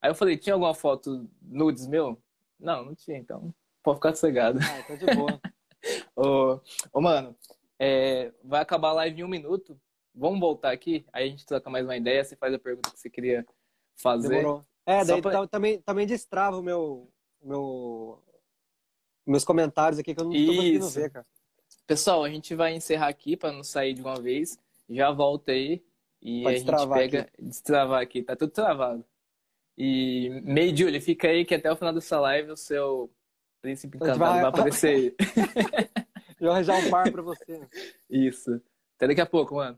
Aí 0.01 0.09
eu 0.09 0.15
falei, 0.15 0.35
tinha 0.35 0.53
alguma 0.53 0.73
foto 0.73 1.29
nudes 1.41 1.87
meu? 1.87 2.21
Não, 2.59 2.85
não 2.85 2.95
tinha, 2.95 3.17
então 3.17 3.53
pode 3.81 3.97
ficar 3.97 4.15
sossegado. 4.15 4.59
Ah, 4.59 4.83
tá 4.83 4.95
de 4.95 5.05
boa. 5.05 5.39
Ô, 6.15 6.59
ô, 6.91 7.01
mano, 7.01 7.37
é, 7.77 8.33
vai 8.43 8.61
acabar 8.61 8.89
a 8.89 8.93
live 8.93 9.21
em 9.21 9.23
um 9.23 9.27
minuto. 9.27 9.79
Vamos 10.15 10.39
voltar 10.39 10.71
aqui, 10.71 11.05
aí 11.11 11.25
a 11.27 11.29
gente 11.29 11.45
troca 11.45 11.69
mais 11.69 11.85
uma 11.85 11.97
ideia, 11.97 12.23
você 12.23 12.35
faz 12.35 12.53
a 12.53 12.59
pergunta 12.59 12.89
que 12.91 12.97
você 12.99 13.09
queria 13.09 13.45
fazer. 13.97 14.29
Demorou. 14.29 14.65
É, 14.85 15.03
Só 15.03 15.13
daí 15.13 15.21
pra- 15.21 15.47
também, 15.47 15.81
também 15.81 16.07
destrava 16.07 16.57
o 16.57 16.61
meu, 16.63 17.11
meu, 17.41 18.23
meus 19.25 19.43
comentários 19.43 19.99
aqui 19.99 20.13
que 20.15 20.21
eu 20.21 20.25
não 20.25 20.31
tô 20.31 20.37
conseguindo 20.37 20.89
ver, 20.89 21.09
cara. 21.11 21.25
Pessoal, 21.85 22.23
a 22.23 22.29
gente 22.29 22.55
vai 22.55 22.73
encerrar 22.75 23.07
aqui 23.07 23.35
para 23.35 23.51
não 23.51 23.63
sair 23.63 23.93
de 23.93 24.01
uma 24.01 24.15
vez. 24.19 24.57
Já 24.89 25.11
volta 25.11 25.51
aí 25.51 25.83
e 26.21 26.43
Pode 26.43 26.55
a 26.55 26.57
gente 26.59 26.65
destravar 26.67 26.97
pega, 26.99 27.29
destravar 27.39 28.01
aqui, 28.01 28.23
tá 28.23 28.35
tudo 28.35 28.51
travado. 28.51 29.05
E 29.77 30.29
May 30.45 30.75
Julie, 30.75 31.01
fica 31.01 31.27
aí 31.27 31.43
que 31.43 31.53
até 31.55 31.69
o 31.71 31.75
final 31.75 31.93
dessa 31.93 32.19
live 32.19 32.51
o 32.51 32.57
seu 32.57 33.11
príncipe 33.61 33.97
encantado 33.97 34.19
vai- 34.19 34.41
vai 34.41 34.49
aparecer 34.49 34.95
aí. 34.95 35.15
Eu 36.39 36.47
vou 36.47 36.51
arranjar 36.51 36.77
um 36.77 36.89
par 36.89 37.11
pra 37.11 37.21
você. 37.23 37.67
Isso. 38.09 38.61
Até 38.95 39.07
daqui 39.07 39.21
a 39.21 39.25
pouco, 39.25 39.55
mano. 39.55 39.77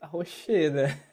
japoneses 0.00 0.34
profissionais 0.34 1.10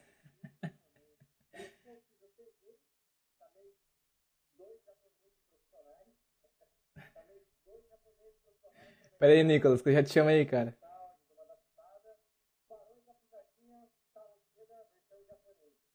Pera 9.19 9.33
aí, 9.33 9.43
Nicolas, 9.43 9.81
que 9.81 9.89
eu 9.89 9.93
já 9.93 10.03
te 10.03 10.11
chamo 10.13 10.29
aí, 10.29 10.45
cara. 10.45 10.71
Tá 10.79 10.87
Rocheda. 10.87 11.47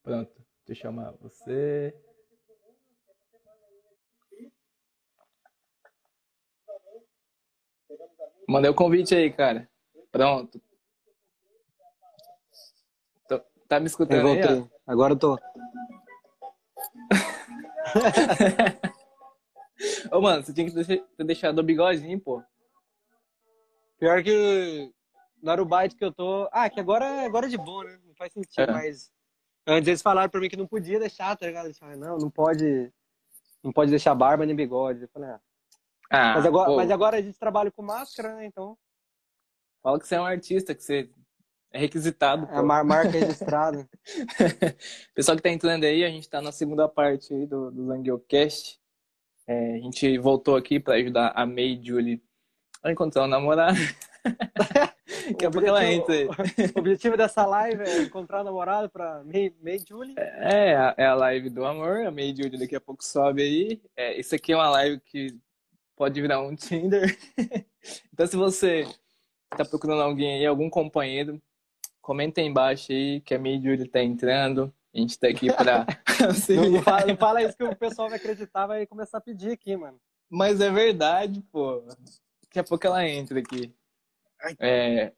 Pronto, 0.02 0.32
deixa 0.66 0.80
eu 0.88 0.90
chamar 0.90 1.12
você. 1.20 1.94
Mandei 8.48 8.70
o 8.70 8.74
convite 8.74 9.14
aí, 9.14 9.32
cara. 9.32 9.68
Pronto. 10.10 10.60
Tô- 13.28 13.42
Tá 13.72 13.80
me 13.80 13.84
Eu 13.84 13.86
escutando 13.86 14.28
aí? 14.28 14.42
ó? 14.44 14.48
voltei. 14.48 14.70
Agora 14.86 15.14
eu 15.14 15.18
tô. 15.18 15.38
Ô, 20.12 20.20
mano, 20.20 20.44
você 20.44 20.52
tinha 20.52 20.68
que 20.68 20.74
deixar- 20.74 21.02
ter 21.16 21.24
deixado 21.24 21.58
o 21.58 21.62
bigodinho, 21.62 22.20
pô. 22.20 22.42
Pior 23.98 24.22
que 24.22 24.92
no 25.42 25.50
Arubite 25.50 25.96
que 25.96 26.04
eu 26.04 26.12
tô. 26.12 26.46
Ah, 26.52 26.68
que 26.68 26.78
agora, 26.78 27.24
agora 27.24 27.46
é 27.46 27.48
de 27.48 27.56
boa, 27.56 27.84
né? 27.84 27.98
Não 28.04 28.14
faz 28.14 28.30
sentido, 28.34 28.60
É. 28.60 28.70
mas. 28.72 29.10
Antes 29.66 29.88
eles 29.88 30.02
falaram 30.02 30.28
pra 30.28 30.38
mim 30.38 30.50
que 30.50 30.56
não 30.56 30.66
podia 30.66 31.00
deixar, 31.00 31.34
tá 31.34 31.46
ligado? 31.46 31.64
Eles 31.64 31.78
falaram, 31.78 31.98
não, 31.98 32.18
não 32.18 32.30
pode. 32.30 32.92
Não 33.62 33.72
pode 33.72 33.88
deixar 33.90 34.14
barba 34.14 34.44
nem 34.44 34.54
bigode. 34.54 35.00
Eu 35.04 35.08
falei, 35.08 35.30
ah. 35.30 35.40
Ah, 36.10 36.34
Mas 36.34 36.44
agora, 36.44 36.68
pô, 36.68 36.76
mas 36.76 36.90
agora 36.90 37.16
a 37.16 37.22
gente 37.22 37.38
trabalha 37.38 37.70
com 37.70 37.80
máscara, 37.80 38.36
né? 38.36 38.44
Então. 38.44 38.76
fala 39.82 39.98
que 39.98 40.06
você 40.06 40.16
é 40.16 40.20
um 40.20 40.26
artista, 40.26 40.74
que 40.74 40.82
você 40.82 41.08
é 41.72 41.78
requisitado, 41.78 42.46
É 42.50 42.56
a 42.56 42.60
pô. 42.60 42.66
mar- 42.66 42.84
marca 42.84 43.10
registrada. 43.18 43.88
Pessoal 45.14 45.36
que 45.36 45.42
tá 45.42 45.50
entrando 45.50 45.84
aí, 45.84 46.04
a 46.04 46.08
gente 46.08 46.28
tá 46.28 46.40
na 46.40 46.52
segunda 46.52 46.88
parte 46.88 47.32
aí 47.32 47.46
do, 47.46 47.70
do 47.70 47.86
Zangueocast. 47.86 48.78
É, 49.46 49.74
a 49.74 49.78
gente 49.78 50.18
voltou 50.18 50.56
aqui 50.56 50.78
pra 50.78 50.94
ajudar 50.94 51.32
a 51.34 51.44
May 51.46 51.80
Julie 51.82 52.22
a 52.82 52.90
encontrar 52.92 53.24
um 53.24 53.28
namorado. 53.28 53.76
Daqui 55.28 55.46
a 55.46 55.50
pouco 55.50 55.66
ela 55.66 55.84
entra 55.84 56.14
aí. 56.14 56.26
O 56.74 56.78
objetivo 56.78 57.16
dessa 57.16 57.44
live 57.44 57.82
é 57.82 58.02
encontrar 58.02 58.40
um 58.40 58.44
namorado 58.44 58.88
pra 58.88 59.22
May, 59.24 59.52
May 59.62 59.78
Julie. 59.86 60.14
É, 60.16 60.74
a- 60.76 60.94
é 60.96 61.06
a 61.06 61.14
live 61.14 61.50
do 61.50 61.64
amor, 61.64 62.06
a 62.06 62.10
May 62.10 62.34
Julie 62.34 62.58
daqui 62.58 62.76
a 62.76 62.80
pouco 62.80 63.04
sobe 63.04 63.42
aí. 63.42 63.82
É, 63.96 64.18
isso 64.18 64.34
aqui 64.34 64.52
é 64.52 64.56
uma 64.56 64.70
live 64.70 65.00
que 65.00 65.36
pode 65.96 66.20
virar 66.20 66.40
um 66.42 66.54
Tinder. 66.54 67.16
Então, 68.12 68.24
se 68.28 68.36
você 68.36 68.86
tá 69.50 69.64
procurando 69.64 70.02
alguém 70.02 70.36
aí, 70.38 70.46
algum 70.46 70.70
companheiro, 70.70 71.42
comenta 72.02 72.40
aí 72.40 72.46
embaixo 72.46 72.92
aí 72.92 73.20
que 73.22 73.34
a 73.34 73.38
May 73.38 73.54
e 73.54 73.88
tá 73.88 74.02
entrando. 74.02 74.74
A 74.94 74.98
gente 74.98 75.18
tá 75.18 75.28
aqui 75.28 75.50
pra 75.50 75.86
Não, 76.50 76.70
não 76.70 76.82
fala, 76.82 77.06
não 77.06 77.16
fala 77.16 77.42
isso 77.42 77.56
que 77.56 77.64
o 77.64 77.74
pessoal 77.74 78.10
vai 78.10 78.18
acreditar, 78.18 78.66
vai 78.66 78.86
começar 78.86 79.16
a 79.18 79.20
pedir 79.22 79.52
aqui, 79.52 79.74
mano. 79.74 79.98
Mas 80.28 80.60
é 80.60 80.70
verdade, 80.70 81.40
pô. 81.50 81.80
Daqui 82.42 82.58
a 82.58 82.64
pouco 82.64 82.86
ela 82.86 83.08
entra 83.08 83.38
aqui. 83.38 83.72
É... 84.58 85.12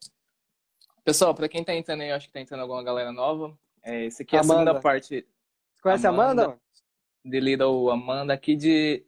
Pessoal, 1.03 1.35
pra 1.35 1.49
quem 1.49 1.65
tá 1.65 1.75
entrando 1.75 2.03
aí, 2.03 2.11
eu 2.11 2.15
acho 2.17 2.29
que 2.29 2.33
tá 2.33 2.41
entrando 2.41 2.61
alguma 2.61 2.83
galera 2.85 3.11
nova. 3.11 3.59
É, 3.83 4.05
esse 4.05 4.23
aqui 4.23 4.37
é 4.37 4.39
a 4.39 4.43
Amanda. 4.43 4.61
segunda 4.61 4.81
parte 4.81 5.27
Você 5.75 5.83
conhece 5.83 6.07
a 6.07 6.11
Amanda? 6.11 6.31
Amanda. 6.45 6.49
mano? 6.49 6.61
de 7.25 7.41
Little 7.41 7.91
Amanda 7.91 8.33
aqui 8.35 8.55
de 8.55 9.05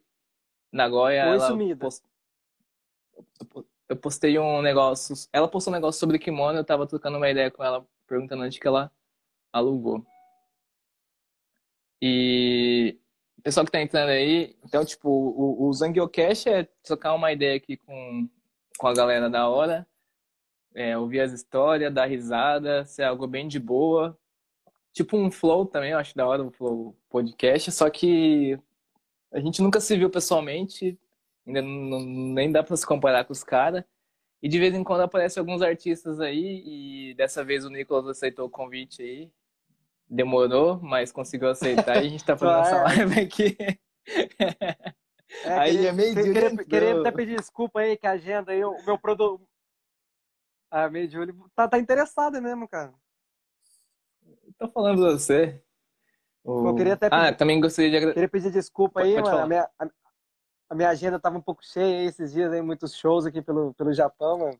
Nagoya. 0.71 1.23
Oi, 1.29 1.35
ela 1.37 1.47
sumida. 1.47 1.85
post- 1.85 2.03
Eu 3.89 3.95
postei 3.95 4.37
um 4.37 4.61
negócio. 4.61 5.15
Ela 5.31 5.47
postou 5.47 5.71
um 5.71 5.75
negócio 5.75 5.99
sobre 5.99 6.19
kimono, 6.19 6.59
eu 6.59 6.65
tava 6.65 6.87
trocando 6.87 7.17
uma 7.17 7.29
ideia 7.29 7.49
com 7.51 7.63
ela, 7.63 7.85
perguntando 8.07 8.43
onde 8.43 8.59
que 8.59 8.67
ela 8.67 8.91
alugou. 9.51 10.05
E 12.01 12.99
o 13.39 13.41
pessoal 13.41 13.65
que 13.65 13.71
tá 13.71 13.81
entrando 13.81 14.09
aí, 14.09 14.55
então, 14.63 14.83
tipo, 14.85 15.09
o, 15.09 15.67
o 15.67 15.73
Zangiocast 15.73 16.49
é 16.49 16.63
trocar 16.83 17.13
uma 17.13 17.31
ideia 17.31 17.55
aqui 17.55 17.77
com, 17.77 18.29
com 18.77 18.87
a 18.87 18.93
galera 18.93 19.29
da 19.29 19.49
hora, 19.49 19.87
é, 20.75 20.97
ouvir 20.97 21.21
as 21.21 21.31
histórias, 21.33 21.93
dar 21.93 22.05
risada, 22.05 22.85
ser 22.85 23.03
algo 23.03 23.25
bem 23.27 23.47
de 23.47 23.59
boa. 23.59 24.17
Tipo 24.93 25.17
um 25.17 25.31
flow 25.31 25.65
também, 25.65 25.91
eu 25.91 25.97
acho 25.99 26.15
da 26.15 26.27
hora 26.27 26.43
o 26.43 26.51
flow 26.51 26.95
podcast, 27.09 27.71
só 27.71 27.89
que 27.89 28.59
a 29.31 29.39
gente 29.39 29.61
nunca 29.61 29.79
se 29.79 29.95
viu 29.97 30.09
pessoalmente, 30.09 30.97
ainda 31.47 31.61
não, 31.61 31.99
nem 32.01 32.51
dá 32.51 32.61
pra 32.63 32.75
se 32.77 32.85
comparar 32.85 33.23
com 33.25 33.33
os 33.33 33.43
caras. 33.43 33.83
E 34.41 34.47
de 34.47 34.59
vez 34.59 34.73
em 34.75 34.83
quando 34.83 35.01
aparecem 35.01 35.39
alguns 35.41 35.61
artistas 35.63 36.19
aí, 36.19 36.61
e 37.11 37.13
dessa 37.15 37.43
vez 37.43 37.65
o 37.65 37.69
Nicolas 37.69 38.05
aceitou 38.07 38.45
o 38.45 38.49
convite 38.51 39.01
aí. 39.01 39.31
Demorou, 40.09 40.79
mas 40.81 41.11
conseguiu 41.11 41.49
aceitar 41.49 41.95
e 41.97 42.07
a 42.07 42.09
gente 42.09 42.23
tá 42.23 42.37
fazendo 42.37 42.59
essa 42.59 42.75
Ah, 42.75 42.93
é. 42.93 42.97
live 43.05 43.19
aqui. 43.21 43.57
É, 45.43 45.57
Aí 45.59 45.71
queria, 45.73 45.89
é 45.89 45.91
meio 45.91 46.13
queria, 46.15 46.33
direto. 46.33 46.57
queria 46.69 46.99
até 47.01 47.11
pedir 47.11 47.35
desculpa 47.37 47.79
aí, 47.81 47.97
que 47.97 48.07
a 48.07 48.11
agenda 48.11 48.51
aí, 48.51 48.63
o 48.63 48.77
meu 48.85 48.97
produto. 48.97 49.45
A 50.71 50.89
May 50.89 51.07
Julie 51.09 51.33
tá, 51.55 51.67
tá 51.67 51.79
interessada 51.79 52.39
mesmo, 52.39 52.67
cara. 52.67 52.93
Tô 54.57 54.67
falando 54.69 55.01
pra 55.01 55.11
você. 55.11 55.61
Eu 56.45 56.75
queria 56.75 56.93
até 56.93 57.07
Ah, 57.11 57.25
pedir- 57.25 57.37
também 57.37 57.59
gostaria 57.59 57.89
de 57.91 57.97
agradecer. 57.97 58.13
Queria 58.15 58.29
pedir 58.29 58.51
desculpa 58.51 59.01
Pode- 59.01 59.09
aí, 59.09 59.15
pode 59.21 59.29
mano. 59.29 59.43
A 59.43 59.47
minha, 59.47 59.69
a, 60.69 60.75
minha 60.75 60.89
agenda 60.89 61.19
tava 61.19 61.37
um 61.37 61.41
pouco 61.41 61.63
cheia 61.65 62.05
esses 62.05 62.33
dias 62.33 62.51
aí, 62.51 62.61
muitos 62.61 62.95
shows 62.95 63.25
aqui 63.25 63.41
pelo, 63.41 63.73
pelo 63.73 63.93
Japão, 63.93 64.39
mano. 64.39 64.59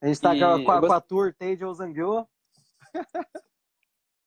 A 0.00 0.06
gente 0.06 0.20
tá 0.20 0.34
E 0.34 0.40
com, 0.40 0.70
a, 0.70 0.80
com, 0.80 0.92
a, 0.92 1.00
tour 1.00 1.34
Teide 1.34 1.64
Ozangyo. 1.64 2.26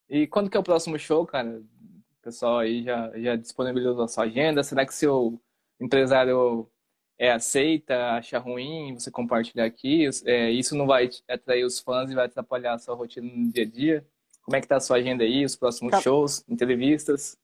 E 0.09 0.27
quando 0.27 0.47
que 0.47 0.55
é 0.55 0.59
o 0.59 0.63
próximo 0.63 0.99
show, 0.99 1.25
cara? 1.25 1.59
O 1.59 2.21
pessoal 2.21 2.59
aí 2.59 2.83
já, 2.83 3.11
já 3.19 3.35
disponibilizou 3.35 4.03
a 4.03 4.07
sua 4.07 4.25
agenda? 4.25 4.61
Será 4.61 4.85
que 4.85 4.93
seu 4.93 5.41
empresário 5.79 6.69
é, 7.17 7.31
aceita, 7.31 8.11
acha 8.11 8.37
ruim 8.37 8.93
você 8.93 9.09
compartilhar 9.09 9.65
aqui? 9.65 10.07
É, 10.25 10.51
isso 10.51 10.75
não 10.75 10.85
vai 10.85 11.09
atrair 11.27 11.63
os 11.63 11.79
fãs 11.79 12.11
e 12.11 12.15
vai 12.15 12.25
atrapalhar 12.27 12.73
a 12.73 12.77
sua 12.77 12.93
rotina 12.93 13.27
no 13.33 13.51
dia 13.51 13.63
a 13.63 13.65
dia? 13.65 14.07
Como 14.43 14.55
é 14.55 14.61
que 14.61 14.67
tá 14.67 14.75
a 14.75 14.81
sua 14.81 14.97
agenda 14.97 15.23
aí, 15.23 15.43
os 15.43 15.55
próximos 15.55 15.91
Cara- 15.91 16.03
shows, 16.03 16.43
entrevistas? 16.47 17.35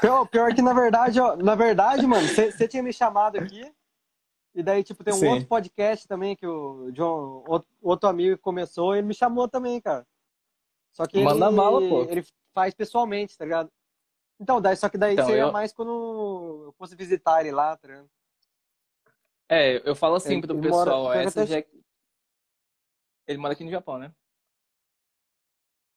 Pior, 0.00 0.26
pior 0.28 0.54
que, 0.54 0.62
na 0.62 0.72
verdade, 0.72 1.20
ó, 1.20 1.36
na 1.36 1.54
verdade, 1.54 2.06
mano, 2.06 2.26
você 2.28 2.68
tinha 2.68 2.82
me 2.82 2.92
chamado 2.92 3.36
aqui. 3.38 3.74
E 4.54 4.62
daí, 4.62 4.82
tipo, 4.82 5.04
tem 5.04 5.12
um 5.14 5.18
Sim. 5.18 5.28
outro 5.28 5.46
podcast 5.48 6.06
também 6.08 6.34
que 6.34 6.46
o 6.46 6.90
John, 6.92 7.44
outro, 7.80 8.08
amigo 8.08 8.36
que 8.36 8.42
começou, 8.42 8.94
ele 8.96 9.06
me 9.06 9.14
chamou 9.14 9.48
também, 9.48 9.80
cara. 9.80 10.06
Só 10.92 11.06
que 11.06 11.22
Manda 11.22 11.46
ele, 11.46 11.56
bala, 11.56 11.80
pô. 11.80 12.02
ele 12.04 12.24
faz 12.54 12.74
pessoalmente, 12.74 13.36
tá 13.36 13.44
ligado? 13.44 13.70
Então, 14.40 14.60
daí, 14.60 14.76
só 14.76 14.88
que 14.88 14.98
daí 14.98 15.12
Então, 15.14 15.26
seria 15.26 15.42
eu- 15.42 15.52
mais 15.52 15.72
quando 15.72 16.64
eu 16.66 16.72
fosse 16.72 16.96
visitar 16.96 17.40
ele 17.40 17.52
lá, 17.52 17.76
tá 17.76 17.88
ligado? 17.88 18.10
É, 19.48 19.88
eu 19.88 19.94
falo 19.94 20.16
assim 20.16 20.34
Ele- 20.38 20.46
pro 20.46 20.54
mora- 20.56 20.68
pessoal, 20.90 21.08
pega 21.12 21.28
essa 21.28 21.42
até- 21.42 21.50
já... 21.52 21.58
é 21.58 21.66
Ele 23.26 23.38
mora 23.38 23.52
aqui 23.52 23.64
no 23.64 23.70
Japão, 23.70 23.98
né? 23.98 24.12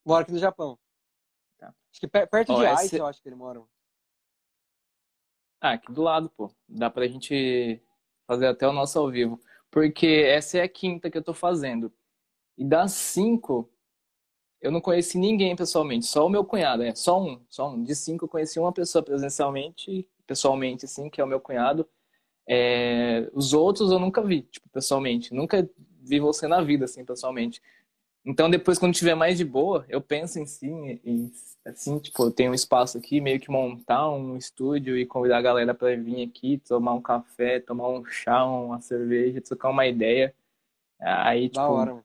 Mora 0.06 0.24
aqui 0.24 0.32
no 0.32 0.38
Japão. 0.40 0.78
Tá. 1.58 1.68
Acho 1.92 2.00
que 2.00 2.08
per- 2.08 2.28
perto 2.30 2.56
de 2.56 2.64
esse- 2.66 2.82
Aichi, 2.84 2.98
eu 2.98 3.06
acho 3.06 3.22
que 3.22 3.30
ele 3.30 3.36
mora. 3.36 3.62
Ah, 5.62 5.74
aqui 5.74 5.92
do 5.92 6.02
lado, 6.02 6.30
pô. 6.30 6.52
Dá 6.68 6.90
pra 6.90 7.08
gente 7.08 7.82
fazer 8.28 8.48
até 8.48 8.68
o 8.68 8.74
nosso 8.74 8.98
ao 9.00 9.10
vivo. 9.12 9.40
Porque 9.70 10.08
essa 10.08 10.58
é 10.58 10.64
a 10.64 10.68
quinta 10.70 11.10
que 11.10 11.18
eu 11.18 11.24
tô 11.24 11.34
fazendo. 11.34 11.94
E 12.58 12.66
das 12.66 12.94
cinco, 12.94 13.70
eu 14.62 14.72
não 14.72 14.82
conheci 14.82 15.18
ninguém 15.20 15.56
pessoalmente. 15.56 16.06
Só 16.08 16.26
o 16.26 16.30
meu 16.30 16.46
cunhado, 16.46 16.84
é. 16.84 16.96
Só 16.96 17.22
um. 17.22 17.42
Só 17.50 17.70
um. 17.72 17.84
De 17.84 17.96
cinco, 17.96 18.26
eu 18.26 18.30
conheci 18.30 18.60
uma 18.60 18.74
pessoa 18.74 19.04
presencialmente, 19.04 20.08
pessoalmente, 20.28 20.86
assim, 20.86 21.10
que 21.10 21.22
é 21.22 21.24
o 21.24 21.28
meu 21.28 21.42
cunhado. 21.42 21.88
É, 22.48 23.30
Os 23.34 23.54
outros 23.54 23.92
eu 23.92 24.00
nunca 24.00 24.22
vi, 24.24 24.44
tipo, 24.44 24.70
pessoalmente. 24.70 25.34
Nunca 25.34 25.70
vi 26.02 26.20
você 26.20 26.48
na 26.48 26.62
vida, 26.62 26.86
assim, 26.86 27.06
pessoalmente. 27.06 27.62
Então, 28.24 28.50
depois, 28.50 28.78
quando 28.78 28.94
tiver 28.94 29.16
mais 29.16 29.38
de 29.38 29.44
boa, 29.46 29.84
eu 29.90 30.00
penso 30.00 30.38
em 30.40 30.46
si, 30.46 30.68
em, 30.68 31.32
assim, 31.66 31.98
tipo, 32.00 32.24
eu 32.24 32.32
tenho 32.32 32.52
um 32.52 32.56
espaço 32.56 32.98
aqui, 32.98 33.20
meio 33.20 33.40
que 33.40 33.50
montar 33.50 34.10
um 34.12 34.38
estúdio 34.38 34.96
e 34.98 35.06
convidar 35.08 35.38
a 35.40 35.42
galera 35.42 35.74
para 35.74 35.96
vir 35.96 36.28
aqui, 36.28 36.60
tomar 36.60 36.94
um 36.94 37.02
café, 37.02 37.60
tomar 37.60 37.90
um 37.90 38.06
chá, 38.06 38.46
uma 38.46 38.80
cerveja, 38.80 39.42
trocar 39.42 39.70
uma 39.70 39.88
ideia. 39.88 40.34
Aí, 41.00 41.50
Da 41.50 41.62
tipo, 41.62 41.74
hora, 41.74 42.04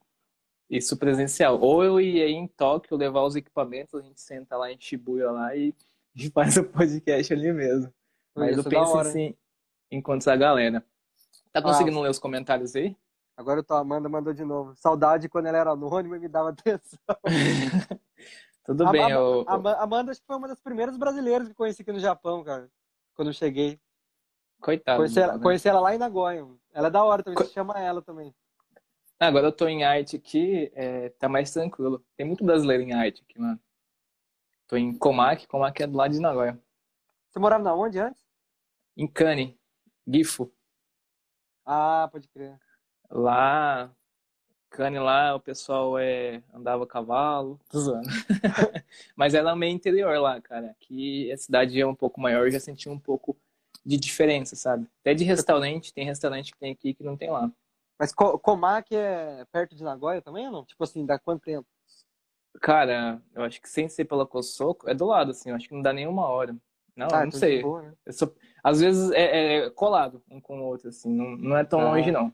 isso 0.71 0.97
presencial. 0.97 1.61
Ou 1.61 1.85
eu 1.85 2.01
ia 2.01 2.25
aí 2.25 2.33
em 2.33 2.47
Tóquio 2.49 2.97
levar 2.97 3.23
os 3.23 3.37
equipamentos, 3.37 3.95
a 3.95 4.03
gente 4.03 4.21
senta 4.21 4.57
lá 4.57 4.73
em 4.73 4.81
Shibuya 4.81 5.31
lá 5.31 5.55
e, 5.55 5.75
e 6.17 6.31
faz 6.31 6.57
o 6.57 6.65
podcast 6.65 7.33
ali 7.33 7.53
mesmo. 7.53 7.93
Mas 8.35 8.57
Isso 8.57 8.67
eu 8.67 8.71
penso 8.71 8.93
hora, 8.93 9.09
assim, 9.09 9.35
em 9.91 9.99
encontrar 9.99 10.33
a 10.33 10.37
galera. 10.37 10.81
Tá 11.53 11.61
Ah, 11.61 11.63
conseguindo 11.63 12.01
ler 12.01 12.11
os 12.11 12.19
comentários 12.19 12.75
aí? 12.75 12.97
Agora 13.37 13.63
a 13.69 13.79
Amanda 13.79 14.09
mandou 14.09 14.33
de 14.33 14.45
novo. 14.45 14.75
Saudade 14.77 15.29
quando 15.29 15.47
ela 15.47 15.59
era 15.59 15.71
anônima 15.73 16.17
e 16.17 16.21
me 16.21 16.29
dava 16.29 16.51
atenção. 16.57 16.99
Tudo 18.65 18.87
A- 18.87 18.91
bem, 18.91 19.05
a- 19.13 19.17
eu, 19.17 19.45
a- 19.47 19.83
Amanda 19.83 20.11
acho 20.11 20.21
que 20.21 20.27
foi 20.27 20.37
uma 20.37 20.49
das 20.49 20.61
primeiras 20.61 20.97
brasileiras 20.97 21.47
que 21.47 21.53
eu 21.53 21.57
conheci 21.57 21.83
aqui 21.83 21.93
no 21.93 22.01
Japão, 22.01 22.43
cara. 22.43 22.69
quando 23.15 23.29
eu 23.29 23.35
cheguei. 23.35 23.79
Coitado. 24.61 24.99
Conheci 24.99 25.21
ela, 25.21 25.37
né? 25.37 25.43
conheci 25.43 25.69
ela 25.69 25.81
lá 25.81 25.95
em 25.95 25.99
Nagoya. 25.99 26.47
Ela 26.73 26.89
é 26.89 26.91
da 26.91 27.05
hora 27.05 27.23
também, 27.23 27.37
Co- 27.37 27.45
você 27.45 27.53
chama 27.53 27.79
ela 27.79 28.01
também. 28.03 28.35
Agora 29.21 29.47
eu 29.47 29.53
tô 29.53 29.67
em 29.69 29.85
arte 29.85 30.17
aqui, 30.17 30.71
é, 30.75 31.11
tá 31.11 31.29
mais 31.29 31.51
tranquilo. 31.51 32.05
Tem 32.17 32.27
muito 32.27 32.45
brasileiro 32.45 32.83
em 32.83 32.93
arte 32.93 33.23
aqui, 33.23 33.39
mano. 33.39 33.61
Tô 34.67 34.77
em 34.77 34.97
Comac, 34.97 35.47
Comac 35.47 35.81
é 35.83 35.87
do 35.87 35.97
lado 35.97 36.13
de 36.13 36.21
Nagoya. 36.21 36.59
Você 37.31 37.39
morava 37.39 37.63
na 37.63 37.75
onde 37.75 37.99
antes? 37.99 38.27
Em 38.97 39.07
Cane, 39.07 39.59
Gifu. 40.07 40.53
Ah, 41.65 42.09
pode 42.11 42.29
crer. 42.29 42.59
Lá, 43.11 43.91
Cane 44.71 44.99
lá, 44.99 45.35
o 45.35 45.41
pessoal 45.41 45.99
é, 45.99 46.43
andava 46.53 46.85
a 46.85 46.87
cavalo, 46.87 47.59
tô 47.71 47.79
zoando. 47.81 48.09
Mas 49.17 49.33
era 49.35 49.55
meio 49.57 49.73
interior 49.75 50.19
lá, 50.19 50.41
cara. 50.41 50.71
Aqui 50.73 51.31
a 51.33 51.37
cidade 51.37 51.81
é 51.81 51.87
um 51.87 51.95
pouco 51.95 52.21
maior, 52.21 52.47
eu 52.47 52.51
já 52.51 52.61
senti 52.61 52.89
um 52.89 52.99
pouco 52.99 53.37
de 53.85 53.97
diferença, 53.97 54.57
sabe? 54.57 54.87
Até 55.01 55.15
de 55.15 55.25
restaurante, 55.25 55.95
tem 55.95 56.05
restaurante 56.05 56.53
que 56.53 56.59
tem 56.59 56.73
aqui 56.73 56.93
que 56.95 57.05
não 57.05 57.17
tem 57.17 57.31
lá. 57.31 57.51
Mas 57.99 58.13
Co- 58.13 58.39
Comac 58.39 58.95
é 58.95 59.45
perto 59.51 59.75
de 59.75 59.83
Nagoya 59.83 60.21
também 60.21 60.47
ou 60.47 60.53
não? 60.53 60.65
Tipo 60.65 60.85
assim, 60.85 61.07
dá 61.07 61.19
quanto 61.19 61.43
tempo? 61.45 61.67
Cara, 62.61 63.23
eu 63.35 63.43
acho 63.45 63.61
que 63.61 63.69
sem 63.69 63.89
ser 63.89 64.05
pela 64.07 64.27
Cosoco, 64.27 64.89
é 64.89 64.95
do 64.95 65.07
lado, 65.07 65.31
assim, 65.31 65.51
eu 65.51 65.57
acho 65.57 65.69
que 65.69 65.75
não 65.75 65.83
dá 65.83 65.93
nem 65.93 66.07
uma 66.07 66.27
hora. 66.27 66.57
Não, 66.95 67.07
ah, 67.09 67.21
não 67.21 67.29
então 67.29 67.39
sei. 67.39 67.63
boa, 67.63 67.83
né? 67.83 67.95
Sou- 68.11 68.35
Às 68.65 68.81
vezes 68.81 69.11
é, 69.13 69.57
é 69.67 69.71
colado 69.71 70.23
um 70.31 70.41
com 70.41 70.59
o 70.61 70.65
outro, 70.65 70.89
assim, 70.89 71.11
não, 71.11 71.37
não 71.37 71.57
é 71.57 71.65
tão 71.65 71.81
Ah. 71.81 71.85
longe, 71.85 72.11
não. 72.11 72.33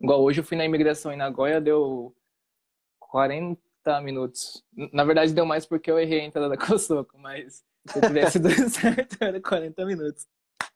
Igual 0.00 0.22
hoje 0.22 0.40
eu 0.40 0.44
fui 0.44 0.56
na 0.56 0.64
imigração 0.64 1.12
em 1.12 1.16
Nagoya, 1.16 1.60
deu 1.60 2.14
40 2.98 3.58
minutos. 4.02 4.64
Na 4.92 5.04
verdade, 5.04 5.32
deu 5.32 5.46
mais 5.46 5.64
porque 5.64 5.90
eu 5.90 5.98
errei 5.98 6.20
a 6.20 6.24
entrada 6.24 6.48
da 6.48 6.56
Cosoco, 6.56 7.18
mas 7.18 7.64
se 7.88 7.98
eu 7.98 8.02
tivesse 8.02 8.38
dado 8.40 8.68
certo, 8.68 9.16
era 9.20 9.40
40 9.40 9.84
minutos. 9.86 10.26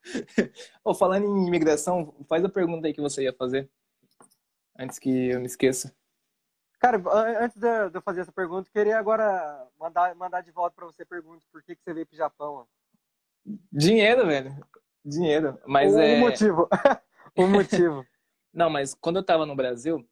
Ô, 0.85 0.95
falando 0.95 1.27
em 1.27 1.47
imigração, 1.47 2.15
faz 2.29 2.45
a 2.45 2.49
pergunta 2.49 2.87
aí 2.87 2.95
que 2.95 3.01
você 3.01 3.25
ia 3.25 3.33
fazer, 3.33 3.69
antes 4.79 4.99
que 4.99 5.29
eu 5.29 5.41
me 5.41 5.47
esqueça. 5.47 5.95
Cara, 6.79 6.97
an- 6.97 7.45
antes 7.45 7.59
de 7.61 7.67
eu 7.93 8.01
fazer 8.01 8.23
essa 8.23 8.33
pergunta, 8.33 8.69
eu 8.69 8.73
queria 8.73 8.99
agora 8.99 9.69
mandar, 9.79 10.15
mandar 10.15 10.41
de 10.41 10.51
volta 10.51 10.75
pra 10.75 10.87
você 10.87 11.03
a 11.03 11.07
pergunta. 11.07 11.45
Por 11.53 11.63
que, 11.63 11.77
que 11.77 11.83
você 11.83 11.93
veio 11.93 12.07
pro 12.07 12.17
Japão? 12.17 12.67
Dinheiro, 13.71 14.27
velho. 14.27 14.57
Dinheiro. 15.05 15.59
Mas 15.67 15.95
o, 15.95 15.99
é. 16.01 16.17
o 16.17 16.21
motivo. 16.21 16.69
o 17.37 17.45
motivo. 17.47 18.07
Não, 18.53 18.69
mas 18.71 18.95
quando 18.95 19.17
eu 19.17 19.23
tava 19.25 19.47
no 19.47 19.55
Brasil, 19.55 20.07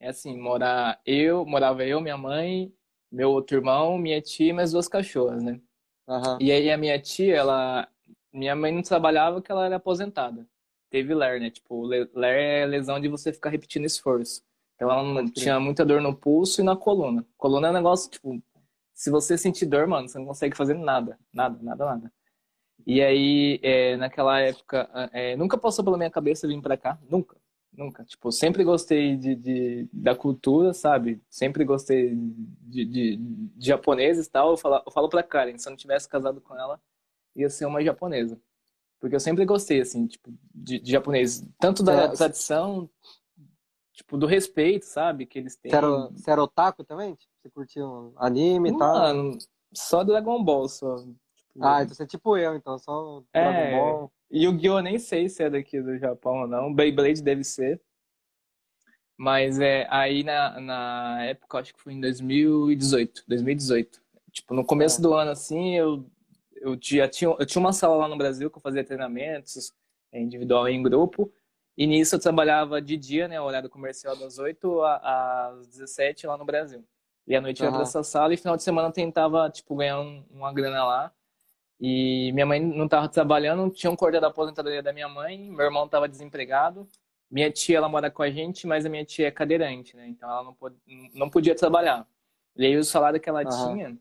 é 0.00 0.08
assim, 0.08 0.36
morar 0.38 1.00
eu, 1.04 1.44
morava 1.44 1.84
eu, 1.84 2.00
minha 2.00 2.16
mãe, 2.16 2.72
meu 3.10 3.30
outro 3.30 3.56
irmão, 3.56 3.98
minha 3.98 4.20
tia 4.20 4.50
e 4.50 4.52
minhas 4.52 4.72
duas 4.72 4.88
cachorras, 4.88 5.42
né? 5.42 5.60
Aham. 6.08 6.38
E 6.40 6.52
aí 6.52 6.70
a 6.70 6.78
minha 6.78 6.98
tia, 7.00 7.34
ela, 7.36 7.88
minha 8.32 8.54
mãe 8.56 8.72
não 8.72 8.82
trabalhava 8.82 9.36
porque 9.36 9.52
ela 9.52 9.66
era 9.66 9.76
aposentada. 9.76 10.46
Teve 10.90 11.14
LER, 11.14 11.40
né? 11.40 11.50
Tipo, 11.50 11.84
le- 11.86 12.08
LER 12.14 12.62
é 12.62 12.66
lesão 12.66 13.00
de 13.00 13.08
você 13.08 13.32
ficar 13.32 13.50
repetindo 13.50 13.84
esforço. 13.84 14.42
Então 14.76 14.90
ela 14.90 15.02
não 15.02 15.28
tinha 15.30 15.58
muita 15.58 15.84
dor 15.84 16.00
no 16.00 16.14
pulso 16.14 16.60
e 16.60 16.64
na 16.64 16.76
coluna. 16.76 17.26
Coluna 17.36 17.68
é 17.68 17.70
um 17.70 17.74
negócio, 17.74 18.10
tipo, 18.10 18.40
se 18.94 19.10
você 19.10 19.36
sentir 19.36 19.66
dor, 19.66 19.86
mano, 19.86 20.08
você 20.08 20.18
não 20.18 20.26
consegue 20.26 20.56
fazer 20.56 20.74
nada. 20.74 21.18
Nada, 21.32 21.58
nada, 21.62 21.84
nada. 21.84 22.12
E 22.86 23.02
aí, 23.02 23.58
é, 23.62 23.96
naquela 23.96 24.40
época, 24.40 24.88
é, 25.12 25.36
nunca 25.36 25.58
passou 25.58 25.84
pela 25.84 25.96
minha 25.98 26.10
cabeça 26.10 26.46
vir 26.46 26.60
pra 26.62 26.76
cá. 26.76 26.98
Nunca. 27.10 27.36
Nunca. 27.76 28.04
Tipo, 28.04 28.32
sempre 28.32 28.64
gostei 28.64 29.16
de, 29.16 29.34
de- 29.34 29.88
da 29.92 30.14
cultura, 30.14 30.72
sabe? 30.72 31.20
Sempre 31.28 31.64
gostei 31.64 32.14
de, 32.16 32.84
de, 32.86 33.16
de 33.16 33.66
japoneses 33.66 34.26
e 34.26 34.30
tal. 34.30 34.50
Eu 34.52 34.56
falo, 34.56 34.82
eu 34.86 34.90
falo 34.90 35.08
pra 35.10 35.22
Karen, 35.22 35.58
se 35.58 35.68
eu 35.68 35.70
não 35.70 35.76
tivesse 35.76 36.08
casado 36.08 36.40
com 36.40 36.56
ela, 36.56 36.80
ia 37.34 37.50
ser 37.50 37.66
uma 37.66 37.84
japonesa. 37.84 38.40
Porque 38.98 39.14
eu 39.14 39.20
sempre 39.20 39.44
gostei, 39.44 39.82
assim, 39.82 40.06
tipo, 40.06 40.32
de, 40.54 40.78
de 40.78 40.90
japonês. 40.90 41.46
Tanto 41.58 41.82
da 41.82 42.04
É, 42.04 42.08
tradição, 42.08 42.88
tipo, 43.92 44.16
do 44.16 44.26
respeito, 44.26 44.86
sabe? 44.86 45.26
Que 45.26 45.38
eles 45.38 45.54
têm. 45.56 45.70
Você, 45.70 45.76
era, 45.76 45.88
você 46.08 46.30
era 46.30 46.42
otaku 46.42 46.82
também? 46.82 47.14
Tipo, 47.14 47.32
você 47.42 47.50
curtia 47.50 47.86
um 47.86 48.14
anime 48.16 48.70
e 48.70 48.78
tal? 48.78 48.94
Mano, 48.94 49.38
só 49.74 50.02
Dragon 50.02 50.42
Ball, 50.42 50.66
só. 50.68 50.96
Tipo, 50.96 51.62
Ah, 51.62 51.82
então 51.82 51.94
você 51.94 52.04
é 52.04 52.06
tipo 52.06 52.38
eu, 52.38 52.56
então, 52.56 52.78
só 52.78 53.22
É. 53.34 53.42
Dragon 53.42 53.70
Ball. 53.70 54.12
Yu-Gi-Oh! 54.32 54.80
nem 54.80 54.98
sei 54.98 55.28
se 55.28 55.42
é 55.42 55.50
daqui 55.50 55.80
do 55.80 55.96
Japão 55.98 56.42
ou 56.42 56.46
não. 56.48 56.72
Beyblade 56.74 57.22
deve 57.22 57.44
ser. 57.44 57.80
Mas 59.16 59.58
é 59.58 59.86
aí 59.90 60.22
na, 60.22 60.60
na 60.60 61.24
época, 61.24 61.58
acho 61.58 61.74
que 61.74 61.80
foi 61.80 61.94
em 61.94 62.00
2018. 62.00 63.24
2018. 63.26 64.00
Tipo, 64.30 64.54
no 64.54 64.64
começo 64.64 64.98
É. 65.00 65.02
do 65.02 65.14
ano, 65.14 65.30
assim, 65.30 65.74
eu, 65.76 66.04
eu, 66.56 66.76
já 66.80 67.08
tinha, 67.08 67.34
eu 67.38 67.46
tinha 67.46 67.60
uma 67.60 67.72
sala 67.72 67.96
lá 67.96 68.08
no 68.08 68.18
Brasil 68.18 68.50
que 68.50 68.58
eu 68.58 68.62
fazia 68.62 68.84
treinamentos 68.84 69.72
é, 70.12 70.20
individual 70.20 70.68
e 70.68 70.74
em 70.74 70.82
grupo. 70.82 71.32
E 71.78 71.86
nisso 71.86 72.16
eu 72.16 72.20
trabalhava 72.20 72.80
de 72.80 72.96
dia, 72.96 73.28
né? 73.28 73.40
Horário 73.40 73.70
comercial 73.70 74.16
das 74.16 74.38
8 74.38 74.82
a- 74.82 75.48
às 75.60 75.66
17 75.68 76.26
lá 76.26 76.36
no 76.36 76.44
Brasil. 76.44 76.84
E 77.26 77.34
à 77.34 77.40
noite 77.40 77.60
eu 77.62 77.66
ia 77.66 77.72
pra 77.72 77.82
essa 77.82 78.02
sala 78.02 78.32
e 78.34 78.36
final 78.36 78.56
de 78.56 78.62
semana 78.62 78.88
eu 78.88 78.92
tentava, 78.92 79.48
tipo, 79.50 79.74
ganhar 79.76 80.00
um- 80.00 80.24
uma 80.30 80.52
grana 80.52 80.84
lá. 80.84 81.12
E 81.80 82.32
minha 82.32 82.46
mãe 82.46 82.60
não 82.60 82.86
estava 82.86 83.08
trabalhando, 83.08 83.70
tinha 83.70 83.90
um 83.90 83.96
corte 83.96 84.18
da 84.20 84.28
aposentadoria 84.28 84.82
da 84.82 84.92
minha 84.92 85.08
mãe, 85.08 85.50
meu 85.50 85.60
irmão 85.66 85.84
estava 85.86 86.08
desempregado. 86.08 86.88
Minha 87.30 87.50
tia, 87.52 87.78
ela 87.78 87.88
mora 87.88 88.10
com 88.10 88.22
a 88.22 88.30
gente, 88.30 88.66
mas 88.66 88.86
a 88.86 88.88
minha 88.88 89.04
tia 89.04 89.28
é 89.28 89.30
cadeirante, 89.30 89.96
né? 89.96 90.08
Então 90.08 90.28
ela 90.30 90.42
não, 90.44 90.56
não 91.14 91.30
podia 91.30 91.54
trabalhar. 91.54 92.06
E 92.56 92.64
aí 92.66 92.76
o 92.76 92.84
salário 92.84 93.20
que 93.20 93.28
ela 93.28 93.44
Aham. 93.44 93.46
tinha 93.46 93.98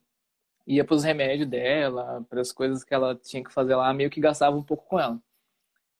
ia 0.68 0.86
para 0.86 0.96
os 0.96 1.04
remédios 1.04 1.48
dela, 1.50 2.26
para 2.30 2.42
as 2.42 2.52
coisas 2.52 2.84
que 2.84 2.93
ela 2.93 3.16
tinha 3.16 3.43
que 3.43 3.52
fazer 3.54 3.76
lá, 3.76 3.93
meio 3.93 4.10
que 4.10 4.20
gastava 4.22 4.56
um 4.58 4.64
pouco 4.64 4.86
com 4.88 5.00
ela. 5.00 5.20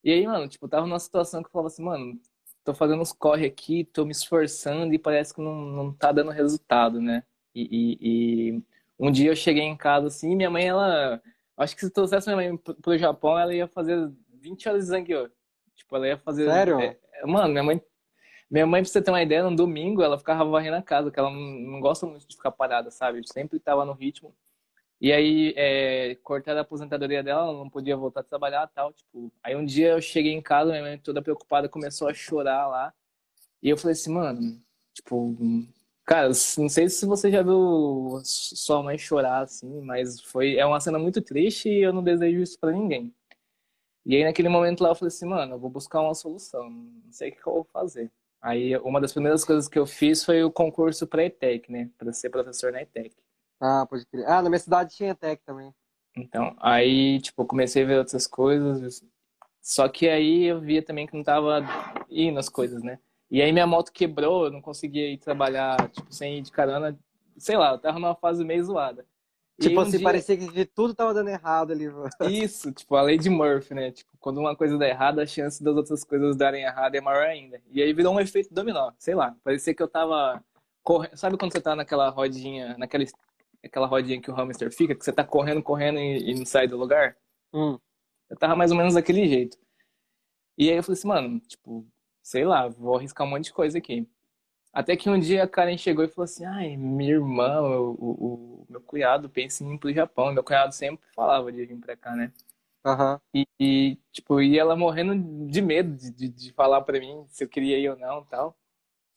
E 0.04 0.12
aí, 0.12 0.26
mano, 0.28 0.48
tipo, 0.48 0.68
tava 0.68 0.86
numa 0.86 1.00
situação 1.00 1.42
que 1.42 1.48
eu 1.48 1.52
falava 1.52 1.68
assim, 1.68 1.84
mano, 1.84 2.20
tô 2.64 2.74
fazendo 2.74 3.02
uns 3.02 3.12
corre 3.12 3.46
aqui, 3.48 3.84
tô 3.86 4.06
me 4.06 4.12
esforçando 4.12 4.94
e 4.94 5.00
parece 5.00 5.34
que 5.34 5.42
não, 5.42 5.56
não 5.56 5.94
tá 5.94 6.12
dando 6.12 6.32
resultado, 6.32 7.02
né? 7.02 7.24
E, 7.54 7.98
e- 8.02 8.58
e 8.60 8.64
um 9.00 9.12
dia 9.12 9.32
eu 9.32 9.36
cheguei 9.36 9.64
em 9.64 9.76
casa 9.78 10.08
assim, 10.08 10.36
minha 10.36 10.50
mãe, 10.50 10.68
ela. 10.68 11.22
Acho 11.58 11.76
que 11.76 11.82
se 11.82 11.90
trouxesse 11.90 12.28
minha 12.28 12.36
mãe 12.38 12.58
pro- 12.58 12.98
Japão, 12.98 13.38
ela 13.38 13.54
ia 13.54 13.68
fazer 13.68 14.12
20 14.42 14.68
horas 14.68 14.84
de 14.84 14.90
Zangyo. 14.90 15.32
Tipo, 15.76 15.96
ela 15.96 16.08
ia 16.08 16.18
fazer. 16.18 16.46
Sério? 16.50 16.80
é, 16.80 16.98
é, 17.14 17.26
mano, 17.26 17.50
minha 17.50 17.64
mãe. 17.64 17.82
Minha 18.50 18.66
mãe, 18.68 18.82
pra 18.84 18.90
você 18.92 19.02
ter 19.02 19.10
uma 19.12 19.24
ideia, 19.24 19.44
no 19.44 19.56
domingo 19.56 20.04
ela 20.04 20.18
ficava 20.20 20.46
varrendo 20.46 20.78
a 20.78 20.82
casa, 20.82 21.10
que 21.10 21.20
ela 21.20 21.32
não, 21.32 21.40
não 21.42 21.80
gosta 21.80 22.06
muito 22.06 22.28
de 22.28 22.36
ficar 22.36 22.52
parada, 22.52 22.92
sabe? 22.92 23.22
Sempre 23.28 23.60
tava 23.60 23.84
no 23.86 23.94
ritmo. 23.94 24.36
E 25.02 25.12
aí, 25.12 25.54
é, 25.58 26.16
cortaram 26.24 26.60
a 26.60 26.62
aposentadoria 26.62 27.24
dela, 27.24 27.42
ela 27.50 27.54
não 27.58 27.70
podia 27.70 27.98
voltar 27.98 28.22
a 28.22 28.24
trabalhar 28.24 28.68
tal, 28.68 28.94
tipo. 28.94 29.32
Aí 29.44 29.56
um 29.56 29.66
dia 29.66 29.90
eu 29.90 30.02
cheguei 30.02 30.32
em 30.32 30.42
casa, 30.42 30.72
minha 30.72 30.84
mãe 30.84 30.98
toda 31.00 31.22
preocupada 31.22 31.68
começou 31.68 32.08
a 32.08 32.14
chorar 32.14 32.68
lá. 32.68 32.94
E 33.62 33.70
eu 33.70 33.78
falei 33.78 33.94
assim, 33.94 34.14
mano, 34.14 34.62
tipo, 34.94 35.36
cara, 36.06 36.28
não 36.28 36.70
sei 36.70 36.90
se 36.90 37.06
você 37.06 37.32
já 37.32 37.42
viu 37.42 38.22
sua 38.24 38.84
mãe 38.84 38.98
chorar 38.98 39.44
assim, 39.44 39.82
mas 39.82 40.22
foi, 40.22 40.56
é 40.58 40.66
uma 40.66 40.80
cena 40.80 41.00
muito 41.00 41.22
triste 41.22 41.70
e 41.70 41.82
eu 41.82 41.92
não 41.94 42.04
desejo 42.04 42.42
isso 42.42 42.60
pra 42.60 42.72
ninguém. 42.72 43.14
E 44.06 44.16
aí 44.16 44.24
naquele 44.24 44.50
momento 44.50 44.82
lá 44.82 44.90
eu 44.90 44.96
falei 44.96 45.08
assim, 45.08 45.28
mano, 45.28 45.56
eu 45.56 45.60
vou 45.60 45.70
buscar 45.70 46.02
uma 46.02 46.14
solução, 46.14 46.70
não 46.70 47.12
sei 47.12 47.30
o 47.32 47.36
que 47.36 47.48
eu 47.48 47.54
vou 47.54 47.64
fazer. 47.74 48.12
Aí 48.42 48.78
uma 48.78 49.02
das 49.02 49.12
primeiras 49.12 49.44
coisas 49.44 49.68
que 49.68 49.80
eu 49.80 49.88
fiz 49.88 50.24
foi 50.24 50.44
o 50.44 50.52
concurso 50.52 51.08
pra 51.08 51.26
ETEC, 51.26 51.72
né, 51.72 51.90
Pra 51.98 52.14
ser 52.14 52.30
professor 52.30 52.72
na 52.72 52.82
ETEC. 52.84 53.16
Ah, 53.60 53.86
pode 53.90 54.06
crer. 54.06 54.28
Ah, 54.28 54.42
na 54.42 54.50
minha 54.50 54.60
cidade 54.60 54.96
tinha 54.96 55.16
tech 55.16 55.42
também. 55.44 55.74
Então, 56.16 56.56
aí, 56.60 57.20
tipo, 57.20 57.46
comecei 57.46 57.84
a 57.84 57.86
ver 57.86 57.98
outras 58.00 58.28
coisas. 58.28 59.04
Só 59.62 59.88
que 59.90 60.08
aí 60.08 60.44
eu 60.44 60.62
via 60.62 60.84
também 60.84 61.08
que 61.08 61.16
não 61.16 61.24
tava 61.24 61.66
indo 62.10 62.38
as 62.38 62.50
coisas, 62.50 62.84
né? 62.84 63.00
E 63.30 63.42
aí 63.42 63.52
minha 63.52 63.66
moto 63.68 63.92
quebrou, 63.92 64.46
eu 64.46 64.52
não 64.52 64.62
conseguia 64.62 65.10
ir 65.12 65.18
trabalhar, 65.18 65.90
tipo, 65.90 66.14
sem 66.14 66.38
ir 66.38 66.42
de 66.42 66.52
carona. 66.52 66.98
Sei 67.38 67.58
lá, 67.58 67.72
eu 67.72 67.80
tava 67.80 68.00
numa 68.00 68.16
fase 68.16 68.44
meio 68.46 68.64
zoada. 68.64 69.06
Tipo 69.60 69.80
um 69.80 69.84
assim, 69.84 69.98
dia- 69.98 70.04
parecia 70.04 70.38
que 70.38 70.66
tudo 70.66 70.94
tava 70.94 71.14
dando 71.14 71.30
errado 71.30 71.72
ali. 71.72 71.88
mano. 71.90 72.10
Isso, 72.30 72.72
tipo, 72.72 72.96
a 72.96 73.02
lei 73.02 73.18
de 73.18 73.30
Murphy, 73.30 73.74
né? 73.74 73.92
Tipo, 73.92 74.12
quando 74.20 74.38
uma 74.40 74.56
coisa 74.56 74.78
dá 74.78 74.88
errado, 74.88 75.20
a 75.20 75.26
chance 75.26 75.64
das 75.64 75.76
outras 75.76 76.04
coisas 76.04 76.36
darem 76.36 76.64
errado 76.64 76.94
é 76.96 77.02
maior 77.02 77.26
ainda. 77.26 77.62
E 77.72 77.82
aí 77.82 77.94
virou 77.94 78.14
um 78.14 78.20
efeito 78.20 78.54
dominó, 78.54 78.92
sei 79.00 79.16
lá. 79.16 79.36
Parecia 79.44 79.74
que 79.74 79.82
eu 79.82 79.88
tava 79.88 80.44
correndo. 80.84 81.16
Sabe 81.18 81.38
quando 81.38 81.54
você 81.54 81.62
tá 81.62 81.76
naquela 81.76 82.10
rodinha, 82.10 82.76
naquela 82.78 83.04
aquela 83.64 83.88
rodinha 83.88 84.22
que 84.22 84.30
o 84.30 84.34
hamster 84.34 84.72
fica, 84.72 84.94
que 84.94 85.04
você 85.04 85.12
tá 85.12 85.24
correndo, 85.24 85.64
correndo 85.64 85.98
e, 86.00 86.32
e 86.32 86.36
não 86.36 86.46
sai 86.46 86.68
do 86.68 86.78
lugar? 86.78 87.18
Hum. 87.54 87.80
Eu 88.30 88.38
tava 88.38 88.56
mais 88.56 88.72
ou 88.72 88.78
menos 88.78 88.94
daquele 88.94 89.28
jeito. 89.28 89.58
E 90.58 90.70
aí 90.70 90.76
eu 90.78 90.84
falei 90.84 90.98
assim, 91.00 91.08
mano, 91.08 91.40
tipo, 91.40 91.88
sei 92.26 92.44
lá, 92.44 92.68
vou 92.68 92.98
arriscar 92.98 93.26
um 93.26 93.30
monte 93.30 93.46
de 93.46 93.54
coisa 93.54 93.78
aqui. 93.78 94.10
Até 94.74 94.98
que 94.98 95.10
um 95.10 95.20
dia 95.20 95.44
a 95.44 95.48
Karen 95.48 95.78
chegou 95.78 96.04
e 96.04 96.08
falou 96.08 96.26
assim, 96.26 96.44
ai, 96.44 96.76
minha 96.76 97.14
irmã, 97.14 97.62
o, 97.62 97.92
o, 97.92 98.26
o 98.64 98.68
meu 98.68 98.82
cunhado 98.82 99.30
pensa 99.30 99.64
em 99.64 99.76
ir 99.76 99.78
pro 99.78 99.94
Japão. 99.94 100.34
Meu 100.34 100.44
cunhado 100.44 100.74
sempre 100.74 101.06
falava 101.16 101.52
de 101.52 101.64
vir 101.66 101.78
pra 101.80 101.96
cá, 101.96 102.16
né? 102.16 102.34
Aham. 102.84 103.22
E, 103.34 103.48
e, 103.60 103.98
tipo, 104.12 104.42
e 104.42 104.58
ela 104.58 104.76
morrendo 104.76 105.48
de 105.48 105.62
medo 105.62 105.96
de, 105.96 106.12
de, 106.12 106.28
de 106.28 106.54
falar 106.54 106.82
pra 106.82 107.00
mim 107.00 107.26
se 107.30 107.44
eu 107.44 107.48
queria 107.48 107.78
ir 107.78 107.90
ou 107.90 107.96
não 107.96 108.22
e 108.22 108.26
tal. 108.26 108.58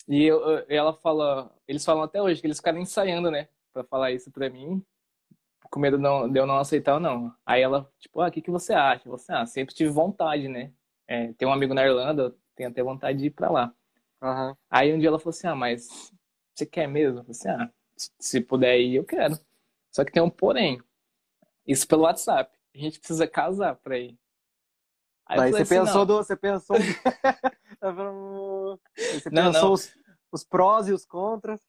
E 0.06 0.24
eu, 0.24 0.64
ela 0.68 0.92
fala, 0.92 1.50
eles 1.66 1.84
falam 1.84 2.02
até 2.02 2.20
hoje 2.20 2.40
que 2.40 2.46
eles 2.46 2.58
ficaram 2.58 2.78
ensaiando, 2.78 3.30
né, 3.30 3.48
Pra 3.72 3.84
falar 3.84 4.12
isso 4.12 4.30
pra 4.30 4.50
mim, 4.50 4.84
com 5.70 5.80
medo 5.80 5.98
não, 5.98 6.30
de 6.30 6.38
eu 6.38 6.46
não 6.46 6.58
aceitar 6.58 6.94
ou 6.94 7.00
não. 7.00 7.34
Aí 7.46 7.62
ela, 7.62 7.90
tipo, 7.98 8.20
ah, 8.20 8.28
o 8.28 8.30
que, 8.30 8.42
que 8.42 8.50
você 8.50 8.72
acha? 8.74 9.08
Você, 9.08 9.32
ah, 9.32 9.46
sempre 9.46 9.74
tive 9.74 9.90
vontade, 9.90 10.48
né? 10.48 10.72
É, 11.06 11.32
tem 11.34 11.48
um 11.48 11.52
amigo 11.52 11.74
na 11.74 11.84
Irlanda, 11.86 12.34
tenho 12.58 12.70
até 12.70 12.82
vontade 12.82 13.18
de 13.18 13.26
ir 13.26 13.30
pra 13.30 13.50
lá. 13.50 13.72
Aham. 14.20 14.56
Aí 14.68 14.92
um 14.92 14.98
dia 14.98 15.08
ela 15.08 15.18
falou 15.18 15.30
assim, 15.30 15.46
ah, 15.46 15.54
mas 15.54 16.12
você 16.54 16.66
quer 16.66 16.88
mesmo? 16.88 17.20
Eu 17.20 17.24
falei 17.24 17.38
assim, 17.38 17.48
ah, 17.48 17.70
se 18.18 18.40
puder 18.40 18.78
ir, 18.80 18.96
eu 18.96 19.04
quero. 19.04 19.38
Só 19.92 20.04
que 20.04 20.12
tem 20.12 20.22
um 20.22 20.28
porém. 20.28 20.82
Isso 21.66 21.86
pelo 21.86 22.02
WhatsApp. 22.02 22.56
A 22.74 22.78
gente 22.78 22.98
precisa 22.98 23.26
casar 23.26 23.76
pra 23.76 23.96
ir. 23.98 24.18
Aí 25.26 25.36
falei 25.36 25.52
você 25.52 25.62
assim, 25.62 25.74
pensou 25.86 26.04
do. 26.04 26.16
Você 26.16 26.36
pensou. 26.36 26.76
você 28.96 29.30
Não, 29.30 29.52
pensou 29.52 29.62
não. 29.62 29.72
Os, 29.72 29.96
os 30.32 30.44
prós 30.44 30.88
e 30.88 30.92
os 30.92 31.06
contras. 31.06 31.60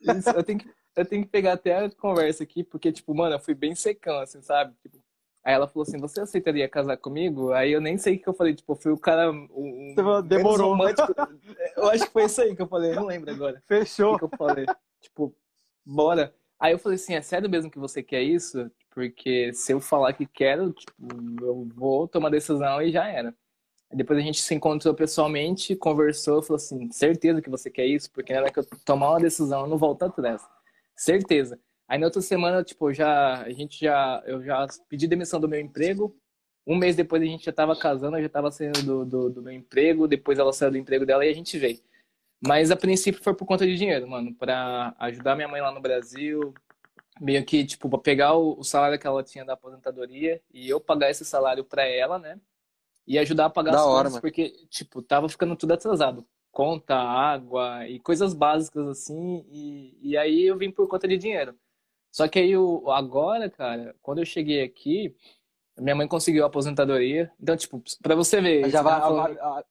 Isso, 0.00 0.30
eu 0.30 0.42
tenho 0.42 0.58
que, 0.60 0.70
eu 0.96 1.04
tenho 1.04 1.24
que 1.24 1.30
pegar 1.30 1.52
até 1.52 1.84
a 1.84 1.90
conversa 1.90 2.42
aqui, 2.42 2.64
porque, 2.64 2.90
tipo, 2.90 3.14
mano, 3.14 3.34
eu 3.34 3.40
fui 3.40 3.54
bem 3.54 3.74
secão, 3.74 4.20
assim, 4.20 4.40
sabe? 4.40 4.74
Tipo, 4.80 5.02
aí 5.44 5.54
ela 5.54 5.66
falou 5.66 5.82
assim, 5.82 5.98
você 5.98 6.20
aceitaria 6.20 6.68
casar 6.68 6.96
comigo? 6.96 7.52
Aí 7.52 7.72
eu 7.72 7.80
nem 7.80 7.96
sei 7.98 8.16
o 8.16 8.18
que 8.20 8.28
eu 8.28 8.34
falei, 8.34 8.54
tipo, 8.54 8.74
fui 8.74 8.92
o 8.92 8.98
cara. 8.98 9.30
Um, 9.30 9.94
demorou. 10.26 10.70
romântico. 10.70 11.14
Eu 11.76 11.88
acho 11.88 12.06
que 12.06 12.12
foi 12.12 12.24
isso 12.24 12.40
aí 12.40 12.54
que 12.54 12.62
eu 12.62 12.68
falei, 12.68 12.92
eu 12.92 12.96
não 12.96 13.06
lembro 13.06 13.30
agora. 13.30 13.58
O 13.58 13.66
Fechou. 13.66 14.12
que 14.12 14.18
que 14.26 14.34
eu 14.34 14.38
falei? 14.38 14.66
Tipo, 15.00 15.34
bora. 15.84 16.34
Aí 16.58 16.72
eu 16.72 16.78
falei 16.78 16.96
assim, 16.96 17.14
é 17.14 17.22
sério 17.22 17.48
mesmo 17.48 17.70
que 17.70 17.78
você 17.78 18.02
quer 18.02 18.22
isso? 18.22 18.70
Porque 18.90 19.52
se 19.54 19.72
eu 19.72 19.80
falar 19.80 20.12
que 20.12 20.26
quero, 20.26 20.72
tipo, 20.72 20.92
eu 21.40 21.68
vou 21.74 22.06
tomar 22.06 22.28
decisão 22.28 22.82
e 22.82 22.92
já 22.92 23.06
era. 23.06 23.34
Aí 23.90 23.96
depois 23.96 24.18
a 24.18 24.22
gente 24.22 24.40
se 24.40 24.54
encontrou 24.54 24.94
pessoalmente, 24.94 25.74
conversou, 25.74 26.42
falou 26.42 26.56
assim, 26.56 26.90
certeza 26.92 27.40
que 27.40 27.50
você 27.50 27.70
quer 27.70 27.86
isso? 27.86 28.10
Porque 28.12 28.32
na 28.32 28.40
hora 28.40 28.52
que 28.52 28.58
eu 28.58 28.66
tomar 28.84 29.10
uma 29.10 29.20
decisão, 29.20 29.62
eu 29.62 29.66
não 29.68 29.78
volto 29.78 30.02
atrás. 30.02 30.42
Certeza. 30.94 31.58
Aí 31.90 31.98
na 31.98 32.06
outra 32.06 32.22
semana, 32.22 32.62
tipo, 32.62 32.92
já, 32.94 33.42
a 33.42 33.50
gente 33.50 33.80
já, 33.84 34.22
eu 34.24 34.40
já 34.44 34.64
pedi 34.88 35.08
demissão 35.08 35.40
do 35.40 35.48
meu 35.48 35.58
emprego. 35.58 36.16
Um 36.64 36.76
mês 36.76 36.94
depois 36.94 37.20
a 37.20 37.24
gente 37.26 37.44
já 37.44 37.52
tava 37.52 37.74
casando, 37.76 38.16
eu 38.16 38.22
já 38.22 38.28
tava 38.28 38.48
saindo 38.52 38.80
do, 38.84 39.04
do, 39.04 39.30
do 39.30 39.42
meu 39.42 39.52
emprego, 39.52 40.06
depois 40.06 40.38
ela 40.38 40.52
saiu 40.52 40.70
do 40.70 40.78
emprego 40.78 41.04
dela 41.04 41.26
e 41.26 41.28
a 41.28 41.34
gente 41.34 41.58
veio. 41.58 41.80
Mas 42.40 42.70
a 42.70 42.76
princípio 42.76 43.20
foi 43.20 43.34
por 43.34 43.44
conta 43.44 43.66
de 43.66 43.76
dinheiro, 43.76 44.08
mano, 44.08 44.32
pra 44.32 44.94
ajudar 45.00 45.34
minha 45.34 45.48
mãe 45.48 45.60
lá 45.60 45.72
no 45.72 45.80
Brasil, 45.80 46.54
meio 47.20 47.44
que, 47.44 47.66
tipo, 47.66 47.90
pra 47.90 47.98
pegar 47.98 48.34
o, 48.34 48.60
o 48.60 48.62
salário 48.62 48.96
que 48.96 49.06
ela 49.08 49.24
tinha 49.24 49.44
da 49.44 49.54
aposentadoria 49.54 50.40
e 50.54 50.68
eu 50.70 50.80
pagar 50.80 51.10
esse 51.10 51.24
salário 51.24 51.64
pra 51.64 51.84
ela, 51.84 52.20
né? 52.20 52.38
E 53.04 53.18
ajudar 53.18 53.46
a 53.46 53.50
pagar 53.50 53.72
Da 53.72 53.78
as 53.78 53.82
hora, 53.84 53.96
contas, 53.96 54.12
mano. 54.12 54.22
porque, 54.22 54.50
tipo, 54.68 55.02
tava 55.02 55.28
ficando 55.28 55.56
tudo 55.56 55.74
atrasado. 55.74 56.24
Conta, 56.52 56.94
água 56.94 57.88
e 57.88 57.98
coisas 57.98 58.32
básicas 58.32 58.86
assim, 58.86 59.44
e, 59.50 59.98
e 60.00 60.16
aí 60.16 60.44
eu 60.44 60.56
vim 60.56 60.70
por 60.70 60.86
conta 60.86 61.08
de 61.08 61.18
dinheiro. 61.18 61.52
Só 62.10 62.26
que 62.28 62.38
aí, 62.38 62.56
o, 62.56 62.90
agora, 62.90 63.48
cara, 63.48 63.94
quando 64.02 64.18
eu 64.18 64.24
cheguei 64.26 64.62
aqui, 64.62 65.14
minha 65.78 65.94
mãe 65.94 66.08
conseguiu 66.08 66.44
a 66.44 66.46
aposentadoria. 66.48 67.30
Então, 67.40 67.56
tipo, 67.56 67.82
pra 68.02 68.14
você 68.14 68.40
ver, 68.40 68.68
já 68.70 68.82
vai. 68.82 69.00
falando- 69.00 69.38
Ah, 69.40 69.64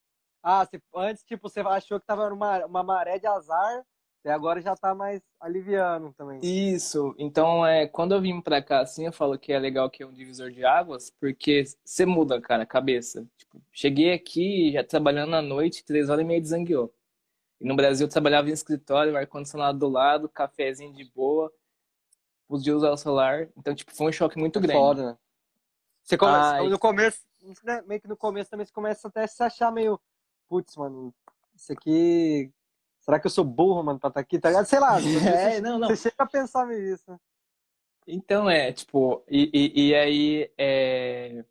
ah, 0.44 0.68
antes, 0.96 1.24
tipo, 1.24 1.50
você 1.50 1.60
achou 1.60 2.00
que 2.00 2.06
tava 2.06 2.30
numa 2.30 2.66
uma 2.66 2.84
maré 2.84 3.20
de 3.20 3.28
azar, 3.28 3.84
e 4.26 4.30
agora 4.30 4.62
já 4.62 4.76
tá 4.76 4.94
mais 4.94 5.22
aliviando 5.40 6.14
também. 6.14 6.40
Isso, 6.44 7.16
então 7.18 7.66
é, 7.66 7.88
quando 7.88 8.14
eu 8.14 8.22
vim 8.22 8.42
pra 8.42 8.62
cá 8.62 8.82
assim, 8.82 9.06
eu 9.06 9.14
falo 9.14 9.38
que 9.40 9.52
é 9.54 9.60
legal 9.60 9.90
que 9.90 10.04
é 10.04 10.06
um 10.06 10.12
divisor 10.14 10.52
de 10.52 10.64
águas, 10.66 11.10
porque 11.20 11.64
você 11.84 12.06
muda, 12.06 12.40
cara, 12.42 12.64
a 12.64 12.66
cabeça. 12.66 13.26
Tipo, 13.38 13.62
cheguei 13.72 14.12
aqui 14.14 14.72
já 14.74 14.84
trabalhando 14.84 15.36
à 15.36 15.42
noite, 15.42 15.86
três 15.86 16.10
horas 16.10 16.24
e 16.24 16.28
meia 16.28 16.42
desangueou. 16.42 16.94
E 17.62 17.66
no 17.68 17.76
Brasil 17.76 18.08
eu 18.08 18.12
trabalhava 18.12 18.50
em 18.50 18.54
escritório, 18.54 19.16
ar-condicionado 19.18 19.78
do 19.80 19.90
lado, 19.90 20.30
cafezinho 20.30 20.94
de 20.94 21.04
boa, 21.06 21.52
podia 22.50 22.76
usar 22.76 22.90
o 22.90 22.98
celular. 22.98 23.48
Então, 23.56 23.76
tipo, 23.76 23.96
foi 23.96 24.08
um 24.08 24.12
choque 24.12 24.38
muito 24.40 24.60
grande. 24.60 24.80
Foda, 24.80 25.12
né? 25.12 25.18
Você 26.04 26.18
começa, 26.18 26.56
Ai. 26.56 26.68
no 26.68 26.80
começo, 26.80 27.22
né, 27.64 27.84
meio 27.86 28.02
que 28.02 28.08
no 28.08 28.18
começo 28.18 28.50
também 28.50 28.66
você 28.66 28.74
começa 28.74 29.08
até 29.08 29.24
a 29.24 29.28
se 29.28 29.44
achar 29.44 29.72
meio, 29.72 30.00
putz, 30.48 30.76
mano, 30.76 31.14
isso 31.56 31.72
aqui, 31.72 32.52
será 33.00 33.20
que 33.20 33.28
eu 33.28 33.32
sou 33.32 33.44
burro, 33.44 33.84
mano, 33.84 34.00
pra 34.00 34.08
estar 34.08 34.20
aqui, 34.20 34.40
tá 34.40 34.50
ligado? 34.50 34.66
Sei 34.66 34.80
lá, 34.80 34.98
É, 35.00 35.52
você, 35.52 35.62
não, 35.62 35.78
não. 35.78 35.88
você 35.88 36.10
chega 36.10 36.16
a 36.18 36.26
pensar 36.26 36.66
meio 36.66 36.96
isso, 36.96 37.12
né? 37.12 37.20
Então 38.08 38.50
é, 38.50 38.74
tipo, 38.74 39.24
e, 39.30 39.52
e, 39.54 39.90
e 39.90 39.96
aí 39.96 40.52
é, 40.58 41.46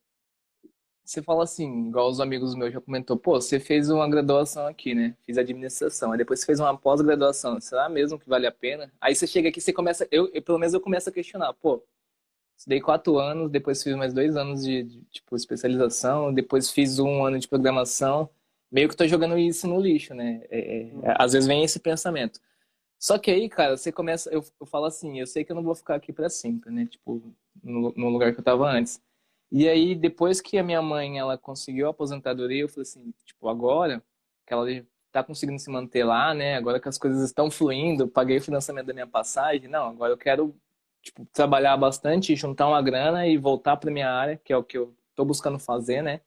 você 1.09 1.23
fala 1.23 1.45
assim, 1.45 1.89
igual 1.89 2.11
os 2.11 2.21
amigos 2.21 2.55
meus 2.55 2.71
já 2.71 2.83
comentou, 2.83 3.17
pô, 3.17 3.41
você 3.41 3.59
fez 3.59 3.89
uma 3.89 4.07
graduação 4.07 4.67
aqui, 4.67 4.95
né? 4.95 5.17
Fiz 5.25 5.39
administração, 5.39 6.13
aí 6.13 6.19
depois 6.19 6.41
você 6.41 6.45
fez 6.45 6.61
uma 6.61 6.77
pós-graduação, 6.77 7.59
será 7.63 7.89
mesmo 7.89 8.19
que 8.19 8.29
vale 8.29 8.47
a 8.47 8.53
pena? 8.53 8.93
Aí 9.01 9.15
você 9.15 9.27
chega 9.27 9.49
aqui, 9.49 9.59
você 9.59 9.73
começa, 9.73 10.07
eu, 10.11 10.31
eu, 10.35 10.43
pelo 10.43 10.59
menos 10.59 10.75
eu 10.75 10.81
começo 10.83 11.09
a 11.09 11.13
questionar, 11.13 11.55
pô, 11.55 11.83
estudei 12.59 12.79
quatro 12.83 13.19
anos, 13.19 13.51
depois 13.51 13.83
fiz 13.83 13.97
mais 13.97 14.13
dois 14.13 14.37
anos 14.37 14.63
de, 14.63 14.83
de, 14.83 15.01
tipo, 15.05 15.35
especialização, 15.35 16.31
depois 16.31 16.71
fiz 16.71 16.99
um 16.99 17.25
ano 17.25 17.39
de 17.39 17.49
programação, 17.49 18.29
meio 18.71 18.87
que 18.87 18.95
tô 18.97 19.07
jogando 19.07 19.39
isso 19.39 19.67
no 19.67 19.81
lixo, 19.81 20.13
né? 20.13 20.43
É, 20.51 20.83
é, 20.83 20.93
às 21.19 21.33
vezes 21.33 21.47
vem 21.49 21.65
esse 21.65 21.81
pensamento. 21.81 22.39
Só 22.99 23.17
que 23.19 23.31
aí, 23.31 23.49
cara, 23.49 23.79
você 23.79 23.91
começa. 23.91 24.29
Eu, 24.31 24.45
eu 24.61 24.67
falo 24.67 24.85
assim, 24.85 25.21
eu 25.21 25.27
sei 25.27 25.45
que 25.45 25.53
eu 25.53 25.57
não 25.57 25.63
vou 25.63 25.75
ficar 25.75 25.95
aqui 25.95 26.13
pra 26.13 26.29
sempre, 26.29 26.71
né? 26.71 26.87
Tipo, 26.87 27.23
no, 27.63 27.95
no 27.97 28.09
lugar 28.11 28.35
que 28.35 28.41
eu 28.41 28.45
tava 28.45 28.69
antes. 28.71 29.01
E 29.51 29.69
aí, 29.69 29.95
depois 29.95 30.41
que 30.41 30.59
a 30.59 30.63
minha 30.63 30.83
mãe 30.83 31.19
ela 31.19 31.39
conseguiu 31.39 31.87
a 31.87 31.91
aposentadoria, 31.91 32.63
eu 32.63 32.69
falei 32.69 32.83
assim, 32.83 33.13
tipo, 33.25 33.49
agora 33.49 34.03
que 34.47 34.53
ela 34.53 34.67
tá 35.11 35.25
conseguindo 35.25 35.59
se 35.59 35.71
manter 35.71 36.05
lá, 36.05 36.35
né? 36.35 36.57
Agora 36.57 36.79
que 36.81 36.89
as 36.89 36.99
coisas 36.99 37.23
estão 37.23 37.51
fluindo, 37.51 38.09
paguei 38.09 38.39
o 38.39 38.43
financiamento 38.43 38.87
da 38.87 38.93
minha 38.95 39.07
passagem, 39.07 39.69
não, 39.69 39.89
agora 39.89 40.13
eu 40.13 40.19
quero, 40.19 40.55
tipo, 41.03 41.25
trabalhar 41.33 41.77
bastante, 41.77 42.37
juntar 42.37 42.69
uma 42.69 42.83
grana 42.83 43.27
e 43.27 43.39
voltar 43.39 43.77
pra 43.79 43.91
minha 43.91 44.11
área, 44.11 44.37
que 44.37 44.53
é 44.53 44.57
o 44.57 44.65
que 44.65 44.77
eu 44.77 44.95
tô 45.15 45.25
buscando 45.25 45.59
fazer, 45.59 46.03
né? 46.03 46.21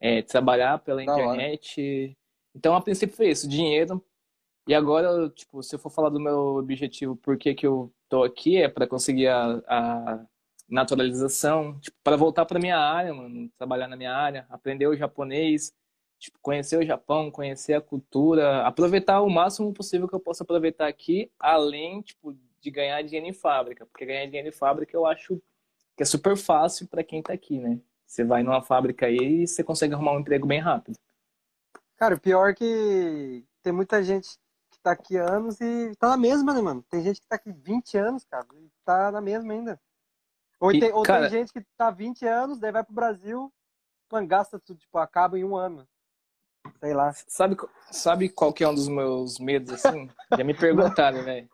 É, 0.00 0.22
trabalhar 0.22 0.78
pela 0.80 1.04
Da 1.04 1.12
hora. 1.12 1.22
internet. 1.36 2.16
Então, 2.54 2.74
a 2.74 2.80
princípio 2.80 3.16
foi 3.16 3.28
isso, 3.30 3.48
dinheiro. 3.48 4.04
E 4.66 4.74
agora, 4.74 5.28
tipo, 5.30 5.62
se 5.62 5.74
eu 5.74 5.78
for 5.78 5.90
falar 5.90 6.08
do 6.08 6.20
meu 6.20 6.56
objetivo, 6.56 7.16
por 7.16 7.36
que 7.36 7.54
que 7.54 7.66
eu 7.66 7.92
tô 8.08 8.22
aqui, 8.24 8.56
é 8.56 8.68
para 8.68 8.86
conseguir 8.86 9.28
a, 9.28 9.62
a 9.68 10.26
naturalização, 10.74 11.78
tipo, 11.80 11.96
para 12.02 12.16
voltar 12.16 12.44
para 12.44 12.58
minha 12.58 12.78
área, 12.78 13.14
mano, 13.14 13.48
trabalhar 13.56 13.88
na 13.88 13.96
minha 13.96 14.12
área, 14.12 14.46
aprender 14.50 14.86
o 14.86 14.96
japonês, 14.96 15.72
tipo, 16.18 16.38
conhecer 16.42 16.78
o 16.78 16.84
Japão, 16.84 17.30
conhecer 17.30 17.74
a 17.74 17.80
cultura, 17.80 18.66
aproveitar 18.66 19.20
o 19.22 19.30
máximo 19.30 19.72
possível 19.72 20.08
que 20.08 20.14
eu 20.14 20.20
possa 20.20 20.42
aproveitar 20.42 20.88
aqui, 20.88 21.30
além, 21.38 22.02
tipo, 22.02 22.36
de 22.60 22.70
ganhar 22.70 23.02
dinheiro 23.02 23.26
em 23.26 23.32
fábrica, 23.32 23.86
porque 23.86 24.06
ganhar 24.06 24.26
dinheiro 24.26 24.48
em 24.48 24.52
fábrica 24.52 24.96
eu 24.96 25.06
acho 25.06 25.40
que 25.96 26.02
é 26.02 26.06
super 26.06 26.36
fácil 26.36 26.88
para 26.88 27.04
quem 27.04 27.22
tá 27.22 27.32
aqui, 27.32 27.58
né? 27.58 27.78
Você 28.06 28.24
vai 28.24 28.42
numa 28.42 28.62
fábrica 28.62 29.06
aí 29.06 29.42
e 29.42 29.46
você 29.46 29.62
consegue 29.62 29.94
arrumar 29.94 30.12
um 30.12 30.20
emprego 30.20 30.46
bem 30.46 30.60
rápido. 30.60 30.96
Cara, 31.96 32.16
o 32.16 32.20
pior 32.20 32.50
é 32.50 32.54
que 32.54 33.44
tem 33.62 33.72
muita 33.72 34.02
gente 34.02 34.28
que 34.70 34.78
tá 34.82 34.92
aqui 34.92 35.16
anos 35.16 35.60
e 35.60 35.94
tá 35.96 36.08
na 36.08 36.16
mesma, 36.16 36.52
né, 36.52 36.60
mano? 36.60 36.84
Tem 36.90 37.02
gente 37.02 37.20
que 37.20 37.26
tá 37.28 37.36
aqui 37.36 37.52
20 37.52 37.96
anos, 37.96 38.24
cara, 38.24 38.46
e 38.54 38.68
tá 38.84 39.12
na 39.12 39.20
mesma 39.20 39.52
ainda. 39.52 39.80
Ou, 40.64 40.72
E, 40.72 40.80
tem, 40.80 40.92
ou 40.92 41.02
cara- 41.02 41.28
tem 41.28 41.40
gente 41.40 41.52
que 41.52 41.60
tá 41.76 41.90
20 41.90 42.26
anos, 42.26 42.58
daí 42.58 42.72
vai 42.72 42.82
pro 42.82 42.94
Brasil, 42.94 43.52
mano, 44.10 44.26
gasta 44.26 44.58
tudo, 44.58 44.78
tipo, 44.78 44.96
acaba 44.96 45.38
em 45.38 45.44
um 45.44 45.54
ano. 45.54 45.86
Sei 46.80 46.94
lá. 46.94 47.12
Sabe, 47.28 47.56
sabe 47.90 48.28
qual 48.30 48.50
que 48.50 48.64
é 48.64 48.68
um 48.68 48.74
dos 48.74 48.88
meus 48.88 49.38
medos, 49.38 49.72
assim? 49.84 50.08
Já 50.34 50.42
me 50.42 50.54
perguntaram, 50.54 51.22
velho. 51.24 51.50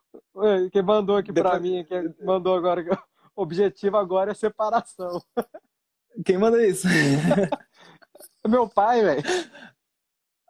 Quem 0.71 0.83
mandou 0.83 1.17
aqui 1.17 1.33
pra 1.33 1.59
Depois- 1.59 1.63
mim, 1.63 1.85
quem 1.85 2.15
mandou 2.25 2.55
agora, 2.55 2.85
que 2.85 2.91
o 2.91 2.99
objetivo 3.43 3.97
agora 3.97 4.31
é 4.31 4.35
separação. 4.35 5.21
Quem 6.25 6.39
manda 6.39 6.65
isso? 6.65 6.87
Meu 8.47 8.69
pai, 8.69 9.03
velho. 9.03 9.23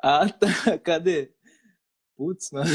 Ah, 0.03 0.27
tá. 0.29 0.79
Cadê? 0.85 1.33
Putz, 2.17 2.51
mano. 2.51 2.69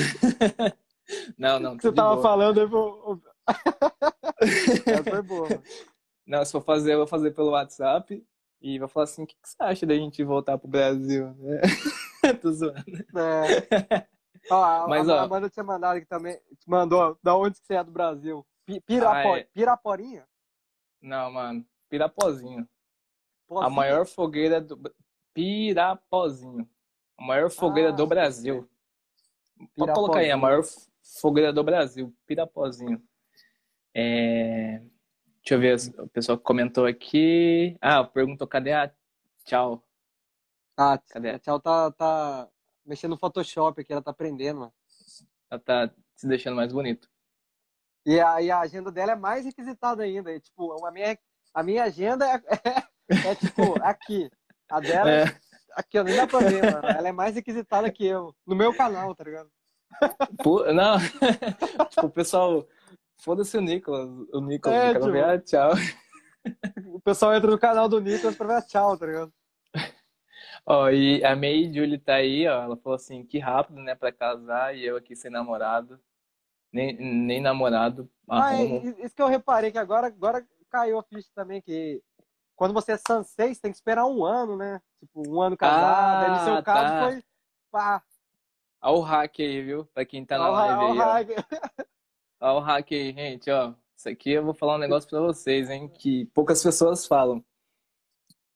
Não, 1.37 1.59
não, 1.59 1.75
Você 1.79 1.91
tava 1.91 2.13
boa. 2.13 2.21
falando, 2.23 2.59
eu 2.61 2.69
vou... 2.69 3.21
Essa 4.41 5.03
foi 5.03 5.21
boa. 5.21 5.47
Não, 6.25 6.43
se 6.43 6.51
for 6.51 6.61
fazer, 6.61 6.93
eu 6.93 6.97
vou 6.99 7.07
fazer 7.07 7.31
pelo 7.31 7.51
WhatsApp 7.51 8.25
e 8.61 8.79
vou 8.79 8.87
falar 8.87 9.03
assim, 9.03 9.23
o 9.23 9.27
que 9.27 9.35
que 9.35 9.47
você 9.49 9.55
acha 9.59 9.85
da 9.85 9.93
gente 9.95 10.23
voltar 10.23 10.57
pro 10.57 10.67
Brasil? 10.67 11.35
Tô 12.41 12.51
zoando. 12.51 12.83
É. 13.15 14.07
Ó, 14.49 14.63
a, 14.63 14.87
Mas, 14.87 15.07
a 15.07 15.15
ó. 15.15 15.19
Amanda 15.19 15.49
tinha 15.49 15.63
mandado 15.63 15.97
aqui 15.97 16.05
também. 16.07 16.35
Te 16.59 16.67
mandou. 16.69 17.17
Da 17.21 17.35
onde 17.35 17.59
que 17.59 17.65
você 17.65 17.75
é 17.75 17.83
do 17.83 17.91
Brasil? 17.91 18.45
Pi- 18.65 18.81
Pirapo, 18.81 19.15
Ah, 19.33 19.37
é. 19.39 19.43
Piraporinha? 19.53 20.27
Não, 21.01 21.31
mano. 21.31 21.63
Pirapozinho. 21.89 22.61
A 22.61 23.47
Pozinho? 23.47 23.71
maior 23.75 24.05
fogueira 24.07 24.59
do... 24.59 24.79
Pirapozinho. 25.33 26.67
A 27.17 27.23
maior 27.23 27.49
fogueira 27.51 27.89
Ah, 27.89 27.91
do 27.93 28.07
Brasil. 28.07 28.67
Pode 29.77 29.93
colocar 29.93 30.19
aí, 30.19 30.31
a 30.31 30.37
maior 30.37 30.63
fogueira 31.21 31.53
do 31.53 31.63
Brasil, 31.63 32.13
Pirapozinho. 32.25 33.01
É, 33.95 34.81
Deixa 35.45 35.53
eu 35.53 35.59
ver, 35.59 36.01
o 36.01 36.07
pessoal 36.07 36.39
que 36.39 36.43
comentou 36.43 36.87
aqui. 36.87 37.77
Ah, 37.79 38.03
perguntou 38.03 38.47
cadê 38.47 38.73
a 38.73 38.91
tchau? 39.45 39.85
Ah, 40.75 40.97
Cadê? 40.97 41.29
a 41.29 41.39
Tchau 41.39 41.59
tá, 41.59 41.91
tá 41.91 42.49
mexendo 42.83 43.11
no 43.11 43.17
Photoshop 43.17 43.79
aqui, 43.79 43.93
ela 43.93 44.01
tá 44.01 44.09
aprendendo, 44.09 44.61
mano. 44.61 44.73
Ela 45.49 45.59
tá 45.59 45.91
se 46.15 46.27
deixando 46.27 46.55
mais 46.55 46.73
bonito. 46.73 47.07
E 48.05 48.19
a, 48.19 48.41
e 48.41 48.49
a 48.49 48.59
agenda 48.59 48.91
dela 48.91 49.11
é 49.11 49.15
mais 49.15 49.45
requisitada 49.45 50.01
ainda. 50.01 50.33
E, 50.33 50.39
tipo, 50.39 50.83
a 50.83 50.91
minha, 50.91 51.17
a 51.53 51.63
minha 51.63 51.83
agenda 51.83 52.25
é, 52.25 52.35
é, 52.35 52.83
é 53.31 53.35
tipo, 53.35 53.81
aqui. 53.83 54.29
A 54.67 54.79
dela, 54.79 55.11
é. 55.11 55.25
aqui, 55.75 56.03
nem 56.03 56.15
dá 56.15 56.25
pra 56.25 56.39
ver, 56.39 56.73
mano. 56.73 56.87
Ela 56.87 57.07
é 57.07 57.11
mais 57.11 57.35
requisitada 57.35 57.91
que 57.91 58.03
eu. 58.03 58.35
No 58.45 58.55
meu 58.55 58.75
canal, 58.75 59.13
tá 59.13 59.23
ligado? 59.23 59.49
Pô, 60.43 60.65
não. 60.73 60.97
tipo, 61.89 62.07
o 62.07 62.11
pessoal. 62.11 62.67
Foda-se 63.17 63.57
o 63.57 63.61
Nicolas. 63.61 64.09
O 64.33 64.41
Nicolas, 64.41 64.77
é, 64.77 64.93
tipo... 64.93 65.11
ver, 65.11 65.23
ah, 65.23 65.39
tchau. 65.39 65.71
O 66.85 66.99
pessoal 66.99 67.33
entra 67.33 67.49
no 67.49 67.57
canal 67.57 67.89
do 67.89 67.99
Nicolas 67.99 68.35
pra 68.35 68.47
ver 68.47 68.53
a 68.55 68.61
tchau, 68.61 68.97
tá 68.97 69.05
ligado? 69.05 69.33
Ó, 70.65 70.89
e 70.89 71.23
a 71.23 71.35
May 71.35 71.73
Julie 71.73 71.97
tá 71.97 72.15
aí, 72.15 72.47
ó. 72.47 72.63
Ela 72.63 72.77
falou 72.77 72.95
assim, 72.95 73.25
que 73.25 73.39
rápido, 73.39 73.81
né, 73.81 73.95
pra 73.95 74.11
casar, 74.11 74.75
e 74.75 74.85
eu 74.85 74.95
aqui 74.95 75.15
sem 75.15 75.31
namorado. 75.31 75.99
Nem, 76.71 76.93
nem 76.95 77.41
namorado. 77.41 78.09
Ah, 78.29 78.53
é, 78.55 78.65
isso 79.03 79.15
que 79.15 79.21
eu 79.21 79.27
reparei, 79.27 79.71
que 79.71 79.77
agora, 79.77 80.07
agora 80.07 80.45
caiu 80.69 80.99
a 80.99 81.03
ficha 81.03 81.29
também, 81.33 81.61
que 81.61 82.01
quando 82.55 82.73
você 82.73 82.93
é 82.93 82.97
Sansei, 82.97 83.53
você 83.53 83.61
tem 83.61 83.71
que 83.71 83.77
esperar 83.77 84.05
um 84.05 84.23
ano, 84.23 84.55
né? 84.55 84.81
Tipo, 84.99 85.27
um 85.27 85.41
ano 85.41 85.57
casado. 85.57 86.25
Ah, 86.25 86.37
no 86.37 86.45
seu 86.45 86.63
caso 86.63 86.93
tá. 86.93 87.03
foi. 87.03 87.23
Pá. 87.71 88.03
Olha 88.81 88.97
o 88.97 89.01
hack 89.01 89.39
aí, 89.39 89.61
viu? 89.61 89.85
Pra 89.93 90.05
quem 90.05 90.25
tá 90.25 90.37
na 90.37 90.49
live 90.49 91.33
aí. 91.33 91.35
Olha 92.39 92.53
o 92.57 92.59
hack 92.59 92.91
aí, 92.91 93.13
gente, 93.13 93.49
ó. 93.49 93.73
Isso 93.95 94.09
aqui 94.09 94.31
eu 94.31 94.43
vou 94.43 94.53
falar 94.53 94.75
um 94.75 94.79
negócio 94.79 95.09
pra 95.09 95.21
vocês, 95.21 95.69
hein? 95.69 95.87
Que 95.87 96.25
poucas 96.27 96.61
pessoas 96.61 97.07
falam. 97.07 97.43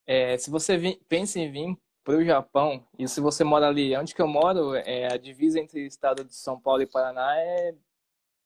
É, 0.06 0.38
se 0.38 0.50
você 0.50 0.78
vim, 0.78 1.00
pensa 1.08 1.40
em 1.40 1.52
vir 1.52 1.78
para 2.04 2.18
o 2.18 2.26
Japão, 2.26 2.86
e 2.98 3.08
se 3.08 3.22
você 3.22 3.44
mora 3.44 3.68
ali, 3.68 3.96
onde 3.96 4.16
que 4.16 4.22
eu 4.22 4.28
moro, 4.28 4.76
é, 4.76 5.12
a 5.14 5.18
divisa 5.18 5.60
entre 5.60 5.84
o 5.84 5.88
estado 5.88 6.24
de 6.24 6.36
São 6.36 6.60
Paulo 6.60 6.82
e 6.82 6.88
Paraná 6.88 7.38
é 7.38 7.76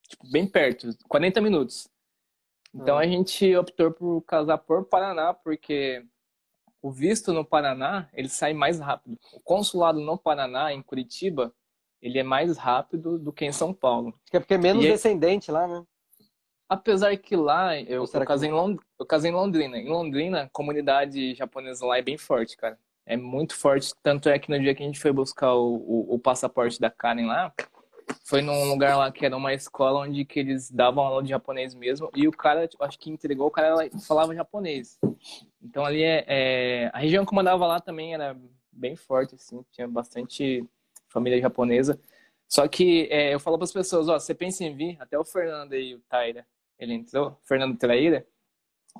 tipo, 0.08 0.30
bem 0.30 0.46
perto, 0.46 0.90
40 1.08 1.40
minutos. 1.40 1.88
Então 2.74 2.98
a 2.98 3.06
gente 3.06 3.56
optou 3.56 3.92
por 3.92 4.22
casar 4.22 4.58
por 4.58 4.84
Paraná, 4.84 5.32
porque 5.32 6.04
o 6.82 6.90
visto 6.90 7.32
no 7.32 7.44
Paraná, 7.44 8.08
ele 8.12 8.28
sai 8.28 8.52
mais 8.52 8.80
rápido. 8.80 9.18
O 9.32 9.40
consulado 9.40 10.00
no 10.00 10.18
Paraná, 10.18 10.72
em 10.72 10.82
Curitiba, 10.82 11.54
ele 12.04 12.18
é 12.18 12.22
mais 12.22 12.58
rápido 12.58 13.18
do 13.18 13.32
que 13.32 13.46
em 13.46 13.52
São 13.52 13.72
Paulo. 13.72 14.12
É 14.30 14.38
porque 14.38 14.52
é 14.52 14.58
menos 14.58 14.84
e 14.84 14.88
descendente 14.88 15.50
lá, 15.50 15.66
né? 15.66 15.82
Apesar 16.68 17.16
que 17.16 17.34
lá, 17.34 17.80
eu, 17.80 18.04
eu 18.04 18.26
casei, 18.26 18.50
que... 18.50 18.54
em 18.54 18.58
Lond... 18.58 18.78
eu 19.00 19.06
casei 19.06 19.30
em 19.30 19.34
Londrina. 19.34 19.78
Em 19.78 19.88
Londrina, 19.88 20.42
a 20.42 20.48
comunidade 20.50 21.34
japonesa 21.34 21.86
lá 21.86 21.96
é 21.96 22.02
bem 22.02 22.18
forte, 22.18 22.58
cara. 22.58 22.78
É 23.06 23.16
muito 23.16 23.56
forte. 23.56 23.94
Tanto 24.02 24.28
é 24.28 24.38
que 24.38 24.50
no 24.50 24.60
dia 24.60 24.74
que 24.74 24.82
a 24.82 24.86
gente 24.86 25.00
foi 25.00 25.12
buscar 25.12 25.54
o, 25.54 25.76
o, 25.76 26.14
o 26.14 26.18
passaporte 26.18 26.78
da 26.78 26.90
Karen 26.90 27.24
lá, 27.24 27.54
foi 28.26 28.42
num 28.42 28.64
lugar 28.64 28.98
lá 28.98 29.10
que 29.10 29.24
era 29.24 29.34
uma 29.34 29.54
escola 29.54 30.00
onde 30.00 30.26
que 30.26 30.40
eles 30.40 30.70
davam 30.70 31.04
aula 31.04 31.22
de 31.22 31.30
japonês 31.30 31.74
mesmo. 31.74 32.10
E 32.14 32.28
o 32.28 32.32
cara, 32.32 32.68
acho 32.80 32.98
que 32.98 33.08
entregou, 33.08 33.46
o 33.46 33.50
cara 33.50 33.88
falava 34.06 34.34
japonês. 34.34 34.98
Então 35.62 35.86
ali 35.86 36.02
é, 36.02 36.24
é, 36.28 36.90
A 36.92 36.98
região 36.98 37.24
que 37.24 37.32
eu 37.32 37.36
mandava 37.36 37.66
lá 37.66 37.80
também 37.80 38.12
era 38.12 38.36
bem 38.70 38.94
forte, 38.94 39.34
assim. 39.36 39.64
Tinha 39.72 39.88
bastante 39.88 40.68
família 41.14 41.40
japonesa. 41.40 41.98
Só 42.48 42.68
que 42.68 43.08
é, 43.10 43.32
eu 43.32 43.40
falo 43.40 43.56
para 43.56 43.64
as 43.64 43.72
pessoas, 43.72 44.08
ó, 44.08 44.18
você 44.18 44.34
pensa 44.34 44.64
em 44.64 44.74
vir, 44.74 44.96
até 45.00 45.18
o 45.18 45.24
Fernando 45.24 45.72
aí, 45.72 45.94
o 45.94 46.00
Taira, 46.00 46.46
ele 46.78 46.92
entrou, 46.92 47.38
Fernando 47.44 47.78
Traíra. 47.78 48.26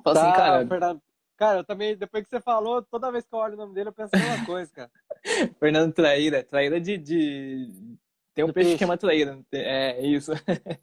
Fala 0.03 0.19
assim, 0.19 0.25
tá, 0.25 0.31
assim, 0.31 0.37
cara. 0.37 0.67
Fernando, 0.67 1.01
cara, 1.37 1.59
eu 1.59 1.63
também, 1.63 1.95
depois 1.95 2.23
que 2.23 2.29
você 2.29 2.41
falou, 2.41 2.81
toda 2.81 3.11
vez 3.11 3.25
que 3.25 3.35
eu 3.35 3.39
olho 3.39 3.53
o 3.53 3.57
nome 3.57 3.73
dele, 3.75 3.89
eu 3.89 3.93
penso 3.93 4.15
a 4.15 4.17
mesma 4.17 4.45
coisa, 4.45 4.71
cara. 4.71 4.91
Fernando 5.59 5.93
Traíra, 5.93 6.43
Traíra 6.43 6.79
de, 6.79 6.97
de... 6.97 7.97
Tem 8.33 8.43
um 8.43 8.47
peixe, 8.47 8.53
peixe, 8.53 8.71
que 8.73 8.79
chama 8.79 8.97
traíra, 8.97 9.39
é 9.53 10.05
isso. 10.05 10.31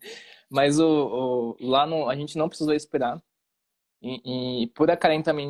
Mas 0.51 0.79
o, 0.79 1.57
o, 1.61 1.67
lá 1.67 1.87
no, 1.87 2.09
a 2.09 2.15
gente 2.15 2.39
não 2.39 2.49
precisou 2.49 2.75
esperar. 2.75 3.23
E, 4.01 4.63
e 4.63 4.67
por 4.69 4.89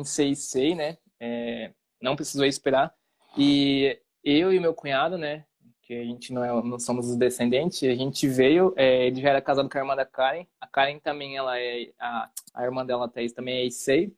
sei, 0.05 0.35
sei, 0.35 0.75
né? 0.75 0.97
É, 1.19 1.73
não 2.01 2.15
precisou 2.15 2.45
esperar. 2.45 2.93
E 3.37 3.97
eu 4.23 4.53
e 4.53 4.59
meu 4.59 4.73
cunhado, 4.73 5.17
né? 5.17 5.45
Que 5.83 5.93
a 5.93 6.03
gente 6.03 6.33
não, 6.33 6.43
é, 6.43 6.63
não 6.63 6.79
somos 6.79 7.09
os 7.09 7.15
descendentes, 7.15 7.83
a 7.83 7.95
gente 7.95 8.27
veio, 8.27 8.73
é, 8.75 9.07
ele 9.07 9.21
já 9.21 9.29
era 9.29 9.41
casado 9.41 9.69
com 9.69 9.77
a 9.77 9.81
irmã 9.81 9.95
da 9.95 10.05
Karen, 10.05 10.45
a 10.59 10.67
Karen 10.67 10.97
também, 10.99 11.37
ela 11.37 11.59
é, 11.59 11.91
a, 11.99 12.29
a 12.53 12.63
irmã 12.63 12.85
dela, 12.85 13.05
a 13.05 13.09
Thaís, 13.09 13.33
também 13.33 13.57
é 13.57 13.65
Issei. 13.65 14.15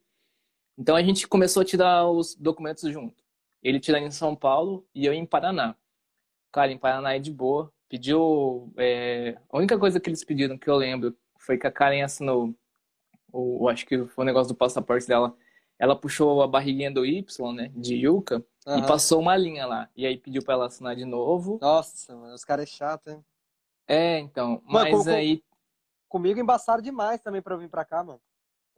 Então 0.77 0.95
a 0.95 1.01
gente 1.01 1.27
começou 1.27 1.61
a 1.61 1.65
tirar 1.65 2.09
os 2.09 2.35
documentos 2.35 2.91
junto. 2.91 3.23
Ele 3.63 3.79
tirando 3.79 4.05
em 4.05 4.11
São 4.11 4.35
Paulo 4.35 4.85
e 4.93 5.05
eu 5.05 5.13
em 5.13 5.25
Paraná. 5.25 5.75
Cara, 6.51 6.71
em 6.71 6.77
Paraná 6.77 7.15
é 7.15 7.19
de 7.19 7.31
boa. 7.31 7.71
Pediu. 7.89 8.71
É... 8.77 9.37
A 9.49 9.57
única 9.57 9.77
coisa 9.79 9.99
que 9.99 10.09
eles 10.09 10.23
pediram 10.23 10.57
que 10.57 10.69
eu 10.69 10.75
lembro 10.75 11.17
foi 11.39 11.57
que 11.57 11.65
a 11.65 11.71
Karen 11.71 12.03
assinou. 12.03 12.53
O, 13.31 13.67
acho 13.69 13.85
que 13.85 14.05
foi 14.05 14.23
o 14.23 14.25
negócio 14.25 14.53
do 14.53 14.57
passaporte 14.57 15.07
dela. 15.07 15.35
Ela 15.77 15.95
puxou 15.95 16.41
a 16.41 16.47
barriguinha 16.47 16.91
do 16.91 17.05
Y, 17.05 17.53
né? 17.53 17.71
De 17.75 17.95
Yuka. 17.95 18.43
Uhum. 18.65 18.79
E 18.79 18.87
passou 18.87 19.19
uma 19.19 19.35
linha 19.35 19.65
lá. 19.65 19.89
E 19.95 20.05
aí 20.05 20.17
pediu 20.17 20.43
pra 20.43 20.53
ela 20.53 20.65
assinar 20.67 20.95
de 20.95 21.05
novo. 21.05 21.59
Nossa, 21.61 22.15
mano, 22.15 22.33
os 22.33 22.43
caras 22.43 22.63
é 22.63 22.71
chato, 22.71 23.09
hein? 23.09 23.23
É, 23.87 24.19
então. 24.19 24.61
Mano, 24.65 24.91
mas 24.91 25.03
com, 25.03 25.09
aí. 25.09 25.43
Comigo 26.07 26.39
embaçaram 26.39 26.81
demais 26.81 27.21
também 27.21 27.41
pra 27.41 27.53
eu 27.53 27.59
vir 27.59 27.69
pra 27.69 27.85
cá, 27.85 28.03
mano. 28.03 28.21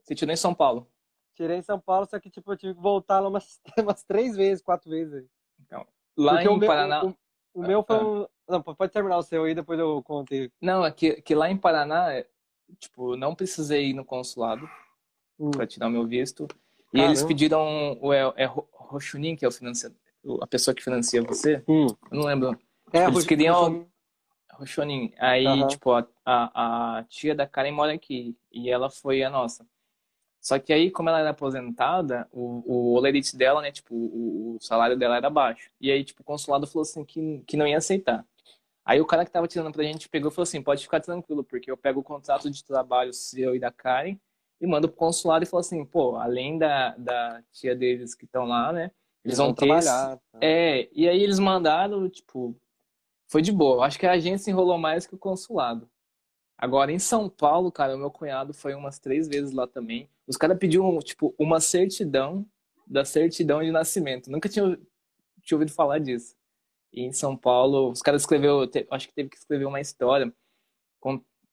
Você 0.03 0.15
tirou 0.15 0.33
em 0.33 0.37
São 0.37 0.53
Paulo? 0.53 0.87
Tirei 1.35 1.57
em 1.57 1.61
São 1.61 1.79
Paulo, 1.79 2.07
só 2.09 2.19
que 2.19 2.29
tipo, 2.29 2.51
eu 2.51 2.57
tive 2.57 2.73
que 2.73 2.81
voltar 2.81 3.19
lá 3.19 3.29
umas, 3.29 3.61
umas 3.77 4.03
três 4.03 4.35
vezes, 4.35 4.63
quatro 4.63 4.89
vezes. 4.89 5.25
Então, 5.59 5.85
lá 6.17 6.33
Porque 6.33 6.49
em 6.49 6.57
meu, 6.57 6.67
Paraná. 6.67 7.05
O, 7.05 7.15
o 7.53 7.61
meu 7.61 7.83
foi 7.83 7.97
ah. 7.97 8.05
um. 8.05 8.27
Não, 8.49 8.61
pode 8.61 8.91
terminar 8.91 9.17
o 9.17 9.23
seu 9.23 9.43
aí, 9.43 9.53
depois 9.53 9.79
eu 9.79 10.01
conto. 10.03 10.33
Não, 10.61 10.85
é 10.85 10.91
que, 10.91 11.21
que 11.21 11.35
lá 11.35 11.49
em 11.49 11.57
Paraná, 11.57 12.07
tipo, 12.79 13.15
não 13.15 13.35
precisei 13.35 13.89
ir 13.89 13.93
no 13.93 14.05
consulado 14.05 14.67
hum. 15.37 15.51
pra 15.51 15.67
tirar 15.67 15.87
o 15.87 15.91
meu 15.91 16.07
visto. 16.07 16.47
E 16.97 16.99
Caramba. 16.99 17.11
eles 17.11 17.23
pediram 17.23 17.97
o 18.01 18.11
é, 18.11 18.33
é 18.37 18.45
Rochunin, 18.73 19.35
que 19.35 19.45
é 19.45 19.47
o 19.47 19.51
financiador, 19.51 19.95
a 20.41 20.47
pessoa 20.47 20.73
que 20.73 20.83
financia 20.83 21.21
você. 21.21 21.63
Hum. 21.67 21.85
Eu 22.11 22.17
não 22.17 22.25
lembro. 22.25 22.59
É, 22.91 23.05
eles 23.05 23.23
queriam 23.23 23.87
Rochunin. 24.53 25.13
Aí, 25.19 25.45
uhum. 25.45 25.67
tipo, 25.67 25.91
a, 25.91 26.07
a, 26.25 26.97
a, 26.97 27.03
tia 27.03 27.35
da 27.35 27.45
Karen 27.45 27.71
mora 27.71 27.93
aqui 27.93 28.35
e 28.51 28.67
ela 28.67 28.89
foi 28.89 29.21
a 29.21 29.29
nossa. 29.29 29.63
Só 30.41 30.57
que 30.57 30.73
aí, 30.73 30.89
como 30.89 31.09
ela 31.09 31.19
era 31.19 31.29
aposentada, 31.29 32.27
o, 32.31 32.63
o 32.65 32.93
olerite 32.95 33.37
dela, 33.37 33.61
né, 33.61 33.71
tipo, 33.71 33.93
o, 33.93 34.55
o, 34.55 34.57
salário 34.59 34.97
dela 34.97 35.17
era 35.17 35.29
baixo. 35.29 35.69
E 35.79 35.91
aí, 35.91 36.03
tipo, 36.03 36.23
o 36.23 36.25
consulado 36.25 36.65
falou 36.65 36.81
assim 36.81 37.05
que, 37.05 37.43
que 37.45 37.55
não 37.55 37.67
ia 37.67 37.77
aceitar. 37.77 38.25
Aí 38.83 38.99
o 38.99 39.05
cara 39.05 39.23
que 39.23 39.29
tava 39.29 39.47
tirando 39.47 39.71
pra 39.71 39.83
gente 39.83 40.09
pegou 40.09 40.31
e 40.31 40.33
falou 40.33 40.43
assim, 40.43 40.63
pode 40.63 40.81
ficar 40.81 40.99
tranquilo, 40.99 41.43
porque 41.43 41.69
eu 41.69 41.77
pego 41.77 41.99
o 41.99 42.03
contrato 42.03 42.49
de 42.49 42.63
trabalho 42.63 43.13
seu 43.13 43.55
e 43.55 43.59
da 43.59 43.71
Karen 43.71 44.17
e 44.59 44.67
manda 44.67 44.88
pro 44.88 44.97
consulado 44.97 45.43
e 45.43 45.47
fala 45.47 45.61
assim, 45.61 45.85
pô, 45.85 46.15
além 46.15 46.57
da, 46.57 46.95
da 46.97 47.43
tia 47.51 47.75
deles 47.75 48.15
que 48.15 48.25
estão 48.25 48.45
lá, 48.45 48.73
né? 48.73 48.91
Eles, 49.23 49.38
vão, 49.38 49.47
vão 49.47 49.55
trabalhar. 49.55 50.17
Tá? 50.17 50.39
É, 50.41 50.89
e 50.93 51.07
aí 51.07 51.21
eles 51.21 51.39
mandaram, 51.39 52.09
tipo, 52.09 52.59
foi 53.27 53.41
de 53.41 53.51
boa. 53.51 53.85
Acho 53.85 53.99
que 53.99 54.05
a 54.05 54.13
agência 54.13 54.49
enrolou 54.49 54.77
mais 54.77 55.05
que 55.05 55.15
o 55.15 55.17
consulado. 55.17 55.89
Agora, 56.57 56.91
em 56.91 56.97
São 56.97 57.29
Paulo, 57.29 57.71
cara, 57.71 57.95
o 57.95 57.99
meu 57.99 58.09
cunhado 58.09 58.53
foi 58.53 58.73
umas 58.73 58.97
três 58.97 59.27
vezes 59.27 59.53
lá 59.53 59.67
também. 59.67 60.09
Os 60.25 60.38
caras 60.38 60.57
pediram, 60.57 60.97
tipo, 60.99 61.35
uma 61.38 61.59
certidão 61.59 62.45
da 62.85 63.05
certidão 63.05 63.61
de 63.61 63.71
nascimento. 63.71 64.31
Nunca 64.31 64.49
tinha, 64.49 64.79
tinha 65.43 65.55
ouvido 65.55 65.71
falar 65.71 65.99
disso. 65.99 66.35
E 66.91 67.01
em 67.03 67.11
São 67.11 67.38
Paulo, 67.38 67.91
os 67.91 68.01
caras 68.01 68.23
escreveu, 68.23 68.61
acho 68.89 69.07
que 69.07 69.13
teve 69.13 69.29
que 69.29 69.38
escrever 69.38 69.65
uma 69.65 69.81
história 69.81 70.34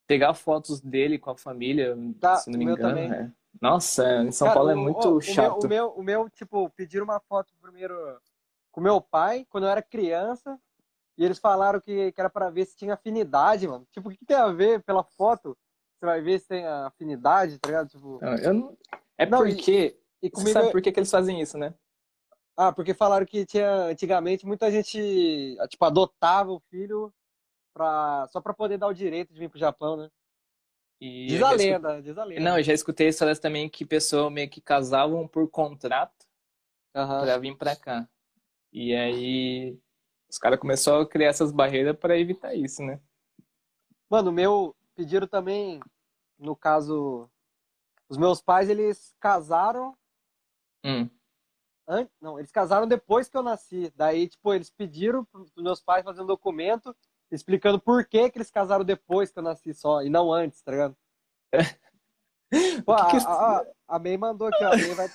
pegar 0.07 0.35
fotos 0.35 0.81
dele 0.81 1.19
com 1.19 1.31
a 1.31 1.37
família, 1.37 1.97
tá, 2.21 2.37
se 2.37 2.51
não 2.51 2.59
me 2.59 2.65
engano. 2.65 2.99
É. 2.99 3.31
Nossa, 3.61 4.23
em 4.23 4.33
São 4.33 4.47
Cara, 4.47 4.59
Paulo 4.59 4.71
é 4.71 4.75
muito 4.75 5.09
o, 5.09 5.21
chato. 5.21 5.65
O 5.65 5.69
meu, 5.69 5.89
o 5.91 6.03
meu, 6.03 6.29
tipo, 6.31 6.69
pediram 6.71 7.05
uma 7.05 7.21
foto 7.21 7.53
primeiro 7.61 7.95
com 8.71 8.81
meu 8.81 9.01
pai, 9.01 9.47
quando 9.49 9.65
eu 9.65 9.71
era 9.71 9.81
criança, 9.81 10.59
e 11.17 11.25
eles 11.25 11.39
falaram 11.39 11.81
que, 11.81 12.11
que 12.11 12.21
era 12.21 12.29
para 12.29 12.51
ver 12.51 12.67
se 12.67 12.77
tinha 12.77 12.95
afinidade, 12.95 13.69
mano. 13.69 13.87
Tipo, 13.93 14.09
o 14.09 14.13
que, 14.13 14.19
que, 14.19 14.27
tem 14.27 14.37
a 14.37 14.49
ver 14.49 14.83
pela 14.83 15.05
foto? 15.05 15.57
Você 15.97 16.07
vai 16.07 16.21
ver 16.21 16.41
se 16.41 16.49
tem 16.49 16.67
afinidade, 16.67 17.59
tá 17.59 17.69
ligado? 17.69 17.89
Tipo... 17.89 18.19
Não, 18.21 18.35
eu 18.35 18.53
não... 18.53 18.77
É 19.17 19.25
não, 19.25 19.39
porque... 19.39 19.97
E, 20.21 20.27
e 20.27 20.31
comigo... 20.31 20.51
Você 20.51 20.53
sabe 20.53 20.73
por 20.73 20.83
que, 20.83 20.91
que 20.91 20.99
eles 20.99 21.11
fazem 21.11 21.41
isso, 21.41 21.57
né? 21.57 21.73
Ah, 22.57 22.73
porque 22.73 22.93
falaram 22.93 23.25
que 23.25 23.47
tinha, 23.47 23.71
antigamente, 23.85 24.45
muita 24.45 24.71
gente, 24.71 25.57
tipo, 25.69 25.85
adotava 25.85 26.51
o 26.51 26.61
filho 26.71 27.13
pra, 27.75 28.27
só 28.31 28.41
para 28.41 28.55
poder 28.55 28.79
dar 28.79 28.87
o 28.87 28.95
direito 28.95 29.35
de 29.35 29.41
vir 29.41 29.51
pro 29.51 29.59
Japão, 29.59 29.97
né? 29.97 30.11
E 31.01 31.27
diz 31.27 31.43
a 31.43 31.51
lenda, 31.51 31.75
escutei... 31.75 32.03
diz 32.03 32.19
a 32.19 32.25
lenda. 32.25 32.41
Não, 32.41 32.57
eu 32.57 32.65
já 32.65 32.73
escutei 32.73 33.09
histórias 33.09 33.39
também 33.39 33.69
que 33.69 33.85
pessoas 33.85 34.33
meio 34.33 34.49
que 34.49 34.61
casavam 34.61 35.27
por 35.27 35.51
contrato 35.51 36.25
uhum. 36.95 37.21
para 37.21 37.39
vir 37.39 37.57
para 37.59 37.77
cá. 37.77 38.09
E 38.73 38.95
aí 38.95 39.79
os 40.31 40.39
caras 40.39 40.59
começaram 40.59 41.01
a 41.01 41.09
criar 41.09 41.29
essas 41.29 41.53
barreiras 41.53 41.97
para 41.97 42.19
evitar 42.19 42.55
isso, 42.55 42.83
né? 42.83 43.01
Mano, 44.09 44.33
meu 44.33 44.75
pediram 44.95 45.27
também, 45.27 45.81
no 46.39 46.55
caso, 46.55 47.29
os 48.09 48.17
meus 48.17 48.41
pais 48.41 48.71
eles 48.71 49.15
casaram. 49.21 49.97
Hum. 50.85 51.11
An... 51.87 52.09
Não, 52.21 52.39
eles 52.39 52.51
casaram 52.51 52.87
depois 52.87 53.29
que 53.29 53.37
eu 53.37 53.43
nasci. 53.43 53.93
Daí, 53.95 54.29
tipo, 54.29 54.55
eles 54.55 54.71
pediram 54.71 55.25
pros 55.25 55.53
meus 55.57 55.83
pais 55.83 56.05
fazer 56.05 56.23
um 56.23 56.27
documento 56.27 56.97
explicando 57.35 57.81
por 57.81 58.05
que, 58.07 58.31
que 58.31 58.39
eles 58.39 58.51
casaram 58.51 58.85
depois 58.85 59.31
que 59.31 59.39
eu 59.39 59.43
nasci 59.43 59.73
só, 59.75 60.03
e 60.03 60.09
não 60.09 60.33
antes, 60.33 60.63
tá 60.63 60.71
ligado? 60.73 60.97
Pô, 62.85 62.95
que 62.97 63.03
a, 63.03 63.07
que- 63.11 63.17
a, 63.17 63.33
a- 63.33 63.65
a 63.89 63.99
May 63.99 64.17
mandou 64.17 64.49
aqui, 64.49 64.63
ó. 64.65 64.69
A 64.73 64.77
May 64.77 64.95
vai, 64.95 65.09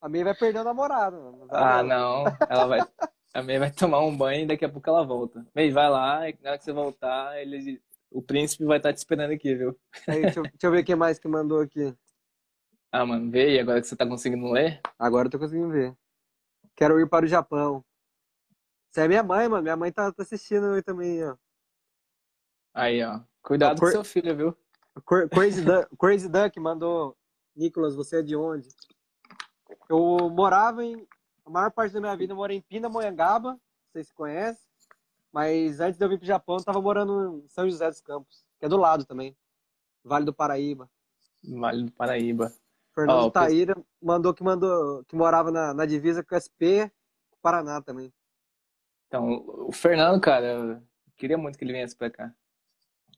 a 0.00 0.08
May 0.08 0.24
vai 0.24 0.34
perder 0.34 0.60
o 0.60 0.64
namorado, 0.64 1.16
mano. 1.20 1.46
Ah, 1.50 1.82
não. 1.82 2.24
Ela 2.48 2.66
vai. 2.66 2.80
A 3.34 3.42
May 3.42 3.58
vai 3.58 3.70
tomar 3.70 4.00
um 4.00 4.16
banho 4.16 4.42
e 4.42 4.46
daqui 4.46 4.64
a 4.64 4.68
pouco 4.68 4.88
ela 4.88 5.04
volta. 5.04 5.46
May, 5.54 5.70
vai 5.70 5.88
lá, 5.90 6.28
e 6.28 6.36
na 6.42 6.50
hora 6.50 6.58
que 6.58 6.64
você 6.64 6.72
voltar, 6.72 7.40
ele, 7.40 7.80
o 8.10 8.20
príncipe 8.22 8.64
vai 8.64 8.78
estar 8.78 8.92
te 8.92 8.96
esperando 8.98 9.32
aqui, 9.32 9.54
viu? 9.54 9.78
Aí, 10.08 10.22
deixa, 10.22 10.40
eu, 10.40 10.42
deixa 10.44 10.66
eu 10.66 10.70
ver 10.70 10.82
quem 10.84 10.96
mais 10.96 11.18
que 11.18 11.28
mandou 11.28 11.60
aqui. 11.60 11.94
Ah, 12.92 13.06
mano, 13.06 13.30
vê 13.30 13.42
aí, 13.42 13.60
agora 13.60 13.80
que 13.80 13.86
você 13.86 13.94
tá 13.94 14.04
conseguindo 14.06 14.50
ler. 14.50 14.80
Agora 14.98 15.28
eu 15.28 15.30
tô 15.30 15.38
conseguindo 15.38 15.68
ver. 15.70 15.94
Quero 16.74 16.98
ir 16.98 17.08
para 17.08 17.24
o 17.24 17.28
Japão. 17.28 17.84
Isso 18.90 18.98
é 19.00 19.06
minha 19.06 19.22
mãe, 19.22 19.48
mano. 19.48 19.62
Minha 19.62 19.76
mãe 19.76 19.92
tá, 19.92 20.10
tá 20.10 20.22
assistindo 20.24 20.82
também, 20.82 21.22
ó. 21.24 21.36
Aí, 22.74 23.02
ó. 23.02 23.20
Cuidado 23.42 23.80
com 23.80 23.86
seu 23.86 24.04
filho, 24.04 24.36
viu? 24.36 24.56
Cra- 25.06 25.28
Crazy 25.28 25.62
Duck, 25.62 25.96
Crazy 25.96 26.28
Duck 26.28 26.58
mandou. 26.60 27.16
Nicolas, 27.56 27.94
você 27.94 28.18
é 28.18 28.22
de 28.22 28.36
onde? 28.36 28.68
Eu 29.88 30.30
morava 30.30 30.84
em. 30.84 31.06
A 31.44 31.50
maior 31.50 31.70
parte 31.70 31.92
da 31.92 32.00
minha 32.00 32.16
vida 32.16 32.32
eu 32.32 32.36
morei 32.36 32.58
em 32.58 32.60
Pindamonhangaba, 32.60 33.58
sei 33.92 34.04
se 34.04 34.12
conhece. 34.14 34.60
Mas 35.32 35.80
antes 35.80 35.98
de 35.98 36.04
eu 36.04 36.08
vir 36.08 36.18
pro 36.18 36.26
Japão, 36.26 36.56
eu 36.56 36.64
tava 36.64 36.80
morando 36.80 37.42
em 37.44 37.48
São 37.48 37.68
José 37.68 37.88
dos 37.88 38.00
Campos, 38.00 38.44
que 38.58 38.66
é 38.66 38.68
do 38.68 38.76
lado 38.76 39.04
também. 39.04 39.36
Vale 40.04 40.24
do 40.24 40.32
Paraíba. 40.34 40.88
Vale 41.44 41.84
do 41.84 41.92
Paraíba. 41.92 42.52
Fernando 42.94 43.18
Ó, 43.24 43.26
o 43.26 43.30
Taíra 43.30 43.76
mandou 44.02 44.34
que 44.34 44.42
mandou 44.42 45.04
que 45.04 45.14
morava 45.14 45.50
na, 45.50 45.72
na 45.72 45.86
divisa 45.86 46.24
com 46.24 46.34
o 46.34 46.38
SP 46.38 46.90
Paraná 47.40 47.80
também. 47.80 48.12
Então, 49.06 49.44
o 49.66 49.72
Fernando, 49.72 50.20
cara, 50.20 50.46
eu 50.46 50.82
queria 51.16 51.38
muito 51.38 51.56
que 51.58 51.64
ele 51.64 51.72
viesse 51.72 51.96
pra 51.96 52.10
cá. 52.10 52.34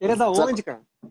Ele 0.03 0.13
é 0.13 0.17
da 0.17 0.35
Só- 0.35 0.45
onde, 0.47 0.63
cara? 0.63 0.83
Eu 1.03 1.11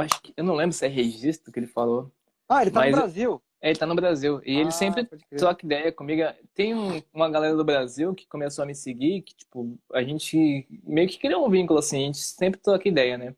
acho 0.00 0.22
que. 0.22 0.32
Eu 0.36 0.44
não 0.44 0.54
lembro 0.54 0.72
se 0.74 0.84
é 0.84 0.88
registro 0.88 1.50
que 1.52 1.58
ele 1.58 1.66
falou. 1.66 2.10
Ah, 2.48 2.62
ele 2.62 2.70
tá 2.70 2.80
Mas- 2.80 2.90
no 2.92 2.96
Brasil. 2.98 3.42
É, 3.60 3.70
ele 3.70 3.78
tá 3.78 3.86
no 3.86 3.94
Brasil. 3.96 4.40
E 4.44 4.52
ele 4.56 4.68
Ah, 4.68 4.70
sempre 4.70 5.04
pode 5.04 5.24
crer. 5.26 5.38
troca 5.40 5.66
ideia 5.66 5.90
comigo. 5.90 6.22
Tem 6.54 6.74
um- 6.76 7.02
uma 7.12 7.28
galera 7.28 7.56
do 7.56 7.64
Brasil 7.64 8.14
que 8.14 8.24
começou 8.28 8.62
a 8.62 8.66
me 8.66 8.74
seguir, 8.74 9.22
que, 9.22 9.34
tipo, 9.34 9.76
a 9.92 10.00
gente 10.02 10.64
meio 10.84 11.08
que 11.08 11.18
criou 11.18 11.44
um 11.44 11.50
vínculo, 11.50 11.80
assim, 11.80 11.96
a 12.04 12.06
gente 12.06 12.18
sempre 12.18 12.60
troca 12.60 12.88
ideia, 12.88 13.18
né? 13.18 13.34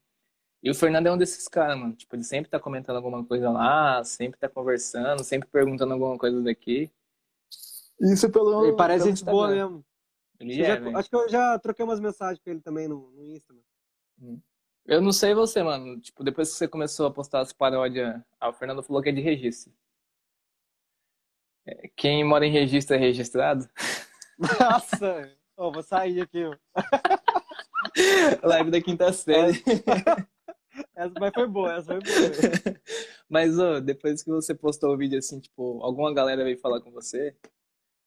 E 0.63 0.71
o 0.71 0.75
Fernando 0.75 1.07
é 1.07 1.13
um 1.13 1.17
desses 1.17 1.49
caras, 1.49 1.79
mano. 1.79 1.95
Tipo, 1.95 2.15
ele 2.17 2.23
sempre 2.25 2.51
tá 2.51 2.61
comentando 2.61 2.97
alguma 2.97 3.25
coisa 3.25 3.49
lá, 3.51 4.05
sempre 4.05 4.39
tá 4.39 4.47
conversando, 4.47 5.25
sempre 5.25 5.49
perguntando 5.49 5.95
alguma 5.95 6.19
coisa 6.19 6.43
daqui. 6.43 6.91
Isso 7.99 8.31
pelo. 8.31 8.67
Ele 8.67 8.77
parece 8.77 9.05
pelo 9.05 9.17
gente 9.17 9.25
boa 9.25 9.47
Instagram. 9.47 9.69
mesmo. 9.71 9.85
Ele 10.39 10.61
Eu 10.61 10.65
é, 10.65 10.67
já- 10.93 10.99
acho 10.99 11.09
que 11.11 11.17
eu 11.17 11.29
já 11.31 11.59
troquei 11.59 11.85
umas 11.85 12.01
mensagens 12.01 12.39
com 12.45 12.51
ele 12.51 12.61
também 12.61 12.87
no, 12.89 13.11
no 13.11 13.25
Insta. 13.27 13.55
mano. 14.19 14.43
Eu 14.91 15.01
não 15.01 15.13
sei 15.13 15.35
você, 15.35 15.63
mano. 15.63 16.01
Tipo, 16.01 16.25
depois 16.25 16.51
que 16.51 16.57
você 16.57 16.67
começou 16.67 17.07
a 17.07 17.13
postar 17.13 17.39
as 17.43 17.53
paródias, 17.53 18.21
ah, 18.41 18.49
o 18.49 18.53
Fernando 18.53 18.83
falou 18.83 19.01
que 19.01 19.09
é 19.09 19.13
de 19.13 19.21
registro. 19.21 19.73
É, 21.65 21.87
Quem 21.95 22.25
mora 22.25 22.45
em 22.45 22.51
registro 22.51 22.97
é 22.97 22.99
registrado? 22.99 23.71
Nossa! 24.37 25.33
Ô, 25.57 25.71
vou 25.71 25.83
sair 25.85 26.23
aqui. 26.23 26.43
Live 28.43 28.71
da 28.73 28.81
quinta 28.83 29.13
série. 29.13 29.63
Essa 30.97 31.15
mas 31.21 31.33
foi 31.35 31.47
boa, 31.47 31.73
essa 31.75 31.93
foi 31.93 32.01
boa. 32.01 32.81
Mas, 33.29 33.57
ô, 33.61 33.81
depois 33.81 34.25
que 34.25 34.31
você 34.31 34.53
postou 34.57 34.93
o 34.93 34.97
vídeo, 34.97 35.19
assim, 35.21 35.39
tipo, 35.39 35.81
alguma 35.85 36.13
galera 36.13 36.43
veio 36.43 36.59
falar 36.59 36.81
com 36.81 36.91
você? 36.91 37.37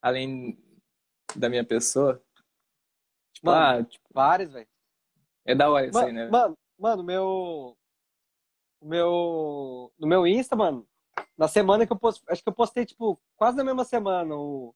Além 0.02 0.58
da 1.34 1.48
minha 1.48 1.64
pessoa? 1.64 2.22
Tipo, 3.34 3.48
Mano. 3.48 3.80
ah, 3.80 3.84
tipo, 3.86 4.06
Vários, 4.14 4.52
velho. 4.52 4.68
é 5.46 5.56
da 5.56 5.70
hora 5.70 5.88
isso 5.88 5.98
aí, 5.98 6.12
né? 6.12 6.28
mano, 6.30 6.58
mano, 6.78 7.04
meu. 7.04 7.78
Meu. 8.82 9.92
No 9.98 10.08
meu 10.08 10.28
Insta, 10.28 10.56
mano, 10.56 10.88
na 11.38 11.48
semana 11.48 11.86
que 11.86 11.94
eu 11.94 11.98
postei. 11.98 12.26
Acho 12.32 12.44
que 12.44 12.50
eu 12.50 12.54
postei, 12.54 12.86
tipo, 12.86 13.20
quase 13.36 13.58
na 13.58 13.64
mesma 13.64 13.84
semana 13.84 14.36
o, 14.36 14.74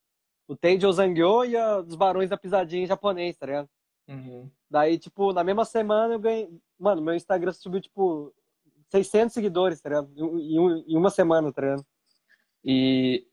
o 0.47 0.55
Teiji 0.55 0.85
Ozangyo 0.85 1.45
e 1.45 1.55
a 1.57 1.81
dos 1.81 1.95
Barões 1.95 2.29
da 2.29 2.37
Pisadinha 2.37 2.83
em 2.83 2.87
japonês, 2.87 3.35
tá 3.35 3.45
ligado? 3.45 3.69
Uhum. 4.07 4.49
Daí, 4.69 4.97
tipo, 4.97 5.33
na 5.33 5.43
mesma 5.43 5.65
semana 5.65 6.13
eu 6.13 6.19
ganhei. 6.19 6.49
Mano, 6.79 7.01
meu 7.01 7.15
Instagram 7.15 7.51
subiu, 7.51 7.81
tipo, 7.81 8.33
600 8.89 9.33
seguidores, 9.33 9.81
tá 9.81 9.89
ligado? 9.89 10.11
Em 10.17 10.97
uma 10.97 11.09
semana, 11.09 11.51
tá 11.51 11.61
ligado? 11.61 11.85
E, 12.63 13.27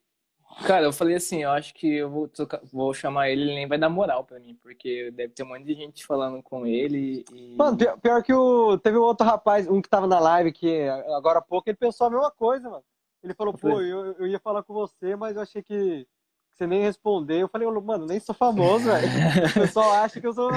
cara, 0.67 0.85
eu 0.85 0.93
falei 0.93 1.17
assim, 1.17 1.43
eu 1.43 1.51
acho 1.51 1.75
que 1.75 1.87
eu 1.97 2.11
vou, 2.11 2.29
trocar- 2.29 2.61
vou 2.73 2.93
chamar 2.95 3.31
ele, 3.31 3.43
ele 3.43 3.55
nem 3.55 3.67
vai 3.67 3.79
dar 3.79 3.89
moral 3.89 4.25
pra 4.25 4.39
mim, 4.41 4.59
porque 4.63 5.11
deve 5.11 5.33
ter 5.33 5.43
um 5.43 5.49
monte 5.49 5.65
de 5.65 5.75
gente 5.75 6.07
falando 6.07 6.43
com 6.43 6.67
ele 6.67 7.25
e... 7.33 7.55
Mano, 7.57 7.77
pior, 7.77 7.99
pior 7.99 8.23
que 8.23 8.33
o. 8.33 8.79
Teve 8.79 8.99
um 8.99 9.03
outro 9.03 9.27
rapaz, 9.27 9.69
um 9.69 9.81
que 9.83 9.89
tava 9.89 10.07
na 10.07 10.19
live, 10.21 10.53
que 10.53 10.89
agora 11.17 11.39
há 11.39 11.43
pouco 11.43 11.69
ele 11.69 11.77
pensou 11.77 12.07
a 12.07 12.11
mesma 12.11 12.31
coisa, 12.31 12.69
mano. 12.69 12.85
Ele 13.23 13.35
falou, 13.35 13.55
pô, 13.55 13.81
eu, 13.81 14.13
eu 14.19 14.27
ia 14.27 14.39
falar 14.39 14.63
com 14.63 14.75
você, 14.75 15.17
mas 15.17 15.35
eu 15.37 15.43
achei 15.43 15.63
que 15.63 16.07
você 16.53 16.67
nem 16.67 16.83
respondeu. 16.83 17.39
Eu 17.39 17.49
falei, 17.49 17.67
mano, 17.69 18.07
nem 18.07 18.21
sou 18.21 18.35
famoso, 18.35 18.85
velho. 18.85 19.09
O 19.57 19.61
pessoal 19.61 19.91
acha 19.93 20.21
que 20.21 20.27
eu 20.27 20.33
sou, 20.35 20.51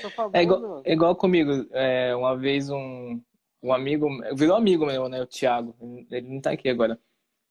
sou 0.00 0.10
famoso, 0.10 0.36
É 0.36 0.42
igual, 0.42 0.82
é 0.84 0.92
igual 0.92 1.14
comigo. 1.16 1.66
É, 1.72 2.14
uma 2.16 2.36
vez 2.36 2.68
um, 2.68 3.20
um 3.62 3.72
amigo, 3.72 4.08
virou 4.34 4.56
amigo 4.56 4.84
meu, 4.84 5.08
né? 5.08 5.22
O 5.22 5.26
Thiago. 5.26 5.74
Ele 6.10 6.28
não 6.28 6.40
tá 6.40 6.50
aqui 6.50 6.68
agora. 6.68 6.98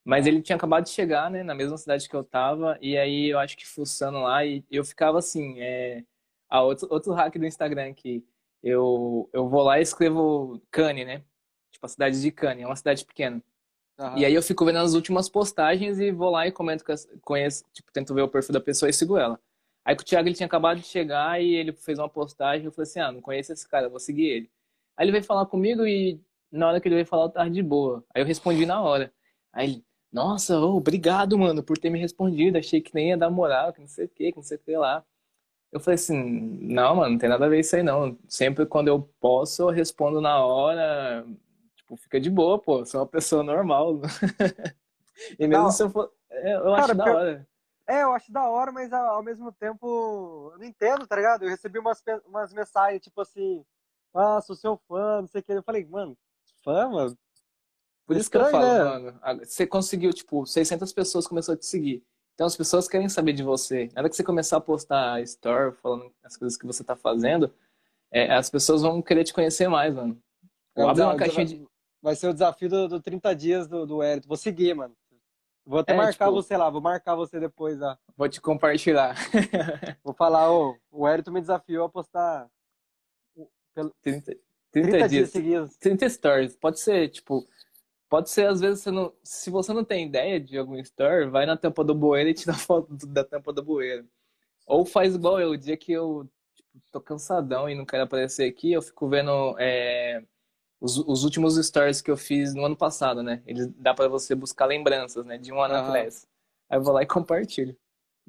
Mas 0.06 0.28
ele 0.28 0.42
tinha 0.42 0.56
acabado 0.56 0.84
de 0.84 0.90
chegar, 0.90 1.32
né? 1.32 1.44
Na 1.44 1.56
mesma 1.56 1.78
cidade 1.78 2.10
que 2.10 2.16
eu 2.16 2.24
tava. 2.24 2.78
E 2.82 2.98
aí 2.98 3.30
eu 3.30 3.40
acho 3.40 3.58
que 3.58 3.66
fuçando 3.66 4.20
lá. 4.20 4.46
E 4.46 4.64
eu 4.70 4.84
ficava 4.84 5.20
assim. 5.20 5.60
É, 5.62 6.04
a 6.50 6.62
outro, 6.62 6.88
outro 6.92 7.14
hack 7.14 7.38
do 7.38 7.46
Instagram 7.46 7.90
aqui. 7.90 8.26
Eu, 8.62 9.30
eu 9.34 9.50
vou 9.50 9.64
lá 9.64 9.80
e 9.80 9.82
escrevo 9.82 10.62
Cane, 10.72 11.06
né? 11.06 11.24
Tipo 11.72 11.86
a 11.86 11.90
cidade 11.90 12.22
de 12.22 12.32
Cane. 12.32 12.64
É 12.64 12.66
uma 12.66 12.76
cidade 12.76 13.06
pequena. 13.06 13.42
Aham. 14.00 14.18
E 14.18 14.26
aí 14.26 14.34
eu 14.34 14.42
fico 14.42 14.66
vendo 14.66 14.80
as 14.80 14.94
últimas 14.94 15.30
postagens 15.30 16.00
e 16.00 16.12
vou 16.12 16.30
lá 16.30 16.48
e 16.48 16.52
comento 16.52 16.84
conheço, 17.22 17.64
tipo, 17.74 17.92
tento 17.92 18.14
ver 18.14 18.24
o 18.24 18.28
perfil 18.28 18.54
da 18.54 18.62
pessoa 18.62 18.90
e 18.90 18.94
sigo 18.94 19.18
ela. 19.18 19.40
Aí 19.86 19.96
o 19.96 19.98
Thiago 19.98 20.28
ele 20.28 20.36
tinha 20.36 20.48
acabado 20.48 20.80
de 20.80 20.86
chegar 20.86 21.42
e 21.42 21.54
ele 21.54 21.74
fez 21.74 22.00
uma 22.00 22.10
postagem, 22.10 22.66
eu 22.66 22.72
falei 22.72 22.90
assim, 22.90 23.00
ah, 23.00 23.12
não 23.12 23.22
conheço 23.22 23.52
esse 23.52 23.68
cara, 23.68 23.90
vou 23.90 24.00
seguir 24.00 24.26
ele. 24.26 24.52
Aí 24.98 25.06
ele 25.06 25.12
veio 25.12 25.24
falar 25.24 25.46
comigo 25.46 25.86
e 25.86 26.20
na 26.52 26.70
hora 26.70 26.80
que 26.80 26.88
ele 26.88 26.96
veio 26.96 27.06
falar 27.06 27.26
eu 27.26 27.30
tava 27.30 27.50
de 27.50 27.62
boa. 27.62 28.04
Aí 28.14 28.22
eu 28.22 28.26
respondi 28.26 28.66
na 28.66 28.82
hora. 28.82 29.14
Aí 29.52 29.70
ele, 29.70 29.86
nossa, 30.14 30.60
ô, 30.60 30.78
obrigado, 30.78 31.38
mano, 31.38 31.64
por 31.64 31.78
ter 31.78 31.90
me 31.90 32.00
respondido, 32.00 32.58
achei 32.58 32.82
que 32.82 32.94
nem 32.94 33.10
ia 33.10 33.18
dar 33.18 33.30
moral, 33.30 33.74
que 33.74 33.82
não 33.82 33.88
sei 33.88 34.06
o 34.06 34.10
que, 34.10 34.32
que 34.32 34.38
não 34.38 34.44
sei 34.44 34.58
o 34.58 34.60
que 34.62 34.78
lá. 34.78 35.04
Eu 35.72 35.80
falei 35.80 35.96
assim, 35.96 36.16
não, 36.62 36.98
mano, 36.98 37.12
não 37.14 37.18
tem 37.20 37.30
nada 37.30 37.46
a 37.46 37.50
ver 37.50 37.60
isso 37.60 37.76
aí 37.76 37.84
não. 37.84 38.18
Sempre 38.30 38.66
quando 38.66 38.90
eu 38.90 39.02
posso, 39.20 39.64
eu 39.64 39.70
respondo 39.70 40.22
na 40.22 40.46
hora, 40.46 41.26
Tipo, 41.94 41.98
fica 41.98 42.20
de 42.20 42.30
boa, 42.30 42.60
pô. 42.60 42.86
Sou 42.86 43.02
uma 43.02 43.08
pessoa 43.08 43.44
normal. 43.44 44.02
E 45.40 45.48
mesmo 45.48 45.66
Não. 45.66 45.72
se 45.72 45.84
eu 45.84 45.90
for. 45.92 46.12
é, 46.30 46.56
Eu 46.56 46.64
Cara, 46.64 46.80
acho 46.80 46.96
da 46.96 47.06
hora. 47.06 47.48
É, 47.88 48.02
eu 48.02 48.14
acho 48.14 48.32
da 48.32 48.50
hora, 48.50 48.72
mas 48.72 48.92
ao 48.92 49.22
mesmo 49.22 49.52
tempo 49.52 50.52
eu 50.54 50.58
não 50.58 50.66
entendo, 50.66 51.06
tá 51.06 51.16
ligado? 51.16 51.44
Eu 51.44 51.50
recebi 51.50 51.78
umas, 51.78 52.04
umas 52.26 52.52
mensagens, 52.52 53.04
tipo 53.04 53.22
assim, 53.22 53.64
ah, 54.14 54.42
sou 54.42 54.56
seu 54.56 54.76
fã, 54.88 55.22
não 55.22 55.28
sei 55.28 55.42
o 55.42 55.44
que. 55.44 55.52
Eu 55.54 55.62
falei, 55.64 55.86
mano, 55.86 56.18
fã, 56.64 56.90
mano? 56.90 57.16
Por 58.06 58.18
isso 58.18 58.30
que 58.30 58.38
eu 58.38 58.42
Estranho, 58.44 58.66
falo, 58.66 59.00
né? 59.06 59.12
mano. 59.24 59.46
Você 59.46 59.66
conseguiu, 59.66 60.12
tipo, 60.14 60.46
600 60.46 60.92
pessoas 60.92 61.26
começaram 61.28 61.56
a 61.56 61.60
te 61.60 61.66
seguir. 61.66 62.04
Então 62.34 62.48
as 62.48 62.58
pessoas 62.58 62.88
querem 62.88 63.08
saber 63.08 63.34
de 63.34 63.44
você. 63.44 63.90
Na 63.94 64.02
hora 64.02 64.10
que 64.10 64.16
você 64.16 64.24
começar 64.24 64.58
a 64.58 64.62
postar 64.62 65.22
story, 65.22 65.74
falando 65.82 66.12
as 66.24 66.36
coisas 66.36 66.58
que 66.58 66.66
você 66.66 66.84
tá 66.84 66.96
fazendo, 66.96 67.54
é, 68.12 68.34
as 68.34 68.50
pessoas 68.50 68.82
vão 68.82 69.02
querer 69.02 69.24
te 69.24 69.34
conhecer 69.34 69.68
mais, 69.70 69.94
mano. 69.94 70.20
É, 70.76 70.82
Abre 70.82 71.02
uma 71.04 71.10
vai- 71.16 71.18
caixinha 71.20 71.46
de. 71.46 71.66
Vai 72.02 72.16
ser 72.16 72.28
o 72.28 72.34
desafio 72.34 72.68
do, 72.70 72.88
do 72.90 73.00
30 73.02 73.34
dias 73.34 73.68
do, 73.68 73.86
do 73.86 74.04
Hélito. 74.04 74.28
Vou 74.28 74.36
seguir, 74.36 74.74
mano. 74.74 74.94
Vou 75.66 75.80
até 75.80 75.94
É, 75.94 75.96
marcar 75.96 76.26
tipo- 76.26 76.32
você 76.42 76.58
lá, 76.58 76.70
vou 76.70 76.82
marcar 76.82 77.16
você 77.16 77.40
depois 77.40 77.80
lá. 77.80 77.98
Vou 78.18 78.28
te 78.28 78.42
compartilhar. 78.42 79.16
Vou 80.04 80.14
falar, 80.14 80.52
ô, 80.52 80.76
o 80.92 81.08
Hélito 81.08 81.32
me 81.32 81.40
desafiou 81.40 81.86
a 81.86 81.90
postar 81.90 82.50
30, 83.74 83.92
30 84.02 84.42
30 84.72 84.98
dias 84.98 85.10
dias. 85.12 85.30
seguidos. 85.30 85.78
30 85.78 86.10
stories. 86.10 86.56
Pode 86.58 86.80
ser, 86.80 87.08
tipo. 87.10 87.48
Pode 88.14 88.30
ser, 88.30 88.46
às 88.46 88.62
vezes, 88.62 88.84
você 88.84 88.92
não. 88.92 89.12
Se 89.24 89.50
você 89.50 89.74
não 89.74 89.84
tem 89.84 90.06
ideia 90.06 90.40
de 90.40 90.56
algum 90.56 90.76
story, 90.76 91.28
vai 91.32 91.48
na 91.48 91.58
tampa 91.58 91.84
do 91.84 91.96
bueiro 91.96 92.30
e 92.30 92.34
tira 92.36 92.54
foto 92.54 92.96
da 93.08 93.24
tampa 93.24 93.52
do 93.52 93.64
bueiro. 93.64 94.08
Ou 94.68 94.86
faz 94.86 95.16
igual 95.16 95.42
eu, 95.42 95.50
o 95.50 95.58
dia 95.58 95.76
que 95.76 95.92
eu 95.92 96.30
tipo, 96.56 96.80
tô 96.92 97.02
cansadão 97.02 97.68
e 97.68 97.74
não 97.74 97.88
quero 97.88 98.04
aparecer 98.04 98.48
aqui, 98.48 98.72
eu 98.72 98.84
fico 98.84 99.10
vendo 99.10 99.56
é, 99.58 100.24
os, 100.80 100.96
os 101.00 101.24
últimos 101.24 101.56
stories 101.56 102.04
que 102.04 102.12
eu 102.12 102.16
fiz 102.16 102.54
no 102.54 102.64
ano 102.64 102.78
passado, 102.78 103.24
né? 103.24 103.42
Eles 103.48 103.66
dá 103.78 103.96
pra 103.96 104.08
você 104.08 104.36
buscar 104.36 104.68
lembranças, 104.68 105.26
né? 105.26 105.40
De 105.40 105.52
um 105.52 105.60
ano 105.60 105.74
Aham. 105.74 105.88
atrás. 105.88 106.28
Aí 106.70 106.78
eu 106.78 106.84
vou 106.84 106.94
lá 106.94 107.02
e 107.02 107.08
compartilho. 107.08 107.76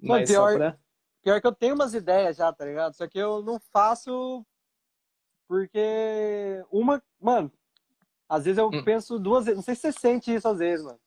Mano, 0.01 0.21
Mas 0.21 0.31
pior- 0.31 0.55
pra. 0.55 0.79
Pior 1.23 1.43
que 1.43 1.47
eu 1.47 1.55
tenho 1.55 1.75
umas 1.75 1.93
ideias 1.93 2.39
já, 2.39 2.51
tá 2.51 2.65
ligado? 2.65 2.95
Só 2.97 3.07
que 3.07 3.19
eu 3.19 3.43
não 3.43 3.61
faço 3.71 4.47
porque 5.47 6.65
uma, 6.73 7.03
mano, 7.21 7.53
às 8.29 8.45
vezes 8.45 8.59
eu 8.59 8.71
Hum. 8.71 8.85
penso 8.85 9.19
duas 9.19 9.45
vezes, 9.45 9.57
não 9.59 9.63
sei 9.65 9.75
se 9.75 9.83
você 9.83 9.93
sente 9.93 10.35
isso 10.35 10.49
às 10.49 10.59
vezes, 10.59 10.85
mano. 10.85 10.99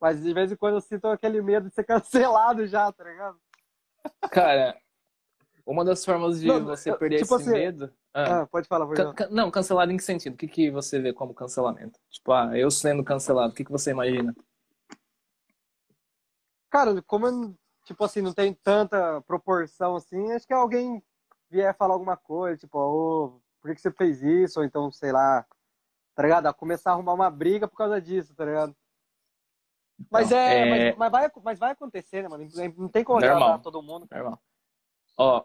Mas 0.00 0.20
de 0.22 0.32
vez 0.34 0.50
em 0.50 0.56
quando 0.56 0.74
eu 0.74 0.80
sinto 0.80 1.06
aquele 1.06 1.40
medo 1.40 1.68
de 1.68 1.74
ser 1.74 1.84
cancelado 1.84 2.66
já, 2.66 2.90
tá 2.92 3.04
ligado? 3.04 3.38
Cara, 4.30 4.76
Uma 5.64 5.84
das 5.84 6.04
formas 6.04 6.40
de 6.40 6.48
Não, 6.48 6.64
você 6.64 6.92
perder 6.92 7.20
tipo 7.22 7.34
esse 7.34 7.42
assim, 7.42 7.52
medo. 7.52 7.92
Ah, 8.14 8.42
Ah, 8.42 8.46
pode 8.46 8.66
falar, 8.66 8.86
pode 8.86 9.00
can- 9.02 9.14
can- 9.14 9.28
não, 9.30 9.50
cancelado 9.50 9.92
em 9.92 9.96
que 9.96 10.02
sentido? 10.02 10.34
O 10.34 10.36
que, 10.36 10.48
que 10.48 10.70
você 10.70 11.00
vê 11.00 11.12
como 11.12 11.32
cancelamento? 11.34 11.98
Tipo, 12.10 12.32
ah, 12.32 12.58
eu 12.58 12.70
sendo 12.70 13.04
cancelado, 13.04 13.52
o 13.52 13.56
que, 13.56 13.64
que 13.64 13.70
você 13.70 13.90
imagina? 13.92 14.34
Cara, 16.70 17.00
como 17.02 17.26
eu, 17.26 17.54
tipo 17.84 18.02
assim, 18.04 18.20
não 18.22 18.32
tem 18.32 18.52
tanta 18.54 19.20
proporção 19.22 19.94
assim, 19.96 20.32
acho 20.32 20.46
que 20.46 20.52
alguém 20.54 21.02
vier 21.50 21.76
falar 21.76 21.94
alguma 21.94 22.16
coisa, 22.16 22.56
tipo, 22.56 22.78
ô, 22.78 23.40
por 23.60 23.68
que 23.68 23.74
que 23.76 23.80
você 23.82 23.90
fez 23.92 24.22
isso? 24.22 24.58
Ou 24.58 24.64
então, 24.64 24.90
sei 24.90 25.12
lá, 25.12 25.46
tá 26.14 26.22
ligado? 26.22 26.46
A 26.46 26.52
Começar 26.52 26.90
a 26.90 26.94
arrumar 26.94 27.14
uma 27.14 27.30
briga 27.30 27.66
por 27.68 27.76
causa 27.76 28.00
disso, 28.00 28.34
tá 28.34 28.44
ligado? 28.44 28.74
Mas 30.10 30.30
Não, 30.30 30.36
é, 30.36 30.58
é- 30.58 30.94
Mas, 30.94 30.98
mas 30.98 31.10
vai, 31.12 31.30
mas 31.42 31.58
vai 31.58 31.70
acontecer, 31.72 32.22
né, 32.22 32.28
mano? 32.28 32.48
Não 32.76 32.88
tem 32.88 33.04
como 33.04 33.18
agradar 33.18 33.60
todo 33.60 33.82
mundo. 33.82 34.06
Normal. 34.10 34.42
Ó, 35.16 35.44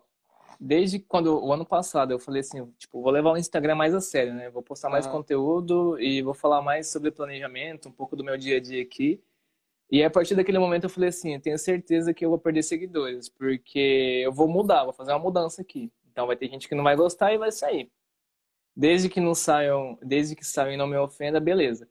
desde 0.60 1.00
quando 1.00 1.44
o 1.44 1.54
ano 1.54 1.66
passado 1.66 2.12
eu 2.12 2.20
falei 2.20 2.42
assim, 2.42 2.66
tipo, 2.78 3.02
vou 3.02 3.12
levar 3.12 3.32
o 3.32 3.38
Instagram 3.38 3.76
mais 3.76 3.94
a 3.94 4.02
sério, 4.02 4.34
né? 4.34 4.50
Vou 4.50 4.64
postar 4.64 4.90
mais 4.90 5.06
Aham. 5.06 5.18
conteúdo 5.18 6.00
e 6.00 6.22
vou 6.22 6.34
falar 6.34 6.62
mais 6.62 6.90
sobre 6.92 7.12
planejamento, 7.12 7.90
um 7.90 7.92
pouco 7.92 8.16
do 8.16 8.24
meu 8.24 8.38
dia 8.38 8.58
a 8.58 8.60
dia 8.60 8.82
aqui. 8.82 9.22
E 9.90 10.04
a 10.04 10.10
partir 10.10 10.36
daquele 10.36 10.60
momento 10.60 10.84
eu 10.86 10.90
falei 10.90 11.10
assim, 11.10 11.36
eu 11.36 11.42
tenho 11.42 11.58
certeza 11.58 12.14
que 12.14 12.26
eu 12.26 12.30
vou 12.30 12.40
perder 12.40 12.64
seguidores, 12.64 13.30
porque 13.30 14.22
eu 14.26 14.34
vou 14.34 14.48
mudar, 14.48 14.84
vou 14.84 14.94
fazer 14.94 15.12
uma 15.12 15.20
mudança 15.20 15.62
aqui. 15.62 15.92
Então 16.12 16.28
vai 16.28 16.36
ter 16.36 16.50
gente 16.50 16.68
que 16.68 16.76
não 16.76 16.84
vai 16.84 16.96
gostar 16.96 17.32
e 17.34 17.38
vai 17.38 17.52
sair. 17.52 17.90
Desde 18.80 19.10
que 19.10 19.20
não 19.20 19.34
saiam, 19.34 19.98
desde 20.04 20.36
que 20.36 20.46
saiam 20.46 20.72
e 20.74 20.78
não 20.78 20.86
me 20.86 20.96
ofenda, 20.98 21.40
beleza. 21.40 21.90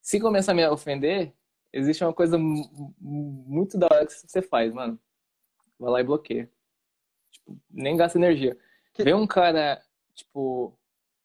Se 0.00 0.18
começar 0.18 0.50
a 0.50 0.54
me 0.56 0.66
ofender, 0.66 1.32
existe 1.72 2.02
uma 2.02 2.12
coisa 2.12 2.36
mu- 2.36 2.68
mu- 3.00 3.44
muito 3.46 3.78
da 3.78 3.86
hora 3.86 4.04
que 4.04 4.12
você 4.12 4.42
faz, 4.42 4.74
mano. 4.74 4.98
Vai 5.78 5.90
lá 5.92 6.00
e 6.00 6.04
bloqueia. 6.04 6.50
Tipo, 7.30 7.56
nem 7.70 7.96
gasta 7.96 8.18
energia. 8.18 8.58
Que- 8.92 9.04
Vê 9.04 9.14
um 9.14 9.28
cara, 9.28 9.80
tipo, 10.12 10.76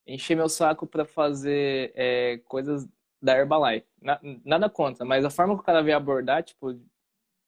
encher 0.05 0.35
meu 0.35 0.47
saco 0.47 0.85
pra 0.85 1.05
fazer 1.05 1.91
é, 1.95 2.37
coisas 2.45 2.87
da 3.19 3.35
Herbalife. 3.35 3.87
Na- 3.99 4.19
nada 4.45 4.69
contra, 4.69 5.03
mas 5.03 5.25
a 5.25 5.31
forma 5.31 5.55
que 5.55 5.61
o 5.61 5.65
cara 5.65 5.81
veio 5.81 5.97
abordar, 5.97 6.43
tipo, 6.43 6.79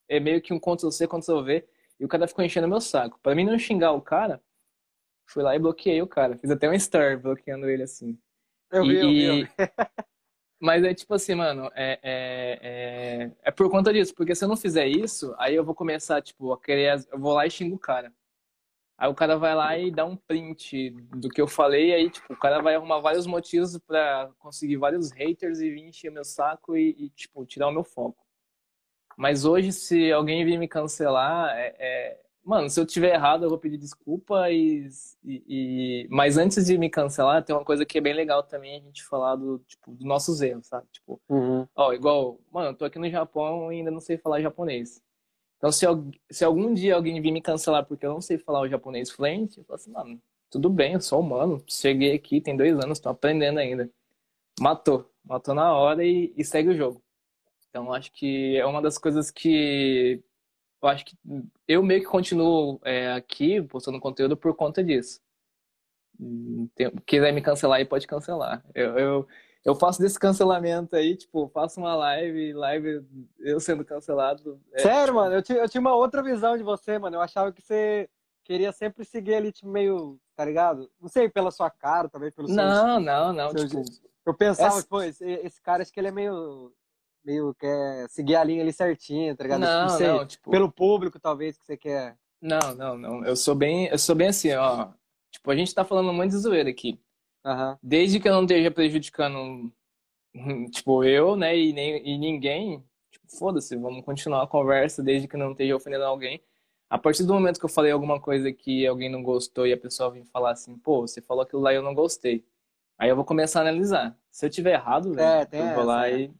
é 0.07 0.19
meio 0.19 0.41
que 0.41 0.51
um 0.51 0.59
Ctrl-C, 0.59 1.07
Ctrl-V, 1.07 1.63
e 1.99 2.05
o 2.05 2.07
cara 2.07 2.27
ficou 2.27 2.43
enchendo 2.43 2.67
meu 2.67 2.81
saco. 2.81 3.19
Pra 3.21 3.35
mim 3.35 3.45
não 3.45 3.59
xingar 3.59 3.91
o 3.91 4.01
cara, 4.01 4.41
fui 5.29 5.43
lá 5.43 5.55
e 5.55 5.59
bloqueei 5.59 6.01
o 6.01 6.07
cara. 6.07 6.37
Fiz 6.37 6.49
até 6.51 6.69
um 6.69 6.73
story 6.73 7.17
bloqueando 7.17 7.69
ele 7.69 7.83
assim. 7.83 8.17
Eu 8.71 8.85
vi, 8.85 8.95
eu 8.97 9.07
vi, 9.07 9.23
eu 9.23 9.33
E- 9.35 9.43
vi. 9.43 9.49
Mas 10.61 10.83
é 10.83 10.93
tipo 10.93 11.13
assim, 11.13 11.35
mano, 11.35 11.71
é, 11.73 11.99
é, 12.03 12.59
é, 12.61 13.31
é 13.43 13.51
por 13.51 13.69
conta 13.69 13.93
disso, 13.93 14.13
porque 14.13 14.35
se 14.35 14.43
eu 14.43 14.49
não 14.49 14.57
fizer 14.57 14.87
isso, 14.87 15.33
aí 15.37 15.55
eu 15.55 15.63
vou 15.63 15.73
começar, 15.73 16.21
tipo, 16.21 16.51
a 16.51 16.59
querer. 16.59 17.05
Eu 17.11 17.17
vou 17.17 17.33
lá 17.33 17.47
e 17.47 17.49
xingo 17.49 17.77
o 17.77 17.79
cara. 17.79 18.11
Aí 18.97 19.09
o 19.09 19.15
cara 19.15 19.37
vai 19.37 19.55
lá 19.55 19.77
e 19.77 19.89
dá 19.89 20.03
um 20.05 20.17
print 20.17 20.89
do 21.15 21.29
que 21.29 21.39
eu 21.39 21.47
falei, 21.47 21.93
aí, 21.93 22.09
tipo, 22.09 22.33
o 22.33 22.37
cara 22.37 22.61
vai 22.61 22.75
arrumar 22.75 22.99
vários 22.99 23.25
motivos 23.25 23.77
pra 23.77 24.29
conseguir 24.39 24.75
vários 24.75 25.11
haters 25.11 25.61
e 25.61 25.69
vir 25.69 25.83
encher 25.87 26.11
meu 26.11 26.25
saco 26.25 26.75
e, 26.75 26.89
e, 26.99 27.09
tipo, 27.11 27.45
tirar 27.45 27.69
o 27.69 27.71
meu 27.71 27.85
foco. 27.85 28.21
Mas 29.17 29.45
hoje, 29.45 29.71
se 29.71 30.11
alguém 30.11 30.43
vir 30.43 30.57
me 30.57 30.67
cancelar, 30.67 31.57
é, 31.57 31.75
é- 31.79 32.21
mano, 32.43 32.69
se 32.69 32.79
eu 32.79 32.85
tiver 32.85 33.13
errado, 33.13 33.43
eu 33.43 33.49
vou 33.49 33.57
pedir 33.59 33.77
desculpa 33.77 34.49
e, 34.51 34.87
e- 35.23 35.43
e- 36.05 36.07
Mas 36.09 36.37
antes 36.37 36.65
de 36.65 36.77
me 36.77 36.89
cancelar, 36.89 37.43
tem 37.43 37.55
uma 37.55 37.65
coisa 37.65 37.85
que 37.85 37.97
é 37.97 38.01
bem 38.01 38.13
legal 38.13 38.43
também 38.43 38.75
a 38.77 38.79
gente 38.79 39.03
falar 39.05 39.35
do, 39.35 39.59
tipo, 39.67 39.91
dos 39.91 40.05
nossos 40.05 40.41
erros, 40.41 40.67
sabe? 40.67 40.87
Tipo, 40.91 41.21
Uhum. 41.29 41.67
Ó, 41.75 41.93
igual, 41.93 42.39
mano, 42.51 42.69
eu 42.69 42.75
tô 42.75 42.85
aqui 42.85 42.99
no 42.99 43.09
Japão 43.09 43.71
e 43.71 43.77
ainda 43.77 43.91
não 43.91 43.99
sei 44.01 44.17
falar 44.17 44.41
japonês. 44.41 45.01
Então, 45.57 45.71
se, 45.71 45.85
se 46.31 46.45
algum 46.45 46.73
dia 46.73 46.95
alguém 46.95 47.21
vir 47.21 47.31
me 47.31 47.41
cancelar 47.41 47.85
porque 47.85 48.05
eu 48.05 48.13
não 48.13 48.21
sei 48.21 48.37
falar 48.37 48.61
o 48.61 48.69
japonês 48.69 49.11
fluente, 49.11 49.59
eu 49.59 49.65
falo 49.65 49.75
assim, 49.75 49.91
mano, 49.91 50.21
tudo 50.49 50.69
bem, 50.69 50.93
eu 50.93 51.01
sou 51.01 51.19
humano. 51.21 51.63
Cheguei 51.67 52.13
aqui, 52.15 52.41
tem 52.41 52.57
dois 52.57 52.73
anos, 52.79 52.99
tô 52.99 53.09
aprendendo 53.09 53.59
ainda. 53.59 53.89
Matou. 54.59 55.11
Matou 55.23 55.53
na 55.55 55.73
hora 55.73 56.05
e, 56.05 56.33
e 56.37 56.43
segue 56.45 56.69
o 56.69 56.75
jogo. 56.77 57.01
Então, 57.69 57.93
acho 57.93 58.11
que 58.11 58.57
é 58.57 58.65
uma 58.65 58.81
das 58.81 58.97
coisas 58.97 59.31
que 59.31 60.23
eu 60.81 60.87
acho 60.89 61.05
que 61.05 61.15
eu 61.67 61.83
meio 61.83 62.01
que 62.01 62.07
continuo 62.07 62.79
é, 62.83 63.11
aqui 63.13 63.61
postando 63.61 63.99
conteúdo 63.99 64.37
por 64.37 64.55
conta 64.55 64.83
disso. 64.83 65.19
Hum, 66.19 66.67
tem- 66.75 66.91
quiser 67.05 67.31
me 67.33 67.41
cancelar 67.41 67.79
aí, 67.79 67.85
pode 67.85 68.05
cancelar. 68.07 68.63
Eu, 68.73 68.97
eu, 68.97 69.27
eu 69.63 69.75
faço 69.75 70.01
desse 70.01 70.19
cancelamento 70.19 70.95
aí, 70.95 71.15
tipo, 71.15 71.49
faço 71.49 71.79
uma 71.79 71.95
live, 71.95 72.53
live 72.53 73.05
eu 73.39 73.59
sendo 73.59 73.85
cancelado. 73.85 74.59
É, 74.73 74.79
Sério, 74.81 75.13
mano, 75.15 75.35
eu 75.35 75.41
tinha, 75.41 75.59
eu 75.59 75.69
tinha 75.69 75.81
uma 75.81 75.95
outra 75.95 76.21
visão 76.21 76.57
de 76.57 76.63
você, 76.63 76.97
mano. 76.97 77.15
Eu 77.17 77.21
achava 77.21 77.51
que 77.51 77.61
você 77.61 78.09
queria 78.43 78.71
sempre 78.71 79.05
seguir 79.05 79.35
ali, 79.35 79.51
tipo, 79.51 79.67
meio, 79.69 80.19
tá 80.35 80.43
ligado? 80.43 80.89
Não 80.99 81.07
sei, 81.07 81.29
pela 81.29 81.51
sua 81.51 81.69
cara, 81.69 82.09
talvez 82.09 82.33
pelo 82.33 82.47
seu 82.47 82.55
Não, 82.57 82.99
não, 82.99 83.31
não. 83.33 83.53
Tipo, 83.53 83.83
Eu 84.25 84.33
pensava, 84.33 84.77
Essa- 84.77 84.87
pô, 84.87 85.01
esse, 85.01 85.23
esse 85.25 85.61
cara 85.61 85.81
acho 85.83 85.91
que 85.93 85.99
ele 85.99 86.07
é 86.09 86.11
meio. 86.11 86.73
Meio 87.29 87.53
quer 87.53 88.09
seguir 88.09 88.35
a 88.35 88.43
linha 88.43 88.61
ali 88.63 88.73
certinha, 88.73 89.35
tá 89.35 89.43
ligado? 89.43 89.61
não, 89.61 89.89
sei, 89.89 90.07
não, 90.07 90.25
tipo, 90.25 90.49
pelo 90.49 90.71
público, 90.71 91.19
talvez, 91.19 91.57
que 91.57 91.65
você 91.65 91.77
quer. 91.77 92.17
não, 92.41 92.73
não, 92.75 92.97
não. 92.97 93.23
Eu 93.25 93.35
sou 93.35 93.53
bem, 93.55 93.87
eu 93.87 93.97
sou 93.99 94.15
bem 94.15 94.27
assim, 94.29 94.51
ó. 94.53 94.89
Tipo, 95.31 95.51
a 95.51 95.55
gente 95.55 95.73
tá 95.73 95.85
falando 95.85 96.09
um 96.09 96.13
monte 96.13 96.31
de 96.31 96.37
zoeira 96.37 96.69
aqui. 96.69 96.99
Aham. 97.45 97.77
Desde 97.81 98.19
que 98.19 98.27
eu 98.27 98.33
não 98.33 98.41
esteja 98.43 98.71
prejudicando, 98.71 99.71
tipo, 100.71 101.03
eu, 101.03 101.35
né, 101.35 101.55
e, 101.57 101.71
nem, 101.71 102.07
e 102.07 102.17
ninguém, 102.17 102.83
tipo, 103.11 103.27
foda-se, 103.37 103.75
vamos 103.77 104.03
continuar 104.03 104.43
a 104.43 104.47
conversa 104.47 105.03
desde 105.03 105.27
que 105.27 105.37
não 105.37 105.51
esteja 105.51 105.75
ofendendo 105.75 106.05
alguém. 106.05 106.41
A 106.89 106.97
partir 106.97 107.23
do 107.23 107.33
momento 107.33 107.59
que 107.59 107.65
eu 107.65 107.69
falei 107.69 107.91
alguma 107.91 108.19
coisa 108.19 108.51
que 108.51 108.87
alguém 108.87 109.09
não 109.09 109.21
gostou 109.21 109.67
e 109.67 109.73
a 109.73 109.77
pessoa 109.77 110.09
vem 110.09 110.25
falar 110.25 110.51
assim, 110.51 110.75
pô, 110.79 111.01
você 111.01 111.21
falou 111.21 111.43
aquilo 111.43 111.61
lá 111.61 111.71
e 111.71 111.75
eu 111.75 111.83
não 111.83 111.93
gostei. 111.93 112.43
Aí 112.97 113.07
eu 113.09 113.15
vou 113.15 113.23
começar 113.23 113.59
a 113.59 113.61
analisar. 113.61 114.17
Se 114.31 114.47
eu 114.47 114.49
tiver 114.49 114.73
errado, 114.73 115.13
velho, 115.13 115.21
É, 115.21 115.45
tem 115.45 115.61
eu 115.61 115.75
vou 115.75 115.83
lá 115.83 116.07
essa, 116.07 116.17
é. 116.17 116.21
e. 116.23 116.31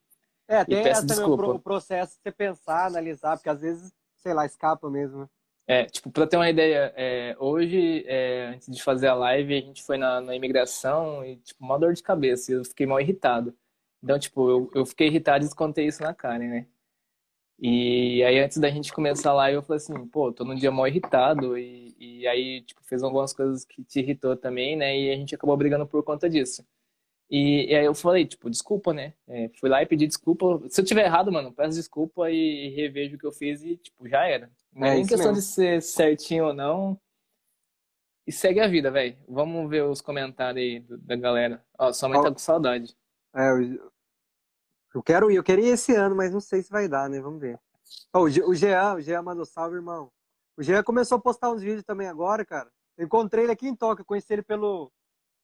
É, 0.49 0.65
tem 0.65 0.79
essa 0.79 1.05
desculpa. 1.05 1.45
o 1.45 1.59
processo 1.59 2.13
de 2.13 2.23
você 2.23 2.31
pensar, 2.31 2.87
analisar, 2.87 3.37
porque 3.37 3.49
às 3.49 3.61
vezes, 3.61 3.93
sei 4.17 4.33
lá, 4.33 4.47
escapa 4.47 4.89
mesmo. 4.89 5.19
né? 5.19 5.29
É, 5.67 5.85
tipo, 5.85 6.09
pra 6.09 6.25
ter 6.25 6.37
uma 6.37 6.49
ideia, 6.49 6.91
é, 6.97 7.35
hoje, 7.37 8.03
é, 8.07 8.47
antes 8.55 8.75
de 8.75 8.81
fazer 8.81 9.07
a 9.07 9.13
live, 9.13 9.55
a 9.55 9.61
gente 9.61 9.83
foi 9.83 9.99
na, 9.99 10.19
na 10.19 10.35
imigração 10.35 11.23
e, 11.23 11.35
tipo, 11.37 11.63
uma 11.63 11.77
dor 11.77 11.93
de 11.93 12.01
cabeça. 12.01 12.51
e 12.51 12.55
Eu 12.55 12.65
fiquei 12.65 12.87
mal 12.87 12.99
irritado. 12.99 13.55
Então, 14.03 14.17
tipo, 14.17 14.49
eu, 14.49 14.71
eu 14.73 14.85
fiquei 14.87 15.05
irritado 15.05 15.45
e 15.45 15.47
descontei 15.47 15.85
isso 15.85 16.01
na 16.01 16.15
Karen, 16.15 16.47
né? 16.47 16.67
E 17.59 18.23
aí, 18.23 18.39
antes 18.39 18.57
da 18.57 18.71
gente 18.71 18.91
começar 18.91 19.29
a 19.29 19.33
live, 19.33 19.57
eu 19.57 19.61
falei 19.61 19.77
assim, 19.77 20.07
pô, 20.07 20.31
tô 20.33 20.43
num 20.43 20.55
dia 20.55 20.71
mal 20.71 20.87
irritado. 20.87 21.55
E, 21.55 21.95
e 21.99 22.27
aí, 22.27 22.61
tipo, 22.61 22.81
fez 22.85 23.03
algumas 23.03 23.33
coisas 23.33 23.63
que 23.63 23.83
te 23.83 23.99
irritou 23.99 24.35
também, 24.35 24.75
né? 24.75 24.97
E 24.97 25.11
a 25.11 25.15
gente 25.15 25.35
acabou 25.35 25.55
brigando 25.55 25.85
por 25.85 26.01
conta 26.03 26.27
disso. 26.27 26.65
E, 27.29 27.71
e 27.71 27.75
aí 27.75 27.85
eu 27.85 27.93
falei, 27.93 28.25
tipo, 28.25 28.49
desculpa, 28.49 28.91
né? 28.93 29.13
É, 29.27 29.49
fui 29.59 29.69
lá 29.69 29.81
e 29.83 29.85
pedi 29.85 30.07
desculpa. 30.07 30.61
Se 30.67 30.81
eu 30.81 30.85
tiver 30.85 31.05
errado, 31.05 31.31
mano, 31.31 31.53
peço 31.53 31.75
desculpa 31.77 32.31
e 32.31 32.69
revejo 32.75 33.15
o 33.15 33.19
que 33.19 33.25
eu 33.25 33.31
fiz 33.31 33.61
e, 33.63 33.77
tipo, 33.77 34.07
já 34.07 34.25
era. 34.25 34.51
Não 34.73 34.87
é 34.87 34.95
É 34.95 35.01
questão 35.01 35.17
mesmo. 35.17 35.33
de 35.33 35.41
ser 35.43 35.81
certinho 35.81 36.45
ou 36.47 36.53
não. 36.53 36.99
E 38.25 38.31
segue 38.31 38.59
a 38.59 38.67
vida, 38.67 38.89
velho. 38.91 39.15
Vamos 39.27 39.69
ver 39.69 39.83
os 39.83 40.01
comentários 40.01 40.61
aí 40.63 40.79
do- 40.79 40.97
da 40.97 41.15
galera. 41.15 41.63
Ó, 41.77 41.91
sua 41.93 42.09
mãe 42.09 42.21
tá 42.21 42.29
Ó. 42.29 42.31
com 42.31 42.37
saudade. 42.39 42.95
É, 43.35 43.49
eu, 43.51 43.91
eu 44.95 45.03
quero 45.03 45.29
ir, 45.31 45.35
eu 45.35 45.43
queria 45.43 45.65
ir 45.65 45.73
esse 45.73 45.95
ano, 45.95 46.15
mas 46.15 46.31
não 46.31 46.39
sei 46.39 46.61
se 46.63 46.69
vai 46.71 46.87
dar, 46.87 47.09
né? 47.09 47.19
Vamos 47.21 47.39
ver. 47.39 47.59
Ó, 48.13 48.21
o, 48.21 48.23
o 48.23 48.55
Jean, 48.55 48.95
o 48.95 49.01
Jean 49.01 49.21
mandou 49.21 49.45
salve, 49.45 49.75
irmão. 49.75 50.11
O 50.57 50.63
Jean 50.63 50.83
começou 50.83 51.17
a 51.17 51.21
postar 51.21 51.51
uns 51.51 51.61
vídeos 51.61 51.83
também 51.83 52.07
agora, 52.07 52.43
cara. 52.45 52.69
Eu 52.97 53.05
encontrei 53.05 53.45
ele 53.45 53.51
aqui 53.51 53.67
em 53.67 53.75
Tóquio, 53.75 54.01
eu 54.01 54.05
conheci 54.05 54.33
ele 54.33 54.43
pelo, 54.43 54.91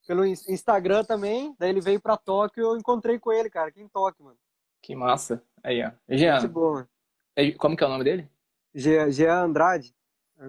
pelo 0.05 0.25
Ins- 0.25 0.47
Instagram 0.47 1.03
também. 1.03 1.55
Daí 1.59 1.69
ele 1.69 1.81
veio 1.81 1.99
pra 1.99 2.17
Tóquio 2.17 2.61
e 2.61 2.65
eu 2.65 2.77
encontrei 2.77 3.19
com 3.19 3.31
ele, 3.31 3.49
cara, 3.49 3.69
aqui 3.69 3.81
em 3.81 3.87
Tóquio, 3.87 4.25
mano. 4.25 4.37
Que 4.81 4.95
massa. 4.95 5.43
Aí, 5.63 5.83
ó. 5.83 5.91
Jean, 6.09 6.47
boa, 6.47 6.73
mano. 6.73 6.89
é- 7.35 7.51
como 7.53 7.75
que 7.75 7.83
é 7.83 7.87
o 7.87 7.89
nome 7.89 8.03
dele? 8.03 8.29
Jean, 8.73 9.09
Jean 9.11 9.43
Andrade. 9.45 9.95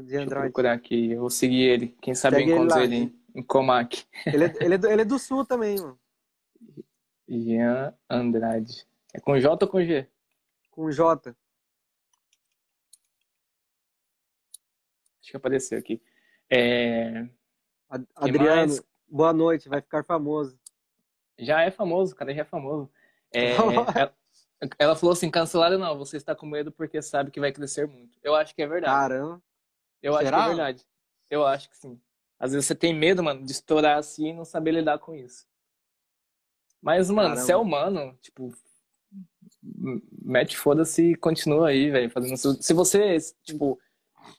Jean 0.07 0.23
Andrade. 0.25 0.47
procurar 0.47 0.73
aqui. 0.73 1.13
Eu 1.13 1.21
vou 1.21 1.31
seguir 1.31 1.63
ele. 1.63 1.97
Quem 2.03 2.15
sabe 2.15 2.37
Segue 2.37 2.51
eu 2.51 2.57
ele 2.57 2.65
encontro 2.65 2.79
lá. 2.79 2.85
ele 2.85 2.97
em, 2.97 3.21
em 3.37 3.43
Comac. 3.43 4.05
Ele 4.27 4.45
é, 4.45 4.55
ele, 4.61 4.75
é 4.75 4.79
do, 4.79 4.87
ele 4.89 5.03
é 5.03 5.05
do 5.05 5.19
sul 5.19 5.45
também, 5.45 5.79
mano. 5.81 5.99
Jean 7.29 7.95
Andrade. 8.11 8.87
É 9.15 9.21
com 9.21 9.39
J 9.39 9.65
ou 9.65 9.71
com 9.71 9.83
G? 9.83 10.07
Com 10.71 10.91
J. 10.91 11.35
Acho 15.21 15.31
que 15.31 15.37
apareceu 15.37 15.79
aqui. 15.79 16.01
É... 16.51 17.27
Adriano? 18.15 18.75
Boa 19.09 19.33
noite, 19.33 19.69
vai 19.69 19.81
ficar 19.81 20.05
famoso. 20.05 20.59
Já 21.39 21.63
é 21.63 21.71
famoso, 21.71 22.15
cara 22.15 22.35
já 22.35 22.43
é 22.43 22.45
famoso. 22.45 22.91
É, 23.33 23.53
ela, 23.99 24.15
ela 24.79 24.97
falou 24.97 25.13
assim, 25.13 25.31
cancelado 25.31 25.79
não, 25.79 25.97
você 25.99 26.17
está 26.17 26.35
com 26.35 26.47
medo 26.47 26.73
porque 26.73 27.01
sabe 27.03 27.31
que 27.31 27.41
vai 27.41 27.53
crescer 27.53 27.87
muito. 27.87 28.19
Eu 28.23 28.35
acho 28.35 28.55
que 28.55 28.63
é 28.63 28.67
verdade. 28.67 28.95
Caramba. 28.95 29.43
Eu 30.03 30.15
acho 30.15 30.21
que 30.21 30.27
será? 30.27 30.45
é 30.45 30.49
verdade. 30.49 30.87
Eu 31.29 31.47
acho 31.47 31.69
que 31.69 31.77
sim. 31.77 32.01
Às 32.39 32.53
vezes 32.53 32.67
você 32.67 32.75
tem 32.75 32.95
medo, 32.95 33.23
mano, 33.23 33.45
de 33.45 33.53
estourar 33.53 33.99
assim 33.99 34.29
e 34.29 34.33
não 34.33 34.45
saber 34.45 34.73
lidar 34.73 34.99
com 34.99 35.15
isso. 35.15 35.47
Mas, 36.81 37.11
mano, 37.11 37.31
Caramba. 37.31 37.47
se 37.47 37.53
é 37.53 37.57
humano, 37.57 38.17
tipo, 38.21 38.55
mete 40.23 40.57
foda-se 40.57 41.13
e 41.13 41.17
continua 41.17 41.69
aí, 41.69 41.91
velho, 41.91 42.11
fazendo. 42.11 42.37
Se 42.37 42.73
você, 42.75 43.17
tipo, 43.43 43.81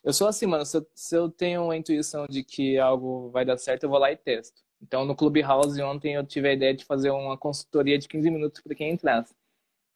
Eu 0.04 0.12
sou 0.12 0.26
assim, 0.28 0.46
mano. 0.46 0.64
Se 0.66 0.76
eu, 0.76 0.86
se 0.94 1.16
eu 1.16 1.28
tenho 1.30 1.64
uma 1.64 1.76
intuição 1.76 2.26
de 2.26 2.42
que 2.44 2.78
algo 2.78 3.30
vai 3.30 3.44
dar 3.44 3.56
certo, 3.58 3.84
eu 3.84 3.88
vou 3.90 3.98
lá 3.98 4.10
e 4.12 4.16
testo. 4.16 4.60
Então, 4.80 5.04
no 5.04 5.16
Clubhouse, 5.16 5.80
ontem 5.82 6.14
eu 6.14 6.24
tive 6.24 6.48
a 6.48 6.52
ideia 6.52 6.72
de 6.74 6.84
fazer 6.84 7.10
uma 7.10 7.36
consultoria 7.36 7.98
de 7.98 8.06
15 8.08 8.30
minutos 8.30 8.60
para 8.60 8.74
quem 8.74 8.92
entrasse. 8.92 9.34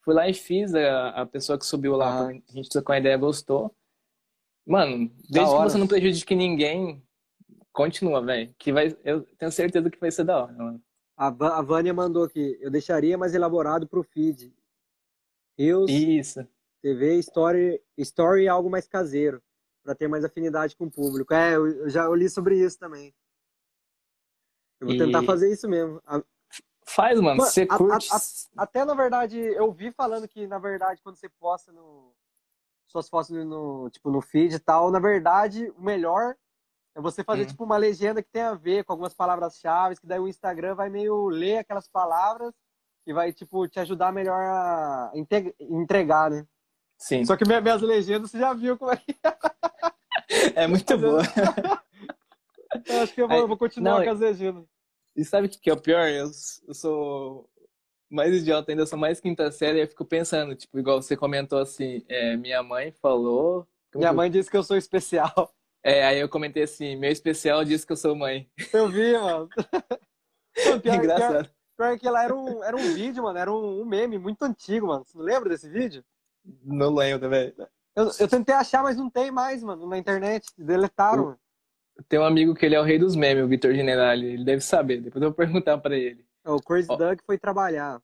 Fui 0.04 0.12
lá 0.14 0.28
e 0.28 0.34
fiz, 0.34 0.74
a, 0.74 1.10
a 1.10 1.26
pessoa 1.26 1.56
que 1.58 1.64
subiu 1.64 1.94
lá, 1.96 2.24
Ah. 2.24 2.28
a 2.28 2.52
gente 2.52 2.68
trocou 2.68 2.92
uma 2.92 2.98
ideia, 2.98 3.16
gostou. 3.16 3.72
Mano, 4.66 5.08
desde 5.30 5.52
que 5.54 5.62
você 5.62 5.78
não 5.78 5.86
prejudique 5.86 6.34
ninguém, 6.34 7.02
continua, 7.72 8.20
velho. 8.24 8.52
Que 8.58 8.72
vai, 8.72 8.96
eu 9.04 9.22
tenho 9.38 9.52
certeza 9.52 9.88
que 9.90 9.98
vai 10.00 10.10
ser 10.10 10.24
da 10.24 10.42
hora, 10.42 10.52
mano. 10.52 10.82
A, 11.16 11.30
Va- 11.30 11.58
a 11.58 11.62
Vânia 11.62 11.94
mandou 11.94 12.24
aqui. 12.24 12.58
Eu 12.60 12.70
deixaria 12.70 13.16
mais 13.16 13.34
elaborado 13.34 13.86
pro 13.86 14.02
feed. 14.02 14.52
Reels, 15.58 15.90
Isso. 15.90 16.46
TV, 16.80 17.18
story, 17.18 17.80
story 17.98 18.48
algo 18.48 18.68
mais 18.68 18.88
caseiro. 18.88 19.40
Pra 19.82 19.94
ter 19.94 20.08
mais 20.08 20.24
afinidade 20.24 20.76
com 20.76 20.84
o 20.84 20.90
público. 20.90 21.34
É, 21.34 21.56
eu, 21.56 21.88
já 21.88 22.04
eu 22.04 22.14
li 22.14 22.28
sobre 22.30 22.56
isso 22.56 22.78
também. 22.78 23.12
Eu 24.80 24.86
vou 24.86 24.94
E- 24.94 24.98
tentar 24.98 25.22
fazer 25.24 25.52
isso 25.52 25.68
mesmo. 25.68 26.00
A- 26.06 26.22
Faz, 26.84 27.18
mano. 27.20 27.38
Mano, 27.38 27.50
Você 27.50 27.66
a- 27.68 27.76
curte. 27.78 28.08
a- 28.12 28.62
Até, 28.62 28.84
na 28.84 28.94
verdade, 28.94 29.38
eu 29.38 29.72
vi 29.72 29.90
falando 29.92 30.28
que, 30.28 30.46
na 30.46 30.58
verdade, 30.58 31.00
quando 31.02 31.16
você 31.16 31.28
posta 31.28 31.72
no, 31.72 32.12
suas 32.86 33.08
fotos 33.08 33.30
no, 33.30 33.88
tipo, 33.90 34.10
no 34.10 34.20
feed 34.20 34.54
e 34.56 34.58
tal, 34.58 34.90
na 34.90 34.98
verdade, 34.98 35.70
o 35.76 35.80
melhor 35.82 36.36
é 36.94 37.00
você 37.00 37.24
fazer, 37.24 37.44
Hum. 37.44 37.46
tipo, 37.46 37.64
uma 37.64 37.76
legenda 37.76 38.22
que 38.22 38.28
tem 38.30 38.42
a 38.42 38.54
ver 38.54 38.84
com 38.84 38.92
algumas 38.92 39.14
palavras-chave, 39.14 39.96
que 39.98 40.06
daí 40.06 40.18
o 40.20 40.28
Instagram 40.28 40.74
vai 40.74 40.90
meio 40.90 41.28
ler 41.28 41.58
aquelas 41.58 41.88
palavras 41.88 42.52
e 43.06 43.12
vai, 43.12 43.32
tipo, 43.32 43.66
te 43.68 43.80
ajudar 43.80 44.12
melhor 44.12 44.38
a 44.40 45.12
entregar, 45.60 46.30
né? 46.30 46.46
Sim. 47.02 47.24
Só 47.24 47.36
que 47.36 47.44
minha- 47.44 47.60
minhas 47.60 47.82
legendas, 47.82 48.30
você 48.30 48.38
já 48.38 48.52
viu 48.54 48.78
como 48.78 48.92
é 48.92 48.96
que 48.96 49.16
É 50.54 50.66
muito 50.68 50.96
boa. 50.98 51.22
eu 52.86 53.00
acho 53.02 53.12
que 53.14 53.20
eu 53.22 53.28
vou, 53.28 53.40
Aí- 53.40 53.46
vou 53.46 53.56
continuar 53.56 53.98
não, 53.98 54.04
com 54.04 54.10
as 54.10 54.20
legendas. 54.20 54.64
E 55.16 55.24
sabe 55.24 55.46
o 55.46 55.50
que 55.50 55.68
é 55.68 55.72
o 55.72 55.80
pior? 55.80 56.08
Eu, 56.08 56.30
eu 56.68 56.74
sou 56.74 57.48
mais 58.08 58.32
idiota 58.34 58.70
ainda, 58.72 58.82
eu 58.82 58.86
sou 58.86 58.98
mais 58.98 59.20
quinta 59.20 59.50
série 59.50 59.78
e 59.78 59.82
eu 59.82 59.88
fico 59.88 60.04
pensando, 60.04 60.54
tipo, 60.54 60.78
igual 60.78 61.02
você 61.02 61.16
comentou 61.16 61.58
assim, 61.58 62.04
é, 62.08 62.36
minha 62.36 62.62
mãe 62.62 62.92
falou. 62.92 63.66
Minha 63.94 64.12
mãe 64.12 64.30
disse 64.30 64.50
que 64.50 64.56
eu 64.56 64.62
sou 64.62 64.76
especial. 64.76 65.52
É, 65.84 66.06
aí 66.06 66.20
eu 66.20 66.28
comentei 66.28 66.62
assim, 66.62 66.94
meu 66.96 67.10
especial 67.10 67.64
disse 67.64 67.84
que 67.84 67.92
eu 67.92 67.96
sou 67.96 68.14
mãe. 68.14 68.48
Eu 68.72 68.88
vi, 68.88 69.12
mano. 69.14 69.48
Mano, 69.48 69.48
pior- 70.54 70.80
pior- 70.80 70.94
Engraçado. 70.96 71.50
Pior 71.76 71.98
que 71.98 72.06
ela 72.06 72.22
era 72.24 72.34
um, 72.34 72.62
era 72.62 72.76
um 72.76 72.94
vídeo, 72.94 73.22
mano. 73.24 73.36
Era 73.38 73.52
um, 73.52 73.80
um 73.82 73.84
meme 73.84 74.16
muito 74.16 74.42
antigo, 74.44 74.86
mano. 74.86 75.04
Você 75.04 75.18
não 75.18 75.24
lembra 75.24 75.48
desse 75.50 75.68
vídeo? 75.68 76.04
Não 76.64 76.94
lembro, 76.94 77.28
velho. 77.28 77.54
Eu, 77.94 78.10
eu 78.18 78.28
tentei 78.28 78.54
achar, 78.54 78.82
mas 78.82 78.96
não 78.96 79.10
tem 79.10 79.30
mais, 79.30 79.62
mano, 79.62 79.86
na 79.86 79.98
internet. 79.98 80.46
Deletaram, 80.56 81.24
mano. 81.24 81.38
Tem 82.08 82.18
um 82.18 82.24
amigo 82.24 82.54
que 82.54 82.64
ele 82.64 82.74
é 82.74 82.80
o 82.80 82.84
rei 82.84 82.98
dos 82.98 83.14
memes, 83.14 83.44
o 83.44 83.48
Vitor 83.48 83.74
Generali. 83.74 84.26
Ele 84.26 84.44
deve 84.44 84.62
saber, 84.62 85.00
depois 85.00 85.22
eu 85.22 85.28
vou 85.28 85.36
perguntar 85.36 85.78
pra 85.78 85.96
ele. 85.96 86.24
É, 86.44 86.50
O 86.50 86.58
Crazy 86.60 86.88
Ó. 86.90 86.96
Doug 86.96 87.18
foi 87.26 87.38
trabalhar. 87.38 88.00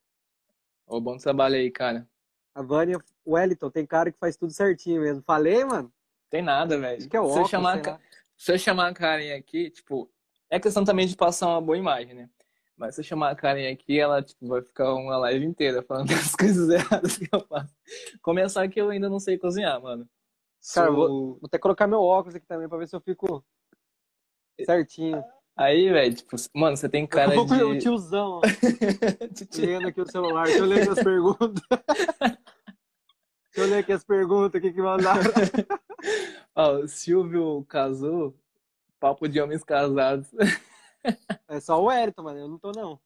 Ô, 0.87 1.01
bom 1.01 1.17
trabalho 1.17 1.55
aí, 1.55 1.69
cara. 1.71 2.07
A 2.53 2.61
Vânia 2.61 2.99
Wellington, 3.27 3.69
tem 3.69 3.85
cara 3.85 4.11
que 4.11 4.17
faz 4.19 4.35
tudo 4.37 4.51
certinho 4.53 5.01
mesmo. 5.01 5.23
Falei, 5.25 5.63
mano. 5.65 5.91
Tem 6.29 6.41
nada, 6.41 6.77
velho. 6.79 7.09
Que 7.09 7.17
é 7.17 7.19
Se 7.19 7.25
eu 7.25 7.31
óculos, 7.31 7.49
chamar, 7.49 7.87
a 7.87 7.99
se 8.37 8.51
eu 8.53 8.57
chamar 8.59 8.87
a 8.89 8.93
Karen 8.93 9.35
aqui, 9.35 9.69
tipo, 9.69 10.09
é 10.49 10.59
questão 10.59 10.83
também 10.83 11.07
de 11.07 11.15
passar 11.15 11.47
uma 11.47 11.61
boa 11.61 11.77
imagem, 11.77 12.13
né? 12.13 12.29
Mas 12.79 12.95
se 12.95 13.01
eu 13.01 13.05
chamar 13.05 13.31
a 13.31 13.35
Karen 13.35 13.69
aqui, 13.69 13.99
ela 13.99 14.23
tipo, 14.23 14.47
vai 14.47 14.61
ficar 14.61 14.93
uma 14.93 15.17
live 15.17 15.45
inteira 15.45 15.83
falando 15.83 16.07
das 16.15 16.33
coisas 16.33 16.69
erradas 16.69 17.17
que 17.17 17.27
eu 17.29 17.45
faço. 17.45 17.75
Começar 18.21 18.67
que 18.69 18.79
eu 18.79 18.89
ainda 18.89 19.09
não 19.09 19.19
sei 19.19 19.37
cozinhar, 19.37 19.81
mano. 19.81 20.09
Cara, 20.73 20.87
eu 20.87 20.95
Sou- 20.95 21.07
Vou 21.07 21.39
até 21.43 21.57
colocar 21.57 21.87
meu 21.87 22.01
óculos 22.01 22.35
aqui 22.35 22.47
também 22.47 22.69
pra 22.69 22.77
ver 22.77 22.87
se 22.87 22.95
eu 22.95 23.01
fico 23.01 23.43
certinho. 24.65 25.21
Aí, 25.57 25.91
velho, 25.91 26.15
tipo, 26.15 26.37
mano, 26.55 26.77
você 26.77 26.87
tem 26.87 27.05
cara 27.05 27.35
eu 27.35 27.45
vou 27.45 27.67
o 27.67 27.73
de... 27.73 27.81
tiozão, 27.81 28.39
ó. 28.39 28.41
de 29.29 29.45
tio. 29.45 29.65
Lendo 29.65 29.89
aqui 29.89 29.99
o 29.99 30.09
celular. 30.09 30.45
Deixa 30.45 30.59
eu 30.59 30.65
ler 30.65 30.81
aqui 30.81 30.89
as 30.89 31.03
perguntas. 31.03 31.63
Deixa 31.69 33.57
eu 33.57 33.65
ler 33.67 33.79
aqui 33.79 33.91
as 33.91 34.03
perguntas 34.05 34.55
aqui 34.55 34.71
que 34.71 34.81
mandaram. 34.81 35.31
Ó, 36.55 36.77
o 36.77 36.87
Silvio 36.87 37.65
casou, 37.67 38.33
papo 39.01 39.27
de 39.27 39.41
homens 39.41 39.65
casados. 39.65 40.29
É 41.47 41.59
só 41.59 41.81
o 41.81 41.85
Wellington, 41.85 42.23
mano. 42.23 42.39
Eu 42.39 42.47
não 42.47 42.57
tô, 42.57 42.71
não. 42.71 42.99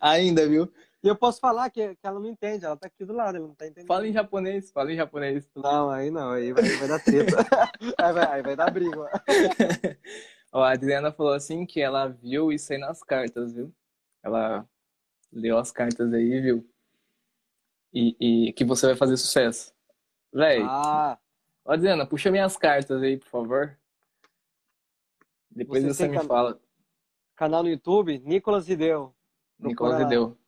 Ainda, 0.00 0.46
viu? 0.48 0.72
E 1.02 1.08
eu 1.08 1.16
posso 1.16 1.40
falar 1.40 1.68
que, 1.70 1.96
que 1.96 2.06
ela 2.06 2.20
não 2.20 2.28
entende, 2.28 2.64
ela 2.64 2.76
tá 2.76 2.86
aqui 2.86 3.04
do 3.04 3.12
lado, 3.12 3.36
ela 3.36 3.48
não 3.48 3.54
tá 3.54 3.66
entendendo. 3.66 3.88
Fala 3.88 4.06
em 4.06 4.12
japonês, 4.12 4.70
fala 4.70 4.92
em 4.92 4.96
japonês. 4.96 5.50
Não, 5.56 5.90
aí 5.90 6.10
não, 6.10 6.30
aí 6.30 6.52
vai, 6.52 6.62
vai 6.62 6.88
dar 6.88 7.02
treta. 7.02 7.36
aí, 7.98 8.12
vai, 8.12 8.26
aí 8.26 8.42
vai 8.42 8.54
dar 8.54 8.70
briga. 8.70 9.10
ó. 10.52 10.62
A 10.62 10.72
Adriana 10.72 11.10
falou 11.10 11.32
assim 11.32 11.66
que 11.66 11.80
ela 11.80 12.06
viu 12.06 12.52
isso 12.52 12.72
aí 12.72 12.78
nas 12.78 13.02
cartas, 13.02 13.52
viu? 13.52 13.74
Ela 14.22 14.64
leu 15.32 15.58
as 15.58 15.72
cartas 15.72 16.12
aí, 16.12 16.40
viu? 16.40 16.68
E, 17.92 18.48
e 18.48 18.52
que 18.52 18.64
você 18.64 18.86
vai 18.86 18.94
fazer 18.94 19.16
sucesso. 19.16 19.74
Véi, 20.32 20.62
Ah, 20.62 21.18
ó, 21.64 21.72
Adriana, 21.72 22.06
puxa 22.06 22.30
minhas 22.30 22.56
cartas 22.56 23.02
aí, 23.02 23.18
por 23.18 23.28
favor. 23.28 23.78
Depois 25.50 25.82
Você 25.82 25.94
você 25.94 26.08
me 26.08 26.22
fala, 26.22 26.60
canal 27.42 27.64
no 27.64 27.68
YouTube, 27.68 28.22
Nicolas 28.24 28.68
Rideu. 28.68 29.12
Nicolas. 29.58 29.98
Videu. 29.98 30.38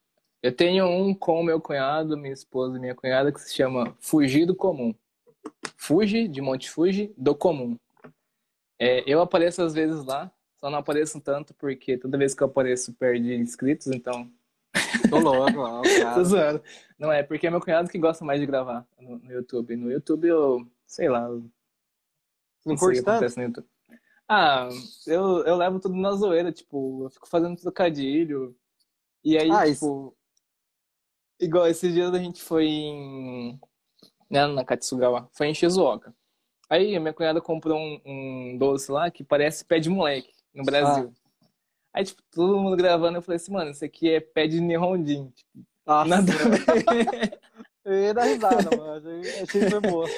Eu 0.40 0.54
tenho 0.54 0.86
um 0.86 1.12
com 1.12 1.42
meu 1.42 1.60
cunhado, 1.60 2.16
minha 2.16 2.32
esposa 2.32 2.76
e 2.76 2.80
minha 2.80 2.94
cunhada 2.94 3.32
que 3.32 3.40
se 3.40 3.52
chama 3.52 3.96
Fugir 3.98 4.46
do 4.46 4.54
Comum. 4.54 4.94
Fuge, 5.76 6.28
de 6.28 6.40
Monte 6.40 6.70
Fuji, 6.70 7.12
do 7.18 7.34
Comum. 7.34 7.76
É, 8.78 9.02
eu 9.10 9.20
apareço 9.20 9.60
às 9.60 9.74
vezes 9.74 10.04
lá, 10.04 10.30
só 10.60 10.70
não 10.70 10.78
apareço 10.78 11.20
tanto 11.20 11.52
porque 11.54 11.98
toda 11.98 12.16
vez 12.16 12.32
que 12.32 12.44
eu 12.44 12.46
apareço 12.46 12.94
perde 12.94 13.34
inscritos, 13.34 13.88
então 13.88 14.30
Tô 15.10 15.18
louco, 15.18 15.58
ó, 15.58 15.82
Tô 16.14 16.22
zoando. 16.22 16.62
Não 16.96 17.10
é, 17.10 17.24
porque 17.24 17.48
é 17.48 17.50
meu 17.50 17.60
cunhado 17.60 17.90
que 17.90 17.98
gosta 17.98 18.24
mais 18.24 18.38
de 18.38 18.46
gravar 18.46 18.86
no, 19.00 19.18
no 19.18 19.32
YouTube. 19.32 19.74
No 19.74 19.90
YouTube 19.90 20.28
eu, 20.28 20.64
sei 20.86 21.08
lá, 21.08 21.24
eu 21.24 21.44
Não 22.64 22.76
sei 22.76 23.00
o 23.00 23.02
curte 23.02 23.02
tanto? 23.02 23.64
Ah, 24.28 24.68
eu, 25.06 25.44
eu 25.44 25.56
levo 25.56 25.78
tudo 25.78 25.94
na 25.94 26.12
zoeira, 26.12 26.50
tipo, 26.50 27.04
eu 27.04 27.10
fico 27.10 27.28
fazendo 27.28 27.60
trocadilho. 27.60 28.56
E 29.22 29.36
aí, 29.38 29.50
Ah, 29.50 29.66
tipo, 29.70 30.16
igual 31.40 31.66
esses 31.66 31.92
dias 31.92 32.12
a 32.12 32.18
gente 32.18 32.42
foi 32.42 32.66
em. 32.66 33.60
Né, 34.30 34.46
na 34.46 34.64
Katsugawa, 34.64 35.28
foi 35.32 35.48
em 35.48 35.54
Shizuoka. 35.54 36.14
Aí 36.68 36.96
a 36.96 37.00
minha 37.00 37.12
cunhada 37.12 37.40
comprou 37.40 37.78
um, 37.78 38.00
um 38.04 38.58
doce 38.58 38.90
lá 38.90 39.10
que 39.10 39.22
parece 39.22 39.64
pé 39.64 39.78
de 39.78 39.90
moleque 39.90 40.32
no 40.54 40.64
Brasil. 40.64 41.12
Aí, 41.92 42.04
tipo, 42.04 42.22
todo 42.32 42.58
mundo 42.58 42.76
gravando, 42.76 43.18
eu 43.18 43.22
falei 43.22 43.36
assim, 43.36 43.52
mano, 43.52 43.70
isso 43.70 43.84
aqui 43.84 44.10
é 44.10 44.20
pé 44.20 44.48
de 44.48 44.60
Nihondin. 44.60 45.30
Tipo, 45.30 45.66
Nossa, 45.86 46.08
nada 46.08 46.32
a 46.32 46.92
ver. 46.92 47.40
eu 47.84 47.94
ia 47.94 48.14
dar 48.14 48.24
risada, 48.24 48.76
mano. 48.76 48.94
Achei, 48.94 49.20
achei 49.42 49.60
que 49.60 49.70
foi 49.70 49.80
boa. 49.80 50.08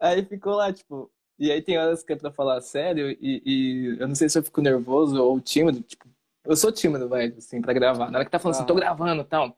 Aí 0.00 0.24
ficou 0.24 0.54
lá, 0.54 0.72
tipo. 0.72 1.10
E 1.40 1.50
aí 1.50 1.62
tem 1.62 1.78
horas 1.78 2.02
que 2.02 2.12
é 2.12 2.16
pra 2.16 2.30
falar 2.30 2.60
sério 2.60 3.10
e, 3.18 3.42
e 3.44 3.96
eu 3.98 4.06
não 4.06 4.14
sei 4.14 4.28
se 4.28 4.38
eu 4.38 4.42
fico 4.42 4.60
nervoso 4.60 5.20
ou 5.22 5.40
tímido. 5.40 5.80
Tipo, 5.80 6.06
eu 6.44 6.54
sou 6.54 6.70
tímido, 6.70 7.08
vai, 7.08 7.28
assim, 7.28 7.62
pra 7.62 7.72
gravar. 7.72 8.10
Na 8.10 8.18
hora 8.18 8.24
que 8.26 8.30
tá 8.30 8.38
falando 8.38 8.56
assim, 8.58 8.66
tô 8.66 8.74
gravando 8.74 9.22
e 9.22 9.24
tal. 9.24 9.56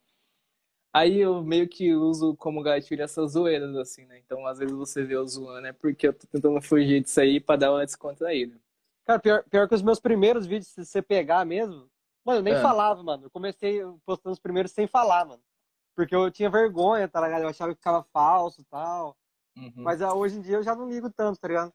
Aí 0.94 1.18
eu 1.18 1.42
meio 1.42 1.66
que 1.68 1.92
uso 1.94 2.36
como 2.36 2.62
gatilho 2.62 3.02
essas 3.02 3.32
zoeiras, 3.32 3.74
assim, 3.76 4.04
né? 4.06 4.18
Então, 4.18 4.46
às 4.46 4.58
vezes 4.58 4.74
você 4.76 5.02
vê 5.02 5.16
eu 5.16 5.26
zoando, 5.26 5.66
é 5.66 5.72
porque 5.72 6.06
eu 6.06 6.12
tô 6.12 6.24
tentando 6.26 6.60
fugir 6.62 7.02
disso 7.02 7.20
aí 7.20 7.40
pra 7.40 7.56
dar 7.56 7.72
uma 7.72 7.84
descontraída. 7.84 8.56
Cara, 9.04 9.18
pior, 9.18 9.42
pior 9.50 9.66
que 9.68 9.74
os 9.74 9.82
meus 9.82 9.98
primeiros 9.98 10.46
vídeos, 10.46 10.68
se 10.68 10.84
você 10.84 11.02
pegar 11.02 11.44
mesmo, 11.44 11.88
mano, 12.24 12.38
eu 12.38 12.42
nem 12.42 12.54
É. 12.54 12.60
falava, 12.60 13.02
mano. 13.02 13.24
Eu 13.24 13.30
comecei 13.30 13.80
postando 14.06 14.34
os 14.34 14.38
primeiros 14.38 14.70
sem 14.70 14.86
falar, 14.86 15.24
mano. 15.24 15.42
Porque 15.96 16.14
eu 16.14 16.30
tinha 16.30 16.48
vergonha, 16.48 17.08
tá 17.08 17.20
ligado? 17.22 17.42
Eu 17.42 17.48
achava 17.48 17.72
que 17.72 17.78
ficava 17.78 18.04
falso 18.12 18.60
e 18.60 18.64
tal. 18.64 19.16
Uhum. 19.56 19.72
Mas 19.76 20.00
ah, 20.02 20.14
hoje 20.14 20.36
em 20.36 20.40
dia 20.40 20.56
eu 20.56 20.62
já 20.62 20.74
não 20.74 20.88
ligo 20.88 21.10
tanto, 21.10 21.38
tá 21.38 21.48
ligado? 21.48 21.72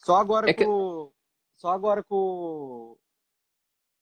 Só 0.00 0.16
agora 0.16 0.48
É 0.50 0.54
que- 0.54 0.64
com. 0.64 1.10
Só 1.56 1.70
agora 1.70 2.02
com. 2.04 2.96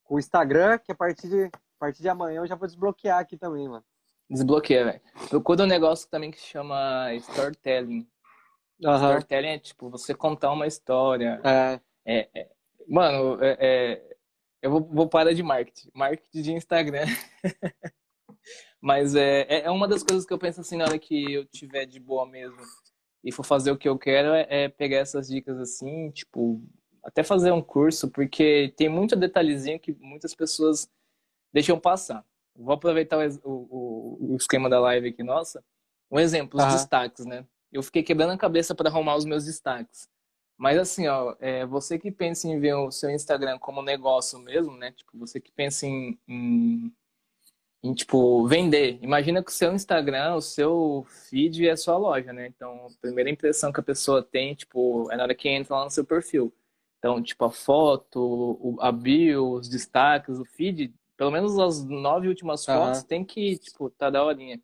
Com 0.05 0.15
o 0.17 0.19
Instagram, 0.19 0.79
que 0.79 0.93
a 0.93 0.95
partir 0.95 1.29
de, 1.29 1.45
a 1.47 1.51
partir 1.79 2.03
de 2.03 2.09
amanhã 2.09 2.41
eu 2.41 2.47
já 2.47 2.55
vou 2.55 2.67
desbloquear 2.69 3.19
aqui 3.19 3.37
também, 3.37 3.69
mano. 3.69 3.85
Desbloqueia, 4.29 4.85
velho. 4.85 5.01
Procura 5.29 5.63
um 5.63 5.67
negócio 5.67 6.09
também 6.09 6.31
que 6.31 6.39
chama 6.41 7.13
storytelling. 7.15 8.07
Storytelling 8.81 9.49
é 9.49 9.59
tipo 9.59 9.89
você 9.89 10.15
contar 10.15 10.53
uma 10.53 10.67
história. 10.67 11.41
É. 11.45 11.81
É, 12.05 12.29
é. 12.35 12.51
Mano, 12.89 13.43
é, 13.43 13.57
é, 13.59 14.17
eu 14.63 14.71
vou, 14.71 14.81
vou 14.83 15.09
parar 15.09 15.33
de 15.33 15.43
marketing. 15.43 15.91
Marketing 15.95 16.43
de 16.43 16.53
Instagram. 16.53 17.07
Mas 18.87 19.17
é, 19.17 19.41
é 19.49 19.61
é 19.63 19.71
uma 19.73 19.89
das 19.89 20.05
coisas 20.05 20.25
que 20.25 20.33
eu 20.33 20.39
penso 20.39 20.61
assim, 20.61 20.77
na 20.77 20.85
hora 20.85 20.97
que 20.97 21.33
eu 21.33 21.45
tiver 21.45 21.87
de 21.87 21.99
boa 21.99 22.25
mesmo 22.25 22.57
e 23.25 23.33
for 23.33 23.43
fazer 23.43 23.73
o 23.73 23.77
que 23.77 23.89
eu 23.89 23.99
quero, 23.99 24.29
é, 24.33 24.47
é 24.49 24.69
pegar 24.69 24.99
essas 24.99 25.27
dicas 25.27 25.59
assim, 25.59 26.09
tipo, 26.13 26.63
até 27.03 27.25
fazer 27.25 27.51
um 27.51 27.61
curso, 27.61 28.09
porque 28.09 28.73
tem 28.77 28.89
muito 28.89 29.17
detalhezinho 29.17 29.81
que 29.81 29.93
muitas 29.99 30.37
pessoas 30.37 30.89
deixam 31.53 31.81
passar. 31.81 32.25
Vou 32.55 32.73
aproveitar 32.73 33.19
o, 33.19 33.41
o, 33.45 34.35
o- 34.35 34.37
esquema 34.37 34.71
da 34.71 34.79
live 34.79 35.09
aqui, 35.09 35.25
nossa. 35.25 35.65
Um 36.09 36.21
exemplo, 36.21 36.57
os 36.57 36.63
Aham. 36.65 36.77
destaques, 36.77 37.27
né? 37.27 37.45
Eu 37.73 37.83
fiquei 37.83 38.05
quebrando 38.05 38.35
a 38.35 38.39
cabeça 38.39 38.73
para 38.73 38.89
arrumar 38.89 39.17
os 39.17 39.25
meus 39.25 39.45
destaques. 39.45 40.09
Mas 40.57 40.79
assim, 40.79 41.09
ó, 41.09 41.35
é, 41.41 41.67
você 41.67 41.99
que 41.99 42.13
pensa 42.13 42.47
em 42.47 42.61
ver 42.61 42.75
o 42.75 42.93
seu 42.93 43.11
Instagram 43.11 43.59
como 43.59 43.83
negócio 43.83 44.39
mesmo, 44.39 44.77
né? 44.77 44.93
Tipo, 44.93 45.19
você 45.19 45.41
que 45.41 45.51
pensa 45.51 45.87
em, 45.87 46.17
em, 46.29 46.95
em, 47.83 47.95
tipo, 47.95 48.47
vender. 48.47 48.99
Imagina 49.03 49.43
que 49.43 49.51
o 49.51 49.55
seu 49.55 49.73
Instagram, 49.73 50.35
o 50.35 50.41
seu 50.41 51.07
feed 51.29 51.69
é 51.69 51.77
sua 51.77 51.97
loja, 51.97 52.33
né? 52.33 52.49
Então, 52.49 52.87
a 52.87 53.01
primeira 53.01 53.31
impressão 53.31 53.73
que 53.73 53.81
a 53.81 53.83
pessoa 53.83 54.23
tem, 54.23 54.55
tipo, 54.55 55.11
é 55.11 55.17
na 55.17 55.23
hora 55.23 55.35
que 55.35 55.49
entra 55.49 55.77
lá 55.77 55.85
no 55.85 55.91
seu 55.91 56.05
perfil. 56.05 56.53
Então, 56.99 57.23
tipo, 57.23 57.45
a 57.45 57.51
foto, 57.51 58.77
a 58.81 58.91
bio, 58.91 59.53
os 59.53 59.69
destaques, 59.69 60.39
o 60.39 60.45
feed, 60.45 60.93
pelo 61.17 61.31
menos 61.31 61.59
as 61.59 61.85
nove 61.85 62.29
últimas 62.29 62.65
fotos, 62.65 63.01
uhum. 63.01 63.07
tem 63.07 63.25
que, 63.25 63.59
tipo, 63.59 63.91
tá 63.91 64.11
da 64.11 64.25
horinha. 64.25 64.61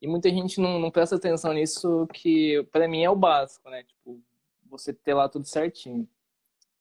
E 0.00 0.06
muita 0.06 0.30
gente 0.30 0.60
não, 0.60 0.78
não 0.78 0.90
presta 0.90 1.16
atenção 1.16 1.52
nisso, 1.52 2.06
que 2.12 2.62
para 2.70 2.86
mim 2.88 3.02
é 3.02 3.10
o 3.10 3.16
básico, 3.16 3.68
né? 3.70 3.82
Tipo, 3.82 4.22
você 4.68 4.92
ter 4.92 5.14
lá 5.14 5.28
tudo 5.28 5.46
certinho. 5.46 6.08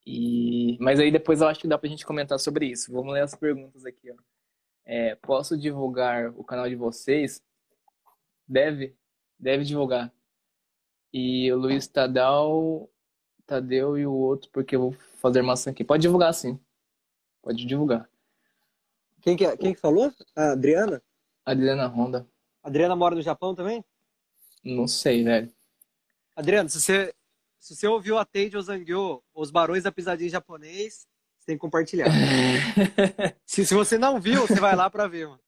E... 0.06 0.78
Mas 0.80 1.00
aí 1.00 1.12
depois 1.12 1.42
eu 1.42 1.48
acho 1.48 1.60
que 1.60 1.68
dá 1.68 1.78
pra 1.78 1.90
gente 1.90 2.06
comentar 2.06 2.40
sobre 2.40 2.68
isso. 2.68 2.92
Vamos 2.92 3.14
ler 3.14 3.24
as 3.24 3.36
perguntas 3.36 3.86
aqui, 3.86 4.12
ó. 4.12 4.16
É, 4.86 5.16
posso 5.16 5.58
divulgar 5.58 6.30
o 6.38 6.44
canal 6.44 6.70
de 6.70 6.76
vocês? 6.76 7.44
Deve, 8.48 8.96
deve 9.40 9.64
divulgar. 9.64 10.14
E 11.12 11.52
o 11.52 11.58
Luiz 11.58 11.88
Tadal, 11.88 12.90
Tadeu 13.46 13.98
e 13.98 14.06
o 14.06 14.14
outro, 14.14 14.50
porque 14.52 14.76
eu 14.76 14.80
vou 14.80 14.92
fazer 15.18 15.42
maçã 15.42 15.72
aqui. 15.72 15.84
Pode 15.84 16.02
divulgar 16.02 16.34
sim. 16.34 16.60
Pode 17.42 17.66
divulgar. 17.66 18.10
Quem 19.22 19.36
que, 19.36 19.46
é, 19.46 19.58
quem 19.58 19.74
que 19.74 19.80
falou? 19.80 20.14
A 20.36 20.52
Adriana? 20.52 21.02
Adriana 21.44 21.88
Honda. 21.88 22.28
Adriana 22.62 22.96
mora 22.96 23.16
no 23.16 23.22
Japão 23.22 23.56
também? 23.56 23.84
Não 24.64 24.88
sei, 24.88 25.24
velho. 25.24 25.52
Adriana, 26.36 26.70
se 26.70 26.82
você, 26.82 27.14
se 27.60 27.76
você 27.76 27.88
ouviu 27.88 28.18
a 28.18 28.26
Teide 28.26 28.58
Ozangyo, 28.58 29.24
Os 29.34 29.52
Barões 29.52 29.84
da 29.84 29.92
Pisadinha 29.92 30.30
Japonês, 30.30 31.08
você 31.46 31.52
tem 31.52 31.56
que 31.56 31.62
compartilhar. 31.62 32.08
se, 33.46 33.66
se 33.66 33.74
você 33.76 33.98
não 33.98 34.20
viu, 34.20 34.48
você 34.48 34.60
vai 34.60 34.76
lá 34.76 34.90
pra 34.90 35.08
ver, 35.08 35.28
mano. 35.28 35.40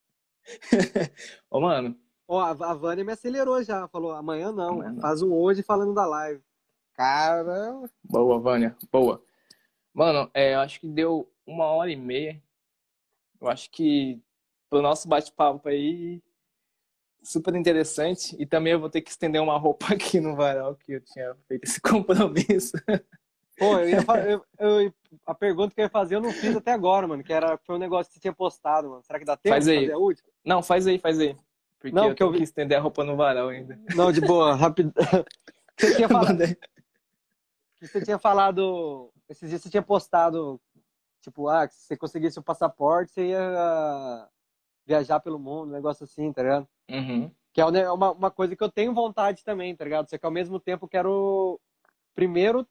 Ô, 1.49 1.59
mano. 1.59 1.97
Ó, 2.27 2.39
a, 2.39 2.51
a 2.51 2.73
Vânia 2.73 3.03
me 3.03 3.11
acelerou 3.11 3.63
já. 3.63 3.87
Falou, 3.87 4.11
amanhã 4.11 4.51
não. 4.51 4.81
Amanhã 4.81 5.01
faz 5.01 5.21
um 5.21 5.33
hoje 5.33 5.63
falando 5.63 5.93
da 5.93 6.05
live. 6.05 6.41
Caramba. 6.93 7.89
Boa, 8.03 8.39
Vânia. 8.39 8.77
Boa. 8.91 9.23
Mano, 9.93 10.29
é, 10.33 10.53
eu 10.53 10.59
acho 10.59 10.79
que 10.79 10.87
deu 10.87 11.31
uma 11.45 11.65
hora 11.65 11.91
e 11.91 11.95
meia. 11.95 12.41
Eu 13.41 13.47
acho 13.47 13.69
que 13.71 14.21
pro 14.69 14.81
nosso 14.81 15.07
bate-papo 15.07 15.67
aí, 15.69 16.21
super 17.23 17.55
interessante. 17.55 18.35
E 18.39 18.45
também 18.45 18.73
eu 18.73 18.79
vou 18.79 18.89
ter 18.89 19.01
que 19.01 19.09
estender 19.09 19.41
uma 19.41 19.57
roupa 19.57 19.87
aqui 19.93 20.19
no 20.19 20.35
varal, 20.35 20.75
que 20.75 20.93
eu 20.93 21.01
tinha 21.01 21.35
feito 21.47 21.63
esse 21.63 21.81
compromisso. 21.81 22.77
Pô, 23.57 23.79
eu 23.79 23.89
ia, 23.89 24.05
eu, 24.27 24.45
eu, 24.59 24.93
a 25.25 25.33
pergunta 25.33 25.73
que 25.73 25.81
eu 25.81 25.85
ia 25.85 25.89
fazer 25.89 26.15
eu 26.15 26.21
não 26.21 26.31
fiz 26.31 26.55
até 26.55 26.71
agora, 26.71 27.07
mano, 27.07 27.23
que 27.23 27.33
era, 27.33 27.57
foi 27.57 27.75
um 27.75 27.79
negócio 27.79 28.09
que 28.09 28.13
você 28.13 28.21
tinha 28.21 28.33
postado, 28.33 28.89
mano. 28.89 29.03
Será 29.03 29.17
que 29.17 29.25
dá 29.25 29.35
tempo 29.35 29.53
faz 29.53 29.67
aí. 29.67 29.89
Não, 30.45 30.61
faz 30.61 30.85
aí, 30.85 30.99
faz 30.99 31.19
aí. 31.19 31.35
Porque 31.79 31.95
não, 31.95 32.09
eu 32.09 32.15
tenho 32.15 32.29
eu... 32.29 32.37
que 32.37 32.43
estender 32.43 32.77
a 32.77 32.81
roupa 32.81 33.03
no 33.03 33.15
varal 33.15 33.49
ainda. 33.49 33.79
Não, 33.95 34.11
de 34.11 34.21
boa, 34.21 34.53
rápido. 34.55 34.93
Você 35.79 35.95
tinha 35.95 36.09
falado... 36.09 36.37
você 37.79 38.01
tinha 38.03 38.17
falado... 38.17 39.11
Esses 39.29 39.49
dias 39.49 39.61
você 39.61 39.69
tinha 39.69 39.83
postado, 39.83 40.59
tipo, 41.21 41.47
ah, 41.49 41.67
se 41.67 41.85
você 41.85 41.97
conseguisse 41.97 42.39
o 42.39 42.43
passaporte, 42.43 43.11
você 43.11 43.27
ia 43.27 44.27
viajar 44.87 45.19
pelo 45.19 45.37
mundo, 45.37 45.69
um 45.69 45.73
negócio 45.73 46.05
assim, 46.05 46.31
tá 46.31 46.41
ligado? 46.41 46.67
Uhum. 46.89 47.29
Que 47.53 47.61
é 47.61 47.91
uma, 47.91 48.11
uma 48.13 48.31
coisa 48.31 48.55
que 48.55 48.63
eu 48.63 48.71
tenho 48.71 48.93
vontade 48.93 49.43
também, 49.43 49.75
tá 49.75 49.83
ligado? 49.83 50.09
Só 50.09 50.17
que 50.17 50.25
ao 50.25 50.31
mesmo 50.31 50.59
tempo 50.59 50.87
quero 50.87 51.59
primeiro 52.15 52.65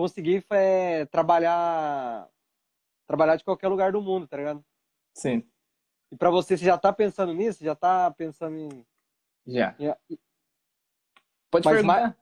conseguir 0.00 0.42
é, 0.50 1.04
trabalhar 1.06 2.26
trabalhar 3.06 3.36
de 3.36 3.44
qualquer 3.44 3.68
lugar 3.68 3.92
do 3.92 4.00
mundo, 4.00 4.26
tá 4.26 4.38
ligado? 4.38 4.64
Sim. 5.12 5.46
E 6.10 6.16
para 6.16 6.30
você, 6.30 6.56
você 6.56 6.64
já 6.64 6.78
tá 6.78 6.90
pensando 6.90 7.34
nisso? 7.34 7.62
Já 7.62 7.74
tá 7.74 8.10
pensando 8.10 8.56
em 8.56 8.86
já. 9.46 9.76
Pode 11.50 11.66
mas 11.66 11.76
perguntar. 11.76 12.00
Mais, 12.00 12.14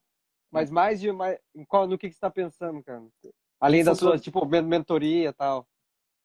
mas 0.50 0.70
mais 0.70 1.00
de 1.00 1.12
mais 1.12 1.38
em 1.54 1.64
qual 1.64 1.86
no 1.86 1.96
que 1.96 2.08
que 2.08 2.14
você 2.14 2.20
tá 2.20 2.30
pensando, 2.30 2.82
cara? 2.82 3.06
Além 3.60 3.84
da 3.84 3.94
sua 3.94 4.18
tipo 4.18 4.44
mentoria 4.44 5.28
e 5.28 5.32
tal. 5.32 5.64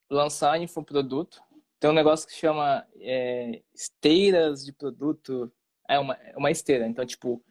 Lançar 0.09 0.59
infoproduto 0.59 1.39
tem 1.79 1.89
um 1.89 1.93
negócio 1.93 2.27
que 2.27 2.33
chama 2.33 2.87
é, 2.95 3.61
esteiras 3.75 4.65
de 4.65 4.73
produto. 4.73 5.53
É 5.87 5.99
uma, 5.99 6.15
é 6.15 6.35
uma 6.35 6.49
esteira. 6.49 6.87
Então, 6.87 7.05
tipo, 7.05 7.43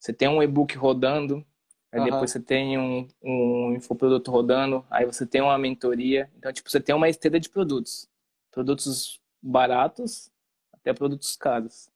você 0.00 0.12
tem 0.12 0.26
um 0.28 0.42
e-book 0.42 0.74
rodando, 0.76 1.46
aí 1.92 2.00
uhum. 2.00 2.06
depois 2.06 2.30
você 2.30 2.40
tem 2.40 2.78
um, 2.78 3.08
um 3.22 3.72
infoproduto 3.74 4.30
rodando, 4.30 4.84
aí 4.90 5.06
você 5.06 5.26
tem 5.26 5.40
uma 5.40 5.58
mentoria. 5.58 6.30
Então, 6.36 6.52
tipo, 6.52 6.70
você 6.70 6.80
tem 6.80 6.94
uma 6.94 7.08
esteira 7.08 7.40
de 7.40 7.48
produtos. 7.48 8.08
Produtos 8.50 9.20
baratos 9.42 10.30
até 10.72 10.92
produtos 10.92 11.36
caros. 11.36 11.88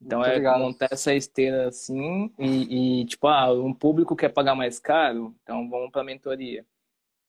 Então 0.00 0.20
Muito 0.20 0.30
é 0.30 0.34
legal. 0.36 0.58
montar 0.58 0.88
essa 0.90 1.14
esteira 1.14 1.68
assim 1.68 2.32
e, 2.38 3.00
e, 3.00 3.04
tipo, 3.04 3.28
ah, 3.28 3.52
um 3.52 3.74
público 3.74 4.16
quer 4.16 4.30
pagar 4.30 4.54
mais 4.54 4.78
caro, 4.78 5.34
então 5.42 5.68
vamos 5.68 5.90
para 5.90 6.02
mentoria. 6.02 6.62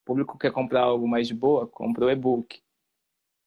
O 0.02 0.06
público 0.06 0.38
quer 0.38 0.52
comprar 0.52 0.84
algo 0.84 1.06
mais 1.08 1.28
de 1.28 1.34
boa, 1.34 1.68
compra 1.68 2.06
o 2.06 2.10
e-book. 2.10 2.62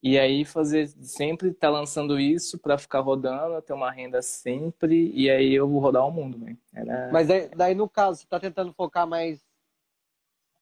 E 0.07 0.19
aí 0.19 0.45
fazer 0.45 0.87
sempre 0.87 1.49
estar 1.49 1.69
tá 1.69 1.71
lançando 1.71 2.21
isso 2.21 2.59
para 2.59 2.77
ficar 2.77 3.01
rodando, 3.01 3.63
ter 3.63 3.73
uma 3.73 3.91
renda 3.91 4.21
sempre, 4.21 5.11
e 5.15 5.31
aí 5.31 5.55
eu 5.55 5.67
vou 5.67 5.81
rodar 5.81 6.07
o 6.07 6.11
mundo, 6.11 6.37
né? 6.37 6.59
Era... 6.75 7.11
Mas 7.11 7.27
daí, 7.27 7.49
daí, 7.57 7.75
no 7.75 7.89
caso, 7.89 8.19
você 8.19 8.25
está 8.25 8.39
tentando 8.39 8.71
focar 8.75 9.07
mais. 9.07 9.43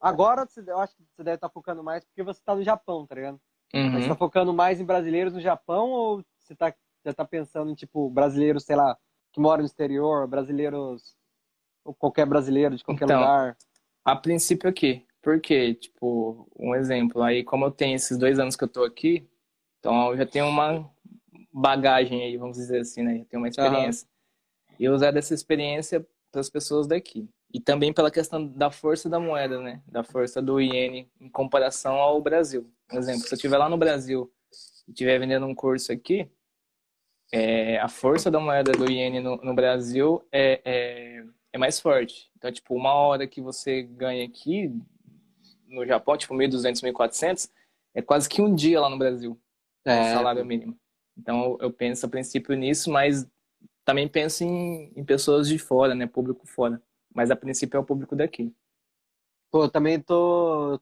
Agora 0.00 0.46
eu 0.64 0.78
acho 0.78 0.94
que 0.94 1.02
você 1.02 1.24
deve 1.24 1.34
estar 1.34 1.48
tá 1.48 1.52
focando 1.52 1.82
mais 1.82 2.04
porque 2.04 2.22
você 2.22 2.38
está 2.38 2.54
no 2.54 2.62
Japão, 2.62 3.04
tá 3.04 3.16
ligado? 3.16 3.40
Uhum. 3.74 3.90
Mas 3.90 4.04
você 4.04 4.10
tá 4.10 4.14
focando 4.14 4.54
mais 4.54 4.80
em 4.80 4.84
brasileiros 4.84 5.34
no 5.34 5.40
Japão 5.40 5.90
ou 5.90 6.24
você 6.38 6.54
tá, 6.54 6.72
já 7.04 7.10
está 7.10 7.24
pensando 7.24 7.68
em, 7.68 7.74
tipo, 7.74 8.08
brasileiros, 8.10 8.62
sei 8.62 8.76
lá, 8.76 8.96
que 9.32 9.40
moram 9.40 9.62
no 9.62 9.66
exterior, 9.66 10.28
brasileiros. 10.28 11.16
ou 11.84 11.92
qualquer 11.92 12.26
brasileiro 12.26 12.76
de 12.76 12.84
qualquer 12.84 13.06
então, 13.06 13.18
lugar? 13.18 13.56
A 14.04 14.14
princípio 14.14 14.70
aqui. 14.70 15.04
Porque, 15.20 15.74
tipo, 15.74 16.48
um 16.58 16.74
exemplo, 16.74 17.22
aí 17.22 17.44
como 17.44 17.64
eu 17.64 17.70
tenho 17.72 17.94
esses 17.94 18.18
dois 18.18 18.40
anos 18.40 18.56
que 18.56 18.64
eu 18.64 18.68
tô 18.68 18.82
aqui, 18.82 19.28
então 19.82 20.12
eu 20.12 20.16
já 20.16 20.24
tenho 20.24 20.46
uma 20.46 20.88
bagagem 21.52 22.22
aí, 22.22 22.36
vamos 22.36 22.56
dizer 22.56 22.82
assim, 22.82 23.02
né? 23.02 23.18
Eu 23.18 23.24
tenho 23.24 23.42
uma 23.42 23.48
experiência. 23.48 24.06
Uhum. 24.06 24.76
E 24.78 24.88
usar 24.88 25.10
dessa 25.10 25.34
experiência 25.34 26.06
para 26.30 26.40
as 26.40 26.48
pessoas 26.48 26.86
daqui. 26.86 27.28
E 27.52 27.58
também 27.58 27.92
pela 27.92 28.08
questão 28.08 28.46
da 28.46 28.70
força 28.70 29.10
da 29.10 29.18
moeda, 29.18 29.60
né? 29.60 29.82
Da 29.88 30.04
força 30.04 30.40
do 30.40 30.60
iene 30.60 31.10
em 31.20 31.28
comparação 31.28 31.96
ao 31.96 32.22
Brasil. 32.22 32.72
Por 32.88 32.96
exemplo, 32.96 33.22
se 33.22 33.34
eu 33.34 33.36
estiver 33.36 33.58
lá 33.58 33.68
no 33.68 33.76
Brasil 33.76 34.32
e 34.86 34.92
estiver 34.92 35.18
vendendo 35.18 35.46
um 35.46 35.54
curso 35.54 35.90
aqui, 35.90 36.30
é, 37.32 37.80
a 37.80 37.88
força 37.88 38.30
da 38.30 38.38
moeda 38.38 38.70
do 38.70 38.88
iene 38.88 39.18
no, 39.18 39.36
no 39.38 39.52
Brasil 39.52 40.24
é, 40.30 40.60
é, 40.64 41.24
é, 41.54 41.58
mais 41.58 41.80
forte. 41.80 42.30
Então, 42.38 42.52
tipo, 42.52 42.72
uma 42.76 42.94
hora 42.94 43.26
que 43.26 43.40
você 43.40 43.82
ganha 43.82 44.24
aqui 44.24 44.72
no 45.66 45.84
Japão, 45.84 46.16
tipo 46.16 46.34
1.200, 46.34 46.84
1.400, 46.92 47.50
é 47.94 48.00
quase 48.00 48.28
que 48.28 48.40
um 48.40 48.54
dia 48.54 48.80
lá 48.80 48.88
no 48.88 48.96
Brasil 48.96 49.36
é. 49.84 50.14
salário 50.14 50.44
mínimo. 50.44 50.78
Então 51.16 51.56
eu 51.60 51.70
penso 51.70 52.06
a 52.06 52.08
princípio 52.08 52.56
nisso, 52.56 52.90
mas 52.90 53.26
também 53.84 54.08
penso 54.08 54.44
em, 54.44 54.92
em 54.96 55.04
pessoas 55.04 55.48
de 55.48 55.58
fora, 55.58 55.94
né? 55.94 56.06
Público 56.06 56.46
fora. 56.46 56.80
Mas 57.14 57.30
a 57.30 57.36
princípio 57.36 57.76
é 57.76 57.80
o 57.80 57.84
público 57.84 58.16
daqui. 58.16 58.54
Pô, 59.50 59.68
também 59.68 60.00
tô, 60.00 60.80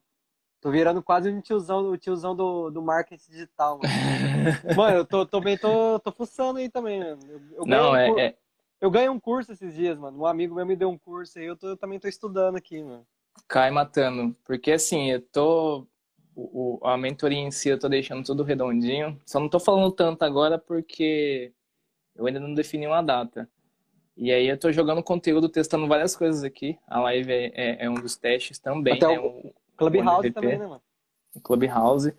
tô 0.61 0.71
virando 0.71 1.03
quase 1.03 1.29
um 1.29 1.41
tiozão, 1.41 1.91
o 1.91 1.97
tiozão 1.97 2.35
do, 2.35 2.69
do 2.69 2.81
marketing 2.81 3.31
digital, 3.31 3.79
mano. 3.79 3.93
mano, 4.77 4.97
eu 4.99 5.05
tô, 5.05 5.25
também 5.25 5.57
tô, 5.57 5.99
tô 5.99 6.11
fuçando 6.11 6.59
aí 6.59 6.69
também, 6.69 6.99
mano. 6.99 7.19
Eu, 7.27 7.41
eu 7.57 7.65
Não, 7.65 7.95
é, 7.95 8.09
um, 8.09 8.19
é, 8.19 8.37
Eu 8.79 8.89
ganhei 8.89 9.09
um 9.09 9.19
curso 9.19 9.51
esses 9.51 9.73
dias, 9.73 9.97
mano. 9.97 10.19
Um 10.19 10.25
amigo 10.25 10.55
meu 10.55 10.65
me 10.65 10.75
deu 10.75 10.89
um 10.89 10.97
curso 10.97 11.37
aí, 11.37 11.45
eu, 11.45 11.57
tô, 11.57 11.69
eu 11.69 11.77
também 11.77 11.99
tô 11.99 12.07
estudando 12.07 12.55
aqui, 12.55 12.81
mano. 12.81 13.05
Cai 13.47 13.71
matando. 13.71 14.35
Porque 14.45 14.71
assim, 14.71 15.11
eu 15.11 15.21
tô 15.21 15.85
o, 16.35 16.79
a 16.83 16.97
mentoria 16.97 17.39
em 17.39 17.51
si 17.51 17.69
eu 17.69 17.79
tô 17.79 17.89
deixando 17.89 18.23
tudo 18.23 18.43
redondinho. 18.43 19.19
Só 19.25 19.39
não 19.39 19.49
tô 19.49 19.59
falando 19.59 19.91
tanto 19.91 20.23
agora 20.23 20.57
porque 20.57 21.51
eu 22.15 22.25
ainda 22.25 22.39
não 22.39 22.53
defini 22.53 22.87
uma 22.87 23.01
data. 23.01 23.49
E 24.15 24.31
aí 24.31 24.47
eu 24.47 24.57
tô 24.57 24.71
jogando 24.71 25.01
conteúdo, 25.01 25.49
testando 25.49 25.87
várias 25.87 26.15
coisas 26.15 26.43
aqui. 26.43 26.77
A 26.87 26.99
live 26.99 27.31
é, 27.31 27.51
é, 27.53 27.85
é 27.85 27.89
um 27.89 27.95
dos 27.95 28.15
testes 28.15 28.59
também. 28.59 28.95
Até 28.95 29.07
né? 29.07 29.19
o 29.19 29.53
Clubhouse 29.77 30.31
também, 30.31 30.57
né, 30.57 30.67
mano? 30.67 30.81
Clubhouse. 31.43 32.13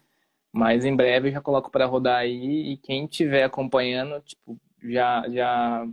Mas 0.52 0.84
em 0.84 0.94
breve 0.94 1.28
eu 1.28 1.32
já 1.32 1.40
coloco 1.40 1.70
para 1.70 1.86
rodar 1.86 2.18
aí. 2.18 2.72
E 2.72 2.76
quem 2.76 3.05
estiver 3.05 3.44
acompanhando, 3.44 4.20
tipo, 4.22 4.59
já, 4.82 5.28
já 5.28 5.86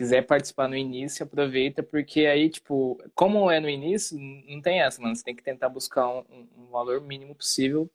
quiser 0.00 0.22
participar 0.22 0.66
no 0.66 0.74
início, 0.74 1.26
aproveita, 1.26 1.82
porque 1.82 2.20
aí, 2.24 2.48
tipo, 2.48 2.98
como 3.14 3.50
é 3.50 3.60
no 3.60 3.68
início, 3.68 4.18
não 4.18 4.62
tem 4.62 4.80
essa, 4.80 4.98
mano. 4.98 5.14
Você 5.14 5.22
tem 5.22 5.36
que 5.36 5.42
tentar 5.42 5.68
buscar 5.68 6.08
um, 6.08 6.48
um 6.56 6.66
valor 6.70 7.02
mínimo 7.02 7.34
possível 7.34 7.86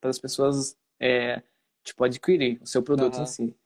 para 0.00 0.10
as 0.10 0.18
pessoas, 0.18 0.76
é, 0.98 1.40
tipo, 1.84 2.02
adquirir 2.02 2.60
o 2.60 2.66
seu 2.66 2.82
produto 2.82 3.18
uhum. 3.18 3.22
em 3.22 3.26
si. 3.26 3.56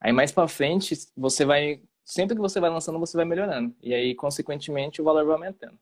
Aí 0.00 0.10
mais 0.10 0.32
para 0.32 0.48
frente, 0.48 0.94
você 1.14 1.44
vai, 1.44 1.82
sempre 2.02 2.34
que 2.34 2.40
você 2.40 2.58
vai 2.58 2.70
lançando, 2.70 2.98
você 2.98 3.14
vai 3.14 3.26
melhorando. 3.26 3.76
E 3.82 3.92
aí, 3.92 4.14
consequentemente, 4.14 5.02
o 5.02 5.04
valor 5.04 5.26
vai 5.26 5.34
aumentando. 5.34 5.78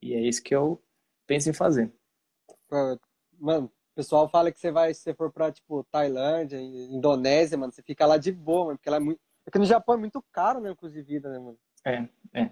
E 0.00 0.14
é 0.14 0.20
isso 0.20 0.40
que 0.40 0.54
eu 0.54 0.80
penso 1.26 1.50
em 1.50 1.52
fazer. 1.52 1.92
Mano, 3.36 3.66
o 3.66 3.96
pessoal 3.96 4.28
fala 4.28 4.52
que 4.52 4.60
você 4.60 4.70
vai, 4.70 4.94
se 4.94 5.00
você 5.00 5.12
for 5.12 5.32
pra, 5.32 5.50
tipo, 5.50 5.82
Tailândia, 5.90 6.60
Indonésia, 6.60 7.58
mano, 7.58 7.72
você 7.72 7.82
fica 7.82 8.06
lá 8.06 8.16
de 8.16 8.30
boa, 8.30 8.66
mano, 8.66 8.78
porque 8.78 8.90
lá 8.90 8.98
é 8.98 9.00
muito. 9.00 9.20
Aqui 9.48 9.58
no 9.58 9.64
Japão 9.64 9.94
é 9.94 9.98
muito 9.98 10.22
caro, 10.30 10.60
né, 10.60 10.74
de 10.74 11.02
vida, 11.02 11.30
né, 11.30 11.38
mano? 11.38 11.58
É, 11.82 12.06
é. 12.34 12.50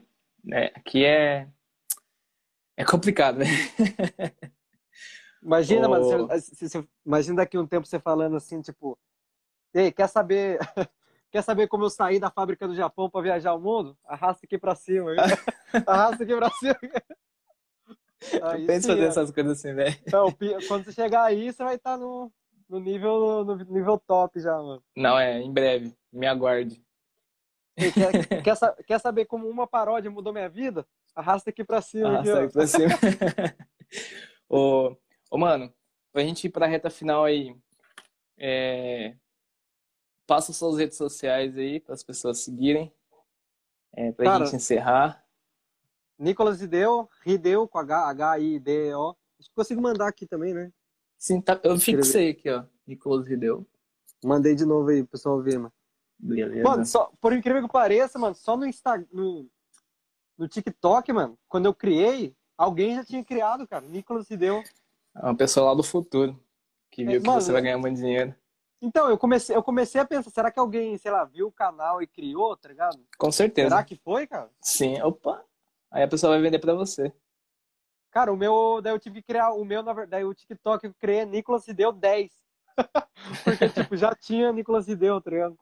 é 0.50 0.66
aqui 0.74 1.04
é. 1.04 1.46
É 2.74 2.84
complicado, 2.86 3.38
né? 3.38 3.44
Imagina, 5.42 5.86
Ô. 5.86 5.90
mano, 5.90 6.26
você, 6.26 6.68
você- 6.68 6.88
imagina 7.04 7.36
daqui 7.36 7.58
um 7.58 7.66
tempo 7.66 7.86
você 7.86 8.00
falando 8.00 8.34
assim, 8.34 8.62
tipo, 8.62 8.98
ei, 9.74 9.92
quer 9.92 10.08
saber, 10.08 10.58
quer 11.30 11.42
saber 11.42 11.68
como 11.68 11.84
eu 11.84 11.90
saí 11.90 12.18
da 12.18 12.30
fábrica 12.30 12.66
do 12.66 12.74
Japão 12.74 13.10
pra 13.10 13.20
viajar 13.20 13.52
o 13.52 13.60
mundo? 13.60 13.94
Arrasta 14.06 14.46
aqui 14.46 14.56
pra 14.56 14.74
cima, 14.74 15.12
viu? 15.12 15.22
arrasta 15.86 16.24
aqui 16.24 16.34
pra 16.34 16.50
cima. 16.52 16.78
Aí 18.42 18.66
sim, 18.80 18.88
fazer 18.88 19.04
essas 19.04 19.30
coisas 19.30 19.58
assim, 19.58 19.74
velho. 19.74 19.94
Então, 20.06 20.34
quando 20.66 20.86
você 20.86 20.92
chegar 20.92 21.24
aí, 21.24 21.52
você 21.52 21.62
vai 21.62 21.74
estar 21.74 21.98
no, 21.98 22.32
no 22.70 22.80
nível 22.80 23.44
no 23.44 23.56
nível 23.56 23.98
top 23.98 24.40
já, 24.40 24.56
mano. 24.56 24.82
Não, 24.96 25.18
é, 25.18 25.40
em 25.42 25.52
breve. 25.52 25.94
Me 26.10 26.26
aguarde. 26.26 26.85
Quer, 27.76 28.42
quer, 28.42 28.84
quer 28.86 28.98
saber 28.98 29.26
como 29.26 29.48
uma 29.48 29.66
paródia 29.66 30.10
mudou 30.10 30.32
minha 30.32 30.48
vida? 30.48 30.86
Arrasta 31.14 31.50
aqui 31.50 31.62
pra 31.62 31.82
cima. 31.82 32.18
Ah, 32.18 32.20
aqui, 32.20 32.52
pra 32.52 32.66
cima. 32.66 32.88
ô, 34.48 34.96
ô, 35.30 35.36
mano, 35.36 35.72
pra 36.10 36.22
gente 36.22 36.46
ir 36.46 36.50
pra 36.50 36.66
reta 36.66 36.88
final 36.88 37.24
aí, 37.24 37.54
é, 38.38 39.14
passa 40.26 40.54
suas 40.54 40.78
redes 40.78 40.96
sociais 40.96 41.56
aí 41.58 41.78
para 41.78 41.94
as 41.94 42.02
pessoas 42.02 42.38
seguirem, 42.38 42.90
é, 43.92 44.10
pra 44.12 44.24
Cara, 44.24 44.44
gente 44.46 44.56
encerrar. 44.56 45.22
Nicolas 46.18 46.60
Rideu, 46.60 47.10
Rideu 47.22 47.68
com 47.68 47.78
H, 47.78 48.08
H-I-D-E-O. 48.08 49.16
Acho 49.38 49.48
que 49.50 49.54
consigo 49.54 49.82
mandar 49.82 50.08
aqui 50.08 50.26
também, 50.26 50.54
né? 50.54 50.72
Sim, 51.18 51.42
tá, 51.42 51.60
eu 51.62 51.78
fixei 51.78 52.30
aqui, 52.30 52.48
ó. 52.48 52.64
Nicolas 52.86 53.26
Rideu. 53.26 53.66
Mandei 54.24 54.54
de 54.54 54.64
novo 54.64 54.88
aí 54.88 55.02
pro 55.02 55.12
pessoal 55.12 55.42
ver, 55.42 55.58
mano. 55.58 55.72
Beleza. 56.18 56.62
Mano, 56.62 56.84
só, 56.84 57.12
por 57.20 57.32
incrível 57.32 57.62
que 57.62 57.72
pareça, 57.72 58.18
mano, 58.18 58.34
só 58.34 58.56
no 58.56 58.66
Instagram, 58.66 59.06
no, 59.12 59.48
no 60.36 60.48
TikTok, 60.48 61.12
mano, 61.12 61.38
quando 61.48 61.66
eu 61.66 61.74
criei, 61.74 62.34
alguém 62.56 62.96
já 62.96 63.04
tinha 63.04 63.24
criado, 63.24 63.66
cara. 63.66 63.86
Nicolas 63.86 64.28
Rideu. 64.28 64.62
É 65.14 65.24
uma 65.24 65.36
pessoa 65.36 65.66
lá 65.66 65.74
do 65.74 65.82
futuro 65.82 66.38
que 66.90 67.04
viu 67.04 67.16
É, 67.16 67.20
que 67.20 67.26
mano, 67.26 67.40
você 67.40 67.52
vai 67.52 67.62
ganhar 67.62 67.78
muito 67.78 67.96
dinheiro. 67.96 68.34
Então, 68.80 69.08
eu 69.08 69.16
comecei, 69.16 69.56
eu 69.56 69.62
comecei 69.62 70.00
a 70.00 70.04
pensar, 70.04 70.30
será 70.30 70.50
que 70.50 70.58
alguém, 70.58 70.98
sei 70.98 71.10
lá, 71.10 71.24
viu 71.24 71.48
o 71.48 71.52
canal 71.52 72.02
e 72.02 72.06
criou, 72.06 72.56
tá 72.56 72.68
ligado? 72.68 72.98
Com 73.18 73.32
certeza. 73.32 73.70
Será 73.70 73.84
que 73.84 73.96
foi, 73.96 74.26
cara? 74.26 74.50
Sim, 74.60 75.00
opa. 75.02 75.42
Aí 75.90 76.02
a 76.02 76.08
pessoa 76.08 76.32
vai 76.32 76.42
vender 76.42 76.58
pra 76.58 76.74
você. 76.74 77.12
Cara, 78.10 78.32
o 78.32 78.36
meu, 78.36 78.80
daí 78.82 78.92
eu 78.92 78.98
tive 78.98 79.16
que 79.20 79.28
criar, 79.28 79.52
o 79.52 79.64
meu, 79.64 79.82
na 79.82 79.92
verdade, 79.92 80.24
o 80.24 80.34
TikTok 80.34 80.86
eu 80.86 80.94
criei 80.94 81.24
Nicolas 81.24 81.66
Rideu 81.66 81.92
10. 81.92 82.30
Porque, 83.44 83.68
tipo, 83.68 83.96
já 83.96 84.14
tinha 84.14 84.52
Nicolas 84.52 84.86
Rideu, 84.86 85.20
tá 85.20 85.30
ligado? 85.30 85.58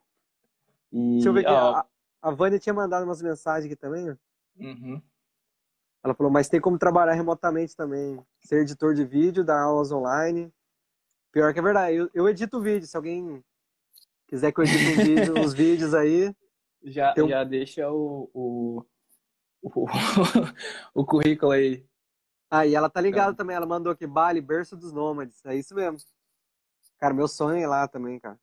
E, 0.97 1.15
Deixa 1.15 1.29
eu 1.29 1.33
ver 1.33 1.41
aqui, 1.41 1.51
ó, 1.53 1.75
a, 1.75 1.87
a 2.23 2.31
Vânia 2.31 2.57
tinha 2.59 2.73
mandado 2.73 3.03
umas 3.05 3.21
mensagens 3.21 3.67
aqui 3.67 3.75
também, 3.75 4.05
né? 4.07 4.19
uhum. 4.57 5.03
Ela 6.05 6.15
falou, 6.15 6.31
mas 6.31 6.49
tem 6.49 6.61
como 6.61 6.79
trabalhar 6.79 7.15
remotamente 7.15 7.75
também. 7.75 8.25
Ser 8.45 8.61
editor 8.61 8.95
de 8.95 9.05
vídeo, 9.05 9.43
dar 9.43 9.61
aulas 9.63 9.91
online. 9.91 10.53
Pior 11.33 11.53
que 11.53 11.59
é 11.59 11.63
verdade, 11.63 11.97
eu, 11.97 12.11
eu 12.15 12.29
edito 12.29 12.61
vídeo. 12.61 12.87
Se 12.87 12.97
alguém 12.97 13.43
quiser 14.29 14.53
que 14.53 14.61
eu 14.61 14.65
edite 14.65 14.85
um 15.01 15.05
vídeo, 15.05 15.35
uns 15.41 15.53
vídeos 15.55 15.95
aí. 15.95 16.33
Já, 16.85 17.13
um- 17.19 17.29
já 17.29 17.43
deixa 17.43 17.91
o, 17.91 18.31
o, 18.35 18.85
o, 19.63 19.87
o 20.95 21.05
currículo 21.07 21.53
aí. 21.53 21.85
Ah, 22.51 22.67
e 22.67 22.75
ela 22.75 22.89
tá 22.91 23.01
ligada 23.01 23.29
Então. 23.33 23.37
também. 23.37 23.57
Ela 23.57 23.67
mandou 23.67 23.91
aqui, 23.91 24.07
Bali, 24.07 24.41
berço 24.43 24.77
dos 24.77 24.93
nômades. 24.93 25.45
É 25.47 25.57
isso 25.57 25.75
mesmo. 25.75 25.99
Cara, 26.99 27.15
meu 27.15 27.27
sonho 27.27 27.57
é 27.57 27.63
ir 27.63 27.67
lá 27.67 27.89
também, 27.89 28.21
cara. 28.21 28.39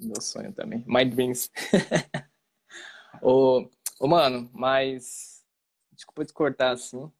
Meu 0.00 0.20
sonho 0.20 0.52
também. 0.52 0.82
My 0.86 1.04
dreams. 1.04 1.50
ô, 3.22 3.68
ô, 3.98 4.06
mano, 4.08 4.50
mas. 4.52 5.44
Desculpa 5.92 6.24
te 6.24 6.32
cortar 6.32 6.70
assim. 6.72 7.10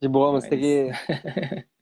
De 0.00 0.08
boa, 0.08 0.32
mas 0.32 0.46
tem 0.48 0.60
que. 0.60 0.90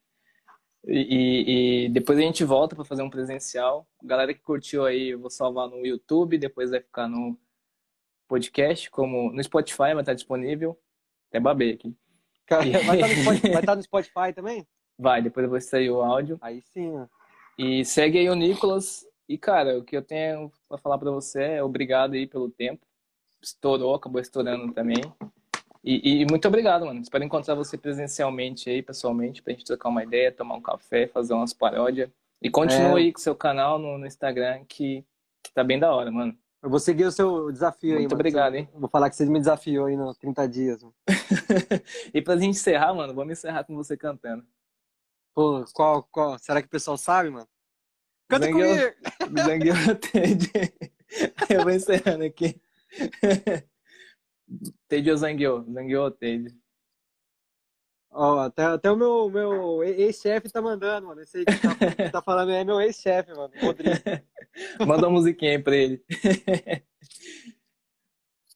E, 0.84 0.98
e- 0.98 1.84
e 1.84 1.88
depois 1.90 2.18
a 2.18 2.22
gente 2.22 2.42
volta 2.42 2.74
pra 2.74 2.84
fazer 2.84 3.02
um 3.02 3.08
presencial. 3.10 3.86
Galera 4.02 4.34
que 4.34 4.40
curtiu 4.40 4.84
aí, 4.84 5.10
eu 5.10 5.20
vou 5.20 5.30
salvar 5.30 5.68
no 5.68 5.86
YouTube, 5.86 6.36
depois 6.36 6.70
vai 6.70 6.80
ficar 6.80 7.06
no 7.06 7.38
podcast, 8.26 8.90
como 8.90 9.30
no 9.32 9.40
Spotify 9.44 9.94
vai 9.94 10.00
estar 10.00 10.14
disponível. 10.14 10.76
Até 11.28 11.38
babei 11.38 11.74
aqui. 11.74 11.96
Cara, 12.46 12.64
vai 12.84 12.96
estar 12.96 13.06
no, 13.08 13.14
Spotify- 13.22 13.50
vai 13.52 13.60
estar 13.60 13.76
no 13.76 13.82
Spotify 13.84 14.32
também? 14.34 14.66
Vai, 14.98 15.22
depois 15.22 15.44
eu 15.44 15.50
vou 15.50 15.60
sair 15.60 15.88
o 15.88 16.02
áudio. 16.02 16.36
Aí 16.40 16.60
sim, 16.62 16.90
ó. 16.96 17.06
E 17.56 17.84
segue 17.84 18.18
aí 18.18 18.28
o 18.28 18.34
Nicolas. 18.34 19.06
E, 19.32 19.38
cara, 19.38 19.78
o 19.78 19.82
que 19.82 19.96
eu 19.96 20.02
tenho 20.02 20.52
pra 20.68 20.76
falar 20.76 20.98
pra 20.98 21.10
você 21.10 21.42
é 21.42 21.62
obrigado 21.64 22.12
aí 22.12 22.26
pelo 22.26 22.50
tempo. 22.50 22.84
Estourou, 23.40 23.94
acabou 23.94 24.20
estourando 24.20 24.70
também. 24.74 25.00
E, 25.82 26.20
e 26.20 26.26
muito 26.26 26.46
obrigado, 26.46 26.84
mano. 26.84 27.00
Espero 27.00 27.24
encontrar 27.24 27.54
você 27.54 27.78
presencialmente 27.78 28.68
aí, 28.68 28.82
pessoalmente, 28.82 29.42
pra 29.42 29.54
gente 29.54 29.64
trocar 29.64 29.88
uma 29.88 30.02
ideia, 30.04 30.30
tomar 30.30 30.56
um 30.56 30.60
café, 30.60 31.06
fazer 31.06 31.32
umas 31.32 31.54
paródias. 31.54 32.10
E 32.42 32.50
continua 32.50 33.00
É. 33.00 33.04
aí 33.04 33.10
com 33.10 33.18
o 33.18 33.22
seu 33.22 33.34
canal 33.34 33.78
no, 33.78 33.96
no 33.96 34.06
Instagram, 34.06 34.66
que, 34.68 35.02
que 35.42 35.50
tá 35.54 35.64
bem 35.64 35.78
da 35.78 35.94
hora, 35.94 36.10
mano. 36.10 36.36
Eu 36.62 36.68
vou 36.68 36.78
seguir 36.78 37.06
o 37.06 37.10
seu 37.10 37.50
desafio 37.50 37.94
aí, 37.94 38.00
Muito 38.00 38.14
obrigado, 38.14 38.54
hein? 38.56 38.68
Vou 38.74 38.90
falar 38.90 39.08
que 39.08 39.16
você 39.16 39.24
me 39.24 39.38
desafiou 39.38 39.86
aí 39.86 39.96
nos 39.96 40.18
30 40.18 40.46
dias. 40.46 40.82
Mano. 40.82 40.94
E 42.12 42.20
pra 42.20 42.36
gente 42.36 42.50
encerrar, 42.50 42.92
mano, 42.92 43.14
vamos 43.14 43.32
encerrar 43.32 43.64
com 43.64 43.74
você 43.74 43.96
cantando. 43.96 44.44
Pô, 45.34 45.64
qual, 45.72 46.02
qual? 46.02 46.38
Será 46.38 46.60
que 46.60 46.68
o 46.68 46.70
pessoal 46.70 46.98
sabe, 46.98 47.30
mano? 47.30 47.48
Canta 48.32 48.46
Zangueu. 48.46 48.94
comigo! 48.94 48.96
Zangueou 49.44 49.96
Tede. 49.96 50.50
Eu 51.50 51.62
vou 51.64 51.70
encerrando 51.70 52.24
aqui. 52.24 52.58
Tede 54.88 55.10
ou 55.10 55.16
Zangueou? 55.18 55.64
Zangueou 55.70 56.04
ou 56.04 56.10
Tede? 56.10 56.58
Ó, 58.10 58.38
até, 58.40 58.64
até 58.64 58.90
o 58.90 58.96
meu, 58.96 59.28
meu 59.28 59.84
ex-chefe 59.84 60.50
tá 60.50 60.62
mandando, 60.62 61.08
mano. 61.08 61.20
Esse 61.20 61.38
aí 61.38 61.44
que 61.44 61.52
tá, 61.60 62.10
tá 62.10 62.22
falando 62.22 62.52
é 62.52 62.64
meu 62.64 62.80
ex-chefe, 62.80 63.34
mano. 63.34 63.52
Rodrigo. 63.60 63.90
Manda 64.86 65.08
uma 65.08 65.18
musiquinha 65.18 65.52
aí 65.52 65.62
pra 65.62 65.76
ele. 65.76 66.02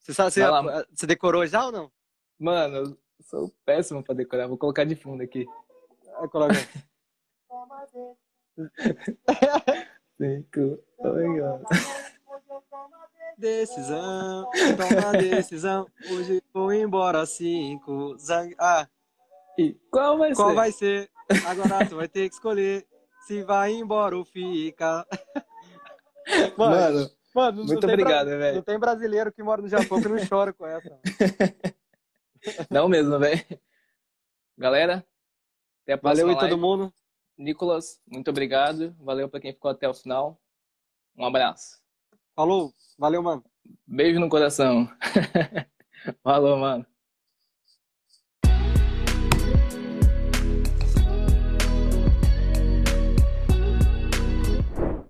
Você, 0.01 0.15
sabe, 0.15 0.31
você, 0.31 0.47
lá, 0.47 0.87
você 0.91 1.07
decorou 1.07 1.47
já 1.47 1.67
ou 1.67 1.73
não? 1.73 1.93
Mano, 2.39 2.77
eu 2.77 2.99
sou 3.23 3.55
péssimo 3.65 4.03
pra 4.03 4.15
decorar. 4.15 4.47
Vou 4.47 4.57
colocar 4.59 4.85
de 4.85 4.95
fundo 4.95 5.23
aqui. 5.23 5.47
Coloca. 6.31 6.55
Cinco, 10.19 10.79
desse. 11.03 11.65
Decisão, 13.39 14.49
toma 14.77 15.13
decisão. 15.19 15.87
Hoje 16.11 16.43
vou 16.55 16.73
embora 16.73 17.27
5. 17.27 18.17
Zang... 18.19 18.55
Ah, 18.59 18.89
E 19.59 19.75
qual 19.91 20.17
vai 20.17 20.35
qual 20.35 20.49
ser? 20.51 20.55
vai 20.55 20.73
ser? 20.73 21.11
Agora 21.47 21.87
tu 21.87 21.97
vai 21.97 22.09
ter 22.09 22.29
que 22.29 22.35
escolher 22.35 22.87
se 23.27 23.43
vai 23.43 23.73
embora 23.73 24.17
ou 24.17 24.25
fica. 24.25 25.07
Mano, 26.57 26.75
Mano, 26.77 27.11
mano, 27.35 27.65
muito 27.65 27.87
obrigado, 27.87 28.27
bra- 28.29 28.37
velho. 28.39 28.57
Não 28.57 28.63
tem 28.63 28.79
brasileiro 28.79 29.33
que 29.33 29.43
mora 29.43 29.61
no 29.61 29.69
Japão 29.69 30.01
que 30.01 30.09
não 30.09 30.17
chora 30.27 30.53
com 30.55 30.67
essa. 30.67 30.89
mano. 30.89 31.03
não 32.71 32.89
mesmo, 32.89 33.19
velho. 33.19 33.45
Galera, 34.57 35.05
até 35.83 35.93
a 35.93 35.99
próxima 35.99 36.29
Valeu 36.29 36.41
aí 36.43 36.49
todo 36.49 36.59
mundo. 36.59 36.93
Nicolas, 37.39 38.01
muito 38.07 38.31
obrigado. 38.31 38.95
Valeu 39.01 39.29
pra 39.29 39.41
quem 39.41 39.53
ficou 39.53 39.71
até 39.71 39.89
o 39.89 39.95
final. 39.95 40.41
Um 41.17 41.25
abraço. 41.25 41.81
Falou, 42.35 42.73
valeu, 42.99 43.23
mano. 43.23 43.45
Beijo 43.87 44.21
no 44.21 44.29
coração. 44.29 44.89
Falou, 46.23 46.59
mano. 46.59 46.87